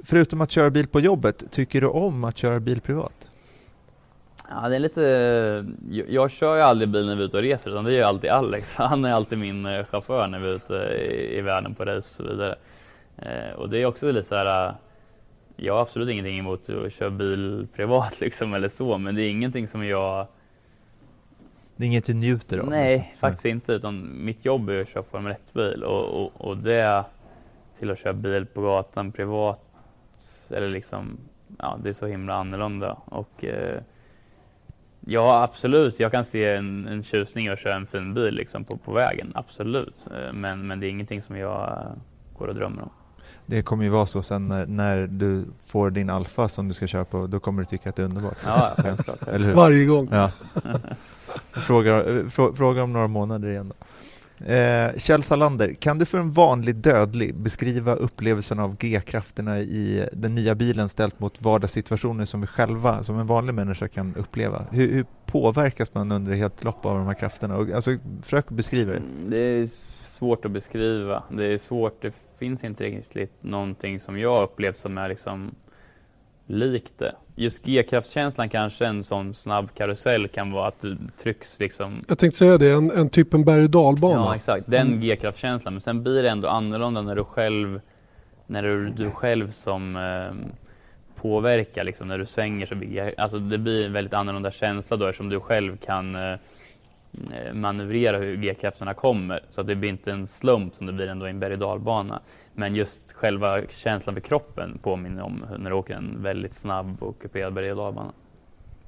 förutom 0.04 0.40
att 0.40 0.50
köra 0.50 0.70
bil 0.70 0.88
på 0.88 1.00
jobbet, 1.00 1.50
tycker 1.50 1.80
du 1.80 1.86
om 1.86 2.24
att 2.24 2.36
köra 2.36 2.60
bil 2.60 2.80
privat? 2.80 3.28
Ja, 4.48 4.68
det 4.68 4.74
är 4.76 4.80
lite... 4.80 5.00
Jag, 5.90 6.10
jag 6.10 6.30
kör 6.30 6.56
ju 6.56 6.62
aldrig 6.62 6.88
bil 6.88 7.06
när 7.06 7.16
vi 7.16 7.22
är 7.22 7.26
ute 7.26 7.36
och 7.36 7.42
reser, 7.42 7.70
utan 7.70 7.84
det 7.84 7.92
gör 7.92 8.06
alltid 8.06 8.30
Alex. 8.30 8.74
Han 8.76 9.04
är 9.04 9.12
alltid 9.12 9.38
min 9.38 9.66
eh, 9.66 9.84
chaufför 9.84 10.26
när 10.26 10.38
vi 10.38 10.48
är 10.48 10.54
ute 10.54 10.74
i, 10.74 11.38
i 11.38 11.40
världen 11.40 11.74
på 11.74 11.84
race 11.84 11.96
och 11.96 12.26
så 12.28 12.32
vidare. 12.32 12.56
Eh, 13.16 13.54
och 13.56 13.68
det 13.68 13.78
är 13.78 13.86
också 13.86 14.12
lite 14.12 14.28
så 14.28 14.34
här... 14.34 14.74
Jag 15.56 15.74
har 15.74 15.82
absolut 15.82 16.10
ingenting 16.10 16.38
emot 16.38 16.70
att 16.70 16.92
köra 16.92 17.10
bil 17.10 17.66
privat 17.76 18.20
liksom 18.20 18.54
eller 18.54 18.68
så, 18.68 18.98
men 18.98 19.14
det 19.14 19.22
är 19.22 19.30
ingenting 19.30 19.68
som 19.68 19.86
jag... 19.86 20.26
Det 21.76 21.84
är 21.84 21.86
inget 21.86 22.04
du 22.04 22.14
njuter 22.14 22.58
av? 22.58 22.70
Nej, 22.70 22.96
liksom. 22.96 23.18
faktiskt 23.18 23.44
inte. 23.44 23.72
Utan 23.72 24.24
mitt 24.24 24.44
jobb 24.44 24.68
är 24.68 24.80
att 24.80 24.88
köra 24.88 25.02
Formel 25.02 25.32
1-bil 25.32 25.82
och, 25.82 26.22
och, 26.22 26.32
och 26.48 26.56
det 26.56 27.04
till 27.78 27.90
att 27.90 27.98
köra 27.98 28.12
bil 28.12 28.46
på 28.46 28.60
gatan 28.60 29.12
privat. 29.12 29.60
Eller 30.48 30.68
liksom, 30.68 31.18
ja, 31.58 31.78
det 31.82 31.88
är 31.88 31.92
så 31.92 32.06
himla 32.06 32.34
annorlunda. 32.34 32.96
Och, 33.04 33.44
eh, 33.44 33.80
ja, 35.00 35.42
absolut, 35.42 36.00
jag 36.00 36.12
kan 36.12 36.24
se 36.24 36.54
en, 36.54 36.86
en 36.86 37.02
tjusning 37.02 37.48
att 37.48 37.58
köra 37.58 37.74
en 37.74 37.86
fin 37.86 38.14
bil 38.14 38.34
liksom 38.34 38.64
på, 38.64 38.76
på 38.76 38.92
vägen. 38.92 39.32
Absolut. 39.34 40.06
Eh, 40.14 40.32
men, 40.32 40.66
men 40.66 40.80
det 40.80 40.86
är 40.86 40.90
ingenting 40.90 41.22
som 41.22 41.36
jag 41.36 41.86
går 42.38 42.48
och 42.48 42.54
drömmer 42.54 42.82
om. 42.82 42.90
Det 43.46 43.62
kommer 43.62 43.84
ju 43.84 43.90
vara 43.90 44.06
så 44.06 44.22
sen 44.22 44.48
när, 44.48 44.66
när, 44.66 45.06
du 45.06 45.44
får 45.66 45.90
din 45.90 46.10
Alfa 46.10 46.48
som 46.48 46.68
du 46.68 46.74
ska 46.74 46.86
köra 46.86 47.04
på, 47.04 47.26
då 47.26 47.40
kommer 47.40 47.62
du 47.62 47.66
tycka 47.66 47.88
att 47.88 47.96
det 47.96 48.02
är 48.02 48.04
underbart. 48.04 48.36
Ja, 48.44 48.72
självklart. 48.78 49.22
Eller 49.28 49.46
hur? 49.46 49.54
Varje 49.54 49.84
gång. 49.84 50.08
Ja. 50.10 50.30
fråga, 51.52 52.04
fråga 52.54 52.82
om 52.82 52.92
några 52.92 53.08
månader 53.08 53.48
igen 53.48 53.68
då. 53.68 53.86
Eh, 54.38 54.96
Kjell 54.96 55.22
Salander, 55.22 55.74
kan 55.74 55.98
du 55.98 56.04
för 56.04 56.18
en 56.18 56.32
vanlig 56.32 56.76
dödlig 56.76 57.34
beskriva 57.34 57.94
upplevelsen 57.94 58.58
av 58.58 58.76
G-krafterna 58.76 59.60
i 59.60 60.08
den 60.12 60.34
nya 60.34 60.54
bilen 60.54 60.88
ställt 60.88 61.20
mot 61.20 61.42
vardagssituationer 61.42 62.24
som 62.24 62.40
vi 62.40 62.46
själva, 62.46 63.02
som 63.02 63.18
en 63.18 63.26
vanlig 63.26 63.54
människa 63.54 63.88
kan 63.88 64.14
uppleva? 64.16 64.66
Hur, 64.70 64.92
hur 64.92 65.04
påverkas 65.26 65.94
man 65.94 66.12
under 66.12 66.32
ett 66.32 66.38
helt 66.38 66.64
lopp 66.64 66.86
av 66.86 66.96
de 66.96 67.06
här 67.06 67.14
krafterna? 67.14 67.56
Och, 67.56 67.70
alltså, 67.70 67.90
försök 68.22 68.48
beskriva 68.48 68.92
det. 68.92 68.98
Mm, 68.98 69.30
det 69.30 69.38
är 69.38 69.66
svårt 70.04 70.44
att 70.44 70.50
beskriva. 70.50 71.22
Det 71.30 71.44
är 71.44 71.58
svårt, 71.58 72.02
det 72.02 72.14
finns 72.38 72.64
inte 72.64 72.84
riktigt 72.84 73.32
någonting 73.40 74.00
som 74.00 74.18
jag 74.18 74.42
upplevt 74.42 74.78
som 74.78 74.98
är 74.98 75.08
liksom 75.08 75.54
likt 76.46 76.98
det. 76.98 77.14
Just 77.34 77.62
G-kraftkänslan 77.62 78.48
kanske 78.48 78.86
en 78.86 79.04
sån 79.04 79.34
snabb 79.34 79.74
karusell 79.74 80.28
kan 80.28 80.52
vara 80.52 80.68
att 80.68 80.80
du 80.80 80.96
trycks 81.22 81.58
liksom. 81.58 82.02
Jag 82.08 82.18
tänkte 82.18 82.38
säga 82.38 82.58
det, 82.58 82.70
en, 82.70 82.90
en 82.90 83.08
typ 83.08 83.34
en 83.34 83.44
berg 83.44 83.64
och 83.64 83.70
dalbana. 83.70 84.14
Ja 84.14 84.34
exakt, 84.34 84.66
den 84.66 84.86
mm. 84.86 85.00
G-kraftkänslan. 85.00 85.74
Men 85.74 85.80
sen 85.80 86.02
blir 86.02 86.22
det 86.22 86.30
ändå 86.30 86.48
annorlunda 86.48 87.02
när 87.02 87.16
du 87.16 87.24
själv, 87.24 87.80
när 88.46 88.62
du, 88.62 88.88
du 88.88 89.10
själv 89.10 89.50
som 89.50 89.96
eh, 89.96 90.56
påverkar 91.22 91.84
liksom 91.84 92.08
när 92.08 92.18
du 92.18 92.26
svänger 92.26 92.66
så 92.66 92.74
blir 92.74 93.14
alltså 93.16 93.38
det 93.38 93.58
blir 93.58 93.86
en 93.86 93.92
väldigt 93.92 94.14
annorlunda 94.14 94.50
känsla 94.50 94.96
då 94.96 95.06
eftersom 95.06 95.28
du 95.28 95.40
själv 95.40 95.76
kan 95.76 96.14
eh, 96.14 96.38
manövrera 97.52 98.18
hur 98.18 98.36
G-krafterna 98.36 98.94
kommer. 98.94 99.40
Så 99.50 99.60
att 99.60 99.66
det 99.66 99.74
blir 99.74 99.90
inte 99.90 100.12
en 100.12 100.26
slump 100.26 100.74
som 100.74 100.86
det 100.86 100.92
blir 100.92 101.08
ändå 101.08 101.26
i 101.26 101.30
en 101.30 101.40
berg 101.40 101.52
och 101.52 101.58
dalbana. 101.58 102.20
Men 102.58 102.74
just 102.74 103.12
själva 103.12 103.60
känslan 103.68 104.14
för 104.14 104.20
kroppen 104.20 104.78
påminner 104.82 105.22
om 105.22 105.44
när 105.58 105.70
du 105.70 105.76
åker 105.76 105.94
en 105.94 106.22
väldigt 106.22 106.54
snabb 106.54 107.02
och 107.02 107.22
kuperad 107.22 107.54
berg 107.54 107.70
och 107.70 107.76
dalbana. 107.76 108.12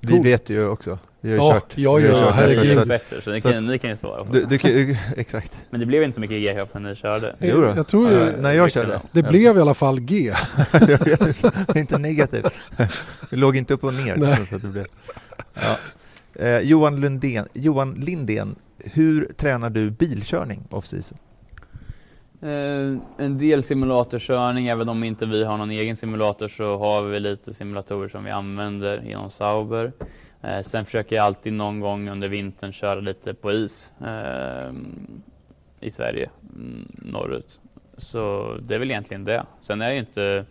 Vi 0.01 0.13
cool. 0.13 0.23
vet 0.23 0.51
ju 0.51 0.69
också. 0.69 0.99
Vi 1.21 1.31
har 1.31 1.37
ja, 1.37 1.53
kört. 1.53 1.73
Ja, 1.79 2.01
ja, 2.01 2.07
ja 2.07 2.31
herregud. 2.31 2.79
Så, 2.79 2.87
bättre, 2.87 3.23
så, 3.23 3.31
ni, 3.31 3.41
kan, 3.41 3.67
ni 3.67 3.79
kan 3.79 3.91
ju 3.91 3.97
svara 3.97 4.25
på 4.25 4.33
du, 4.33 4.45
du 4.45 4.59
kan, 4.59 4.71
Exakt. 5.17 5.67
Men 5.71 5.81
det 5.81 5.87
blev 5.87 6.03
inte 6.03 6.15
så 6.15 6.21
mycket 6.21 6.41
G-kraft 6.41 6.75
när 6.75 6.81
ni 6.81 6.95
körde? 6.95 7.37
Jo 7.41 7.61
då. 7.61 7.73
Jag 7.77 7.87
tror 7.87 8.11
ju, 8.11 8.37
när 8.37 8.53
jag 8.53 8.73
körde. 8.73 9.01
Det 9.13 9.23
blev 9.23 9.57
i 9.57 9.61
alla 9.61 9.75
fall 9.75 10.01
G. 10.01 10.33
inte 11.75 11.99
negativt. 11.99 12.53
Det 13.31 13.37
låg 13.37 13.57
inte 13.57 13.75
upp 13.75 13.85
och 13.85 13.95
ner. 13.95 14.45
Så 14.45 14.57
att 14.57 14.63
det 14.63 14.69
blev. 14.69 14.87
Ja. 15.55 15.77
Eh, 16.45 16.59
Johan, 16.59 17.01
Lundén, 17.01 17.49
Johan 17.53 17.95
Lindén, 17.95 18.57
hur 18.79 19.33
tränar 19.37 19.71
du 19.71 19.91
bilkörning 19.91 20.63
off-season? 20.71 21.19
Eh, 22.41 22.99
en 23.17 23.39
del 23.39 23.63
simulatorkörning, 23.63 24.67
även 24.67 24.89
om 24.89 25.05
inte 25.05 25.27
vi 25.27 25.45
har 25.45 25.57
någon 25.57 25.71
egen 25.71 25.97
simulator 25.97 26.49
så 26.49 26.79
har 26.79 27.03
vi 27.03 27.21
lite 27.21 27.55
simulatorer 27.55 28.09
som 28.09 28.25
vi 28.25 28.31
använder 28.31 29.03
genom 29.03 29.31
Sauber. 29.31 29.93
Eh, 30.43 30.61
sen 30.61 30.85
försöker 30.85 31.17
jag 31.17 31.25
alltid 31.25 31.53
någon 31.53 31.81
gång 31.81 32.09
under 32.09 32.29
vintern 32.29 32.73
köra 32.73 33.01
lite 33.01 33.35
på 33.35 33.53
is 33.53 33.93
eh, 34.07 34.73
i 35.81 35.91
Sverige, 35.91 36.31
mm, 36.55 36.93
norrut. 36.93 37.61
Så 37.97 38.55
det 38.63 38.75
är 38.75 38.79
väl 38.79 38.91
egentligen 38.91 39.25
det. 39.25 39.47
Sen 39.61 39.83
är 39.83 39.89
det 39.89 39.95
ju 39.95 40.01
inte 40.01 40.45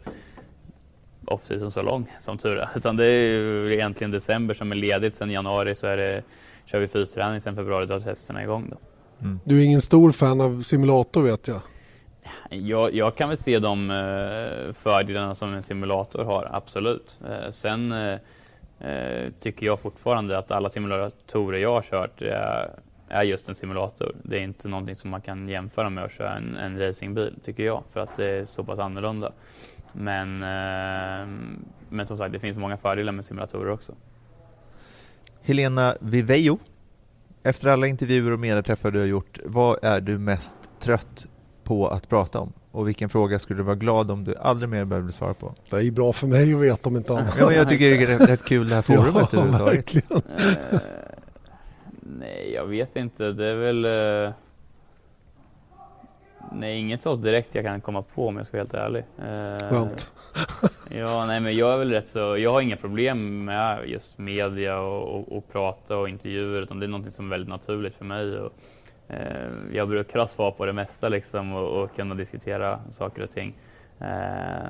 off-season 1.26 1.72
så 1.72 1.82
lång 1.82 2.08
som 2.20 2.38
tur 2.38 2.58
är, 2.58 2.70
utan 2.76 2.98
det 2.98 3.06
är 3.06 3.22
ju 3.22 3.74
egentligen 3.74 4.12
december 4.12 4.54
som 4.54 4.72
är 4.72 4.76
ledigt. 4.76 5.16
Sen 5.16 5.32
januari 5.32 5.76
så 5.76 5.88
är 5.88 5.98
det, 5.98 6.24
kör 6.66 6.80
vi 6.80 6.88
fysträning, 6.88 7.42
sen 7.42 7.56
februari 7.56 7.86
drar 7.86 8.00
testerna 8.00 8.44
igång. 8.44 8.70
Då. 8.70 8.78
Mm. 9.26 9.40
Du 9.44 9.60
är 9.60 9.66
ingen 9.66 9.82
stor 9.82 10.12
fan 10.12 10.42
av 10.42 10.62
simulator 10.62 11.22
vet 11.22 11.48
jag. 11.48 11.62
Jag, 12.50 12.94
jag 12.94 13.16
kan 13.16 13.30
väl 13.30 13.38
se 13.38 13.60
de 13.60 13.92
eh, 13.92 14.74
fördelarna 14.74 15.36
som 15.36 15.54
en 15.54 15.64
simulator 15.64 16.24
har, 16.24 16.50
absolut. 16.52 17.20
Eh, 17.30 17.50
sen 17.50 17.92
eh, 17.92 19.32
tycker 19.40 19.66
jag 19.66 19.80
fortfarande 19.80 20.38
att 20.38 20.52
alla 20.52 20.70
simulatorer 20.70 21.60
jag 21.60 21.74
har 21.74 21.82
kört 21.82 22.22
är, 22.22 22.70
är, 23.08 23.24
just 23.24 23.50
en 23.50 23.56
simulator. 23.56 24.16
Det 24.24 24.38
är 24.38 24.42
inte 24.42 24.68
någonting 24.68 24.96
som 24.96 25.10
man 25.10 25.22
kan 25.22 25.50
jämföra 25.50 25.90
med 25.90 26.04
att 26.04 26.12
köra 26.12 26.36
en, 26.36 26.56
en 26.56 26.80
racingbil, 26.80 27.36
tycker 27.44 27.64
jag, 27.64 27.84
för 27.94 28.00
att 28.00 28.18
det 28.18 28.26
är 28.26 28.46
så 28.46 28.64
pass 28.64 28.80
annorlunda. 28.80 29.32
Men, 29.94 30.40
men 31.90 32.08
som 32.08 32.18
sagt, 32.18 32.34
det 32.34 32.40
finns 32.40 32.58
många 32.58 32.78
fördelar 32.78 33.12
med 33.12 33.26
simulatorer 33.26 33.72
också. 33.72 33.94
Helena 35.42 35.96
Vivejo, 36.00 36.60
efter 37.44 37.70
alla 37.70 37.88
intervjuer 37.88 38.58
och 38.58 38.66
träffar 38.66 38.92
du 38.92 39.00
har 39.00 39.06
gjort, 39.06 39.40
vad 39.46 39.84
är 39.84 40.02
du 40.02 40.18
mest 40.18 40.56
trött 40.80 41.28
på 41.68 41.88
att 41.88 42.10
prata 42.10 42.40
om? 42.40 42.54
Och 42.72 42.88
vilken 42.88 43.10
fråga 43.10 43.40
skulle 43.40 43.60
du 43.60 43.64
vara 43.64 43.76
glad 43.76 44.12
om 44.12 44.24
du 44.24 44.36
aldrig 44.36 44.70
mer 44.70 44.86
behövde 44.86 45.12
svara 45.12 45.34
på? 45.34 45.54
Det 45.70 45.76
är 45.76 45.92
bra 45.92 46.14
för 46.14 46.28
mig 46.28 46.54
att 46.54 46.62
veta 46.62 46.90
om 46.90 46.98
inte 46.98 47.14
annat. 47.14 47.36
Ja, 47.40 47.54
jag 47.54 47.68
tycker 47.68 47.90
det 47.90 48.14
är 48.14 48.28
rätt, 48.28 48.46
kul 48.46 48.70
det 48.70 48.76
här 48.76 48.82
forumet 48.82 49.34
ja, 49.34 49.42
verkligen. 49.66 50.12
Uh, 50.12 50.80
nej, 52.20 52.52
jag 52.54 52.66
vet 52.66 52.96
inte. 52.96 53.32
Det 53.32 53.46
är 53.46 53.56
väl... 53.56 53.86
Uh, 53.86 54.34
nej, 56.54 56.80
inget 56.80 57.02
sånt 57.02 57.24
direkt 57.24 57.56
jag 57.56 57.66
kan 57.66 57.82
komma 57.82 58.02
på 58.02 58.28
om 58.28 58.38
jag 58.38 58.48
ska 58.48 58.58
vara 58.58 58.64
helt 58.64 58.74
ärlig. 58.74 59.04
Uh, 59.20 59.70
Skönt. 59.70 60.12
ja, 60.92 61.26
nej, 61.26 61.40
men 61.40 61.56
jag 61.56 61.74
är 61.74 61.78
väl 61.78 61.92
rätt 61.92 62.08
så... 62.08 62.38
Jag 62.38 62.52
har 62.52 62.62
inga 62.62 62.78
problem 62.78 63.46
med 63.46 63.90
just 63.90 64.18
media 64.18 64.80
och, 64.80 65.16
och, 65.16 65.38
och 65.38 65.52
prata 65.52 65.98
och 65.98 66.10
intervjuer, 66.10 66.62
utan 66.62 66.80
det 66.80 66.86
är 66.86 66.88
något 66.88 67.14
som 67.14 67.26
är 67.26 67.30
väldigt 67.30 67.50
naturligt 67.50 67.96
för 67.96 68.06
mig. 68.06 68.40
Och, 68.40 68.54
Eh, 68.54 68.77
Eh, 69.10 69.50
jag 69.74 69.90
brukar 69.90 70.20
ha 70.20 70.28
svar 70.28 70.52
på 70.52 70.66
det 70.66 70.74
mesta 70.74 71.10
liksom 71.10 71.54
och, 71.54 71.84
och 71.84 71.96
kunna 71.96 72.16
diskutera 72.16 72.80
saker 72.92 73.24
och 73.24 73.32
ting. 73.32 73.54
Eh, 74.00 74.70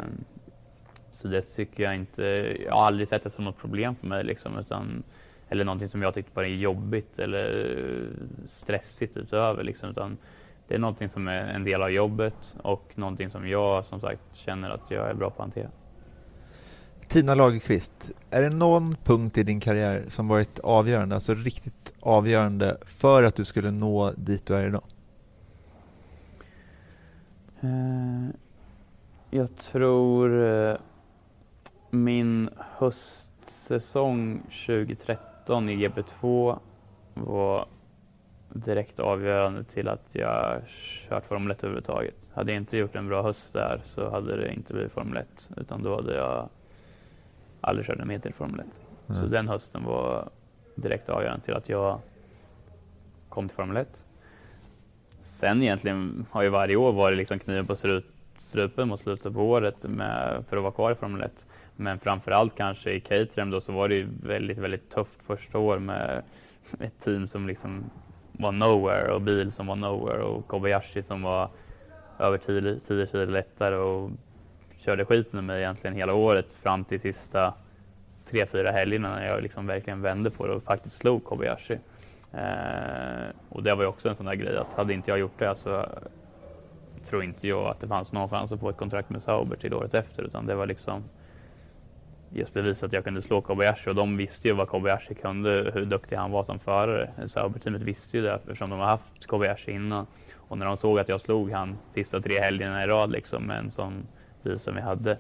så 1.12 1.28
det 1.28 1.42
tycker 1.42 1.84
jag 1.84 1.96
inte, 1.96 2.24
jag 2.66 2.74
har 2.74 2.86
aldrig 2.86 3.08
sett 3.08 3.24
det 3.24 3.30
som 3.30 3.46
något 3.46 3.58
problem 3.58 3.96
för 3.96 4.08
mig 4.08 4.24
liksom, 4.24 4.58
utan, 4.60 5.04
eller 5.50 5.66
någonting 5.66 5.90
som 5.90 6.02
jag 6.02 6.14
tyckte 6.14 6.32
var 6.36 6.44
jobbigt 6.44 7.20
eller 7.20 7.80
stressigt 8.48 9.18
utöver 9.18 9.64
liksom, 9.64 9.90
utan 9.90 10.18
det 10.68 10.76
är 10.76 10.80
någonting 10.80 11.10
som 11.10 11.28
är 11.28 11.40
en 11.40 11.64
del 11.64 11.82
av 11.82 11.92
jobbet 11.92 12.56
och 12.62 12.92
någonting 12.96 13.30
som 13.30 13.50
jag 13.50 13.86
som 13.86 14.00
sagt 14.00 14.22
känner 14.34 14.70
att 14.70 14.92
jag 14.92 15.10
är 15.10 15.14
bra 15.14 15.30
på 15.30 15.36
att 15.36 15.40
hantera. 15.40 15.70
Tina 17.08 17.36
Lagerqvist, 17.36 18.12
är 18.30 18.42
det 18.42 18.50
någon 18.50 18.96
punkt 19.04 19.38
i 19.38 19.44
din 19.44 19.60
karriär 19.60 20.04
som 20.08 20.28
varit 20.28 20.60
avgörande, 20.60 21.16
alltså 21.16 21.34
riktigt 21.34 21.94
avgörande 22.00 22.78
för 22.86 23.24
att 23.24 23.36
du 23.36 23.46
skulle 23.46 23.72
nå 23.72 24.12
dit 24.12 24.46
du 24.46 24.56
är 24.56 24.68
idag? 24.68 24.84
Eh, 27.62 28.36
jag 29.30 29.58
tror 29.58 30.44
eh, 30.44 30.78
min 31.90 32.50
höstsäsong 32.58 34.42
2013 34.68 35.70
i 35.70 35.88
GP2 35.88 36.60
var 37.14 37.66
direkt 38.50 39.00
avgörande 39.00 39.64
till 39.64 39.88
att 39.88 40.16
jag 40.16 40.62
kört 40.68 41.26
Formel 41.26 41.52
1 41.52 41.64
överhuvudtaget. 41.64 42.16
Hade 42.34 42.52
jag 42.52 42.62
inte 42.62 42.78
gjort 42.78 42.96
en 42.96 43.08
bra 43.08 43.24
höst 43.24 43.54
där 43.54 43.82
så 43.84 44.10
hade 44.10 44.38
det 44.38 44.54
inte 44.54 44.74
blivit 44.74 44.92
Formel 44.92 45.18
1 45.18 45.52
utan 45.58 45.84
då 45.84 45.96
hade 45.96 46.16
jag 46.16 46.50
aldrig 47.68 47.88
kört 47.88 48.00
en 48.00 48.08
meter 48.08 48.30
i 48.30 48.34
Formel 48.34 48.60
1. 48.60 48.66
Mm. 49.10 49.22
Så 49.22 49.28
den 49.28 49.48
hösten 49.48 49.84
var 49.84 50.30
direkt 50.76 51.10
avgörande 51.10 51.46
till 51.46 51.54
att 51.54 51.70
jag 51.70 52.00
kom 53.30 53.48
till 53.48 53.56
Formel 53.56 53.78
1. 53.78 54.04
Sen 55.22 55.64
egentligen 55.64 56.26
har 56.32 56.44
ju 56.44 56.50
varje 56.50 56.76
år 56.76 56.92
varit 56.92 57.18
liksom 57.18 57.40
kniven 57.40 57.66
på 57.66 57.76
strupen 58.40 58.88
mot 58.88 59.00
slutet 59.00 59.34
på 59.34 59.50
året 59.50 59.84
med, 59.84 60.46
för 60.50 60.58
att 60.58 60.64
vara 60.64 60.74
kvar 60.74 60.92
i 60.92 60.96
Formel 60.96 61.22
1. 61.22 61.46
Men 61.76 62.00
framförallt 62.00 62.56
kanske 62.56 62.92
i 62.92 63.00
Caterham 63.00 63.50
då 63.50 63.62
så 63.62 63.72
var 63.72 63.90
det 63.90 63.96
ju 63.96 64.08
väldigt, 64.24 64.58
väldigt 64.58 64.90
tufft 64.90 65.24
första 65.24 65.58
år 65.58 65.80
med 65.80 66.24
ett 66.80 67.00
team 67.00 67.28
som 67.28 67.48
liksom 67.48 67.84
var 68.32 68.52
nowhere 68.52 69.12
och 69.12 69.22
bil 69.22 69.52
som 69.52 69.68
var 69.68 69.76
nowhere 69.76 70.22
och 70.22 70.48
Kobayashi 70.48 71.02
som 71.02 71.22
var 71.22 71.50
över 72.20 72.38
10 72.80 73.08
kilo 73.08 73.26
lättare 73.26 73.76
och 73.76 74.12
körde 74.78 75.06
skiten 75.06 75.38
med 75.38 75.44
mig 75.44 75.62
egentligen 75.62 75.96
hela 75.96 76.14
året 76.14 76.52
fram 76.52 76.84
till 76.84 77.00
sista 77.00 77.54
tre, 78.26 78.46
fyra 78.46 78.72
helgerna 78.72 79.16
när 79.16 79.26
jag 79.26 79.44
liksom 79.44 79.68
verkligen 79.68 80.02
vände 80.02 80.30
på 80.30 80.48
det 80.48 80.54
och 80.54 80.64
faktiskt 80.64 80.98
slog 80.98 81.24
Kobayashi. 81.24 81.80
Eh, 82.34 83.30
och 83.50 83.64
det 83.64 83.76
var 83.76 83.84
ju 83.84 83.88
också 83.88 84.10
en 84.10 84.16
sån 84.16 84.26
där 84.26 84.34
grej 84.34 84.58
att 84.58 84.74
hade 84.74 84.94
inte 84.94 85.12
jag 85.12 85.20
gjort 85.20 85.40
det 85.40 85.56
så 85.56 85.86
tror 87.06 87.24
inte 87.24 87.48
jag 87.48 87.68
att 87.68 87.80
det 87.80 87.88
fanns 87.88 88.12
någon 88.12 88.30
chans 88.30 88.52
att 88.52 88.60
få 88.60 88.70
ett 88.70 88.78
kontrakt 88.78 89.10
med 89.10 89.22
Sauber 89.22 89.56
till 89.56 89.74
året 89.74 89.94
efter 89.94 90.24
utan 90.24 90.46
det 90.46 90.56
var 90.56 90.66
liksom 90.66 91.04
just 92.30 92.54
bevis 92.54 92.84
att 92.84 92.94
jag 92.94 93.04
kunde 93.04 93.22
slå 93.22 93.42
Kobayashi 93.42 93.90
och 93.90 93.96
de 93.96 94.18
visste 94.18 94.48
ju 94.48 94.54
vad 94.54 94.68
Kobayashi 94.68 95.16
kunde, 95.16 95.72
hur 95.74 95.86
duktig 95.86 96.16
han 96.16 96.32
var 96.32 96.44
som 96.44 96.60
förare. 96.60 97.10
Sauber-teamet 97.28 97.82
visste 97.82 98.18
ju 98.18 98.24
det 98.24 98.34
eftersom 98.34 98.70
de 98.70 98.80
har 98.80 98.88
haft 98.88 99.28
Kobayashi 99.28 99.72
innan. 99.72 100.08
Och 100.36 100.58
när 100.58 100.66
de 100.66 100.78
såg 100.78 101.00
att 101.00 101.10
jag 101.10 101.22
slog 101.22 101.52
han 101.52 101.78
sista 101.94 102.22
tre 102.22 102.40
helgerna 102.40 102.84
i 102.84 102.88
rad 102.88 103.12
liksom 103.12 103.44
med 103.44 103.58
en 103.58 103.72
sån 103.72 104.08
bil 104.48 104.60
som 104.60 104.76
vi 104.76 104.82
hade 104.82 105.18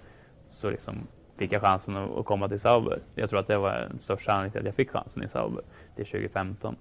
så 0.49 0.69
liksom 0.69 0.95
fick 1.37 1.51
jag 1.51 1.61
chansen 1.61 1.95
att 1.95 2.25
komma 2.25 2.49
till 2.49 2.59
Sauber. 2.59 2.99
Jag 3.15 3.29
tror 3.29 3.39
att 3.39 3.47
det 3.47 3.57
var 3.57 3.71
den 3.71 3.99
största 4.01 4.31
anledningen 4.31 4.51
till 4.51 4.59
att 4.59 4.65
jag 4.65 4.75
fick 4.75 4.91
chansen 4.91 5.23
i 5.23 5.27
Sauber 5.27 5.63
till 5.95 6.05
2015. 6.05 6.75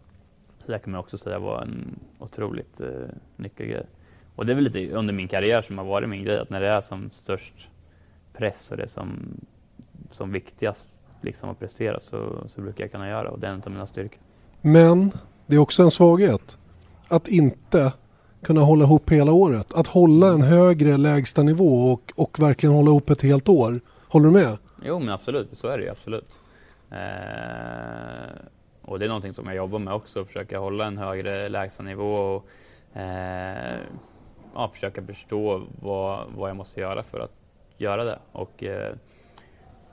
Så 0.66 0.72
det 0.72 0.78
kan 0.78 0.90
man 0.92 1.00
också 1.00 1.18
säga 1.18 1.38
var 1.38 1.62
en 1.62 1.98
otroligt 2.18 2.80
eh, 2.80 2.88
nyckelgrej. 3.36 3.86
Och 4.36 4.46
det 4.46 4.52
är 4.52 4.54
väl 4.54 4.64
lite 4.64 4.90
under 4.90 5.14
min 5.14 5.28
karriär 5.28 5.62
som 5.62 5.78
har 5.78 5.84
varit 5.84 6.08
min 6.08 6.24
grej, 6.24 6.38
att 6.38 6.50
när 6.50 6.60
det 6.60 6.68
är 6.68 6.80
som 6.80 7.10
störst 7.12 7.68
press 8.32 8.70
och 8.70 8.76
det 8.76 8.82
är 8.82 8.86
som, 8.86 9.40
som 10.10 10.32
viktigast 10.32 10.90
liksom 11.20 11.50
att 11.50 11.58
prestera 11.58 12.00
så, 12.00 12.44
så 12.46 12.60
brukar 12.60 12.84
jag 12.84 12.90
kunna 12.90 13.08
göra 13.08 13.30
och 13.30 13.38
det 13.38 13.46
är 13.46 13.52
en 13.52 13.62
av 13.62 13.70
mina 13.70 13.86
styrkor. 13.86 14.20
Men 14.60 15.10
det 15.46 15.56
är 15.56 15.58
också 15.58 15.82
en 15.82 15.90
svaghet 15.90 16.58
att 17.08 17.28
inte 17.28 17.92
kunna 18.46 18.60
hålla 18.60 18.84
ihop 18.84 19.10
hela 19.10 19.32
året. 19.32 19.74
Att 19.74 19.86
hålla 19.86 20.28
en 20.28 20.42
högre 20.42 20.96
lägsta 20.96 21.42
nivå 21.42 21.92
och, 21.92 22.12
och 22.16 22.40
verkligen 22.40 22.74
hålla 22.74 22.90
ihop 22.90 23.10
ett 23.10 23.22
helt 23.22 23.48
år. 23.48 23.80
Håller 24.08 24.26
du 24.26 24.32
med? 24.32 24.58
Jo 24.82 24.98
men 24.98 25.08
absolut, 25.08 25.48
så 25.52 25.68
är 25.68 25.78
det 25.78 25.84
ju 25.84 25.90
absolut. 25.90 26.28
Eh, 26.90 26.98
och 28.82 28.98
det 28.98 29.04
är 29.04 29.08
någonting 29.08 29.32
som 29.32 29.46
jag 29.46 29.56
jobbar 29.56 29.78
med 29.78 29.94
också, 29.94 30.20
att 30.20 30.26
försöka 30.26 30.58
hålla 30.58 30.86
en 30.86 30.98
högre 30.98 31.48
lägsta 31.48 31.82
nivå 31.82 32.14
och 32.14 32.46
eh, 33.00 33.78
ja, 34.54 34.70
försöka 34.72 35.02
förstå 35.02 35.62
vad, 35.82 36.26
vad 36.36 36.50
jag 36.50 36.56
måste 36.56 36.80
göra 36.80 37.02
för 37.02 37.20
att 37.20 37.32
göra 37.76 38.04
det. 38.04 38.18
Och, 38.32 38.64
eh, 38.64 38.94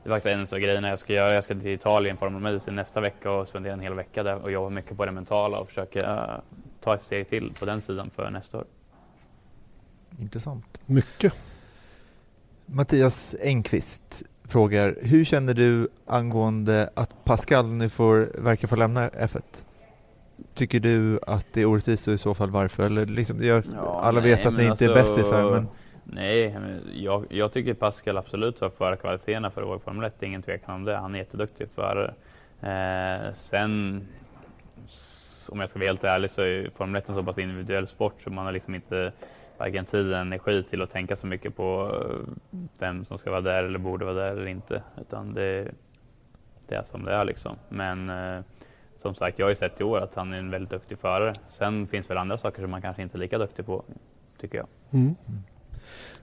det 0.04 0.10
är 0.10 0.14
faktiskt 0.14 0.54
en 0.54 0.58
av 0.58 0.64
grejerna 0.64 0.90
jag 0.90 1.00
ska 1.00 1.14
göra. 1.14 1.34
Jag 1.34 1.44
ska 1.44 1.56
till 1.56 1.68
Italien, 1.68 2.18
Formel 2.18 2.42
Medicin 2.42 2.76
nästa 2.76 3.02
vecka 3.02 3.32
och 3.32 3.48
spendera 3.48 3.74
en 3.74 3.80
hel 3.80 3.94
vecka 3.94 4.24
där 4.24 4.42
och 4.42 4.52
jobba 4.52 4.70
mycket 4.70 4.98
på 4.98 5.06
det 5.06 5.12
mentala 5.12 5.60
och 5.60 5.68
försöka 5.68 6.30
ta 6.84 6.96
ett 6.96 7.02
steg 7.02 7.28
till 7.28 7.54
på 7.60 7.66
den 7.66 7.82
sidan 7.82 8.10
för 8.10 8.30
nästa 8.30 8.58
år. 8.58 8.66
Intressant. 10.20 10.82
Mycket. 10.86 11.34
Mattias 12.66 13.36
Engqvist 13.42 14.24
frågar, 14.44 14.98
hur 15.02 15.24
känner 15.26 15.54
du 15.54 15.88
angående 16.06 16.90
att 16.94 17.26
Pascal 17.26 17.66
nu 17.66 17.90
får, 17.90 18.32
verkar 18.38 18.68
få 18.68 18.76
lämna 18.76 19.10
F1? 19.10 19.42
Tycker 20.54 20.80
du 20.80 21.20
att 21.28 21.48
det 21.54 21.62
är 21.62 21.66
orättvist 21.66 22.08
och 22.08 22.14
i 22.14 22.18
så 22.18 22.34
fall 22.34 22.50
varför? 22.50 22.86
Eller 22.86 23.06
liksom, 23.06 23.44
jag, 23.44 23.64
ja, 23.74 24.02
alla 24.02 24.22
nej, 24.22 24.30
vet 24.30 24.46
att 24.46 24.54
ni 24.54 24.66
inte 24.66 24.86
är 24.86 24.90
alltså, 24.90 25.16
bästisar 25.16 25.52
men... 25.52 25.68
Nej, 26.04 26.58
jag, 26.94 27.26
jag 27.30 27.54
tycker 27.54 27.74
Pascal 27.74 28.18
absolut 28.18 28.60
har 28.60 28.70
före 28.70 28.96
kvaliteterna 28.96 29.52
för 29.52 29.62
att 29.62 29.68
vara 29.68 29.78
i 29.78 29.82
Formel 29.82 30.06
1, 30.06 30.24
ingen 30.24 30.42
tvekan 30.42 30.76
om 30.76 30.84
det. 30.84 30.98
Han 30.98 31.16
är 31.16 31.20
jätteduktig 31.20 31.68
förare. 31.76 32.14
Eh, 32.62 33.34
sen 33.36 34.02
om 35.50 35.60
jag 35.60 35.70
ska 35.70 35.80
vara 35.80 35.88
helt 35.88 36.04
ärlig 36.04 36.30
så 36.30 36.42
är 36.42 36.70
Formel 36.70 37.02
1 37.02 37.10
en 37.10 37.16
så 37.16 37.24
pass 37.24 37.38
individuell 37.38 37.88
sport 37.88 38.22
så 38.22 38.30
man 38.30 38.46
har 38.46 38.52
liksom 38.52 38.76
inte 38.76 39.12
varken 39.58 39.86
tid 39.86 40.00
eller 40.00 40.22
energi 40.22 40.64
till 40.64 40.82
att 40.82 40.90
tänka 40.90 41.16
så 41.16 41.28
mycket 41.28 41.56
på 41.56 41.92
eh, 41.94 42.60
vem 42.80 43.06
som 43.06 43.18
ska 43.18 43.32
vara 43.32 43.42
där 43.42 43.64
eller 43.64 43.80
borde 43.80 44.06
vara 44.06 44.16
där 44.16 44.32
eller 44.32 44.48
inte. 44.48 44.84
Utan 45.02 45.34
det, 45.34 45.72
det 46.68 46.76
är 46.76 46.84
som 46.84 47.06
det 47.06 47.14
är 47.14 47.26
liksom. 47.26 47.56
Men 47.70 48.10
eh, 48.10 48.44
som 48.98 49.16
sagt, 49.16 49.40
jag 49.40 49.46
har 49.46 49.50
ju 49.50 49.56
sett 49.56 49.82
i 49.82 49.84
år 49.84 50.00
att 50.00 50.16
han 50.16 50.34
är 50.34 50.38
en 50.38 50.52
väldigt 50.52 50.70
duktig 50.70 51.00
förare. 51.00 51.34
Sen 51.50 51.88
finns 51.88 52.10
väl 52.10 52.18
andra 52.18 52.38
saker 52.38 52.62
som 52.62 52.72
man 52.72 52.82
kanske 52.82 53.02
inte 53.02 53.18
är 53.18 53.20
lika 53.20 53.38
duktig 53.38 53.66
på, 53.66 53.84
tycker 54.38 54.58
jag. 54.58 54.68
Mm. 54.92 55.16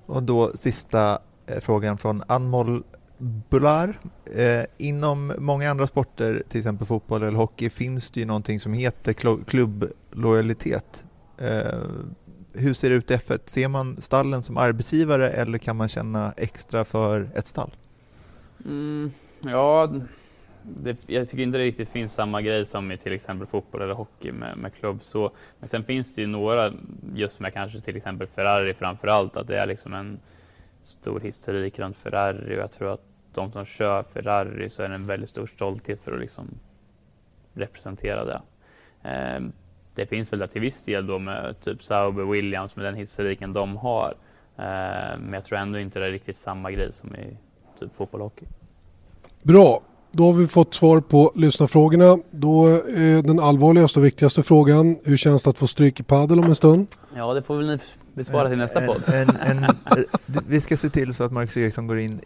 Och 0.06 0.22
då 0.22 0.52
sista 0.56 1.18
eh, 1.47 1.60
frågan 1.60 1.98
från 1.98 2.22
Anmol 2.26 2.82
Bular. 3.20 3.98
Eh, 4.24 4.64
inom 4.78 5.32
många 5.38 5.70
andra 5.70 5.86
sporter, 5.86 6.42
till 6.48 6.59
exempel 6.59 6.86
fotboll 6.86 7.22
eller 7.22 7.38
hockey, 7.38 7.70
finns 7.70 8.10
det 8.10 8.20
ju 8.20 8.26
någonting 8.26 8.60
som 8.60 8.72
heter 8.72 9.12
klubblojalitet. 9.44 11.05
Eh, 11.38 11.80
hur 12.52 12.72
ser 12.72 12.90
det 12.90 12.97
ut 12.97 13.10
i 13.10 13.14
F1? 13.14 13.40
Ser 13.44 13.68
man 13.68 14.02
stallen 14.02 14.42
som 14.42 14.56
arbetsgivare 14.56 15.30
eller 15.30 15.59
kan 15.59 15.76
man 15.76 15.88
känna 15.88 16.32
extra 16.36 16.84
för 16.84 17.30
ett 17.34 17.47
stall? 17.47 17.70
Mm, 18.64 19.12
ja, 19.40 19.92
det, 20.62 20.97
jag 21.06 21.28
tycker 21.28 21.42
inte 21.42 21.59
det 21.59 21.64
riktigt 21.64 21.88
finns 21.88 22.14
samma 22.14 22.42
grej 22.42 22.66
som 22.66 22.92
i 22.92 22.98
till 22.98 23.12
exempel 23.12 23.47
fotboll 23.47 23.82
eller 23.82 23.94
hockey 23.94 24.32
med, 24.32 24.59
med 24.59 24.74
klubb. 24.74 24.98
Så, 25.02 25.32
men 25.59 25.68
sen 25.68 25.84
finns 25.84 26.14
det 26.14 26.20
ju 26.20 26.26
några, 26.26 26.72
just 27.14 27.40
med 27.40 27.52
kanske 27.52 27.80
till 27.80 27.97
exempel 27.97 28.26
Ferrari 28.26 28.74
framför 28.74 29.09
allt, 29.09 29.36
att 29.36 29.48
det 29.48 29.59
är 29.59 29.66
liksom 29.66 29.94
en 29.94 30.18
stor 30.82 31.20
historik 31.20 31.78
runt 31.78 31.97
Ferrari 31.97 32.56
och 32.56 32.60
jag 32.60 32.72
tror 32.72 32.92
att 32.92 33.09
de 33.35 33.52
som 33.52 33.65
kör 33.65 34.02
Ferrari 34.02 34.69
så 34.69 34.82
är 34.82 34.89
det 34.89 34.94
en 34.94 35.07
väldigt 35.07 35.28
stor 35.28 35.47
stolthet 35.47 36.01
för 36.02 36.12
att 36.12 36.20
liksom 36.20 36.48
representera 37.55 38.24
det. 38.24 38.43
Eh, 39.02 39.40
det 39.94 40.07
finns 40.07 40.32
väl 40.32 40.39
där 40.39 40.47
till 40.47 40.61
viss 40.61 40.82
del 40.85 41.07
då 41.07 41.19
med 41.19 41.61
typ 41.61 41.82
Sauber, 41.82 42.24
Williams 42.24 42.77
med 42.77 42.85
den 42.85 42.94
historiken 42.94 43.52
de 43.52 43.77
har. 43.77 44.15
Eh, 44.57 45.19
men 45.19 45.32
jag 45.32 45.44
tror 45.44 45.59
ändå 45.59 45.78
inte 45.78 45.98
det 45.98 46.07
är 46.07 46.11
riktigt 46.11 46.36
samma 46.36 46.70
grej 46.70 46.93
som 46.93 47.16
i 47.16 47.36
typ 47.81 47.97
fotboll 47.97 48.20
och 48.20 48.24
hockey. 48.24 48.47
Bra, 49.43 49.81
då 50.12 50.27
har 50.27 50.32
vi 50.32 50.48
fått 50.48 50.74
svar 50.74 51.01
på 51.01 51.32
lyssnarfrågorna. 51.35 52.19
Då 52.31 52.66
är 52.66 53.23
den 53.23 53.40
allvarligaste 53.40 53.98
och 53.98 54.05
viktigaste 54.05 54.43
frågan, 54.43 54.97
hur 55.05 55.16
känns 55.16 55.43
det 55.43 55.51
att 55.51 55.59
få 55.59 55.66
stryk 55.66 56.01
i 56.01 56.02
padel 56.02 56.39
om 56.39 56.44
en 56.44 56.55
stund? 56.55 56.86
Ja, 57.16 57.35
det 57.35 57.43
får 57.43 57.57
väl 57.57 57.66
ni 57.66 57.78
besvara 58.15 58.48
till 58.48 58.59
nästa 58.59 58.86
podd. 58.86 59.02
En, 59.07 59.28
en, 59.28 59.66
vi 60.48 60.61
ska 60.61 60.77
se 60.77 60.89
till 60.89 61.15
så 61.15 61.24
att 61.24 61.32
Marcus 61.32 61.57
Eriksson 61.57 61.86
går 61.86 61.98
in 61.98 62.20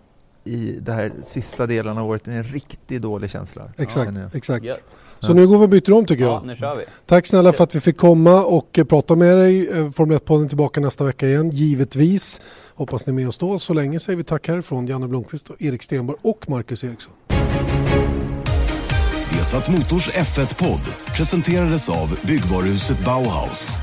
i 0.44 0.78
det 0.80 0.92
här 0.92 1.12
sista 1.24 1.66
delen 1.66 1.98
av 1.98 2.08
året 2.08 2.26
med 2.26 2.36
en 2.36 2.44
riktigt 2.44 3.02
dålig 3.02 3.30
känsla. 3.30 3.70
Exakt, 3.76 4.12
ja, 4.14 4.20
exakt. 4.32 4.64
Gött. 4.64 4.82
Så 5.18 5.30
ja. 5.30 5.34
nu 5.34 5.46
går 5.46 5.58
vi 5.58 5.64
och 5.64 5.68
byter 5.68 5.92
om 5.92 6.06
tycker 6.06 6.24
jag. 6.24 6.32
Ja, 6.32 6.42
nu 6.44 6.56
kör 6.56 6.76
vi. 6.76 6.84
Tack 7.06 7.26
snälla 7.26 7.52
för 7.52 7.64
att 7.64 7.74
vi 7.74 7.80
fick 7.80 7.96
komma 7.96 8.44
och 8.44 8.78
eh, 8.78 8.84
prata 8.84 9.16
med 9.16 9.36
dig. 9.36 9.68
Eh, 9.68 9.90
Formel 9.90 10.18
1-podden 10.18 10.48
tillbaka 10.48 10.80
nästa 10.80 11.04
vecka 11.04 11.26
igen, 11.26 11.50
givetvis. 11.50 12.40
Hoppas 12.74 13.06
ni 13.06 13.10
är 13.10 13.14
med 13.14 13.28
oss 13.28 13.38
då. 13.38 13.58
Så 13.58 13.74
länge 13.74 14.00
säger 14.00 14.16
vi 14.16 14.24
tack 14.24 14.48
härifrån 14.48 14.86
Janne 14.86 15.08
Blomqvist, 15.08 15.50
och 15.50 15.62
Erik 15.62 15.82
Stenborg 15.82 16.18
och 16.22 16.48
Marcus 16.48 16.84
Eriksson. 16.84 17.12
Vesat 19.32 19.70
Motors 19.70 20.10
F1-podd 20.10 20.80
presenterades 21.16 21.88
av 21.88 22.18
byggvaruhuset 22.22 23.04
Bauhaus. 23.04 23.80